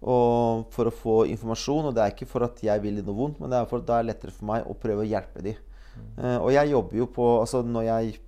Og 0.07 0.66
for 0.74 0.87
å 0.87 0.95
få 0.95 1.14
informasjon. 1.33 1.89
Og 1.89 1.95
det 1.97 2.05
er 2.05 2.12
ikke 2.12 2.29
for 2.31 2.45
at 2.47 2.61
jeg 2.62 2.83
vil 2.85 3.01
noe 3.01 3.16
vondt, 3.16 3.41
men 3.41 3.51
det 3.51 3.59
er 3.59 3.70
for 3.70 3.83
at 3.83 3.89
det 3.89 3.97
er 3.97 4.11
lettere 4.11 4.35
for 4.35 4.49
meg 4.53 4.68
å 4.68 4.77
prøve 4.79 5.03
å 5.03 5.09
hjelpe 5.09 5.43
dem. 5.43 5.57
Mm. 5.97 6.11
Uh, 6.20 6.39
og 6.45 6.51
jeg 6.53 6.72
jobber 6.74 6.99
jo 7.01 7.07
på 7.09 7.27
altså 7.41 7.62
Når 7.64 7.85
jeg 7.87 8.18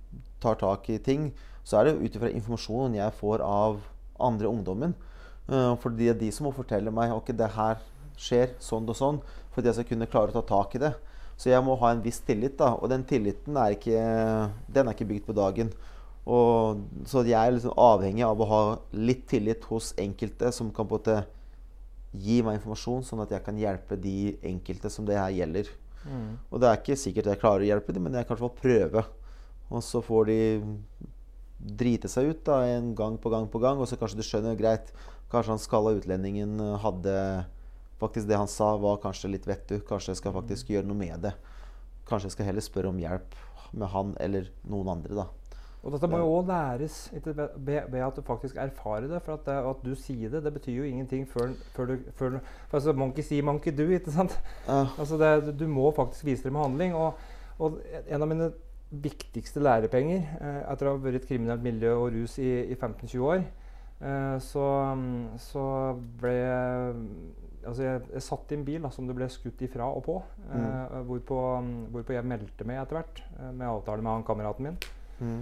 tar 0.41 0.57
tak 0.57 0.87
i 0.89 0.97
ting, 1.05 1.27
så 1.61 1.79
er 1.79 1.87
det 1.87 1.99
ut 2.01 2.15
ifra 2.17 2.31
informasjonen 2.33 2.97
jeg 2.97 3.17
får 3.19 3.43
av 3.45 3.77
andre 4.19 4.49
ungdommen. 4.49 4.95
Uh, 5.47 5.75
for 5.79 5.93
det 5.93 6.09
er 6.11 6.17
de 6.19 6.31
som 6.33 6.49
må 6.49 6.55
fortelle 6.55 6.91
meg 6.93 7.13
ok, 7.13 7.31
det 7.37 7.53
her 7.55 7.79
skjer 8.19 8.57
sånn 8.59 8.89
og 8.89 8.97
sånn, 8.97 9.21
for 9.53 9.61
at 9.61 9.69
jeg 9.69 9.79
skal 9.79 9.89
kunne 9.93 10.09
klare 10.09 10.33
å 10.33 10.39
ta 10.39 10.43
tak 10.49 10.75
i 10.75 10.83
det. 10.83 10.91
Så 11.39 11.53
jeg 11.53 11.63
må 11.63 11.77
ha 11.79 11.93
en 11.93 12.03
viss 12.03 12.19
tillit, 12.27 12.57
da. 12.59 12.73
Og 12.75 12.91
den 12.91 13.05
tilliten 13.07 13.57
er 13.57 13.77
ikke, 13.77 13.99
den 14.67 14.89
er 14.89 14.95
ikke 14.95 15.07
bygd 15.07 15.27
på 15.29 15.35
dagen. 15.37 15.71
Og, 16.29 16.81
så 17.09 17.23
jeg 17.25 17.39
er 17.39 17.55
liksom 17.55 17.77
avhengig 17.79 18.25
av 18.27 18.41
å 18.43 18.47
ha 18.49 18.63
litt 18.93 19.23
tillit 19.31 19.63
hos 19.71 19.93
enkelte 19.97 20.51
som 20.53 20.73
kan 20.75 20.89
på 20.89 20.99
en 20.99 20.99
måte 20.99 21.19
gi 22.19 22.39
meg 22.45 22.57
informasjon, 22.57 23.05
sånn 23.05 23.23
at 23.23 23.31
jeg 23.35 23.45
kan 23.45 23.57
hjelpe 23.57 23.97
de 24.01 24.33
enkelte 24.51 24.91
som 24.91 25.07
det 25.07 25.17
her 25.17 25.31
gjelder. 25.33 25.69
Mm. 26.03 26.35
Og 26.49 26.61
det 26.61 26.69
er 26.69 26.81
ikke 26.81 26.99
sikkert 26.99 27.31
jeg 27.31 27.41
klarer 27.41 27.63
å 27.63 27.69
hjelpe 27.69 27.95
dem, 27.95 28.05
men 28.07 28.17
jeg 28.17 28.27
kan 28.27 28.35
i 28.35 28.39
hvert 28.39 28.45
fall 28.45 28.61
prøve 28.61 29.01
Og 29.67 29.81
så 29.83 29.99
får 29.99 30.29
de 30.29 30.37
drite 31.59 32.07
seg 32.07 32.29
ut 32.31 32.43
da, 32.47 32.61
en 32.71 32.93
gang 32.95 33.17
på 33.19 33.31
gang 33.33 33.49
på 33.51 33.59
gang, 33.59 33.81
og 33.81 33.89
så 33.89 33.97
kanskje 33.99 34.21
du 34.21 34.23
skjønner 34.25 34.55
greit 34.59 34.93
Kanskje 35.29 35.53
han 35.53 35.61
skalla 35.61 35.91
utlendingen 35.97 36.55
eh, 36.63 36.77
hadde 36.81 37.15
Faktisk 37.99 38.29
det 38.29 38.39
han 38.39 38.49
sa, 38.51 38.73
var 38.79 39.01
kanskje 39.03 39.33
litt 39.33 39.47
vettug. 39.49 39.83
Kanskje 39.87 40.13
jeg 40.13 40.21
skal 40.21 40.35
faktisk 40.35 40.71
gjøre 40.71 40.87
noe 40.87 40.99
med 40.99 41.25
det. 41.27 41.33
Kanskje 42.09 42.29
jeg 42.29 42.37
skal 42.37 42.49
heller 42.51 42.65
spørre 42.65 42.93
om 42.93 43.01
hjelp 43.01 43.35
med 43.75 43.91
han 43.93 44.15
eller 44.23 44.47
noen 44.69 44.95
andre, 44.95 45.19
da. 45.19 45.27
Og 45.79 45.93
dette 45.93 46.09
må 46.11 46.17
jo 46.19 46.31
òg 46.33 46.49
læres 46.49 46.95
ved 47.15 48.01
at 48.03 48.17
du 48.17 48.23
faktisk 48.27 48.57
erfarer 48.59 49.07
det. 49.07 49.21
For 49.23 49.37
at, 49.37 49.45
det, 49.47 49.57
at, 49.69 49.83
du 49.85 49.95
sier 49.95 50.31
det, 50.33 50.41
det 50.43 50.51
betyr 50.57 50.81
jo 50.81 50.87
ingenting 50.87 51.27
før, 51.29 51.53
før 51.75 51.93
du 51.93 52.09
før, 52.17 52.39
for 52.67 52.79
altså, 52.81 52.93
Monkey 52.93 53.23
see, 53.23 53.41
monkey 53.41 53.71
do. 53.75 53.87
ikke 53.87 54.11
sant? 54.11 54.35
Uh. 54.67 54.91
Altså 54.99 55.19
det, 55.19 55.59
du 55.59 55.67
må 55.71 55.91
faktisk 55.95 56.25
vise 56.27 56.43
det 56.43 56.51
med 56.51 56.65
handling. 56.65 56.97
Og, 56.99 57.13
og 57.59 57.79
en 58.07 58.21
av 58.21 58.27
mine 58.27 58.51
viktigste 58.89 59.61
lærepenger 59.61 60.23
eh, 60.41 60.61
etter 60.71 60.89
å 60.89 60.95
ha 60.95 61.01
vært 61.01 61.19
i 61.19 61.21
et 61.21 61.29
kriminelt 61.29 61.63
miljø 61.63 61.93
og 61.93 62.13
rus 62.15 62.39
i, 62.41 62.49
i 62.73 62.75
15-20 62.75 63.25
år, 63.25 63.43
eh, 64.01 64.37
så, 64.41 64.65
så, 65.43 65.65
ble 66.19 66.37
Altså 67.67 67.85
jeg, 67.85 68.01
jeg 68.13 68.25
satt 68.25 68.51
i 68.51 68.57
en 68.57 68.65
bil 68.67 68.83
da, 68.85 68.91
som 68.93 69.07
det 69.07 69.15
ble 69.17 69.27
skutt 69.31 69.61
ifra 69.65 69.87
og 69.91 70.03
på. 70.05 70.17
Mm. 70.47 70.57
Eh, 70.59 70.97
hvorpå, 71.09 71.39
hvorpå, 71.93 72.15
jeg 72.15 72.27
meldte 72.27 72.67
meg 72.67 72.81
etter 72.81 72.99
hvert, 72.99 73.23
eh, 73.37 73.49
med 73.51 73.67
avtale 73.67 74.05
med 74.05 74.13
han 74.13 74.27
kameraten 74.27 74.69
min. 74.69 74.77
Mm. 75.19 75.39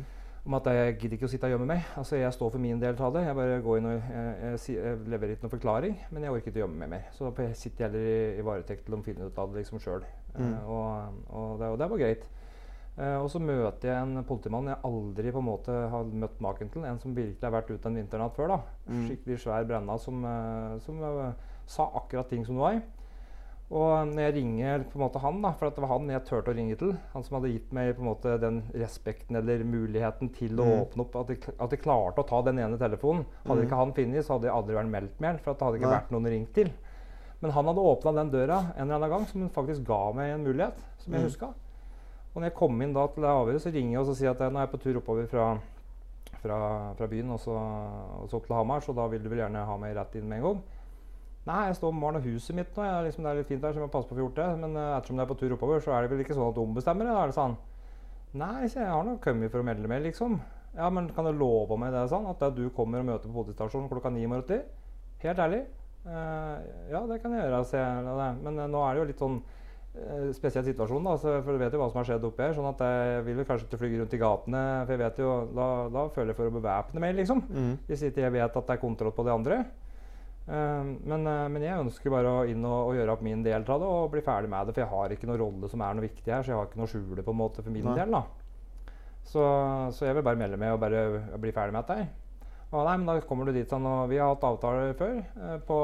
Om 0.47 0.55
at 0.55 0.70
jeg 0.72 0.95
gidder 0.95 1.18
ikke 1.18 1.28
å 1.28 1.32
sitte 1.32 1.49
og 1.49 1.53
gjemme 1.53 1.68
meg. 1.68 1.89
Altså 1.99 2.15
Jeg 2.15 2.32
står 2.34 2.53
for 2.53 2.63
min 2.63 2.80
del 2.80 2.95
av 3.03 3.13
det. 3.13 3.26
Jeg 3.26 3.36
bare 3.36 3.59
går 3.65 3.82
inn 3.82 3.89
og 3.89 3.97
jeg, 3.97 4.38
jeg, 4.45 4.78
jeg 4.78 5.01
leverer 5.11 5.36
ikke 5.36 5.43
noen 5.43 5.55
forklaring, 5.57 5.97
men 6.15 6.24
jeg 6.24 6.34
orker 6.34 6.53
ikke 6.53 6.61
å 6.61 6.63
gjemme 6.63 6.82
meg 6.86 6.93
mer. 6.95 7.09
Så 7.18 7.28
da 7.28 7.49
sitter 7.51 7.84
jeg 7.84 7.89
heller 7.89 8.07
i, 8.13 8.39
i 8.39 8.47
varetekt 8.47 8.88
til 8.88 8.95
å 8.95 9.03
finne 9.03 9.28
ut 9.28 9.41
av 9.43 9.51
det 9.51 9.65
liksom 9.65 9.84
sjøl. 9.84 10.07
Mm. 10.38 10.47
Eh, 10.47 10.72
og, 10.72 11.22
og, 11.28 11.53
det, 11.59 11.72
og 11.74 11.80
det 11.82 11.91
var 11.91 12.03
greit. 12.05 12.28
Uh, 12.97 13.20
og 13.22 13.28
så 13.30 13.38
møter 13.38 13.91
jeg 13.91 14.01
en 14.01 14.24
politimann 14.26 14.72
jeg 14.72 14.82
aldri 14.88 15.30
på 15.30 15.41
en 15.43 15.45
måte 15.45 15.74
har 15.91 16.07
møtt 16.24 16.39
maken 16.41 16.72
til. 16.74 16.86
En 16.88 16.97
som 17.01 17.13
virkelig 17.13 17.45
har 17.45 17.53
vært 17.53 17.70
ute 17.70 17.91
en 17.91 17.99
vinternatt 17.99 18.34
før. 18.34 18.55
da. 18.55 18.57
Mm. 18.88 19.03
Skikkelig 19.11 19.38
svær 19.43 19.68
brenna 19.70 19.99
som, 20.01 20.24
uh, 20.26 20.80
som 20.82 21.03
uh, 21.03 21.46
sa 21.68 21.89
akkurat 21.99 22.30
ting 22.32 22.45
som 22.47 22.57
det 22.57 22.65
var. 22.65 22.80
Og 23.68 24.13
når 24.13 24.22
jeg 24.22 24.34
ringer 24.38 24.84
på 24.88 24.95
en 24.95 25.03
måte 25.03 25.20
han, 25.20 25.41
da, 25.43 25.49
for 25.59 25.68
det 25.76 25.84
var 25.84 25.89
han 25.91 26.11
jeg 26.11 26.24
turte 26.30 26.53
å 26.53 26.55
ringe 26.55 26.78
til, 26.80 26.93
han 27.11 27.26
som 27.26 27.36
hadde 27.36 27.51
gitt 27.51 27.74
meg 27.76 27.89
på 27.97 28.03
en 28.03 28.07
måte 28.07 28.38
den 28.39 28.61
respekten 28.72 29.36
eller 29.36 29.65
muligheten 29.68 30.32
til 30.38 30.55
å 30.55 30.68
mm. 30.70 30.76
åpne 30.86 31.03
opp, 31.03 31.18
at 31.20 31.34
jeg, 31.34 31.41
at 31.51 31.76
jeg, 31.76 31.82
klarte 31.84 32.24
å 32.24 32.28
ta 32.30 32.39
den 32.47 32.61
ene 32.63 32.80
telefonen 32.80 33.26
Hadde 33.43 33.59
mm. 33.59 33.65
ikke 33.68 33.82
han 33.82 33.91
funnet, 33.97 34.24
så 34.24 34.38
hadde 34.38 34.47
jeg 34.47 34.55
aldri 34.55 34.78
vært 34.80 34.93
meldt 34.93 35.20
mer. 35.24 35.41
For 35.43 35.51
det 35.51 35.68
hadde 35.68 35.82
ikke 35.82 35.89
Nei. 35.89 35.97
vært 35.97 36.15
noen 36.15 36.32
ringt 36.32 36.53
til. 36.55 36.72
Men 37.43 37.53
han 37.53 37.70
hadde 37.70 37.88
åpna 37.91 38.13
den 38.22 38.32
døra 38.34 38.61
en 38.70 38.86
eller 38.86 39.01
annen 39.01 39.13
gang 39.18 39.28
som 39.30 39.49
faktisk 39.59 39.84
ga 39.89 39.99
meg 40.15 40.32
en 40.38 40.47
mulighet. 40.47 40.80
som 41.03 41.11
jeg 41.11 41.26
mm. 41.26 41.28
huska. 41.28 41.51
Og 42.32 42.39
når 42.39 42.51
jeg 42.51 42.57
kom 42.61 42.82
inn 42.86 42.95
da 42.95 43.03
til 43.11 43.28
det 43.28 43.34
avhøret, 43.34 43.61
så 43.65 43.74
ringer 43.74 43.97
jeg 43.97 43.99
og 43.99 44.07
så 44.07 44.15
sier 44.15 44.32
at 44.32 44.41
jeg, 44.45 44.53
nå 44.53 44.61
er 44.61 44.68
jeg 44.68 44.74
på 44.78 44.80
tur 44.86 45.01
oppover 45.01 45.28
fra, 45.28 45.45
fra, 46.39 46.57
fra 46.95 47.11
byen 47.11 47.36
og 47.36 47.39
så, 47.43 47.55
og 48.22 48.28
så, 48.32 48.39
opp 48.39 48.47
til 48.47 48.55
Hamar, 48.55 48.84
så 48.86 48.95
da 48.95 49.07
vil 49.11 49.24
du 49.24 49.32
vel 49.32 49.41
gjerne 49.43 49.63
ha 49.68 49.78
meg 49.82 49.95
rett 49.97 50.15
inn 50.15 50.28
med 50.30 50.39
en 50.39 50.45
gang. 50.47 50.59
Nei, 51.47 51.61
jeg 51.69 51.77
står 51.77 51.95
og 51.95 52.25
huset 52.25 52.55
mitt 52.57 52.75
nå. 52.75 52.83
Jeg, 52.83 53.05
liksom, 53.07 53.23
det 53.23 53.31
er 53.31 53.39
litt 53.39 53.49
fint 53.51 53.63
der, 53.63 53.71
så 53.71 53.79
jeg 53.79 53.87
må 53.87 53.93
passe 53.93 54.09
på 54.09 54.15
å 54.15 54.19
få 54.19 54.23
gjort 54.25 54.39
det. 54.41 54.47
Men 54.63 54.75
uh, 54.75 54.97
ettersom 54.97 55.19
det 55.19 55.23
er 55.23 55.31
på 55.31 55.39
tur 55.39 55.55
oppover, 55.55 55.83
så 55.83 55.95
er 55.95 56.03
det 56.03 56.11
vel 56.11 56.23
ikke 56.25 56.35
sånn 56.35 56.49
at 56.49 56.57
du 56.57 56.61
ombestemmer 56.63 57.07
det? 57.07 57.15
Da 57.15 57.23
er 57.23 57.31
det 57.31 57.37
sånn 57.39 57.57
Nei, 58.37 58.67
jeg 58.67 58.89
har 58.91 59.05
nå 59.07 59.15
kommet 59.23 59.53
for 59.53 59.63
å 59.63 59.65
melde 59.65 59.89
meg, 59.89 60.03
liksom. 60.03 60.35
Ja, 60.75 60.89
men 60.93 61.07
kan 61.15 61.25
du 61.25 61.31
love 61.33 61.77
meg 61.79 61.95
det 61.95 62.03
sånn? 62.11 62.27
At 62.29 62.43
det 62.43 62.51
du 62.59 62.67
kommer 62.75 63.01
og 63.01 63.07
møter 63.07 63.31
på 63.31 63.39
politistasjonen 63.39 63.87
klokka 63.89 64.11
ni 64.13 64.25
i 64.25 64.29
morgen? 64.29 64.65
Helt 65.23 65.39
ærlig? 65.41 65.63
Uh, 66.03 66.59
ja, 66.91 67.01
det 67.07 67.21
kan 67.23 67.33
jeg 67.33 67.47
gjøre. 67.47 67.63
Jeg, 67.71 68.35
men 68.43 68.59
uh, 68.59 68.67
nå 68.67 68.83
er 68.83 68.93
det 68.93 69.01
jo 69.01 69.07
litt 69.13 69.23
sånn 69.23 69.39
Eh, 69.97 70.29
spesiell 70.35 70.65
situasjon. 70.67 71.07
Da, 71.07 71.15
for 71.17 71.55
du 71.55 71.61
vet 71.61 71.73
jo 71.73 71.81
hva 71.81 71.89
som 71.89 72.01
har 72.01 72.07
skjedd 72.09 72.25
oppi 72.27 72.45
her. 72.45 72.53
sånn 72.53 72.69
at 72.69 72.81
Jeg 72.85 73.23
vil 73.25 73.39
vel 73.39 73.47
kanskje 73.49 73.67
ikke 73.67 73.79
fly 73.81 73.89
rundt 73.97 74.13
i 74.13 74.21
gatene, 74.21 74.61
for 74.85 74.93
jeg 74.93 75.01
vet 75.01 75.19
jo, 75.23 75.31
da, 75.57 75.67
da 75.93 76.03
føler 76.13 76.31
jeg 76.31 76.37
for 76.37 76.51
å 76.51 76.57
bevæpne 76.59 77.01
meg. 77.01 77.15
liksom. 77.17 77.41
Mm. 77.49 77.73
Hvis 77.87 78.03
ikke 78.05 78.21
jeg 78.21 78.35
vet 78.37 78.57
at 78.57 78.67
det 78.67 78.75
er 78.75 78.83
kontroll 78.83 79.15
på 79.15 79.25
de 79.25 79.33
andre. 79.33 79.63
Uh, 80.47 80.95
men, 81.03 81.25
uh, 81.27 81.45
men, 81.51 81.63
jeg 81.65 81.83
ønsker 81.83 82.13
bare 82.13 82.31
å 82.31 82.43
inn 82.47 82.63
og, 82.63 82.77
og, 82.89 82.93
gjøre 82.95 83.17
opp 83.17 83.23
min 83.25 83.41
del 83.43 83.65
av 83.67 83.81
det 83.81 83.87
og 83.91 84.11
bli 84.13 84.23
ferdig 84.23 84.51
med 84.51 84.69
det. 84.69 84.77
For 84.77 84.85
jeg 84.85 84.93
har 84.93 85.15
ikke 85.15 85.29
noen 85.29 85.41
rolle 85.43 85.71
som 85.71 85.83
er 85.83 85.97
noe 85.97 86.07
viktig 86.07 86.33
her, 86.33 86.45
så 86.45 86.53
jeg 86.53 86.59
har 86.59 86.69
ikke 86.69 86.81
noe 86.81 86.91
skjule 86.91 87.25
på 87.25 87.35
en 87.35 87.41
måte 87.41 87.65
for 87.65 87.75
min 87.75 87.89
nei. 87.89 87.97
del. 87.99 88.15
Så, 89.27 89.43
så, 89.91 90.07
jeg 90.07 90.15
vil 90.15 90.23
bare 90.23 90.39
melde 90.39 90.59
meg 90.59 90.75
og 90.75 90.79
bare 90.79 91.03
bli 91.41 91.51
ferdig 91.55 91.75
med 91.75 91.83
dette. 91.83 92.07
Og 92.67 92.83
nei, 92.83 92.97
men 92.99 93.07
da 93.07 93.15
kommer 93.23 93.47
du 93.47 93.55
dit 93.55 93.69
sånn, 93.71 93.85
og 93.87 94.09
Vi 94.11 94.19
har 94.19 94.33
hatt 94.33 94.43
avtaler 94.43 94.93
før 94.99 95.19
eh, 95.19 95.57
på, 95.67 95.77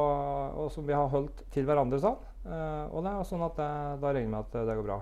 og 0.60 0.72
som 0.72 0.88
vi 0.88 0.96
har 0.96 1.12
holdt 1.12 1.46
til 1.54 1.68
hverandre 1.68 2.00
sånn. 2.04 2.18
Eh, 2.44 2.86
og 2.92 3.06
det 3.06 3.14
er 3.14 3.28
sånn 3.28 3.46
at 3.46 3.60
det, 3.60 3.70
da 4.04 4.12
regner 4.12 4.26
jeg 4.26 4.34
med 4.34 4.40
at 4.42 4.58
det 4.68 4.78
går 4.80 4.88
bra. 4.90 4.98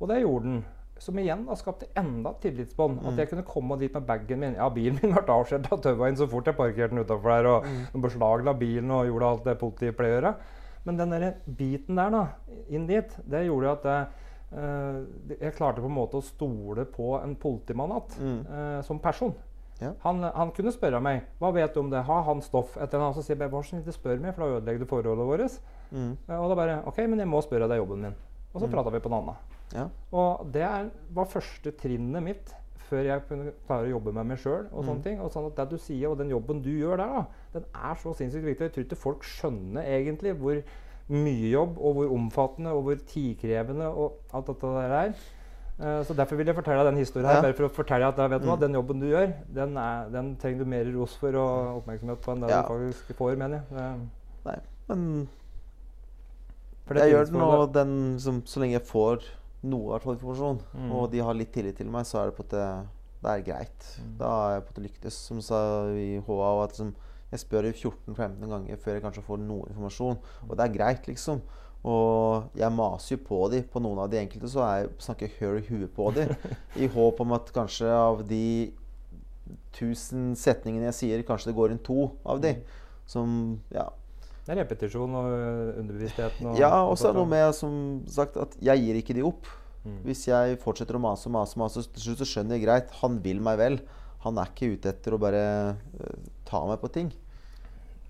Og 0.00 0.10
det 0.10 0.20
gjorde 0.20 0.50
den. 0.50 0.58
Som 1.02 1.18
igjen 1.18 1.42
da 1.48 1.56
skapte 1.58 1.88
enda 1.98 2.34
tillitsbånd. 2.42 3.00
Mm. 3.00 3.06
At 3.10 3.22
jeg 3.22 3.30
kunne 3.32 3.46
komme 3.48 3.78
dit 3.80 3.94
med 3.94 4.06
bagen 4.08 4.42
min. 4.42 4.58
Ja, 4.58 4.68
bilen 4.72 5.00
min 5.02 5.14
ble 5.14 5.24
avskjedd 5.36 5.70
av 5.74 5.80
inn 6.08 6.18
så 6.20 6.28
fort 6.30 6.46
jeg 6.46 6.58
parkerte 6.58 6.94
den 6.94 7.02
utafor 7.02 7.32
der. 7.34 7.48
Og 7.50 7.66
mm. 7.66 8.04
beslagla 8.04 8.54
bilen 8.58 8.92
og 8.94 9.08
gjorde 9.10 9.30
alt 9.30 9.48
det 9.48 9.56
politiet 9.62 9.98
pleier 9.98 10.14
å 10.14 10.20
gjøre. 10.20 10.34
Men 10.84 11.00
den 11.00 11.14
der 11.16 11.32
biten 11.46 11.96
der, 11.96 12.12
da, 12.12 12.26
inn 12.68 12.84
dit, 12.86 13.16
det 13.24 13.46
gjorde 13.46 13.72
at 13.72 13.86
det, 13.88 13.96
uh, 14.52 15.32
jeg 15.40 15.56
klarte 15.56 15.80
på 15.80 15.88
en 15.88 15.96
måte 15.96 16.20
å 16.20 16.24
stole 16.24 16.84
på 16.84 17.14
en 17.22 17.32
politimann 17.40 17.94
igjen 17.96 18.18
mm. 18.20 18.40
uh, 18.50 18.80
som 18.84 19.00
person. 19.02 19.32
Ja. 19.80 19.94
Han, 20.04 20.22
han, 20.22 20.52
kunne 20.54 20.70
spørre 20.72 21.00
meg 21.02 21.24
hva 21.40 21.50
vet 21.56 21.74
du 21.74 21.80
om 21.80 21.88
det. 21.90 22.04
Har 22.06 22.22
han 22.28 22.44
stoff? 22.44 22.76
Etter 22.76 23.00
en 23.00 23.08
annen 23.08 23.16
så 23.16 23.24
sier 23.24 23.40
jeg 23.40 23.50
vær 23.50 23.64
så 23.64 23.96
spør 23.96 24.20
meg, 24.22 24.36
for 24.36 24.44
da 24.44 24.60
ødelegger 24.60 24.84
du 24.84 24.92
forholdet 24.92 25.30
vårt. 25.32 25.58
Mm. 25.90 26.12
Uh, 26.28 26.38
og 26.42 26.52
da 26.52 26.60
bare 26.60 26.78
OK, 26.90 27.02
men 27.08 27.24
jeg 27.24 27.32
må 27.32 27.42
spørre 27.44 27.70
deg 27.70 27.80
jobben 27.80 28.04
min. 28.04 28.22
Og 28.52 28.60
så 28.60 28.68
mm. 28.68 28.76
prata 28.76 28.92
vi 28.92 29.02
på 29.02 29.10
en 29.10 29.18
annet. 29.22 29.53
Ja. 29.74 29.88
Og 30.14 30.46
det 30.54 30.62
er, 30.66 30.92
var 31.14 31.30
første 31.30 31.74
trinnet 31.78 32.24
mitt 32.24 32.54
før 32.84 33.06
jeg 33.06 33.24
kunne 33.28 33.52
klare 33.66 33.88
å 33.88 33.94
jobbe 33.94 34.12
med 34.14 34.30
meg 34.30 34.40
sjøl. 34.40 34.66
Og 34.70 34.84
sånne 34.84 35.00
mm. 35.00 35.04
ting. 35.06 35.20
Og 35.24 35.30
sånn 35.34 35.48
at 35.48 35.60
det 35.60 35.68
du 35.72 35.78
sier, 35.80 36.08
og 36.10 36.18
den 36.20 36.32
jobben 36.34 36.62
du 36.64 36.72
gjør 36.72 37.00
der, 37.00 37.14
da, 37.18 37.52
den 37.56 37.68
er 37.74 38.00
så 38.00 38.14
sinnssykt 38.16 38.46
viktig. 38.46 38.68
Jeg 38.68 38.74
tror 38.74 38.88
ikke 38.88 39.00
folk 39.04 39.28
skjønner 39.28 39.86
egentlig 39.96 40.34
hvor 40.40 40.60
mye 41.12 41.48
jobb, 41.50 41.78
og 41.78 41.98
hvor 41.98 42.12
omfattende 42.16 42.72
og 42.72 42.86
hvor 42.86 43.00
tidkrevende 43.08 43.88
og 43.92 44.36
alt 44.36 44.52
dette 44.52 44.74
der 44.76 44.98
er. 44.98 45.16
Uh, 45.74 46.00
så 46.06 46.14
Derfor 46.14 46.38
vil 46.38 46.46
jeg 46.46 46.54
fortelle 46.54 46.84
deg 46.84 46.92
den 46.92 47.00
historien 47.02 47.26
her, 47.26 47.40
ja. 47.40 47.46
bare 47.48 47.56
for 47.58 47.66
å 47.66 47.72
fortelle 47.74 48.06
at 48.06 48.18
vet 48.30 48.44
du 48.44 48.46
hva, 48.46 48.54
mm. 48.54 48.62
den 48.62 48.76
jobben 48.78 49.00
du 49.02 49.08
gjør, 49.08 49.32
den, 49.56 49.78
er, 49.80 50.04
den, 50.14 50.28
trenger 50.38 50.62
du 50.62 50.70
mer 50.70 50.90
ros 50.94 51.16
for 51.18 51.34
og 51.40 51.80
oppmerksomhet 51.80 52.20
på 52.22 52.30
enn 52.30 52.44
det 52.44 52.52
ja. 52.52 52.60
du 52.62 52.68
faktisk 52.92 53.18
får, 53.18 53.34
mener 53.40 53.58
jeg. 53.58 53.96
Nei, 54.44 54.58
men 54.86 55.00
jeg 57.00 57.10
gjør 57.10 57.26
den, 57.32 57.42
og 57.42 57.74
den 57.74 57.96
som, 58.22 58.38
så 58.46 58.62
lenge 58.62 58.78
jeg 58.78 58.86
får 58.86 59.26
noe 59.64 59.98
informasjon, 59.98 60.60
mm. 60.74 60.92
og 60.92 61.08
de 61.12 61.22
har 61.24 61.36
litt 61.36 61.52
tillit 61.54 61.78
til 61.80 61.90
meg, 61.92 62.06
så 62.08 62.20
er 62.20 62.30
det 62.30 62.36
på 62.36 62.44
at 62.46 62.54
det, 62.54 62.68
det 63.24 63.32
er 63.32 63.44
greit. 63.48 63.90
Mm. 64.00 64.14
Da 64.20 64.30
er 64.44 64.54
jeg 64.56 64.64
på 64.64 64.72
at 64.72 64.78
det 64.78 64.86
lyktes. 64.86 65.18
Som 65.30 65.42
sa 65.44 65.58
i 65.96 66.08
HA, 66.26 66.52
at 66.64 66.74
liksom, 66.74 66.94
jeg 67.32 67.42
spør 67.42 67.68
14-15 67.72 68.52
ganger 68.52 68.80
før 68.80 68.98
jeg 68.98 69.04
kanskje 69.04 69.26
får 69.26 69.42
noe 69.42 69.68
informasjon. 69.72 70.20
Og 70.48 70.56
det 70.56 70.66
er 70.66 70.76
greit, 70.76 71.08
liksom. 71.10 71.42
Og 71.84 72.56
jeg 72.56 72.72
maser 72.72 73.16
jo 73.16 73.24
på 73.26 73.40
de. 73.52 73.60
På 73.68 73.82
noen 73.84 74.04
av 74.04 74.12
de 74.12 74.20
enkelte 74.20 74.48
så 74.52 74.64
jeg, 74.64 74.94
snakker 75.04 75.28
jeg 75.28 75.36
høl 75.40 75.58
i 75.60 75.66
huet 75.68 75.92
på 75.96 76.08
de. 76.16 76.28
I 76.82 76.88
håp 76.94 77.20
om 77.24 77.34
at 77.36 77.52
kanskje 77.56 77.90
av 77.92 78.24
de 78.28 78.72
tusen 79.74 80.32
setningene 80.38 80.88
jeg 80.88 80.96
sier, 81.00 81.26
kanskje 81.26 81.50
det 81.50 81.58
går 81.58 81.74
inn 81.74 81.82
to 81.84 82.08
av 82.24 82.40
de. 82.44 82.54
Mm. 82.56 82.80
Som 83.10 83.34
ja, 83.74 83.88
det 84.44 84.52
er 84.52 84.60
repetisjon 84.60 85.14
og 85.16 85.26
eh, 85.32 85.74
underbevisstheten. 85.80 86.48
Og, 86.50 86.58
ja, 86.60 86.70
og 86.84 86.98
så 87.00 87.08
er 87.08 87.14
det 87.14 87.22
noe 87.22 87.30
med 87.32 87.46
som 87.56 87.76
sagt, 88.12 88.36
at 88.36 88.56
jeg 88.60 88.82
gir 88.82 88.98
ikke 89.00 89.16
de 89.16 89.24
opp. 89.24 89.48
Mm. 89.84 89.98
Hvis 90.04 90.26
jeg 90.28 90.58
fortsetter 90.60 90.98
å 90.98 91.00
mase 91.00 91.28
og 91.30 91.36
mase, 91.36 91.60
mase, 91.60 91.84
til 91.94 92.08
slutt 92.08 92.20
så 92.20 92.28
skjønner 92.28 92.58
jeg 92.58 92.66
greit. 92.66 92.92
Han 93.00 93.18
vil 93.24 93.40
meg 93.44 93.60
vel. 93.60 93.78
Han 94.24 94.40
er 94.40 94.52
ikke 94.52 94.74
ute 94.76 94.92
etter 94.92 95.16
å 95.16 95.20
bare 95.20 95.44
uh, 95.74 96.12
ta 96.48 96.62
meg 96.68 96.80
på 96.80 96.92
ting. 96.92 97.10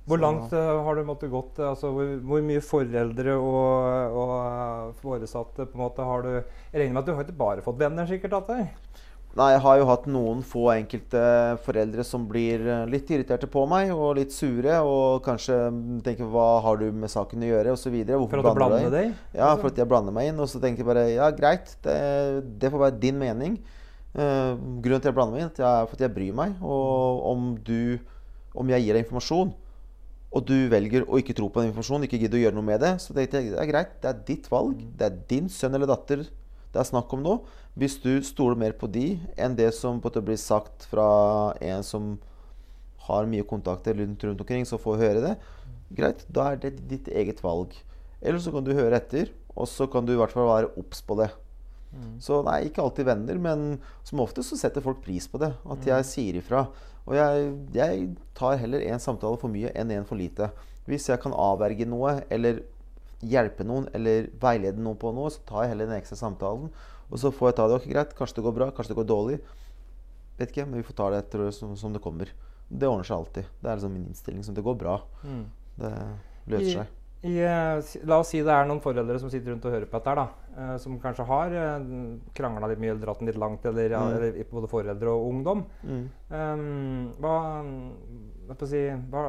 Hvor 0.06 0.20
langt 0.20 0.52
uh, 0.54 0.82
har 0.86 0.98
du 0.98 1.06
måttet 1.06 1.32
gått? 1.32 1.58
Altså, 1.62 1.90
hvor, 1.94 2.10
hvor, 2.26 2.42
mye 2.46 2.62
foreldre 2.62 3.34
og, 3.38 4.18
og 4.22 5.00
foresatte 5.00 5.66
på 5.66 5.78
en 5.78 5.82
måte 5.86 6.06
har 6.06 6.26
du 6.26 6.30
Jeg 6.34 6.76
regner 6.76 6.94
med 6.94 7.02
at 7.02 7.08
du 7.08 7.14
har 7.16 7.26
ikke 7.26 7.42
bare 7.42 7.64
fått 7.66 7.80
venner 7.82 8.10
sikkert 8.10 8.38
av 8.38 8.50
deg? 8.50 9.02
Nei, 9.34 9.48
jeg 9.50 9.62
har 9.64 9.78
jo 9.80 9.86
hatt 9.88 10.04
noen 10.06 10.42
få 10.46 10.68
enkelte 10.76 11.20
foreldre 11.64 12.04
som 12.06 12.22
blir 12.30 12.60
eh, 12.70 12.84
litt 12.86 13.08
irriterte 13.10 13.48
på 13.50 13.64
meg 13.66 13.90
og 13.90 14.12
litt 14.20 14.30
sure. 14.30 14.76
Og 14.86 15.24
kanskje 15.26 15.56
tenker 16.06 16.28
'hva 16.30 16.62
har 16.62 16.78
du 16.78 16.92
med 16.92 17.10
saken 17.10 17.42
å 17.42 17.48
gjøre?' 17.48 17.72
osv. 17.74 17.96
For 18.30 18.38
at 18.38 18.46
du 18.46 18.60
blander 18.60 18.92
deg? 18.94 19.16
Ja, 19.34 19.56
for 19.56 19.72
at 19.72 19.80
jeg 19.80 19.90
blander 19.90 20.14
meg 20.14 20.30
inn. 20.30 20.38
Og 20.38 20.46
så 20.46 20.62
tenker 20.62 20.84
jeg 20.84 20.86
bare 20.86 21.08
ja, 21.10 21.32
greit, 21.34 21.74
det, 21.82 21.96
det 22.62 22.70
får 22.70 22.84
være 22.84 23.00
din 23.02 23.18
mening. 23.18 23.58
Uh, 24.14 24.54
grunnen 24.78 25.02
til 25.02 25.10
at 25.10 25.10
jeg 25.10 25.18
blander 25.18 25.34
meg 25.34 25.42
inn, 25.42 25.50
er 25.58 25.88
for 25.90 25.98
at 25.98 26.06
jeg 26.06 26.14
bryr 26.14 26.38
meg. 26.38 26.54
Og 26.62 27.26
om 27.34 27.54
du 27.58 27.98
Om 28.54 28.68
jeg 28.70 28.84
gir 28.84 28.94
deg 28.94 29.02
informasjon, 29.02 29.48
og 30.30 30.44
du 30.46 30.68
velger 30.70 31.02
å 31.10 31.18
ikke 31.18 31.34
tro 31.34 31.48
på 31.50 31.58
den 31.58 31.72
informasjonen, 31.72 32.04
ikke 32.06 32.20
gidder 32.22 32.38
å 32.38 32.42
gjøre 32.44 32.54
noe 32.54 32.68
med 32.68 32.78
det, 32.78 32.92
så 33.02 33.10
tenkte 33.10 33.40
jeg 33.40 33.50
det 33.50 33.58
er 33.58 33.66
greit. 33.66 33.96
Det 33.98 34.06
er 34.12 34.20
ditt 34.28 34.46
valg. 34.46 34.78
Det 34.94 35.08
er 35.08 35.16
din 35.26 35.48
sønn 35.50 35.74
eller 35.74 35.90
datter 35.90 36.22
det 36.74 36.82
er 36.82 36.90
snakk 36.90 37.12
om 37.14 37.22
nå. 37.22 37.38
Hvis 37.78 37.96
du 38.02 38.18
stoler 38.26 38.58
mer 38.58 38.74
på 38.78 38.88
de 38.90 39.14
enn 39.38 39.54
det 39.58 39.70
som 39.76 40.00
på 40.02 40.10
blir 40.18 40.38
sagt 40.38 40.88
fra 40.90 41.06
en 41.62 41.86
som 41.86 42.16
har 43.06 43.28
mye 43.30 43.46
kontakter 43.46 43.94
rundt, 43.94 44.24
rundt 44.24 44.42
omkring, 44.42 44.66
som 44.66 44.80
får 44.80 45.00
høre 45.00 45.22
det, 45.22 45.34
greit, 45.94 46.24
da 46.26 46.50
er 46.50 46.60
det 46.60 46.76
ditt 46.90 47.08
eget 47.12 47.42
valg. 47.44 47.74
Eller 48.20 48.40
så 48.42 48.50
kan 48.50 48.66
du 48.66 48.72
høre 48.74 48.98
etter, 48.98 49.30
og 49.54 49.68
så 49.70 49.86
kan 49.86 50.06
du 50.06 50.14
i 50.14 50.18
hvert 50.18 50.32
fall 50.34 50.48
være 50.48 50.72
obs 50.80 51.04
på 51.04 51.18
det. 51.20 51.30
Så 52.18 52.40
nei, 52.42 52.64
ikke 52.66 52.82
alltid 52.82 53.06
venner, 53.06 53.38
men 53.38 53.64
som 54.06 54.22
ofte 54.24 54.42
så 54.42 54.58
setter 54.58 54.82
folk 54.82 55.02
pris 55.04 55.28
på 55.30 55.38
det. 55.38 55.52
At 55.70 55.86
jeg 55.86 56.08
sier 56.08 56.38
ifra. 56.40 56.64
Og 57.04 57.14
jeg, 57.14 57.50
jeg 57.76 58.08
tar 58.34 58.58
heller 58.58 58.82
én 58.82 59.02
samtale 59.02 59.38
for 59.38 59.52
mye 59.52 59.70
enn 59.78 59.92
én 59.94 60.06
for 60.08 60.18
lite. 60.18 60.50
Hvis 60.88 61.06
jeg 61.08 61.20
kan 61.22 61.36
avverge 61.36 61.86
noe, 61.88 62.16
eller 62.34 62.64
hjelpe 63.30 63.64
noen, 63.66 63.88
eller 63.96 64.30
veilede 64.42 64.82
noen 64.82 64.98
på 65.00 65.12
noe, 65.16 65.30
så 65.32 65.42
tar 65.48 65.64
jeg 65.64 65.74
heller 65.74 65.90
den 65.90 66.00
ekstra 66.00 66.16
samtalen. 66.20 66.70
Og 67.10 67.20
så 67.20 67.30
får 67.34 67.50
jeg 67.52 67.56
ta 67.60 67.68
det. 67.68 67.76
Ok, 67.80 67.86
greit, 67.92 68.16
kanskje 68.18 68.40
det 68.40 68.46
går 68.48 68.56
bra, 68.56 68.70
kanskje 68.74 68.94
det 68.94 68.98
går 69.02 69.08
dårlig. 69.12 69.38
Vet 70.38 70.50
ikke, 70.50 70.66
men 70.66 70.80
vi 70.80 70.86
får 70.88 70.96
ta 70.98 71.10
det 71.12 71.22
etter 71.24 71.46
som, 71.54 71.76
som 71.78 71.92
det 71.94 72.02
kommer. 72.02 72.32
Det 72.68 72.88
ordner 72.88 73.06
seg 73.06 73.16
alltid. 73.20 73.48
Det 73.60 73.70
er 73.70 73.76
liksom 73.78 73.92
min 73.94 74.06
innstilling. 74.08 74.42
Så 74.46 74.54
det 74.56 74.64
går 74.66 74.76
bra. 74.80 74.98
Det 75.78 75.90
løser 76.50 76.70
I, 76.70 76.72
seg. 76.78 76.94
i, 77.24 77.34
eh, 77.44 77.92
la 78.08 78.18
oss 78.20 78.32
si 78.34 78.40
det 78.44 78.52
er 78.52 78.66
noen 78.68 78.82
foreldre 78.84 79.20
som 79.22 79.30
sitter 79.32 79.52
rundt 79.54 79.64
og 79.68 79.72
hører 79.76 79.86
på 79.90 80.00
dette, 80.00 80.14
da, 80.18 80.24
eh, 80.58 80.74
som 80.82 80.96
kanskje 81.00 81.24
har 81.28 81.54
uh, 81.54 81.86
krangla 82.36 82.68
litt 82.72 82.82
mye 82.82 82.92
eller 82.94 83.04
dratt 83.04 83.22
den 83.22 83.30
litt 83.30 83.38
langt, 83.40 83.64
eller, 83.70 83.94
Mm. 83.94 84.16
eller 84.16 84.50
både 84.50 84.68
foreldre 84.72 85.14
og 85.14 85.28
ungdom. 85.30 85.64
Mm. 85.84 86.02
Um, 86.30 87.12
hva, 87.22 87.36
hva 88.50 88.68
si, 88.68 88.82
hva 89.12 89.24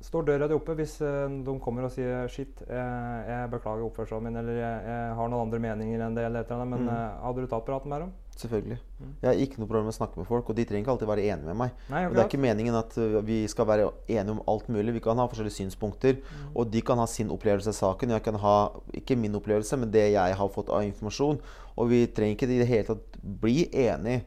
Står 0.00 0.22
døra 0.28 0.46
di 0.46 0.54
oppe 0.54 0.74
hvis 0.78 1.00
eh, 1.02 1.28
de 1.44 1.54
kommer 1.60 1.84
og 1.84 1.90
sier 1.90 2.28
'shit, 2.30 2.60
jeg, 2.68 3.24
jeg 3.28 3.50
beklager 3.50 3.82
oppførselen 3.82 4.22
min', 4.22 4.36
eller 4.38 4.52
jeg, 4.52 4.82
jeg 4.86 5.14
har 5.18 5.28
noen 5.28 5.42
andre 5.48 5.58
meninger 5.58 6.00
enn 6.06 6.14
det', 6.14 6.24
eller 6.26 6.40
et 6.40 6.50
eller 6.50 6.62
annet, 6.62 6.70
men 6.78 6.86
Mm. 6.86 6.94
eh, 6.94 7.24
hadde 7.26 7.40
du 7.40 7.46
tatt 7.46 7.64
praten 7.66 7.88
med 7.90 8.00
dem? 8.00 8.12
Selvfølgelig. 8.38 8.78
Mm. 9.00 9.14
Jeg 9.22 9.28
har 9.28 9.34
ikke 9.42 9.58
noe 9.58 9.66
problem 9.66 9.84
med 9.88 9.94
å 9.94 9.98
snakke 9.98 10.16
med 10.18 10.26
folk, 10.28 10.48
og 10.50 10.54
de 10.56 10.64
trenger 10.64 10.84
ikke 10.84 10.92
alltid 10.94 11.08
være 11.08 11.24
enige 11.26 11.44
med 11.50 11.56
meg. 11.56 11.70
Nei, 11.90 12.04
Og 12.06 12.14
det 12.14 12.20
er 12.22 12.28
ikke 12.28 12.38
meningen 12.46 12.74
at 12.78 12.96
uh, 12.98 13.20
vi 13.26 13.46
skal 13.48 13.66
være 13.66 13.90
enige 14.08 14.30
om 14.30 14.42
alt 14.46 14.68
mulig. 14.68 14.94
Vi 14.94 15.00
kan 15.00 15.18
ha 15.18 15.26
forskjellige 15.26 15.58
synspunkter, 15.58 16.14
Mm. 16.22 16.54
og 16.54 16.70
de 16.70 16.80
kan 16.80 16.98
ha 16.98 17.06
sin 17.06 17.28
opplevelse 17.34 17.68
av 17.68 17.74
saken. 17.74 18.10
Jeg 18.10 18.22
kan 18.22 18.34
ha 18.34 18.68
ikke 18.94 19.16
min 19.18 19.34
opplevelse, 19.34 19.76
men 19.76 19.90
det 19.90 20.12
jeg 20.12 20.34
har 20.36 20.48
fått 20.48 20.68
av 20.70 20.82
informasjon. 20.86 21.40
Og 21.76 21.88
vi 21.88 22.06
trenger 22.06 22.36
ikke 22.36 22.46
i 22.54 22.58
det 22.62 22.68
hele 22.68 22.84
tatt 22.84 23.18
bli 23.40 23.66
enige, 23.74 24.22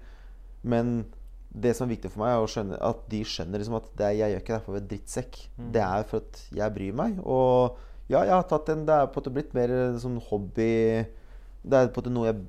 men 0.64 1.06
det 1.52 1.74
som 1.76 1.86
er 1.86 1.96
viktig 1.96 2.12
for 2.14 2.24
meg, 2.24 2.34
er 2.34 2.44
å 2.44 2.50
skjønne, 2.50 2.80
at 2.80 3.02
de 3.12 3.22
skjønner 3.28 3.62
liksom 3.62 3.78
at 3.82 3.88
det 4.00 4.06
er, 4.08 4.18
jeg 4.22 4.34
gjør 4.34 4.44
ikke 4.44 4.54
det 4.54 4.62
for 4.64 4.72
å 4.72 4.76
være 4.78 4.90
drittsekk. 4.92 5.40
Mm. 5.58 5.72
Det 5.76 5.84
er 5.88 6.06
for 6.08 6.24
at 6.24 6.44
jeg 6.62 6.76
bryr 6.78 6.98
meg. 7.02 7.18
Og 7.26 7.82
ja, 8.12 8.24
jeg 8.24 8.34
har 8.36 8.48
tatt 8.48 8.72
en 8.72 8.86
Det 8.88 8.96
er 8.96 9.08
på 9.08 9.20
en 9.20 9.22
måte 9.22 9.36
blitt 9.36 9.54
mer 9.56 9.72
sånn 10.02 10.18
hobby 10.26 10.72
Det 11.64 11.78
er 11.78 11.86
på 11.88 12.02
en 12.02 12.02
måte 12.02 12.12
noe 12.12 12.28
jeg 12.28 12.42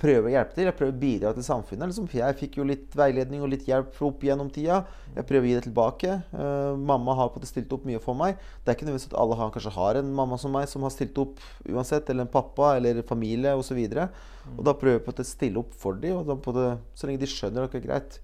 prøver 0.00 0.28
å 0.28 0.32
hjelpe 0.32 0.56
til. 0.56 0.66
Jeg 0.68 0.76
prøver 0.78 0.94
å 0.94 1.00
bidra 1.00 1.32
til 1.36 1.44
samfunnet. 1.44 1.90
Liksom. 1.90 2.08
Jeg 2.16 2.36
fikk 2.38 2.58
jo 2.60 2.66
litt 2.66 2.94
veiledning 2.96 3.44
og 3.44 3.50
litt 3.52 3.66
hjelp 3.68 3.98
opp 4.06 4.24
gjennom 4.24 4.50
tida. 4.52 4.80
Jeg 5.16 5.26
prøver 5.28 5.46
å 5.46 5.50
gi 5.50 5.56
det 5.58 5.64
tilbake. 5.66 6.16
Uh, 6.32 6.72
mamma 6.78 7.16
har 7.18 7.30
på 7.30 7.40
måte 7.40 7.50
stilt 7.50 7.72
opp 7.76 7.84
mye 7.88 8.00
for 8.02 8.18
meg. 8.18 8.40
Det 8.60 8.72
er 8.72 8.78
ikke 8.78 8.88
nødvendigvis 8.88 9.10
at 9.12 9.18
alle 9.22 9.38
har, 9.40 9.52
kanskje 9.54 9.74
har 9.76 10.00
en 10.00 10.12
mamma 10.16 10.40
som 10.40 10.54
meg 10.56 10.68
som 10.70 10.86
har 10.86 10.94
stilt 10.94 11.20
opp 11.20 11.42
uansett, 11.68 12.08
eller 12.10 12.26
en 12.26 12.32
pappa 12.32 12.74
eller 12.78 13.02
familie 13.06 13.54
osv. 13.58 13.80
Og, 13.80 14.20
og 14.56 14.66
da 14.68 14.76
prøver 14.80 14.98
jeg 14.98 15.06
på 15.06 15.14
å 15.14 15.28
stille 15.28 15.62
opp 15.62 15.76
for 15.84 16.00
dem. 16.00 16.20
Og 16.22 16.28
da 16.30 16.38
på 16.40 16.56
en 16.56 16.80
så 16.94 17.10
lenge 17.10 17.24
de 17.24 17.30
skjønner 17.30 17.66
at 17.66 17.76
det 17.76 17.82
er 17.82 17.88
greit 17.88 18.20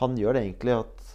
Han 0.00 0.14
gjør 0.16 0.36
det 0.36 0.44
egentlig 0.46 0.78
at, 0.78 1.08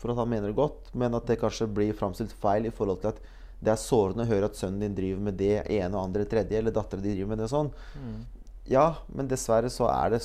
for 0.00 0.12
at 0.12 0.18
han 0.20 0.28
mener 0.28 0.50
det 0.50 0.58
godt, 0.58 0.90
men 0.98 1.14
at 1.16 1.28
det 1.30 1.38
kanskje 1.40 1.70
blir 1.70 1.94
framstilt 1.96 2.34
feil 2.42 2.66
i 2.68 2.74
forhold 2.74 3.00
til 3.00 3.14
at 3.14 3.22
det 3.62 3.70
er 3.70 3.78
sårende 3.78 4.26
å 4.26 4.28
høre 4.28 4.48
at 4.50 4.58
sønnen 4.58 4.82
din 4.82 4.94
driver 4.96 5.22
med 5.22 5.36
det 5.38 5.62
ene 5.70 5.94
og 5.94 6.08
andre 6.08 6.26
tredje, 6.28 6.58
eller 6.58 6.74
dattera 6.74 7.00
di 7.00 7.12
driver 7.14 7.30
med 7.30 7.40
det 7.44 7.46
sånn. 7.52 7.70
Mm. 7.94 8.41
Ja, 8.70 9.02
men 9.08 9.30
dessverre 9.30 9.70
så 9.72 9.88
er 9.90 10.14
det 10.14 10.22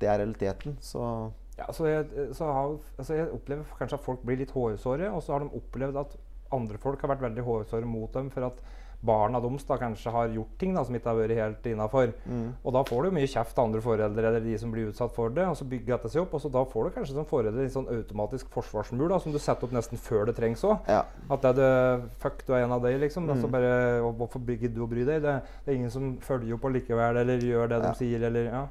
Det 0.00 0.08
er 0.08 0.18
realiteten. 0.18 0.76
Så 0.80 1.32
Ja, 1.58 1.68
så 1.72 1.86
jeg, 1.86 2.06
så 2.34 2.48
har, 2.48 2.78
altså 2.98 3.14
jeg 3.14 3.28
opplever 3.30 3.64
kanskje 3.78 3.98
at 3.98 4.04
folk 4.04 4.22
blir 4.24 4.38
litt 4.40 4.50
hårsåre, 4.50 5.10
og 5.12 5.22
så 5.22 5.34
har 5.34 5.44
de 5.44 5.58
opplevd 5.58 5.98
at 6.00 6.16
andre 6.52 6.78
folk 6.80 7.00
har 7.00 7.12
vært 7.12 7.22
veldig 7.22 7.44
hårsåre 7.44 7.86
mot 7.86 8.12
dem 8.14 8.30
for 8.32 8.48
at 8.48 8.62
barna 9.02 9.40
deres 9.42 9.64
da 9.66 9.76
kanskje 9.76 10.10
har 10.14 10.28
gjort 10.28 10.58
ting 10.58 10.74
da, 10.74 10.84
som 10.86 10.94
ikke 10.94 11.10
har 11.10 11.16
vært 11.18 11.34
helt 11.36 11.64
innafor. 11.66 12.12
mm, 12.26 12.52
Og 12.64 12.72
da 12.72 12.82
får 12.84 13.02
du 13.02 13.10
mye 13.10 13.26
kjeft 13.26 13.58
av 13.58 13.64
andre 13.66 13.80
foreldre 13.82 14.26
eller 14.28 14.40
de 14.40 14.56
som 14.58 14.70
blir 14.70 14.88
utsatt 14.92 15.12
for 15.12 15.28
det. 15.30 15.46
Og 15.48 15.56
så 15.56 15.64
bygger 15.68 15.96
dette 15.96 16.08
seg 16.12 16.22
opp, 16.22 16.34
og 16.34 16.40
så 16.40 16.50
da 16.52 16.62
får 16.64 16.84
du 16.84 16.90
kanskje 17.00 17.14
som 17.16 17.24
forelder 17.26 17.64
en 17.64 17.70
sånn 17.74 17.88
automatisk 17.90 18.46
forsvarsmur 18.54 19.08
da, 19.10 19.18
som 19.18 19.32
du 19.32 19.38
setter 19.38 19.64
opp 19.66 19.72
nesten 19.72 19.98
før 19.98 20.26
det 20.26 20.36
trengs 20.36 20.62
òg. 20.64 20.78
ja. 20.88 21.02
At 21.30 21.42
det 21.42 21.50
er 21.50 21.58
det, 21.58 22.10
fuck, 22.22 22.46
du 22.46 22.52
er 22.54 22.62
en 22.64 22.72
av 22.72 22.82
dem, 22.82 23.00
liksom. 23.00 23.28
Altså 23.28 23.46
Mm. 23.48 23.52
bare, 23.52 24.02
og 24.02 24.14
Hvorfor 24.18 24.38
gidder 24.46 24.74
du 24.74 24.84
å 24.86 24.88
bry 24.88 25.04
deg? 25.04 25.22
Det, 25.22 25.42
det 25.66 25.74
er 25.74 25.76
ingen 25.78 25.90
som 25.90 26.16
følger 26.18 26.54
opp 26.54 26.62
allikevel, 26.64 27.16
eller 27.16 27.38
gjør 27.38 27.68
det 27.68 27.82
Ja. 27.82 27.90
de 27.90 27.94
sier, 27.98 28.22
eller 28.22 28.44
ja. 28.44 28.66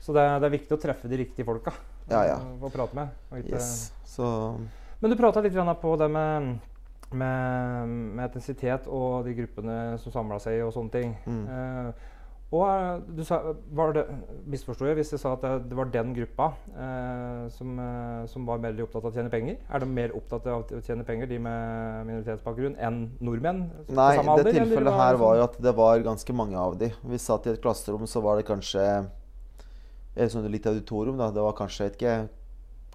Så 0.00 0.12
det, 0.12 0.20
er- 0.22 0.40
det 0.40 0.46
er 0.52 0.58
viktig 0.58 0.72
å 0.76 0.80
treffe 0.80 1.08
de 1.08 1.16
riktige 1.16 1.44
folka 1.44 1.72
Ja, 2.10 2.24
ja. 2.24 2.36
og 2.62 2.72
prate 2.72 2.94
med. 2.94 3.08
Ikke, 3.32 3.52
Yes. 3.54 3.92
Så 4.04 4.58
Men 5.00 5.10
du 5.10 5.16
prata 5.16 5.40
litt 5.42 5.52
på 5.52 5.98
det 5.98 6.10
med, 6.10 6.58
med, 7.14 7.94
med 8.18 8.24
etnisitet 8.26 8.88
og 8.90 9.24
de 9.28 9.36
gruppene 9.38 9.78
som 10.02 10.14
samla 10.14 10.40
seg 10.42 10.64
og 10.66 10.74
sånne 10.74 10.94
ting. 10.94 11.16
Mm. 11.26 11.46
Eh, 11.48 12.10
og 12.54 12.64
eh, 12.68 13.16
du 13.16 13.22
sa, 13.26 13.40
var 13.74 13.94
det, 13.96 14.04
Misforsto 14.50 14.86
jeg 14.86 14.98
hvis 14.98 15.12
jeg 15.14 15.22
sa 15.22 15.32
at 15.34 15.42
det, 15.42 15.70
det 15.70 15.78
var 15.78 15.90
den 15.92 16.12
gruppa 16.16 16.50
eh, 16.70 17.46
som, 17.54 17.72
eh, 17.80 18.20
som 18.30 18.46
var 18.46 18.62
veldig 18.62 18.84
opptatt 18.86 19.06
av 19.06 19.10
å 19.10 19.14
tjene 19.16 19.32
penger? 19.32 19.58
Er 19.66 19.82
de 19.82 19.88
mer 19.90 20.14
opptatt 20.16 20.46
av 20.50 20.62
å 20.76 20.82
tjene 20.84 21.06
penger, 21.08 21.30
de 21.30 21.40
med 21.42 22.06
minoritetsbakgrunn, 22.10 22.76
enn 22.78 23.00
nordmenn? 23.24 23.64
Nei, 23.88 24.10
samme 24.20 24.38
det 24.38 24.46
alder, 24.46 24.60
tilfellet 24.60 24.92
var 24.92 25.02
her 25.02 25.16
er 25.16 25.20
var 25.24 25.40
jo 25.40 25.48
at 25.48 25.58
det 25.66 25.74
var 25.80 26.06
ganske 26.06 26.38
mange 26.42 26.60
av 26.60 26.78
de. 26.80 26.92
Vi 27.02 27.20
satt 27.22 27.48
i 27.48 27.54
et 27.54 27.62
klasserom, 27.64 28.06
så 28.10 28.22
var 28.24 28.38
det 28.38 28.46
kanskje 28.48 28.86
sånn 30.30 30.46
litt 30.52 30.66
auditorium, 30.70 31.18
da. 31.18 31.32
Det 31.34 31.42
var 31.42 31.58
kanskje 31.58 31.90
ikke 31.90 32.16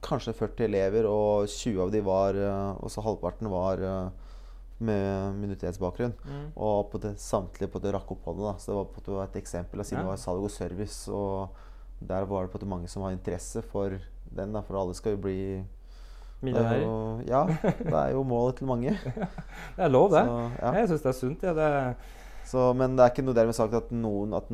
Kanskje 0.06 0.34
40 0.34 0.66
elever, 0.66 1.08
og 1.10 1.48
20 1.52 1.82
av 1.84 1.92
de 1.92 2.02
var 2.06 2.38
Også 2.40 2.84
Og 2.84 2.92
så 2.94 3.04
halvparten 3.04 3.50
var 3.52 3.82
eh, 3.84 4.28
med 4.80 5.36
minoritetsbakgrunn. 5.42 6.14
Mm. 6.24 6.46
Og 6.56 6.92
på 6.92 7.02
det, 7.04 7.18
samtlige 7.20 7.72
på 7.72 7.82
det 7.84 7.92
rakk 7.94 8.12
opp 8.16 8.30
hånda. 8.30 8.54
da. 8.54 8.54
Så 8.58 8.72
det 8.72 8.78
var 8.78 8.86
på 8.96 9.04
det 9.06 9.18
et 9.26 9.42
eksempel. 9.42 9.84
Siden 9.84 10.00
Ja. 10.00 10.06
det 10.06 10.14
var 10.14 10.22
salg 10.22 10.44
og 10.44 10.52
service. 10.52 11.12
Og 11.12 11.50
der 12.00 12.24
var 12.26 12.44
det 12.48 12.52
på 12.52 12.62
det 12.62 12.68
mange 12.68 12.88
som 12.88 13.04
har 13.04 13.12
interesse 13.12 13.62
for 13.62 14.00
den. 14.32 14.54
da, 14.54 14.62
For 14.62 14.80
alle 14.80 14.96
skal 14.96 15.18
jo 15.18 15.18
bli 15.18 15.40
er 15.60 15.66
Millionærer. 16.42 17.28
Ja. 17.28 17.46
Det 17.62 17.94
er 17.94 18.12
jo 18.14 18.24
målet 18.24 18.56
til 18.56 18.68
mange. 18.68 18.90
Det 19.76 19.84
er 19.84 19.90
lov, 19.90 20.12
det. 20.12 20.24
Så, 20.26 20.52
ja. 20.62 20.72
Jeg 20.72 20.88
syns 20.88 21.02
det 21.02 21.10
er 21.10 21.18
sunt. 21.20 21.44
Ja, 21.44 21.54
det, 21.54 21.96
Så, 22.50 22.72
men 22.74 22.96
det 22.98 23.04
er 23.04 23.12
ikke 23.12 23.24
noe 23.28 23.38
dermed 23.38 23.54
sagt 23.54 23.76
at 23.78 23.92
noen 23.94 24.32
at 24.34 24.48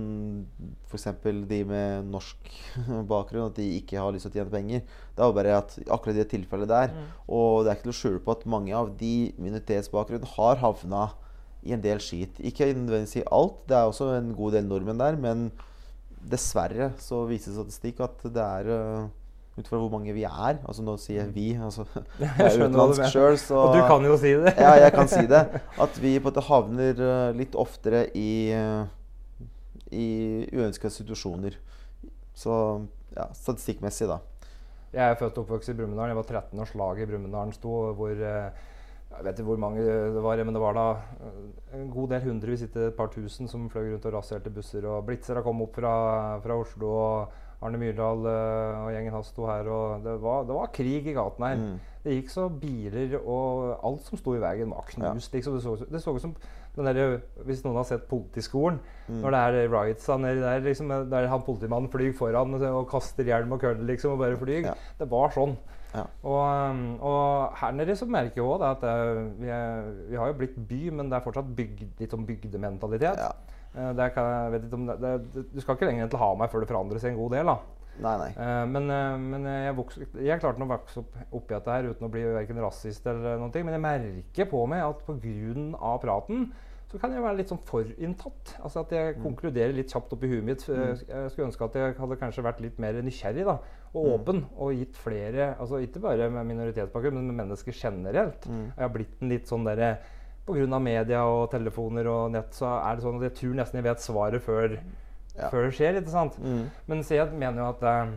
F.eks. 0.89 1.05
de 1.47 1.59
med 1.69 2.09
norsk 2.11 2.49
bakgrunn 3.11 3.47
at 3.47 3.59
de 3.59 3.69
ikke 3.77 4.01
har 4.01 4.11
lyst 4.11 4.27
til 4.27 4.33
å 4.33 4.35
tjene 4.41 4.51
penger. 4.51 4.81
Det 5.15 5.23
er 5.23 5.35
bare 5.37 5.53
at 5.61 5.77
akkurat 5.85 6.19
det 6.19 6.29
tilfellet 6.33 6.71
der 6.71 6.91
Mm. 6.95 7.05
Og 7.35 7.63
det 7.63 7.71
er 7.71 7.77
ikke 7.77 7.87
til 7.87 7.93
å 7.93 7.97
skjule 7.99 8.19
på 8.23 8.33
at 8.35 8.43
mange 8.51 8.73
av 8.75 8.91
de 8.99 9.31
minoritetsbakgrunn 9.41 10.27
har 10.35 10.59
havna 10.61 11.05
i 11.65 11.73
en 11.73 11.81
del 11.81 12.01
skit. 12.03 12.37
Ikke 12.45 12.67
nødvendigvis 12.69 13.17
i 13.23 13.27
alt, 13.33 13.63
det 13.69 13.77
er 13.77 13.89
også 13.89 14.11
en 14.15 14.33
god 14.37 14.55
del 14.57 14.67
nordmenn 14.69 15.01
der, 15.01 15.17
men 15.19 15.47
dessverre 16.29 16.91
så 17.01 17.23
viser 17.29 17.55
statistikk 17.55 18.01
at 18.05 18.21
det 18.27 18.43
er 18.43 18.69
øh, 18.75 19.07
ut 19.55 19.69
fra 19.69 19.79
hvor 19.79 19.91
mange 19.93 20.11
vi 20.11 20.25
er 20.27 20.57
Altså 20.67 20.83
nå 20.83 20.97
sier 20.99 21.21
jeg 21.21 21.31
vi, 21.35 21.45
altså 21.55 21.85
jeg 22.19 22.33
er 22.35 22.57
utenlandsk 22.59 23.07
sjøl, 23.13 23.37
så 23.39 23.61
Og 23.61 23.77
du 23.77 23.81
kan 23.87 24.03
jo 24.03 24.17
si 24.19 24.33
det. 24.35 24.55
ja, 24.59 24.75
jeg 24.83 24.93
kan 24.95 25.09
si 25.11 25.23
det. 25.31 25.45
At 25.79 26.01
vi 26.01 26.17
på 26.17 26.25
en 26.25 26.29
måte 26.29 26.45
havner 26.49 27.01
eh, 27.07 27.31
litt 27.39 27.55
oftere 27.55 28.05
i, 28.17 28.51
uh, 28.51 28.83
i 29.95 30.09
uønska 30.51 30.91
situasjoner. 30.91 31.55
Så 32.35 32.53
ja, 33.15 33.29
statistikkmessig, 33.31 34.09
da. 34.11 34.19
Jeg 34.95 35.11
er 35.11 35.17
født 35.19 35.39
og 35.39 35.43
oppvokst 35.43 35.71
i 35.71 35.75
Brumunddal. 35.75 36.11
Jeg 36.11 36.19
var 36.19 36.29
13 36.29 36.61
år 36.61 36.69
slaget 36.69 37.03
i 37.03 37.09
Brumunddal 37.09 37.51
sto, 37.55 37.73
hvor 37.97 38.11
eh, 38.15 38.71
Jeg 39.15 39.23
vet 39.23 39.39
ikke 39.39 39.47
hvor 39.47 39.59
mange 39.59 39.83
det 39.83 40.21
var, 40.23 40.39
men 40.43 40.55
det 40.55 40.61
var 40.61 40.75
da 40.75 40.85
eh, 41.23 41.79
en 41.79 41.89
god 41.91 42.13
del 42.13 42.23
hundrevis, 42.29 42.63
ikke 42.67 42.87
et 42.89 42.95
par 42.95 43.11
tusen, 43.11 43.47
som 43.51 43.69
fløy 43.71 43.93
rundt 43.93 44.07
og 44.07 44.15
raserte 44.15 44.51
busser. 44.51 44.87
Og 44.87 45.03
blitzere 45.07 45.43
kom 45.43 45.63
opp 45.65 45.75
fra, 45.79 45.95
fra 46.43 46.59
Oslo, 46.59 46.91
og 46.95 47.41
Arne 47.63 47.77
Myrdal 47.81 48.25
eh, 48.27 48.83
og 48.83 48.91
gjengen 48.93 49.13
hans 49.15 49.31
sto 49.31 49.45
her. 49.49 49.67
Og 49.71 50.03
det 50.03 50.17
var, 50.21 50.43
det 50.49 50.57
var 50.57 50.71
krig 50.75 51.07
i 51.07 51.15
gaten 51.15 51.45
her. 51.47 51.55
Mm. 51.61 51.79
Det 52.05 52.17
gikk 52.19 52.29
så 52.29 52.49
biler 52.49 53.15
og 53.21 53.79
alt 53.87 54.05
som 54.05 54.19
sto 54.19 54.35
i 54.37 54.41
veien, 54.43 54.69
var 54.69 54.85
knust. 54.91 55.33
Liksom. 55.33 55.55
Det 55.89 56.01
så 56.03 56.13
ut 56.13 56.21
som 56.21 56.35
den 56.75 56.85
der, 56.91 57.21
Hvis 57.47 57.63
noen 57.63 57.77
har 57.79 57.87
sett 57.87 58.07
Politiskolen, 58.09 58.79
Mm. 59.07 59.21
når 59.21 59.31
det 59.31 59.39
er 59.39 59.69
riotsa 59.69 60.15
nedi 60.17 60.39
der, 60.41 60.59
liksom, 60.65 60.89
der 61.11 61.27
han 61.29 61.41
politimannen 61.45 61.89
flyr 61.93 62.11
foran 62.17 62.55
og, 62.57 62.61
og 62.65 62.87
kaster 62.89 63.23
hjelm 63.23 63.51
og 63.53 63.59
kølle 63.61 63.85
liksom, 63.85 64.15
og 64.15 64.19
bare 64.23 64.37
flyr. 64.37 64.63
Ja. 64.65 64.73
Det 64.97 65.05
var 65.11 65.29
sånn. 65.29 65.53
Ja. 65.93 66.03
Og, 66.23 66.71
um, 66.71 66.79
og 67.05 67.53
her 67.61 67.71
nede 67.77 67.95
så 67.95 68.05
merker 68.09 68.41
jeg 68.41 68.47
òg 68.49 68.63
at 68.65 68.81
det, 68.81 68.95
vi, 69.39 69.47
er, 69.53 69.85
vi 70.09 70.17
har 70.19 70.27
jo 70.31 70.37
blitt 70.41 70.57
by, 70.67 70.79
men 70.97 71.09
det 71.11 71.19
er 71.19 71.23
fortsatt 71.23 71.53
bygd, 71.55 71.85
litt 72.01 72.11
sånn 72.11 72.25
bygdementalitet. 72.27 73.21
Eh, 73.75 73.93
det 73.97 74.09
kan, 74.15 74.29
jeg 74.45 74.51
vet 74.55 74.67
ikke 74.69 74.79
om 74.81 74.85
det, 74.89 74.99
det, 75.03 75.45
du 75.53 75.61
skal 75.63 75.75
ikke 75.77 75.89
lenger 75.89 76.05
enn 76.07 76.13
til 76.13 76.21
Hamar 76.21 76.51
før 76.51 76.63
det 76.65 76.69
forandrer 76.71 77.01
seg 77.03 77.13
en 77.13 77.19
god 77.23 77.35
del. 77.37 77.45
da. 77.53 77.57
Nei, 78.03 78.13
nei. 78.19 78.29
Eh, 78.35 78.65
men 78.67 78.89
eh, 78.91 79.17
men 79.23 79.45
jeg, 79.47 79.75
voks, 79.77 79.99
jeg 80.19 80.39
klarte 80.43 80.63
å 80.63 80.67
vokse 80.67 80.99
opp 80.99 81.13
oppi 81.39 81.53
dette 81.55 81.71
her 81.77 81.89
uten 81.91 82.07
å 82.07 82.11
bli 82.11 82.23
verken 82.27 82.59
rasist 82.63 83.05
eller 83.07 83.37
noen 83.39 83.51
ting. 83.55 83.63
Men 83.67 83.77
jeg 83.77 83.85
merker 83.85 84.49
på 84.51 84.65
meg 84.67 84.83
at 84.83 85.03
pga. 85.07 85.97
praten 86.03 86.49
så 86.91 86.99
kan 87.01 87.11
jeg 87.15 87.23
være 87.23 87.39
litt 87.39 87.49
sånn 87.49 87.63
forinntatt. 87.65 88.51
Altså 88.63 88.83
at 88.83 88.91
jeg 88.93 89.15
konkluderer 89.23 89.73
litt 89.73 89.91
kjapt 89.91 90.11
oppi 90.13 90.27
huet 90.29 90.43
mitt. 90.45 90.61
Eh, 90.69 90.93
Jeg 91.07 91.31
skulle 91.33 91.47
ønske 91.49 91.65
at 91.65 91.75
jeg 91.79 91.95
hadde 91.97 92.17
kanskje 92.21 92.43
vært 92.45 92.61
litt 92.61 92.77
mer 92.79 92.99
nysgjerrig 93.03 93.43
da, 93.47 93.55
og 93.95 94.11
åpen. 94.13 94.43
Og 94.61 94.75
gitt 94.77 94.95
flere, 94.99 95.55
altså 95.59 95.79
ikke 95.83 95.99
bare 96.03 96.29
med 96.29 96.45
minoritetsbakgrunn, 96.51 97.15
men 97.17 97.31
med 97.31 97.39
mennesker 97.45 97.73
generelt. 97.75 98.45
Jeg 98.47 98.83
har 98.85 98.93
blitt 98.93 99.17
en 99.21 99.29
litt 99.33 99.49
sånn 99.49 99.65
derre 99.65 99.95
Pga. 100.45 100.79
media 100.79 101.23
og 101.25 101.49
telefoner 101.51 102.05
og 102.07 102.31
nett 102.31 102.53
så 102.53 102.67
er 102.85 102.95
det 102.95 103.03
sånn 103.03 103.15
at 103.17 103.23
jeg 103.31 103.33
tror 103.39 103.55
nesten 103.57 103.79
jeg 103.81 103.83
vet 103.87 104.03
svaret 104.03 104.41
før 104.45 104.77
Ja. 105.35 105.49
før 105.49 105.65
det 105.65 105.73
skjer. 105.73 105.97
ikke 105.99 106.09
sant? 106.13 106.37
Mm. 106.39 106.69
Men 106.87 107.01
jeg 107.03 107.31
mener 107.33 107.57
jo 107.63 107.69
at, 107.69 107.83
eh, 107.83 108.13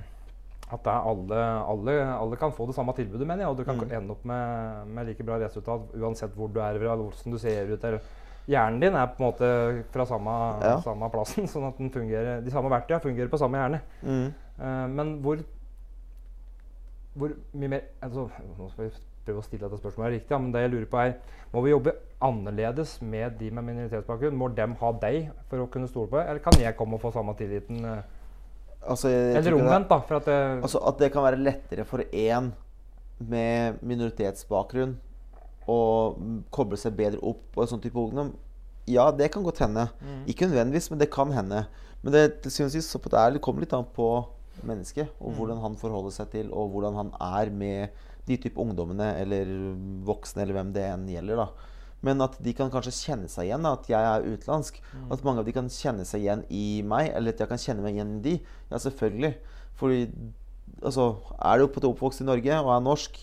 at 0.73 0.83
det 0.85 0.93
er 0.93 1.09
alle, 1.09 1.39
alle, 1.67 1.95
alle 2.21 2.37
kan 2.37 2.53
få 2.53 2.67
det 2.67 2.75
samme 2.77 2.93
tilbudet, 2.95 3.27
mener 3.27 3.43
jeg. 3.45 3.49
Og 3.49 3.57
du 3.57 3.65
kan 3.65 3.77
Mm. 3.79 3.91
ende 3.97 4.11
opp 4.13 4.25
med, 4.25 4.87
med 4.87 5.07
like 5.07 5.25
bra 5.25 5.39
resultat 5.39 5.81
uansett 5.97 6.35
hvor 6.37 6.49
du 6.53 6.61
er, 6.61 6.75
eller 6.77 6.97
hvordan 6.97 7.33
du 7.33 7.39
ser 7.39 7.67
ut. 7.73 7.83
Eller. 7.85 8.01
Hjernen 8.49 8.81
din 8.81 8.95
er 8.95 9.07
på 9.07 9.21
en 9.21 9.33
måte 9.33 9.85
fra 9.93 10.05
samme, 10.07 10.63
Ja. 10.63 10.79
samme 10.81 11.11
plassen, 11.11 11.45
sånn 11.53 11.67
at 11.69 11.77
den 11.79 11.91
fungerer, 11.91 12.41
de 12.45 12.51
samme 12.51 12.69
verktøyene 12.71 13.01
fungerer 13.03 13.29
på 13.29 13.39
samme 13.39 13.57
hjerne. 13.59 13.81
Mm. 14.05 14.35
Uh, 14.61 14.87
men 14.89 15.23
hvor 15.23 15.39
hvor 17.19 17.31
mye 17.55 17.69
mer 17.69 17.81
altså, 18.03 18.29
prøve 19.29 19.45
å 19.45 19.47
stille 19.47 19.65
dette 19.67 19.81
spørsmålet 19.81 20.17
riktig, 20.17 20.33
ja, 20.35 20.41
men 20.43 20.53
det 20.55 20.65
jeg 20.65 20.75
lurer 20.75 20.91
på 20.91 21.01
er 21.05 21.17
Må 21.53 21.63
vi 21.65 21.73
jobbe 21.73 21.95
annerledes 22.25 22.99
med 23.01 23.39
de 23.39 23.51
med 23.55 23.65
minoritetsbakgrunn? 23.71 24.37
Må 24.37 24.51
dem 24.57 24.75
ha 24.81 24.93
deg 25.05 25.31
for 25.49 25.63
å 25.63 25.69
kunne 25.73 25.89
stole 25.89 26.11
på 26.11 26.19
det, 26.19 26.27
eller 26.29 26.45
kan 26.45 26.59
jeg 26.61 26.77
komme 26.77 26.99
og 26.99 27.05
få 27.05 27.13
samme 27.15 27.37
tilliten? 27.39 27.85
eh, 27.85 28.03
Altså, 28.89 29.11
jeg 29.11 29.35
jeg 29.35 29.41
Eller 29.41 29.57
omvendt, 29.59 29.89
da. 29.91 29.99
For 30.07 30.17
at 30.21 30.29
det, 30.29 30.39
Altså 30.63 30.81
At 30.87 30.99
det 31.01 31.13
kan 31.13 31.25
være 31.25 31.41
lettere 31.41 31.85
for 31.85 32.05
én 32.13 32.53
med 33.19 33.81
minoritetsbakgrunn 33.83 34.95
å 35.69 35.81
mm, 36.17 36.37
koble 36.55 36.79
seg 36.81 36.95
bedre 36.97 37.19
opp 37.27 37.43
på 37.53 37.65
en 37.65 37.71
sånn 37.73 37.83
type 37.83 37.99
ungdom. 37.99 38.31
Ja, 38.89 39.11
det 39.13 39.33
kan 39.35 39.45
godt 39.45 39.59
hende. 39.61 39.89
Ikke 40.31 40.47
nødvendigvis, 40.49 40.89
men 40.93 41.01
det 41.03 41.11
kan 41.13 41.33
hende. 41.35 41.67
Men 42.01 42.15
det, 42.15 42.23
til 42.45 42.55
syvende 42.55 42.71
og 42.71 42.77
sist 42.79 42.95
så 42.95 43.01
på 43.03 43.11
det, 43.13 43.19
er, 43.21 43.35
det 43.35 43.43
kommer 43.45 43.65
litt 43.65 43.75
an 43.77 43.89
på 43.97 44.07
mennesket 44.67 45.11
og 45.23 45.37
hvordan 45.37 45.61
han 45.63 45.77
forholder 45.79 46.15
seg 46.15 46.31
til, 46.33 46.49
og 46.55 46.73
hvordan 46.73 46.97
han 46.99 47.11
er 47.21 47.51
med 47.55 48.07
de 48.29 48.39
type 48.45 48.61
ungdommene 48.61 49.11
eller 49.23 49.51
voksne, 50.07 50.45
eller 50.45 50.59
hvem 50.59 50.73
det 50.77 50.87
enn 50.87 51.09
gjelder. 51.11 51.45
da. 51.45 51.75
Men 52.07 52.23
at 52.23 52.37
de 52.43 52.55
kan 52.55 52.71
kanskje 52.71 52.95
kjenne 52.95 53.31
seg 53.31 53.49
igjen, 53.49 53.65
da, 53.67 53.75
at 53.75 53.89
jeg 53.91 53.99
er 53.99 54.27
utenlandsk. 54.29 54.77
At 55.11 55.25
mange 55.27 55.43
av 55.43 55.49
de 55.49 55.55
kan 55.57 55.71
kjenne 55.73 56.07
seg 56.07 56.23
igjen 56.23 56.45
i 56.55 56.83
meg, 56.87 57.11
eller 57.11 57.35
at 57.35 57.43
jeg 57.43 57.51
kan 57.51 57.63
kjenne 57.63 57.85
meg 57.85 57.99
igjen 57.99 58.19
i 58.19 58.25
de. 58.27 58.37
Ja, 58.71 58.79
selvfølgelig. 58.85 59.33
Fordi 59.79 60.05
altså, 60.83 61.11
er 61.39 61.59
du 61.59 61.67
på 61.73 61.83
det 61.83 61.91
oppvokst 61.91 62.23
i 62.23 62.29
Norge 62.29 62.61
og 62.63 62.71
er 62.75 62.87
norsk, 62.87 63.19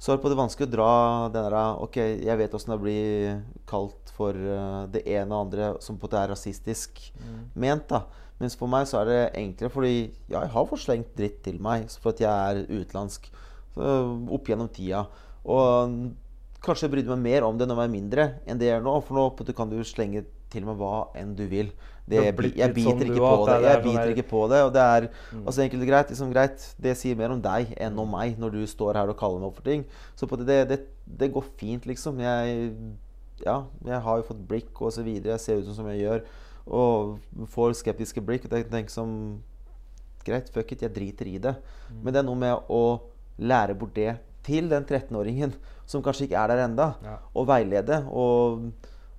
så 0.00 0.12
er 0.12 0.16
det 0.16 0.24
på 0.24 0.32
det 0.32 0.40
vanskelig 0.40 0.66
å 0.66 0.72
dra 0.72 0.90
den 1.32 1.46
der 1.46 1.54
Ok, 1.84 1.96
jeg 1.96 2.36
vet 2.40 2.56
åssen 2.56 2.74
det 2.74 2.80
blir 2.82 3.36
kalt 3.68 4.10
for 4.16 4.36
eh, 4.36 4.80
det 4.92 5.04
ene 5.08 5.30
og 5.30 5.46
andre 5.46 5.70
som 5.84 5.96
på 5.96 6.04
en 6.04 6.08
måte 6.08 6.20
er 6.20 6.32
rasistisk 6.34 7.00
ment. 7.54 7.86
da. 7.92 8.04
Mens 8.40 8.56
for 8.58 8.70
meg 8.70 8.88
så 8.90 9.00
er 9.00 9.10
det 9.10 9.20
enklere, 9.38 9.72
fordi 9.72 9.94
ja, 10.26 10.42
jeg 10.42 10.52
har 10.56 10.68
fått 10.68 10.84
slengt 10.84 11.12
dritt 11.16 11.42
til 11.46 11.60
meg 11.62 11.86
for 12.02 12.12
at 12.12 12.22
jeg 12.24 12.32
er 12.32 12.64
utenlandsk 12.66 13.30
opp 13.76 14.50
gjennom 14.50 14.70
tida. 14.72 15.04
Og 15.44 15.90
mm, 15.90 16.04
kanskje 16.64 16.90
brydde 16.92 17.16
meg 17.16 17.24
mer 17.24 17.46
om 17.48 17.58
det 17.58 17.68
når 17.68 17.76
jeg 17.76 17.82
var 17.82 17.92
mindre 17.92 18.28
enn 18.46 18.60
det 18.60 18.68
jeg 18.70 18.76
gjør 18.76 18.86
nå. 18.86 18.94
For 19.06 19.18
nå 19.18 19.56
kan 19.56 19.72
du 19.72 19.80
slenge 19.86 20.24
til 20.54 20.66
meg 20.68 20.78
hva 20.78 21.08
enn 21.18 21.34
du 21.36 21.44
vil. 21.50 21.72
Det, 22.04 22.20
jeg 22.20 22.36
biter 22.36 22.84
sånn 22.84 23.06
ikke 23.06 23.20
på 23.20 23.46
det. 23.48 23.54
Jeg 23.64 23.76
sånn 23.78 23.86
biter 23.86 24.10
ikke 24.12 24.26
på 24.28 24.42
det. 24.52 24.60
Og 24.66 24.72
det 24.74 24.84
er 24.96 25.06
altså 25.40 25.64
enkelt 25.64 25.86
og 25.86 25.90
greit. 25.90 26.12
Liksom 26.12 26.34
greit. 26.34 26.66
Det 26.86 26.96
sier 27.00 27.18
mer 27.18 27.34
om 27.34 27.40
deg 27.44 27.72
enn 27.80 28.00
om 28.00 28.12
meg 28.16 28.36
når 28.40 28.58
du 28.58 28.60
står 28.70 29.00
her 29.00 29.12
og 29.12 29.18
kaller 29.20 29.40
meg 29.40 29.50
opp 29.50 29.60
for 29.60 29.70
ting. 29.70 29.86
Så 30.18 30.28
på 30.30 30.38
det, 30.40 30.46
det, 30.48 30.58
det, 30.70 30.80
det 31.24 31.32
går 31.34 31.48
fint, 31.60 31.88
liksom. 31.88 32.20
Jeg, 32.22 32.68
ja, 33.42 33.58
jeg 33.88 34.02
har 34.06 34.20
jo 34.20 34.28
fått 34.28 34.44
blikk 34.50 34.84
og 34.84 34.92
så 34.94 35.04
videre. 35.06 35.34
Jeg 35.34 35.44
ser 35.46 35.64
ut 35.64 35.72
som 35.76 35.88
jeg 35.92 36.04
gjør. 36.04 36.28
Og 36.64 37.48
får 37.56 37.80
skeptiske 37.80 38.24
blikk. 38.24 38.46
Og 38.48 38.56
jeg 38.60 38.70
tenker 38.72 38.94
som 38.94 39.18
Greit, 40.24 40.46
fuck 40.48 40.70
it, 40.72 40.80
jeg 40.80 40.94
driter 40.94 41.28
i 41.28 41.36
det. 41.36 41.52
Men 42.00 42.14
det 42.14 42.22
er 42.22 42.24
noe 42.24 42.38
med 42.40 42.70
å 42.72 42.84
lære 43.38 43.74
bort 43.78 43.94
det 43.94 44.16
til 44.44 44.68
den 44.68 44.84
13-åringen 44.84 45.54
som 45.86 46.02
kanskje 46.04 46.26
ikke 46.28 46.36
er 46.40 46.48
der 46.52 46.64
enda, 46.66 46.94
Ja. 47.04 47.16
og 47.34 47.46
veilede. 47.48 48.02
Og 48.12 48.72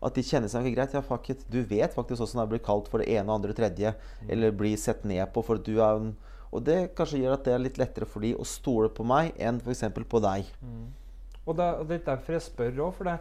at 0.05 0.13
de 0.13 0.21
kjenner 0.21 0.47
seg 0.49 0.65
ikke 0.65 0.75
greit. 0.79 0.93
Ja, 0.93 1.01
fuck 1.01 1.29
it. 1.29 1.45
Du 1.49 1.61
vet 1.63 1.93
faktisk 1.93 2.21
åssen 2.21 2.39
det 2.41 2.49
blir 2.49 2.59
kalt 2.65 2.87
for 2.87 2.99
det 3.01 3.07
ene, 3.09 3.25
og 3.29 3.39
andre, 3.39 3.53
tredje. 3.53 3.93
Eller 4.29 4.51
blir 4.51 4.77
sett 4.77 5.03
ned 5.05 5.25
på 5.33 5.43
for 5.43 5.57
du 5.57 5.79
er 5.81 5.95
en 5.97 6.15
Og 6.53 6.63
det 6.63 6.95
kanskje 6.95 7.19
gjør 7.19 7.33
at 7.33 7.43
det 7.43 7.53
er 7.53 7.59
litt 7.59 7.77
lettere 7.77 8.05
for 8.07 8.21
de 8.21 8.33
å 8.35 8.45
stole 8.45 8.87
på 8.89 9.03
meg 9.03 9.33
enn 9.37 9.57
f.eks. 9.59 9.81
på 10.07 10.21
deg. 10.23 10.45
Og 11.45 11.55
det, 11.57 11.65
det 11.89 11.95
er 12.01 12.05
derfor 12.15 12.33
jeg 12.37 12.41
spør 12.45 12.79
òg, 12.85 12.93
for 12.95 13.03
det 13.09 13.17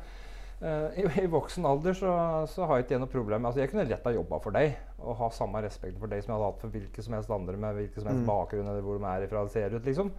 uh, 0.63 0.93
i, 1.01 1.25
I 1.25 1.27
voksen 1.33 1.67
alder 1.67 1.93
så, 1.99 2.13
så 2.47 2.65
har 2.69 2.77
jeg 2.79 2.85
ikke 2.87 2.95
jeg 2.95 3.01
noe 3.03 3.11
problem 3.11 3.45
Altså 3.49 3.61
Jeg 3.61 3.71
kunne 3.73 3.85
lett 3.89 4.05
ha 4.07 4.13
jobba 4.15 4.39
for 4.45 4.55
deg 4.55 4.77
og 5.01 5.17
ha 5.19 5.29
samme 5.35 5.61
respekt 5.65 5.99
for 5.99 6.07
deg 6.09 6.23
som 6.23 6.31
jeg 6.33 6.39
hadde 6.39 6.53
hatt 6.53 6.63
for 6.63 6.69
hvilke 6.77 7.03
som 7.05 7.17
helst 7.19 7.31
andre 7.35 7.57
med 7.61 7.75
hvilken 7.81 8.01
som 8.05 8.09
helst 8.13 8.23
Mm. 8.23 8.31
bakgrunn 8.31 8.69
eller 8.71 8.81
hvor 8.87 8.97
de 9.03 9.05
er 9.11 9.27
ifra 9.27 9.43
ser 9.51 9.75
ut, 9.75 9.85
liksom. 9.85 10.13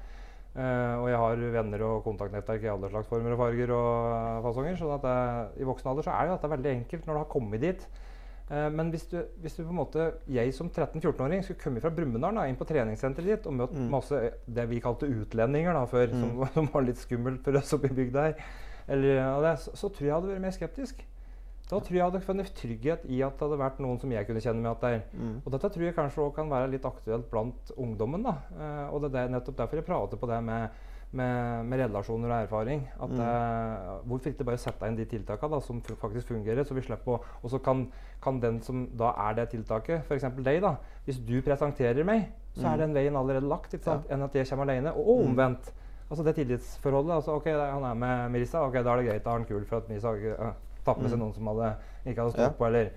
Eh, 0.55 0.95
og 1.01 1.09
jeg 1.11 1.19
har 1.19 1.41
venner 1.57 1.81
og 1.83 2.03
kontaktnettverk 2.05 2.63
i 2.63 2.71
alle 2.71 2.87
slags 2.87 3.09
former 3.11 3.33
og 3.35 3.41
farger 3.41 3.71
og 3.75 4.45
fasonger. 4.45 4.77
sånn 4.79 4.93
at 4.95 5.03
det, 5.03 5.61
i 5.61 5.67
voksen 5.67 5.89
alder 5.91 6.07
så 6.07 6.13
er 6.15 6.29
jo 6.29 6.35
dette 6.37 6.51
veldig 6.53 6.71
enkelt 6.71 7.07
når 7.07 7.17
du 7.17 7.19
har 7.19 7.31
kommet 7.33 7.63
dit. 7.65 7.87
Uh, 8.45 8.69
men 8.69 8.91
hvis 8.93 9.07
du, 9.09 9.17
hvis 9.41 9.55
du 9.57 9.63
på 9.63 9.73
en 9.73 9.79
måte, 9.79 10.03
jeg 10.29 10.53
som 10.53 10.69
13-14-åring 10.69 11.41
skulle 11.43 11.59
komme 11.63 11.81
fra 11.81 11.89
Brumunddal 11.89 12.37
inn 12.45 12.59
på 12.59 12.67
treningssenteret 12.69 13.31
ditt 13.31 13.47
og 13.49 13.55
møtt 13.57 13.73
Mm. 13.73 13.89
masse 13.89 14.19
det 14.45 14.67
vi 14.69 14.79
kalte 14.79 15.09
utlendinger 15.09 15.73
da 15.73 15.81
før, 15.89 16.13
som, 16.13 16.45
som 16.53 16.69
var 16.71 16.85
litt 16.85 17.01
skummelt 17.01 17.41
for 17.43 17.57
oss 17.57 17.73
oppe 17.73 17.89
i 17.89 17.97
bygda 17.97 18.27
her, 18.29 18.47
eller, 18.87 19.41
det, 19.41 19.55
så, 19.59 19.73
så 19.73 19.89
tror 19.89 20.05
jeg 20.05 20.11
jeg 20.11 20.15
hadde 20.19 20.31
vært 20.31 20.45
mer 20.45 20.55
skeptisk. 20.55 21.05
Da 21.65 21.79
tror 21.81 21.95
jeg 21.95 21.97
jeg 21.97 22.05
hadde 22.05 22.19
funnet 22.21 22.49
trygghet 22.53 23.05
i 23.09 23.21
at 23.25 23.39
det 23.39 23.41
hadde 23.47 23.57
vært 23.57 23.79
noen 23.81 23.97
som 23.97 24.11
jeg 24.13 24.27
kunne 24.27 24.41
kjenne 24.43 24.61
meg 24.61 24.83
igjen 24.85 24.99
i. 24.99 25.21
Mm. 25.21 25.37
Og 25.45 25.53
dette 25.55 25.69
tror 25.73 25.85
jeg 25.87 25.95
kanskje 25.97 26.21
også 26.21 26.35
kan 26.35 26.51
være 26.51 26.67
litt 26.75 26.83
aktuelt 26.85 27.29
blant 27.31 27.71
ungdommen. 27.81 28.21
da. 28.27 28.35
Eh, 28.53 28.83
og 28.93 29.07
det 29.07 29.15
er 29.23 29.31
nettopp 29.33 29.57
derfor 29.63 29.79
jeg 29.81 29.87
prater 29.87 30.19
på 30.21 30.29
det 30.29 30.37
med, 30.45 30.75
med, 31.17 31.65
med 31.65 31.79
relasjoner 31.81 32.29
og 32.35 32.43
erfaring. 32.45 32.83
At 33.01 33.09
Mm. 33.09 33.19
eh, 33.19 33.95
Hvorfor 34.05 34.29
ikke 34.29 34.45
bare 34.45 34.57
sette 34.61 34.85
inn 34.91 34.95
de 34.99 35.05
tiltakene 35.09 35.49
da, 35.55 35.59
som 35.59 35.79
faktisk 35.81 36.27
fungerer, 36.27 36.63
så 36.63 36.75
vi 36.77 36.81
slipper 36.85 37.15
å 37.15 37.21
Og 37.41 37.49
så 37.49 37.57
kan, 37.63 37.87
kan 38.21 38.39
den 38.39 38.61
som 38.61 38.85
da 38.93 39.15
er 39.29 39.33
det 39.33 39.49
tiltaket, 39.49 40.03
f.eks. 40.05 40.21
deg, 40.43 40.61
da 40.61 40.75
Hvis 41.05 41.17
du 41.25 41.41
presenterer 41.41 42.05
meg, 42.05 42.29
så 42.53 42.67
er 42.67 42.77
den 42.77 42.93
veien 42.93 43.15
allerede 43.15 43.49
lagt, 43.49 43.73
ikke 43.73 43.83
sant? 43.83 44.05
enn 44.11 44.21
at 44.21 44.33
jeg 44.35 44.45
kommer 44.47 44.69
alene. 44.69 44.93
Og, 44.93 45.07
og 45.07 45.25
omvendt. 45.25 45.73
Altså 46.11 46.23
det 46.23 46.35
tillitsforholdet. 46.35 47.15
altså 47.15 47.31
ok, 47.39 47.47
Han 47.47 47.83
er 47.83 47.93
med 47.95 48.29
Mirisa, 48.31 48.61
ok, 48.61 48.73
da 48.83 48.93
er 48.93 48.97
det 49.01 49.05
greit, 49.09 49.23
da 49.25 49.31
er 49.31 49.37
han 49.39 49.45
kul 49.49 49.65
for 49.65 49.77
at 49.77 49.89
Mirisa... 49.89 50.13
uh, 50.13 50.53
tatt 50.85 51.01
med 51.01 51.09
seg 51.09 51.19
noen 51.19 51.33
som 51.33 51.47
hadde, 51.47 51.73
ikke 52.05 52.21
hadde 52.21 52.31
stått 52.33 52.39
Ja. 52.39 52.49
på. 52.49 52.65
eller 52.67 52.91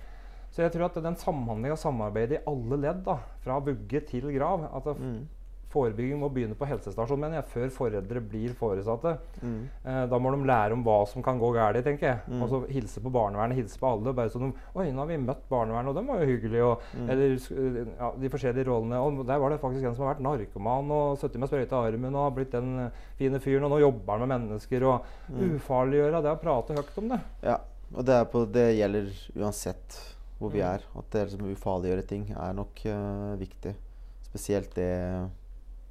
så 0.51 0.63
jeg 0.65 0.73
tror 0.73 0.85
at 0.87 0.95
den 1.03 1.15
samhandlinga 1.17 1.73
og 1.73 1.79
samarbeidet 1.79 2.39
i 2.39 2.45
alle 2.47 2.77
ledd, 2.81 3.03
da, 3.05 3.19
fra 3.45 3.59
vugge 3.61 4.01
til 4.07 4.31
grav 4.33 4.65
at 4.75 4.97
Mm. 4.97 5.27
Forebygging 5.69 6.17
må 6.19 6.31
begynne 6.33 6.57
på 6.57 6.65
helsestasjonen, 6.65 7.21
mener 7.21 7.43
jeg, 7.43 7.45
før 7.53 7.69
foreldre 7.69 8.23
blir 8.25 8.55
foresatte. 8.57 9.19
Mm. 9.45 9.69
Eh, 9.85 10.07
da 10.09 10.17
må 10.19 10.31
de 10.33 10.47
lære 10.49 10.73
om 10.73 10.83
hva 10.83 11.07
som 11.07 11.23
kan 11.23 11.39
gå 11.39 11.53
galt, 11.53 11.85
tenker 11.85 12.01
jeg. 12.09 12.21
Mm. 12.27 12.41
Og 12.43 12.49
så 12.49 12.61
hilse 12.73 13.03
på 13.05 13.13
barnevernet, 13.13 13.53
hilse 13.55 13.77
på 13.79 13.85
alle. 13.93 14.15
bare 14.15 14.31
sånn, 14.31 14.55
Oi, 14.75 14.87
nå 14.91 14.97
har 14.97 15.07
vi 15.11 15.19
møtt 15.19 15.45
barnevernet, 15.51 15.89
og 15.91 15.95
dem 15.95 16.07
var 16.07 16.21
jo 16.21 16.27
hyggelig, 16.27 16.63
Og, 16.65 16.81
Mm. 16.97 17.11
Eller 17.11 17.93
ja, 18.01 18.11
de 18.19 18.29
forskjellige 18.31 18.65
rollene. 18.67 18.97
Og 18.97 19.27
der 19.27 19.39
var 19.39 19.51
det 19.51 19.61
faktisk 19.61 19.85
en 19.85 19.95
som 19.95 20.07
har 20.07 20.15
vært 20.15 20.23
narkoman 20.23 20.91
og 20.91 21.19
sittet 21.19 21.37
med 21.39 21.51
sprøyte 21.51 21.73
i 21.73 21.93
armen 21.93 22.15
og 22.17 22.25
har 22.25 22.31
blitt 22.31 22.51
den 22.51 22.91
fine 23.19 23.39
fyren, 23.39 23.65
og 23.65 23.71
nå 23.73 23.81
jobber 23.81 24.17
han 24.19 24.27
med 24.27 24.41
mennesker. 24.41 24.83
Og 24.89 25.03
Mm. 25.31 25.59
ufarliggjøre 25.61 26.23
det 26.23 26.33
å 26.33 26.41
prate 26.41 26.75
høyt 26.77 26.97
om 26.97 27.09
det. 27.11 27.21
Ja, 27.43 27.59
og 27.95 28.05
det, 28.07 28.15
er 28.15 28.25
på, 28.29 28.45
det 28.53 28.67
gjelder 28.79 29.11
uansett 29.37 29.99
hvor 30.39 30.53
vi 30.53 30.61
Mm. 30.63 30.69
er. 30.71 30.85
At 30.99 31.11
det 31.13 31.23
liksom 31.31 31.51
ufarliggjøre 31.51 32.07
ting 32.07 32.31
er 32.31 32.53
nok 32.55 32.81
uh, 32.87 33.35
viktig. 33.41 33.75
Spesielt 34.29 34.75
det 34.77 34.89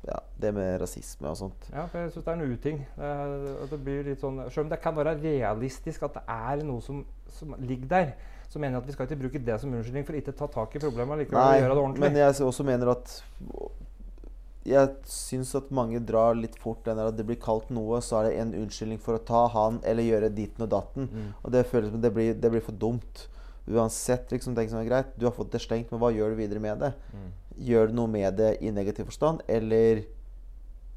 ja, 0.08 0.20
det 0.40 0.54
med 0.54 0.78
rasisme 0.80 1.28
og 1.28 1.36
sånt. 1.36 1.66
Ja, 1.74 1.84
for 1.90 2.00
jeg 2.00 2.12
syns 2.14 2.24
det 2.24 2.32
er 2.32 2.38
en 2.38 2.54
uting. 2.54 2.78
Det, 2.96 3.70
det 3.72 3.80
blir 3.84 4.04
litt 4.08 4.22
sånn, 4.22 4.38
Selv 4.54 4.68
om 4.68 4.70
det 4.72 4.80
kan 4.80 4.96
være 4.96 5.18
realistisk 5.20 6.06
at 6.08 6.14
det 6.20 6.24
er 6.32 6.64
noe 6.64 6.80
som, 6.86 7.02
som 7.34 7.56
ligger 7.60 7.90
der, 7.92 8.14
så 8.48 8.60
mener 8.62 8.78
jeg 8.78 8.84
at 8.86 8.88
vi 8.88 8.96
skal 8.96 9.10
ikke 9.10 9.20
bruke 9.26 9.42
det 9.44 9.58
som 9.60 9.74
unnskyldning 9.74 10.06
for 10.08 10.16
ikke 10.16 10.32
ta 10.38 10.48
tak 10.48 10.78
i 10.78 10.80
problemet 10.80 11.26
likevel 11.26 11.42
og 11.42 11.60
gjøre 11.60 11.74
det 11.76 11.84
ordentlig. 11.84 12.06
men 12.06 12.22
jeg 12.22 12.46
også 12.46 12.64
mener 12.64 12.94
at 12.94 13.18
Jeg 14.68 14.92
syns 15.08 15.54
at 15.56 15.70
mange 15.72 16.02
drar 16.04 16.36
litt 16.36 16.58
fort 16.60 16.84
den 16.84 17.00
der 17.00 17.10
at 17.12 17.16
det 17.16 17.26
blir 17.28 17.40
kalt 17.40 17.70
noe, 17.72 18.02
så 18.04 18.20
er 18.20 18.28
det 18.28 18.42
en 18.42 18.54
unnskyldning 18.66 19.00
for 19.04 19.16
å 19.16 19.24
ta 19.24 19.46
han 19.54 19.80
eller 19.88 20.04
gjøre 20.04 20.34
ditten 20.36 20.66
og 20.66 20.72
datten. 20.74 21.08
Mm. 21.08 21.30
Og 21.42 21.54
det 21.56 21.66
føles 21.72 21.94
som 21.94 22.04
det 22.04 22.12
blir, 22.16 22.36
det 22.36 22.52
blir 22.52 22.66
for 22.66 22.76
dumt. 22.76 23.28
Uansett, 23.68 24.30
liksom, 24.32 24.56
tenk 24.56 24.72
som 24.72 24.82
er 24.82 24.90
greit, 24.90 25.16
du 25.20 25.26
har 25.28 25.36
fått 25.36 25.54
det 25.56 25.64
slengt, 25.64 25.90
men 25.92 26.00
hva 26.04 26.12
gjør 26.16 26.36
du 26.36 26.42
videre 26.42 26.64
med 26.64 26.84
det? 26.84 26.94
Mm. 27.16 27.32
Gjør 27.68 27.90
du 27.90 27.98
noe 28.00 28.12
med 28.12 28.38
det 28.40 28.54
i 28.64 28.72
negativ 28.76 29.10
forstand, 29.10 29.44
eller 29.48 30.06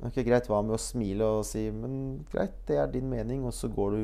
Ok, 0.01 0.22
greit, 0.24 0.47
hva 0.48 0.62
med 0.64 0.78
å 0.78 0.80
smile 0.80 1.26
og 1.28 1.42
si 1.44 1.66
Men 1.74 2.22
greit, 2.32 2.55
det 2.68 2.78
er 2.80 2.88
din 2.88 3.09
mening, 3.10 3.44
og 3.44 3.52
så 3.52 3.68
går 3.68 3.97
du 3.97 4.02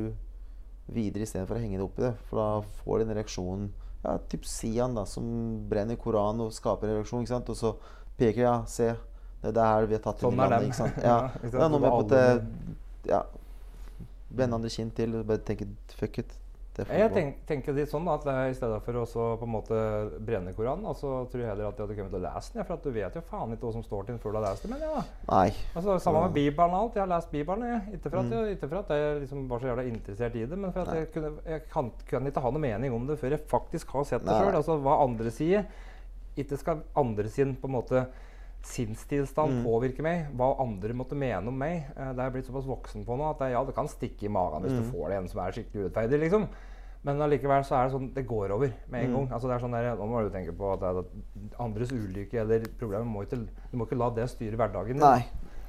videre 0.93 1.25
istedenfor 1.25 1.57
å 1.57 1.63
henge 1.63 1.79
det 1.81 1.87
opp 1.87 1.97
i 1.99 2.05
det. 2.05 2.13
For 2.29 2.41
da 2.41 2.49
får 2.83 2.99
du 2.99 3.05
en 3.07 3.17
reaksjon 3.17 3.69
Ja, 4.03 4.19
typ 4.31 4.45
Sian, 4.47 4.95
da, 4.95 5.07
som 5.09 5.25
brenner 5.71 5.97
Koranen 5.99 6.45
og 6.45 6.53
skaper 6.55 6.91
en 6.91 7.01
reaksjon, 7.01 7.25
ikke 7.25 7.33
sant? 7.33 7.49
Og 7.51 7.59
så 7.59 7.73
peker 8.21 8.45
ja, 8.45 8.57
se, 8.71 8.93
det 9.53 9.63
er 9.63 9.73
her 9.75 9.87
vi 9.87 9.95
har 9.95 10.03
tatt 10.07 10.19
Sånn 10.25 10.33
i 10.35 10.43
er 10.43 10.51
landet, 10.51 10.79
dem. 10.79 10.89
ikke? 10.91 11.03
Ja, 11.11 11.19
Ja, 11.43 11.51
det 11.51 11.55
er 11.55 11.69
noe 11.69 11.79
med 11.81 11.91
på 11.91 12.01
Alle- 12.01 12.05
at 12.05 12.43
det 13.05 13.13
Ja. 13.13 13.23
Vende 14.37 14.55
andre 14.59 14.69
kinn 14.73 14.91
til 14.91 15.15
og 15.17 15.27
bare 15.29 15.39
tenke 15.47 15.69
fuck 15.97 16.19
it. 16.19 16.33
Jeg 16.77 17.09
tenk, 17.15 17.37
tenker 17.49 17.73
litt 17.73 17.89
sånn 17.89 18.05
at 18.13 18.27
i 18.51 18.53
stedet 18.53 18.83
for 18.85 18.93
å 19.01 19.05
på 19.41 19.47
en 19.47 19.49
måte 19.55 19.77
brenne 20.21 20.53
Koranen, 20.53 20.85
så 20.93 21.23
tror 21.33 21.41
jeg 21.41 21.49
heller 21.49 21.71
at 21.71 21.79
jeg 21.79 21.87
hadde 21.87 21.97
kommet 21.97 22.17
å 22.19 22.21
lese 22.21 22.53
den. 22.53 22.59
ja, 22.61 22.65
For 22.69 22.75
at 22.77 22.83
du 22.85 22.91
vet 22.93 23.15
jo 23.17 23.23
faen 23.31 23.55
ikke 23.55 23.65
hva 23.65 23.73
som 23.73 23.83
står 23.87 24.03
til 24.05 24.13
den 24.13 24.19
før 24.21 24.35
du 24.35 24.37
har 24.43 24.45
lest 24.51 24.63
det. 24.67 24.71
Men 24.75 24.83
ja. 24.85 25.01
Nei. 25.31 25.47
Altså, 25.75 25.97
Samme 26.05 26.21
med 26.27 26.35
Bibelen 26.37 26.75
og 26.77 26.83
alt. 26.83 26.99
Jeg 26.99 27.03
har 27.07 27.09
lest 27.15 27.31
Bibelen. 27.33 27.65
Jeg. 27.71 27.95
Ikke 27.97 28.11
for 28.13 28.19
at 28.19 28.25
Mm. 28.27 28.35
jeg, 28.37 28.57
ikke 28.59 28.69
for 28.69 28.77
at 28.83 28.89
jeg 28.93 29.21
liksom 29.23 29.49
var 29.49 29.59
så 29.65 29.67
jævla 29.71 29.87
interessert 29.89 30.37
i 30.37 30.45
det, 30.45 30.59
men 30.59 30.73
for 30.73 30.81
at 30.81 30.87
Nei. 30.93 30.97
jeg, 30.99 31.13
kunne, 31.15 31.33
jeg 31.47 31.63
kan, 31.73 31.91
kunne, 32.11 32.27
ikke 32.29 32.41
ha 32.45 32.51
noe 32.51 32.61
mening 32.67 32.93
om 32.93 33.07
det 33.07 33.19
før 33.19 33.31
jeg 33.31 33.41
faktisk 33.49 33.89
har 33.97 34.05
sett 34.05 34.27
det 34.27 34.37
sjøl. 34.37 34.55
Altså, 34.61 34.77
hva 34.85 34.99
andre 35.07 35.31
sier, 35.33 35.65
ikke 36.37 36.59
skal 36.61 36.83
andre 36.95 37.29
sin 37.33 37.57
på 37.57 37.65
en 37.73 37.73
måte 37.81 38.07
sinnstilstand 38.67 39.61
påvirker 39.65 40.03
meg. 40.07 40.27
Hva 40.37 40.53
andre 40.63 40.95
måtte 40.99 41.17
mene 41.19 41.49
om 41.49 41.59
meg. 41.59 41.85
Eh, 41.97 42.13
det 42.13 42.19
er 42.21 42.29
jeg 42.31 42.35
blitt 42.39 42.49
såpass 42.51 42.67
voksen 42.69 43.05
på 43.07 43.17
nå 43.19 43.31
at 43.31 43.39
det, 43.43 43.53
ja, 43.55 43.65
det 43.65 43.75
kan 43.77 43.89
stikke 43.89 44.27
i 44.27 44.33
magen 44.33 44.63
hvis 44.67 44.77
du 44.79 44.83
får 44.93 45.09
det 45.13 45.19
en 45.23 45.29
som 45.29 45.41
er 45.45 45.53
skikkelig 45.57 45.85
urettferdig. 45.87 46.21
liksom. 46.27 46.49
Men 47.07 47.21
allikevel 47.23 47.63
så 47.63 47.77
er 47.79 47.85
det 47.87 47.93
sånn, 47.95 48.07
det 48.17 48.27
går 48.27 48.51
over 48.51 48.73
med 48.91 49.05
en 49.05 49.13
gang. 49.15 49.27
Altså 49.33 49.47
det 49.47 49.55
er 49.55 49.63
sånn 49.63 49.77
der, 49.77 49.93
Nå 49.95 50.07
må 50.11 50.23
du 50.27 50.31
tenke 50.35 50.53
på 50.57 50.73
at 50.75 51.07
andres 51.63 51.93
ulykke 51.95 52.41
eller 52.43 52.65
problemer 52.81 53.05
må 53.07 53.23
ikke, 53.23 53.39
Du 53.71 53.77
må 53.79 53.87
ikke 53.87 53.99
la 54.01 54.09
det 54.11 54.25
styre 54.33 54.57
hverdagen. 54.59 54.99
Nei. 54.99 55.21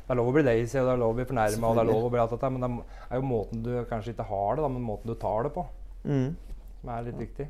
Det 0.08 0.16
er 0.16 0.18
lov 0.18 0.30
å 0.32 0.34
bli 0.34 0.42
lazy, 0.48 0.80
og 0.80 0.88
det 0.88 0.94
er 0.96 0.98
lov 1.04 1.12
å 1.14 1.18
bli 1.20 1.26
fornærma, 1.28 1.68
og 1.68 1.76
det 1.76 1.82
er 1.84 1.92
lov 1.92 2.06
å 2.08 2.10
bli 2.10 2.20
alt 2.24 2.32
dette, 2.32 2.50
men 2.50 2.62
det 2.64 2.86
er 3.12 3.20
jo 3.20 3.28
måten 3.28 3.62
du 3.62 3.72
kanskje 3.92 4.14
ikke 4.16 4.26
har 4.30 4.56
det, 4.56 4.64
da, 4.64 4.70
men 4.72 4.82
måten 4.88 5.12
du 5.12 5.16
tar 5.20 5.44
det 5.44 5.54
på, 5.54 5.66
Mm. 6.08 6.36
som 6.82 6.90
er 6.96 7.04
litt 7.04 7.18
viktig. 7.20 7.48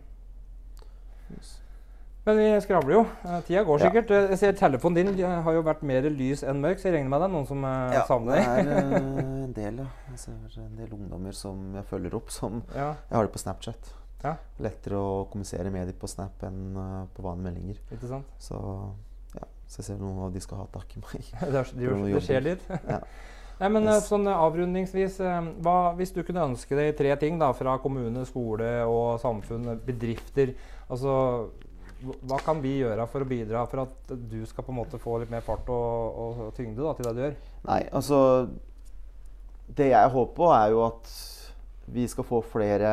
Men 2.28 2.40
vi 2.42 2.48
skravler 2.66 2.92
jo. 2.98 3.02
Eh, 3.24 3.38
Tida 3.48 3.62
går 3.64 3.80
sikkert. 3.86 4.10
Ja. 4.12 4.24
Jeg 4.34 4.40
ser 4.42 4.56
telefonen 4.60 4.98
din 5.00 5.22
eh, 5.24 5.36
har 5.46 5.56
jo 5.56 5.62
vært 5.64 5.84
mer 5.88 6.08
lys 6.12 6.42
enn 6.44 6.60
mørk, 6.64 6.82
så 6.82 6.90
jeg 6.90 6.98
regner 6.98 7.14
med 7.14 7.24
det 7.24 7.30
er 7.30 7.34
noen 7.38 7.48
som 7.48 7.64
ja, 7.64 8.02
savner 8.10 8.42
det 8.42 8.48
er 8.68 8.72
eh, 8.82 8.98
en 9.46 9.54
del, 9.56 9.80
ja. 9.86 9.88
Jeg 10.12 10.20
ser 10.26 10.66
en 10.66 10.76
del 10.82 10.92
ungdommer 10.98 11.38
som 11.38 11.62
jeg 11.80 11.88
følger 11.88 12.18
opp, 12.20 12.34
som 12.36 12.60
Ja, 12.76 12.90
Jeg 13.08 13.16
har 13.16 13.30
det 13.30 13.34
på 13.38 13.42
Snapchat. 13.46 13.94
Ja. 14.26 14.34
Lettere 14.66 14.98
å 15.00 15.24
kommunisere 15.32 15.72
med 15.72 15.88
dem 15.92 15.98
på 16.02 16.10
Snap 16.12 16.42
enn 16.48 16.76
eh, 16.76 17.00
på 17.16 17.24
vanlige 17.24 17.48
meldinger. 17.48 17.80
ikke 17.96 18.10
sant? 18.12 18.36
Så 18.44 18.60
ja, 19.38 19.48
så 19.70 19.80
jeg 19.84 19.90
ser 19.92 20.00
noen 20.02 20.20
av 20.28 20.36
de 20.36 20.42
skal 20.44 20.64
ha 20.66 20.68
tak 20.74 20.98
i 20.98 21.04
meg. 21.04 21.32
Det, 21.48 21.54
er, 21.64 21.74
de, 21.80 21.92
det 22.12 22.24
skjer 22.26 22.44
litt. 22.52 22.68
Ja. 22.90 23.00
Nei, 23.58 23.70
men 23.74 23.88
eh, 23.88 23.96
Yes. 23.96 24.10
sånn 24.12 24.28
eh, 24.30 24.38
avrundingsvis, 24.48 25.16
eh, 25.26 25.48
hva, 25.66 25.78
hvis 25.98 26.12
du 26.14 26.20
kunne 26.28 26.44
ønske 26.52 26.76
deg 26.78 26.92
tre 27.00 27.16
ting 27.22 27.40
da, 27.42 27.48
fra 27.58 27.78
kommune, 27.82 28.26
skole 28.30 28.68
og 28.86 29.16
samfunn, 29.24 29.64
eh, 29.72 29.80
bedrifter 29.88 30.52
altså, 30.94 31.14
hva- 32.04 32.42
kan 32.46 32.62
vi 32.62 32.78
gjøre 32.82 33.08
for 33.10 33.24
å 33.26 33.28
bidra 33.30 33.66
for 33.70 33.84
at 33.86 34.14
du 34.30 34.40
skal 34.46 34.64
på 34.68 34.74
en 34.74 34.80
måte 34.82 35.00
få 35.02 35.20
litt 35.22 35.32
mer 35.34 35.42
fart 35.46 35.70
og, 35.74 36.20
og, 36.24 36.42
og 36.48 36.54
tyngde 36.58 36.84
da, 36.84 36.94
til 36.98 37.08
det 37.10 37.16
du 37.18 37.22
gjør? 37.24 37.38
Nei, 37.68 37.82
altså 37.92 38.20
Det 39.68 39.90
jeg 39.92 40.12
håper 40.14 40.36
på, 40.38 40.52
er 40.56 40.70
jo 40.72 40.84
at 40.86 41.10
vi 41.92 42.06
skal 42.08 42.26
få 42.28 42.42
flere 42.44 42.92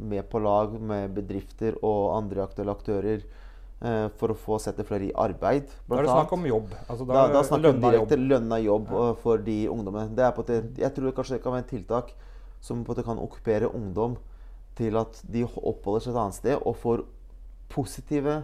med 0.00 0.26
på 0.32 0.40
lag 0.40 0.72
med 0.80 1.12
bedrifter 1.16 1.76
og 1.84 2.16
andre 2.16 2.46
aktører 2.72 3.20
eh, 3.20 4.06
for 4.16 4.32
å 4.32 4.36
få 4.36 4.58
sette 4.60 4.84
flere 4.88 5.10
i 5.10 5.12
arbeid. 5.12 5.68
Da 5.88 5.98
er 5.98 6.06
det 6.08 6.12
snakk 6.14 6.32
om 6.36 6.46
jobb. 6.48 6.72
Altså, 6.86 7.04
Da, 7.08 7.26
da 7.32 7.42
snakker 7.44 7.72
vi 7.76 7.82
direkte 7.84 8.16
direkte 8.16 8.20
lønna 8.32 8.58
jobb 8.64 8.90
ja. 8.92 9.06
for 9.20 9.44
de 9.44 9.58
ungdommene. 9.68 10.14
Det 10.16 10.24
er 10.24 10.68
jeg 10.80 10.92
tror 10.96 11.16
kanskje 11.16 11.36
det 11.36 11.42
kan 11.44 11.56
være 11.56 11.66
et 11.66 11.72
tiltak 11.76 12.12
som 12.60 12.80
på 12.84 12.92
en 12.92 12.96
måte 12.96 13.06
kan 13.06 13.20
okkupere 13.20 13.68
ungdom 13.72 14.16
til 14.76 14.96
at 15.00 15.20
de 15.28 15.44
oppholder 15.44 16.04
seg 16.04 16.14
et 16.14 16.20
annet 16.22 16.38
sted 16.40 16.56
og 16.60 16.76
får 16.80 17.04
positive 17.70 18.42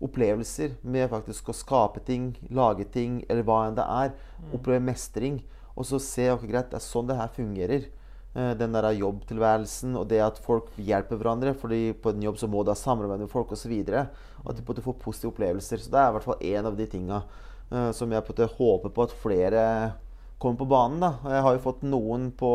opplevelser 0.00 0.76
med 0.82 1.10
faktisk 1.12 1.50
å 1.52 1.56
skape 1.56 2.00
ting, 2.06 2.32
lage 2.52 2.86
ting, 2.92 3.20
eller 3.28 3.44
hva 3.44 3.62
enn 3.68 3.76
det 3.78 3.84
er. 3.84 4.12
Oppleve 4.56 4.82
mestring. 4.84 5.40
Og 5.76 5.86
så 5.88 6.00
se 6.02 6.28
ok, 6.32 6.46
greit, 6.48 6.70
det 6.72 6.80
er 6.80 6.84
sånn 6.84 7.08
det 7.10 7.18
her 7.18 7.32
fungerer. 7.34 7.88
Eh, 8.34 8.52
Den 8.56 8.72
der 8.72 8.90
jobbtilværelsen 8.96 9.96
og 9.98 10.08
det 10.08 10.20
at 10.24 10.40
folk 10.44 10.70
hjelper 10.76 11.20
hverandre. 11.20 11.54
fordi 11.54 11.92
på 11.92 12.10
en 12.10 12.22
jobb 12.22 12.38
så 12.38 12.48
må 12.48 12.64
du 12.64 12.70
ha 12.70 12.78
samarbeid 12.78 13.20
med 13.20 13.30
folk 13.30 13.52
osv. 13.52 13.72
At 13.90 14.56
du 14.56 14.82
får 14.82 15.00
positive 15.00 15.32
opplevelser. 15.32 15.78
Så 15.78 15.90
det 15.90 16.00
er 16.00 16.08
i 16.08 16.16
hvert 16.16 16.28
fall 16.28 16.42
en 16.54 16.66
av 16.66 16.76
de 16.76 16.86
tinga 16.86 17.22
eh, 17.70 17.90
som 17.92 18.10
jeg 18.10 18.22
håper 18.22 18.88
på 18.88 19.02
at 19.02 19.12
flere 19.12 19.92
kommer 20.40 20.56
på 20.56 20.68
banen. 20.70 21.00
da. 21.02 21.12
Og 21.22 21.30
Jeg 21.34 21.44
har 21.44 21.54
jo 21.54 21.62
fått 21.66 21.82
noen 21.84 22.30
på 22.32 22.50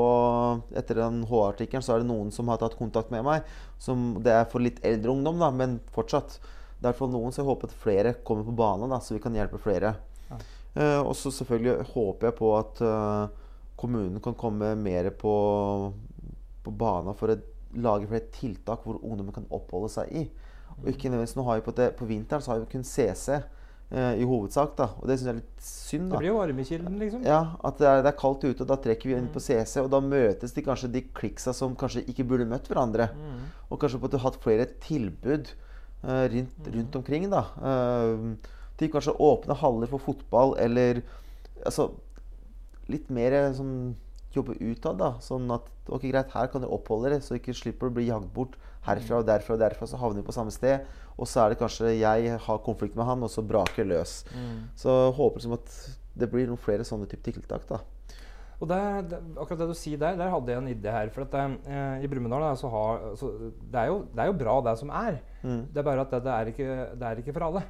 Etter 0.74 1.00
den 1.04 1.22
H-artikkelen 1.30 1.86
så 1.86 1.96
er 1.96 2.02
det 2.02 2.10
noen 2.10 2.32
som 2.34 2.50
har 2.50 2.58
tatt 2.62 2.78
kontakt 2.80 3.14
med 3.14 3.26
meg. 3.28 3.46
Som, 3.82 4.16
det 4.26 4.34
er 4.34 4.50
for 4.50 4.64
litt 4.64 4.82
eldre 4.86 5.14
ungdom, 5.14 5.38
da, 5.42 5.52
men 5.54 5.78
fortsatt. 5.94 6.40
Det 6.82 6.90
er 6.90 6.98
fall 6.98 7.14
noen, 7.14 7.32
så 7.32 7.44
jeg 7.44 7.50
håper 7.50 7.70
at 7.70 7.80
flere 7.84 8.14
kommer 8.26 8.46
på 8.48 8.56
banen, 8.58 8.92
da, 8.92 9.00
så 9.00 9.16
vi 9.16 9.22
kan 9.24 9.38
hjelpe 9.38 9.62
flere. 9.62 9.96
Eh, 10.76 11.00
og 11.00 11.14
så 11.16 11.32
selvfølgelig 11.32 11.92
håper 11.94 12.30
jeg 12.30 12.38
på 12.42 12.50
at 12.58 12.82
eh, 12.84 13.44
kommunen 13.80 14.20
kan 14.24 14.36
komme 14.38 14.74
mer 14.80 15.12
på, 15.16 15.36
på 16.66 16.74
banen 16.76 17.16
for 17.16 17.32
å 17.32 17.38
lage 17.86 18.10
flere 18.10 18.34
tiltak 18.34 18.84
hvor 18.84 18.98
ungdommen 18.98 19.36
kan 19.36 19.48
oppholde 19.54 19.94
seg 19.94 20.12
i. 20.12 20.26
Og 20.82 20.90
ikke 20.92 21.08
nødvendigvis, 21.08 21.38
nå 21.38 21.46
har 21.48 21.62
vi 21.62 21.68
på, 21.70 21.76
det, 21.78 21.92
på 22.00 22.10
vinteren 22.10 22.44
så 22.44 22.54
har 22.54 22.64
vi 22.64 22.72
kun 22.74 22.84
CC 22.84 23.40
i 23.94 24.26
hovedsak, 24.26 24.72
da. 24.80 24.88
Og 24.98 25.08
det 25.08 25.16
syns 25.20 25.28
jeg 25.28 25.32
er 25.32 25.38
litt 25.38 25.66
synd. 25.66 26.08
da. 26.10 26.16
Det 26.16 26.22
blir 26.24 26.32
jo 26.32 26.40
varmekilden, 26.40 26.96
liksom. 27.00 27.26
Ja, 27.28 27.42
at 27.64 27.78
det 27.80 27.88
er, 27.88 28.00
det 28.04 28.10
er 28.12 28.18
kaldt 28.18 28.44
ute, 28.44 28.66
og 28.66 28.72
da 28.72 28.80
trekker 28.82 29.12
vi 29.12 29.18
inn 29.18 29.30
på 29.32 29.44
CC, 29.44 29.78
og 29.84 29.92
da 29.94 30.02
møtes 30.04 30.56
de 30.56 30.64
kanskje 30.66 30.90
de 30.96 31.04
kliksa 31.16 31.54
som 31.56 31.78
kanskje 31.80 32.04
ikke 32.10 32.26
burde 32.28 32.48
møtt 32.50 32.68
hverandre. 32.72 33.12
Mm. 33.14 33.44
Og 33.70 33.80
kanskje 33.84 34.02
på 34.02 34.10
at 34.10 34.16
du 34.16 34.18
har 34.18 34.26
hatt 34.26 34.42
flere 34.44 34.66
tilbud 34.84 35.54
uh, 36.04 36.26
rundt, 36.34 36.72
rundt 36.78 36.98
omkring, 37.00 37.30
da. 37.32 37.46
Uh, 37.62 38.56
til 38.80 38.92
kanskje 38.92 39.16
åpne 39.24 39.56
haller 39.62 39.92
for 39.92 40.04
fotball, 40.04 40.58
eller 40.60 41.04
altså 41.64 41.92
litt 42.92 43.08
mer 43.14 43.34
eh, 43.34 43.54
sånn 43.56 43.96
jobbe 44.36 44.58
utad, 44.60 45.00
da. 45.00 45.14
Sånn 45.24 45.48
at 45.54 45.70
ok, 45.88 46.10
greit, 46.10 46.34
her 46.36 46.50
kan 46.52 46.64
dere 46.64 46.76
oppholde 46.76 47.10
dere, 47.10 47.24
så 47.24 47.38
ikke 47.38 47.56
slipper 47.56 47.90
å 47.90 47.96
bli 47.96 48.10
jagd 48.10 48.28
bort 48.36 48.58
herfra 48.86 49.20
og 49.22 49.28
derfra 49.28 49.58
og 49.58 49.62
derfra, 49.62 49.90
så 49.90 50.00
havner 50.02 50.22
vi 50.22 50.28
på 50.28 50.36
samme 50.36 50.54
sted. 50.54 50.86
Og 51.16 51.30
så 51.32 51.44
er 51.44 51.54
det 51.54 51.60
kanskje 51.62 51.96
jeg 51.96 52.40
har 52.46 52.64
konflikt 52.66 52.98
med 52.98 53.08
han, 53.08 53.24
og 53.24 53.32
så 53.32 53.44
braker 53.46 53.88
løs. 53.88 54.24
Så 54.80 54.94
jeg 54.94 55.18
håper 55.20 55.42
liksom 55.42 55.58
at 55.58 55.76
det 56.16 56.32
blir 56.32 56.48
noen 56.48 56.62
flere 56.62 56.88
sånne 56.88 57.08
type 57.12 57.26
tiltak, 57.28 57.68
da. 57.70 57.82
Og 58.56 58.70
det, 58.72 58.82
det, 59.12 59.18
akkurat 59.36 59.62
det 59.64 59.68
du 59.68 59.78
sier 59.78 60.00
der, 60.00 60.16
der 60.20 60.32
hadde 60.32 60.54
jeg 60.54 60.62
en 60.62 60.70
idé 60.72 60.92
her. 60.94 61.10
For 61.14 61.26
at 61.26 61.34
eh, 61.36 62.04
I 62.06 62.10
Brumunddal 62.12 62.46
da, 62.46 62.52
så 62.60 62.72
har 62.72 63.02
så 63.20 63.32
det, 63.52 63.82
er 63.82 63.90
jo, 63.92 63.98
det 64.14 64.24
er 64.24 64.30
jo 64.32 64.38
bra, 64.40 64.60
det 64.70 64.76
som 64.80 64.94
er. 64.96 65.18
Mm. 65.44 65.66
Det 65.74 65.82
er 65.82 65.88
bare 65.90 66.06
at 66.06 66.14
det, 66.16 66.22
det, 66.24 66.36
er 66.36 66.52
ikke, 66.54 66.78
det 66.96 67.10
er 67.10 67.24
ikke 67.24 67.36
for 67.36 67.48
alle. 67.50 67.66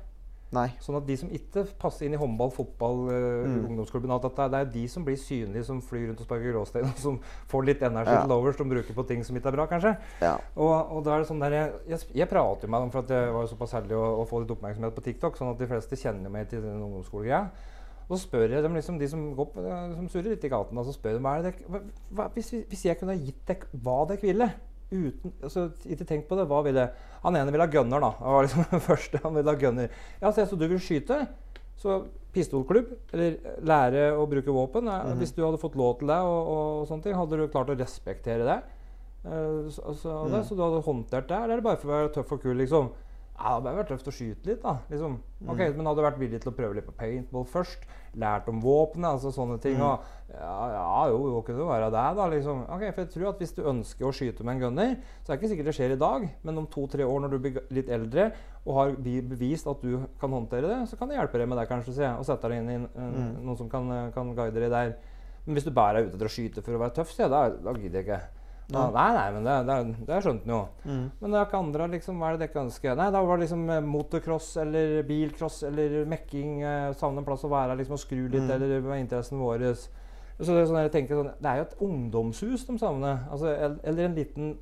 Nei. 0.55 0.69
Sånn 0.79 0.95
at 0.97 1.05
de 1.09 1.17
som 1.19 1.29
ikke 1.35 1.65
passer 1.81 2.07
inn 2.07 2.15
i 2.15 2.19
håndball, 2.21 2.51
fotball, 2.55 3.01
eh, 3.11 3.43
Mm. 3.45 3.65
ungdomsklubben 3.69 4.11
alt 4.15 4.23
dette, 4.23 4.45
Det 4.51 4.59
er 4.61 4.71
de 4.71 4.87
som 4.87 5.03
blir 5.05 5.17
synlige, 5.19 5.65
som 5.67 5.81
flyr 5.83 6.07
rundt 6.09 6.21
og 6.23 6.27
sparker 6.29 6.53
gråstein, 6.53 6.85
og 6.93 6.97
som 6.97 7.19
får 7.51 7.65
litt 7.65 7.81
energi 7.83 8.13
Ja. 8.15 8.21
til 8.23 8.31
overs, 8.31 8.57
som 8.57 8.69
bruker 8.69 8.93
på 8.95 9.07
ting 9.07 9.23
som 9.23 9.35
ikke 9.35 9.51
er 9.51 9.57
bra, 9.59 9.67
kanskje. 9.67 9.97
Ja. 10.21 10.37
Og, 10.55 10.91
og 10.97 11.03
da 11.03 11.15
er 11.15 11.19
det 11.25 11.27
sånn 11.29 11.39
der, 11.43 11.51
jeg, 11.51 11.73
jeg, 11.89 11.99
jeg 12.23 12.29
prater 12.29 12.67
jo 12.67 12.71
med 12.71 12.81
dem, 12.81 12.91
for 12.95 12.99
at 12.99 13.09
jeg 13.09 13.33
var 13.33 13.41
jo 13.45 13.51
såpass 13.55 13.73
heldig 13.77 13.95
å, 13.99 14.05
å 14.23 14.27
få 14.27 14.39
litt 14.41 14.51
oppmerksomhet 14.55 14.95
på 14.95 15.03
TikTok, 15.03 15.35
sånn 15.37 15.51
at 15.51 15.59
de 15.59 15.67
fleste 15.67 15.95
kjenner 15.99 16.29
meg 16.31 16.47
til 16.49 16.61
den 16.61 16.79
ungdomsskolegreia. 16.81 17.49
Og 18.07 18.19
så 18.19 18.27
spør 18.27 18.49
jeg 18.53 18.61
dem, 18.61 18.75
liksom, 18.77 18.99
de 19.01 19.07
som, 19.09 19.21
går 19.35 19.47
på, 19.49 19.63
som 19.97 20.07
surrer 20.13 20.35
litt 20.35 20.43
i 20.45 20.49
gaten, 20.53 20.77
og 20.77 20.85
så 20.85 20.93
spør 20.93 21.15
jeg 21.15 21.17
dem, 21.17 21.25
hva 21.25 21.37
er 21.39 21.41
det 21.47 21.55
hva, 22.13 22.27
hvis, 22.35 22.51
hvis 22.69 22.83
jeg 22.85 22.99
kunne 22.99 23.15
ha 23.17 23.19
gitt 23.19 23.41
dere 23.49 23.65
hva 23.81 24.05
dere 24.07 24.21
ville 24.21 24.49
uten, 24.91 25.33
altså, 25.43 25.69
Ikke 25.89 26.05
tenk 26.07 26.27
på 26.29 26.37
det. 26.39 26.45
Hva 26.49 26.61
ville 26.65 26.89
Han 27.23 27.35
ene 27.35 27.51
ville 27.51 27.65
ha 27.65 27.71
gunner, 27.71 27.99
da. 28.03 28.11
Han 28.19 28.35
var 28.37 28.45
liksom 28.47 28.65
den 28.71 28.83
første. 28.85 29.21
Han 29.23 29.35
ville 29.35 29.49
ha 29.51 29.59
gunner. 29.59 29.89
Ja, 30.21 30.31
se, 30.31 30.45
så 30.45 30.59
du 30.59 30.67
vil 30.67 30.79
skyte? 30.79 31.23
Så 31.79 32.05
pistolklubb, 32.35 32.93
eller 33.15 33.35
lære 33.63 34.05
å 34.15 34.25
bruke 34.27 34.51
våpen. 34.51 34.87
eh, 34.91 35.13
Hvis 35.19 35.33
du 35.35 35.41
hadde 35.43 35.59
fått 35.59 35.75
lov 35.79 35.97
til 35.99 36.07
det, 36.11 36.19
og, 36.23 36.51
og 36.55 36.87
sånne 36.87 37.03
ting, 37.03 37.15
hadde 37.15 37.39
du 37.39 37.47
klart 37.51 37.71
å 37.71 37.77
respektere 37.79 38.43
det? 38.47 38.57
uh, 39.25 39.65
så, 39.73 39.93
så, 39.97 40.15
det, 40.29 40.43
så 40.45 40.55
du 40.55 40.61
hadde 40.63 40.83
håndtert 40.85 41.27
det? 41.31 41.37
Eller 41.37 41.55
er 41.55 41.61
det 41.61 41.65
bare 41.65 41.79
for 41.81 41.89
å 41.89 41.95
være 41.95 42.13
tøff 42.15 42.31
og 42.35 42.43
kul, 42.43 42.55
liksom? 42.61 42.91
Ja, 43.35 43.57
det 43.59 43.67
hadde 43.67 43.79
vært 43.81 43.89
tøft 43.91 44.07
å 44.07 44.13
skyte 44.15 44.47
litt, 44.47 44.61
da. 44.63 44.77
Liksom. 44.87 45.17
Ok, 45.43 45.59
Men 45.75 45.89
hadde 45.89 45.99
du 45.99 46.05
vært 46.05 46.19
villig 46.21 46.39
til 46.39 46.53
å 46.53 46.55
prøve 46.55 46.77
litt 46.77 46.85
på 46.87 46.93
paintball 46.95 47.43
først? 47.51 47.83
Lært 48.15 48.47
om 48.47 48.61
våpenet, 48.63 49.09
altså 49.09 49.31
sånne 49.35 49.57
ting. 49.59 49.75
Og, 49.83 50.05
ja, 50.31 50.53
ja, 50.71 50.85
jo, 51.11 51.17
jo, 51.33 51.41
kunne 51.43 51.59
det 51.59 51.67
være 51.67 51.89
det, 51.91 52.03
da. 52.15 52.27
liksom. 52.31 52.61
Ok, 52.71 52.85
for 52.85 53.01
jeg 53.03 53.11
tror 53.11 53.27
at 53.33 53.41
Hvis 53.43 53.51
du 53.57 53.61
ønsker 53.67 54.07
å 54.07 54.13
skyte 54.15 54.45
med 54.47 54.55
en 54.55 54.63
gunner, 54.63 54.93
så 55.19 55.33
er 55.33 55.35
det 55.35 55.41
ikke 55.41 55.51
sikkert 55.51 55.69
det 55.69 55.75
skjer 55.75 55.95
i 55.97 55.99
dag, 56.05 56.29
men 56.47 56.61
om 56.63 56.69
to-tre 56.71 57.03
år 57.03 57.25
når 57.25 57.35
du 57.35 57.39
blir 57.43 57.59
litt 57.75 57.91
eldre 57.91 58.29
og 58.65 58.79
har 58.79 58.95
bevist 59.03 59.67
at 59.69 59.83
du 59.83 60.07
kan 60.21 60.31
håndtere 60.33 60.71
det, 60.71 60.79
så 60.89 60.97
kan 60.97 61.11
det 61.11 61.19
hjelpe 61.19 61.37
deg 61.37 61.51
med 61.51 61.59
det, 61.59 61.67
kanskje, 61.69 61.97
se, 61.99 62.07
og 62.15 62.23
sette 62.25 62.49
deg 62.49 62.63
inn 62.63 62.71
i 62.71 62.77
en, 62.79 62.87
mm. 62.95 63.35
noen 63.43 63.59
som 63.59 63.67
kan, 63.69 63.91
kan 64.15 64.31
guide 64.37 64.63
deg 64.63 64.71
der. 64.73 64.95
Men 65.45 65.59
hvis 65.59 65.67
du 65.67 65.75
bare 65.75 65.99
er 65.99 66.07
ute 66.07 66.15
etter 66.15 66.31
å 66.31 66.33
skyte 66.33 66.63
for 66.65 66.73
å 66.73 66.81
være 66.81 66.95
tøff, 66.95 67.11
så 67.13 67.27
ja, 67.27 67.29
da, 67.29 67.43
da 67.51 67.75
gidder 67.77 67.99
jeg 67.99 68.07
ikke. 68.07 68.44
Da, 68.67 68.89
nei, 68.89 69.09
nei, 69.13 69.25
men 69.35 69.43
det, 69.45 69.55
det, 69.67 70.05
det 70.07 70.21
skjønte 70.25 70.47
han 70.49 70.53
jo. 70.55 70.61
Mm. 70.89 71.03
Men 71.21 71.31
det 71.31 71.37
er 71.39 71.45
ikke 71.45 71.59
andre, 71.59 71.87
liksom, 71.91 72.17
hva 72.17 72.31
er 72.31 72.37
det 72.39 72.47
dere 72.49 72.63
ønsker? 72.65 72.95
Nei, 72.97 73.09
da 73.13 73.21
var 73.21 73.37
det 73.37 73.43
liksom 73.45 73.69
eh, 73.69 73.81
motocross 73.85 74.47
eller 74.63 75.03
bilcross 75.05 75.59
eller 75.69 76.05
mekking. 76.09 76.55
Eh, 76.65 76.93
savne 76.97 77.21
en 77.21 77.27
plass 77.27 77.45
å 77.45 77.51
være, 77.51 77.75
liksom, 77.77 77.93
og 77.93 78.01
skru 78.01 78.23
litt, 78.25 78.41
Mm. 78.41 78.51
eller 78.55 78.73
er 78.79 78.97
interessen 79.03 79.37
vår. 79.39 79.67
Så 80.35 80.51
det 80.51 80.63
er, 80.63 80.65
sånn, 80.67 80.81
jeg 80.81 80.91
tenker 80.91 81.15
sånn, 81.15 81.29
det 81.39 81.47
er 81.51 81.57
jo 81.61 81.67
et 81.67 81.75
ungdomshus 81.85 82.65
de 82.67 82.77
savner. 82.81 83.21
Altså, 83.31 83.53
eller 83.85 84.09
en 84.09 84.15
liten 84.17 84.57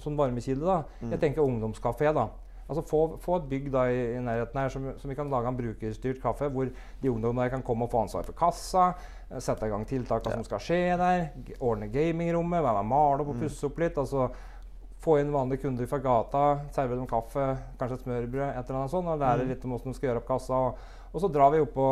sånn 0.00 0.16
varmekilde. 0.16 0.64
da. 0.64 0.84
Mm. 1.02 1.10
Jeg 1.10 1.20
tenker 1.20 1.42
ungdomskafé. 1.42 2.14
da. 2.14 2.28
Altså 2.70 2.84
Få, 2.86 3.00
få 3.18 3.40
et 3.40 3.48
bygg 3.50 3.64
da 3.74 3.84
i, 3.90 3.96
i 4.14 4.20
nærheten 4.22 4.60
her 4.60 4.68
som, 4.70 4.84
som 5.00 5.10
vi 5.10 5.16
kan 5.18 5.30
lage 5.32 5.50
en 5.50 5.56
brukerstyrt 5.58 6.20
kaffe, 6.22 6.46
hvor 6.54 6.68
de 7.02 7.10
ungdommene 7.10 7.48
kan 7.50 7.64
komme 7.66 7.88
og 7.88 7.90
få 7.90 8.04
ansvar 8.04 8.22
for 8.28 8.36
kassa, 8.38 8.84
eh, 9.26 9.40
sette 9.42 9.66
i 9.66 9.72
gang 9.72 9.82
tiltakene 9.90 10.38
som 10.38 10.46
skal 10.46 10.62
skje 10.62 10.78
der, 11.00 11.24
ordne 11.58 11.88
gamingrommet, 11.90 12.62
være 12.62 12.84
med 12.84 12.86
og 12.86 12.92
male 12.92 13.24
opp 13.26 13.32
og 13.34 13.40
pusse 13.42 13.66
opp 13.66 13.82
litt. 13.82 13.98
altså 13.98 14.28
Få 15.00 15.14
inn 15.16 15.32
vanlige 15.32 15.62
kunder 15.62 15.86
fra 15.88 15.98
gata, 16.04 16.44
servere 16.76 16.98
dem 17.00 17.06
kaffe, 17.08 17.44
kanskje 17.80 17.96
et 17.96 18.02
smørbrød, 18.04 18.42
et 18.50 18.68
eller 18.68 18.78
annet 18.82 18.92
sånt, 18.92 19.08
og 19.08 19.22
lære 19.22 19.46
litt 19.48 19.62
om 19.64 19.72
hvordan 19.72 19.94
de 19.94 19.96
skal 19.96 20.10
gjøre 20.10 20.20
opp 20.20 20.28
kassa. 20.28 20.58
Og, 20.68 20.82
og 21.10 21.22
så 21.24 21.30
drar 21.32 21.54
vi 21.54 21.62
opp 21.64 21.72
på 21.72 21.86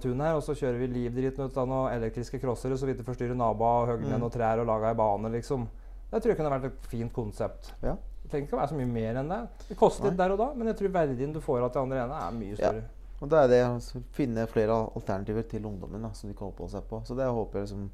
tunet 0.00 0.30
her, 0.30 0.38
og 0.38 0.42
så 0.46 0.56
kjører 0.56 0.80
vi 0.80 0.88
livdritten 0.94 1.44
ut 1.44 1.58
av 1.60 1.68
noen 1.68 1.92
elektriske 1.92 2.40
crossere 2.40 2.78
så 2.80 2.88
vidt 2.88 3.02
det 3.02 3.06
forstyrrer 3.06 3.36
naboer, 3.36 3.84
og 3.84 3.92
hogger 3.92 4.08
ned 4.08 4.24
noen 4.24 4.32
trær 4.32 4.62
og 4.64 4.66
lager 4.70 4.88
ei 4.90 4.98
bane, 4.98 5.30
liksom. 5.36 5.68
Det 6.08 6.22
tror 6.22 6.32
jeg 6.32 6.40
kunne 6.40 6.54
vært 6.56 6.66
et 6.70 6.88
fint 6.88 7.12
konsept. 7.12 7.74
Ja. 7.84 7.98
Trenger 8.34 8.48
ikke 8.50 8.58
å 8.58 8.60
være 8.60 8.72
så 8.74 8.78
mye 8.82 8.90
mer 8.90 9.20
enn 9.22 9.30
det. 9.32 9.40
Det 9.70 9.78
koster 9.80 10.10
litt 10.10 10.18
der 10.20 10.34
og 10.34 10.40
da, 10.42 10.50
men 10.58 10.70
jeg 10.72 10.76
tror 10.82 10.92
verdien 10.98 11.32
du 11.34 11.40
får 11.44 11.64
av 11.64 11.72
til 11.74 11.84
andre 11.86 12.02
ene, 12.04 12.20
er 12.26 12.36
mye 12.42 12.58
større. 12.58 12.82
Ja. 12.84 13.00
Og 13.22 13.30
det 13.30 13.38
er 13.40 13.48
det 13.54 13.60
å 13.64 14.02
finne 14.12 14.44
flere 14.50 14.74
alternativer 14.98 15.46
til 15.48 15.64
ungdommen 15.70 16.02
da, 16.04 16.10
som 16.18 16.28
de 16.28 16.34
kan 16.36 16.50
oppholde 16.50 16.74
seg 16.74 16.84
på. 16.90 16.98
Så 17.06 17.14
det 17.16 17.28
håper 17.30 17.60
jeg 17.62 17.68
liksom 17.70 17.86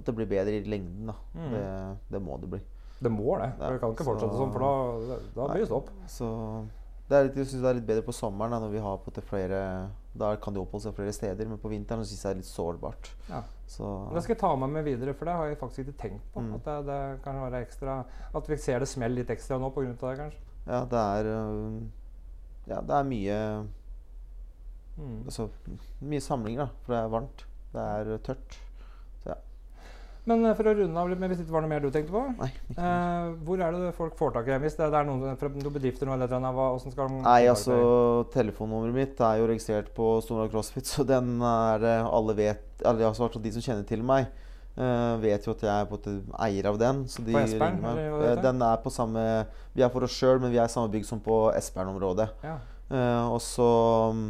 at 0.00 0.04
det 0.06 0.14
blir 0.18 0.28
bedre 0.28 0.58
i 0.58 0.64
lengden. 0.68 1.06
da. 1.06 1.14
Mm. 1.38 1.48
Det, 1.54 1.62
det 2.16 2.20
må 2.26 2.36
det 2.42 2.50
bli. 2.50 2.60
Det 3.00 3.12
må 3.12 3.38
det. 3.40 3.48
Ja, 3.56 3.70
for 3.70 3.78
kan 3.78 3.94
ikke 3.94 4.04
fortsette 4.10 4.34
så- 4.34 4.42
sånn, 4.42 4.52
for 4.52 4.60
da, 4.66 5.18
da 5.38 5.46
blir 5.54 5.62
det 5.64 5.70
stopp. 5.70 5.88
Så 6.10 6.28
det 7.08 7.16
er 7.16 7.24
litt, 7.24 7.36
jeg 7.40 7.46
synes 7.46 7.62
det 7.62 7.70
er 7.70 7.78
litt 7.80 7.86
bedre 7.88 8.02
på 8.04 8.12
sommeren 8.12 8.50
da, 8.52 8.58
når 8.60 8.70
vi 8.74 8.82
har 8.84 8.98
på 8.98 9.14
flere 9.30 9.62
Da 10.18 10.34
kan 10.42 10.54
de 10.54 10.58
oppholde 10.58 10.88
seg 10.88 10.94
flere 10.96 11.12
steder, 11.14 11.46
men 11.46 11.58
på 11.62 11.70
vinteren 11.70 12.02
syns 12.02 12.24
jeg 12.24 12.26
det 12.26 12.30
er 12.34 12.40
litt 12.40 12.50
sårbart. 12.50 13.10
Ja. 13.28 13.42
Så 13.70 13.90
Det 14.10 14.22
skal 14.24 14.34
jeg 14.34 14.40
ta 14.42 14.54
med 14.58 14.72
meg 14.74 14.84
videre, 14.88 15.14
for 15.14 15.30
det 15.30 15.34
har 15.38 15.46
jeg 15.46 15.58
faktisk 15.60 15.84
ikke 15.84 15.98
tenkt 16.02 16.24
på. 16.34 16.42
Mm. 16.42 16.54
At 16.58 16.64
det, 16.66 16.78
det 16.90 17.00
kan 17.22 17.38
være 17.44 17.60
ekstra 17.62 18.00
At 18.34 18.48
vi 18.50 18.56
ser 18.58 18.82
det 18.82 18.88
smell 18.90 19.14
litt 19.14 19.30
ekstra 19.30 19.58
nå 19.62 19.70
pga. 19.70 19.92
det, 19.92 20.16
kanskje. 20.18 20.40
ja, 20.66 20.80
det 20.84 21.04
er 21.04 21.30
Ja, 22.66 22.80
det 22.80 22.96
er 22.96 23.04
mye 23.04 23.38
Mm. 25.00 25.22
Altså 25.24 25.48
mye 26.00 26.20
samlinger, 26.20 26.66
da. 26.66 26.68
For 26.84 26.92
det 26.92 26.98
er 27.00 27.12
varmt. 27.14 27.46
Det 27.72 27.84
er 27.84 28.18
tørt. 28.26 28.58
Men 30.28 30.44
eh, 30.44 30.54
for 30.58 30.68
å 30.68 30.74
runde 30.76 31.00
av 31.00 31.08
litt 31.08 31.18
hvis 31.22 31.38
det 31.40 31.44
ikke 31.46 31.54
var 31.56 31.62
noe 31.64 31.70
mer 31.72 31.80
du 31.80 31.88
tenkte 31.94 32.12
på 32.12 32.20
Nei. 32.36 32.48
Ikke. 32.50 32.76
eh, 32.76 33.30
Hvor 33.46 33.62
er 33.64 33.72
det 33.72 33.92
folk 33.96 34.16
får 34.18 34.34
tak 34.34 34.50
i? 34.50 34.58
Hvis 34.64 34.76
det, 34.76 34.90
det 34.92 34.98
er 35.00 35.06
noen, 35.08 35.22
noen 35.32 35.72
bedrifter 35.72 36.06
noe 36.10 36.18
eller 36.18 36.34
annet, 36.36 36.54
hva- 36.58 36.74
skal 36.82 37.08
de 37.08 37.22
Nei, 37.24 37.40
altså? 37.48 37.78
Telefonnummeret 38.34 38.94
mitt 38.98 39.20
er 39.24 39.40
jo 39.40 39.48
registrert 39.48 39.88
på 39.96 40.10
Stornorsk 40.26 40.52
CrossFit, 40.52 40.86
så 40.90 41.06
den 41.08 41.40
er 41.40 41.78
det 41.82 41.96
alle 42.04 42.36
vet 42.36 42.84
Eller 42.84 43.08
altså, 43.08 43.30
de 43.40 43.52
som 43.56 43.64
kjenner 43.64 43.86
til 43.88 44.02
meg, 44.04 44.28
eh, 44.76 45.16
vet 45.24 45.46
jo 45.48 45.52
at 45.56 45.64
jeg 45.64 45.72
er 45.72 45.88
på 45.90 45.98
et, 46.02 46.10
eier 46.48 46.68
av 46.68 46.78
den. 46.80 47.02
Så 47.08 47.24
de 47.24 47.32
På 47.32 47.40
Espern, 47.46 47.80
ringer 47.80 48.28
Eh, 48.30 48.36
den 48.44 48.62
er 48.62 48.76
på 48.84 48.92
samme 48.92 49.24
Vi 49.74 49.82
er 49.82 49.88
for 49.92 50.04
oss 50.04 50.12
sjøl, 50.20 50.38
men 50.40 50.52
vi 50.52 50.58
er 50.60 50.68
i 50.68 50.72
samme 50.72 50.92
bygg 50.92 51.04
som 51.08 51.20
på 51.24 51.40
Espern-området. 51.56 52.28
Ja. 52.44 52.58
Eh, 52.90 53.24
og 53.30 53.40
så 53.40 53.66
mm, 54.12 54.28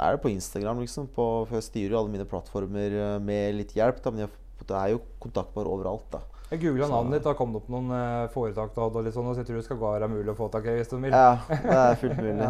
er 0.00 0.14
det 0.16 0.22
på 0.22 0.30
Instagram, 0.32 0.80
liksom. 0.84 1.08
På, 1.14 1.46
for 1.48 1.56
jeg 1.58 1.66
styrer 1.68 1.94
jo 1.96 1.98
alle 2.00 2.12
mine 2.12 2.26
plattformer 2.28 2.96
eh, 3.00 3.18
med 3.22 3.54
litt 3.58 3.72
hjelp. 3.76 4.00
Da, 4.04 4.10
men 4.14 4.24
jeg, 4.26 4.30
det 4.68 4.76
er 4.76 4.92
jo 4.94 5.00
kontaktbar 5.22 5.70
overalt, 5.70 6.06
da. 6.12 6.20
Jeg 6.50 6.64
googla 6.64 6.88
navnet 6.90 7.20
ditt, 7.20 7.26
da 7.28 7.32
kom 7.38 7.52
det 7.54 7.60
opp 7.62 7.68
noen 7.70 7.92
eh, 7.94 8.28
foretak 8.34 8.72
da, 8.74 8.88
og 8.90 9.04
litt 9.06 9.14
sånn, 9.14 9.28
og 9.30 9.36
så 9.36 9.44
jeg 9.44 9.50
tror 9.52 9.60
det 9.60 9.66
skal 9.68 9.78
være 9.78 10.08
mulig 10.10 10.32
å 10.32 10.38
få 10.38 10.48
tak 10.50 10.66
i 10.66 10.76
hvis 10.80 10.90
du 10.90 10.96
vil. 10.98 11.14
Ja, 11.14 11.36
det 11.48 11.76
er 11.78 11.98
fullt 12.02 12.18
mulig. 12.18 12.48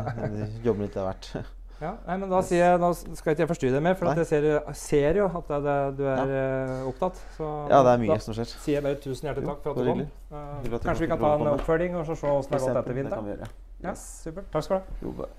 Jobber 0.65 0.87
litt 0.87 0.97
av 0.97 1.11
hvert. 1.11 1.33
Ja, 1.81 1.95
nei, 2.05 2.17
men 2.21 2.29
Da 2.29 2.41
jeg, 2.45 2.81
da 2.81 2.89
skal 2.93 3.33
ikke 3.33 3.45
jeg 3.45 3.49
forstyrre 3.49 3.77
deg 3.79 3.85
mer, 3.85 3.95
for 3.97 4.11
at 4.13 4.19
jeg 4.21 4.29
ser, 4.29 4.47
ser 4.77 5.21
jo 5.23 5.29
at 5.39 5.53
det, 5.65 5.77
du 5.97 6.03
er 6.13 6.33
ja. 6.33 6.81
opptatt. 6.91 7.21
Så 7.39 7.49
Ja, 7.73 7.81
det 7.87 7.95
er 7.95 8.03
mye 8.03 8.19
som 8.21 8.37
skjer. 8.37 8.53
sier 8.53 8.79
jeg 8.79 8.85
bare 8.85 9.01
tusen 9.01 9.31
hjertelig 9.31 9.49
takk 9.49 9.63
for 9.65 9.73
at 9.73 9.81
du 9.81 9.89
kom. 9.89 10.03
Eh, 10.05 10.51
du 10.67 10.77
kanskje 10.77 11.07
vi 11.07 11.11
kan 11.13 11.23
ta 11.25 11.33
en 11.39 11.53
oppfølging 11.55 11.97
og 11.97 12.05
så 12.09 12.19
se 12.21 12.35
åssen 12.37 12.53
det 12.57 12.61
har 12.61 12.69
gått 12.69 12.83
etter 12.83 13.01
vinteren. 13.01 13.57
Ja, 13.81 13.95
supert. 13.97 14.51
Takk 14.53 14.67
skal 14.69 14.83
du 15.01 15.09
ha. 15.23 15.31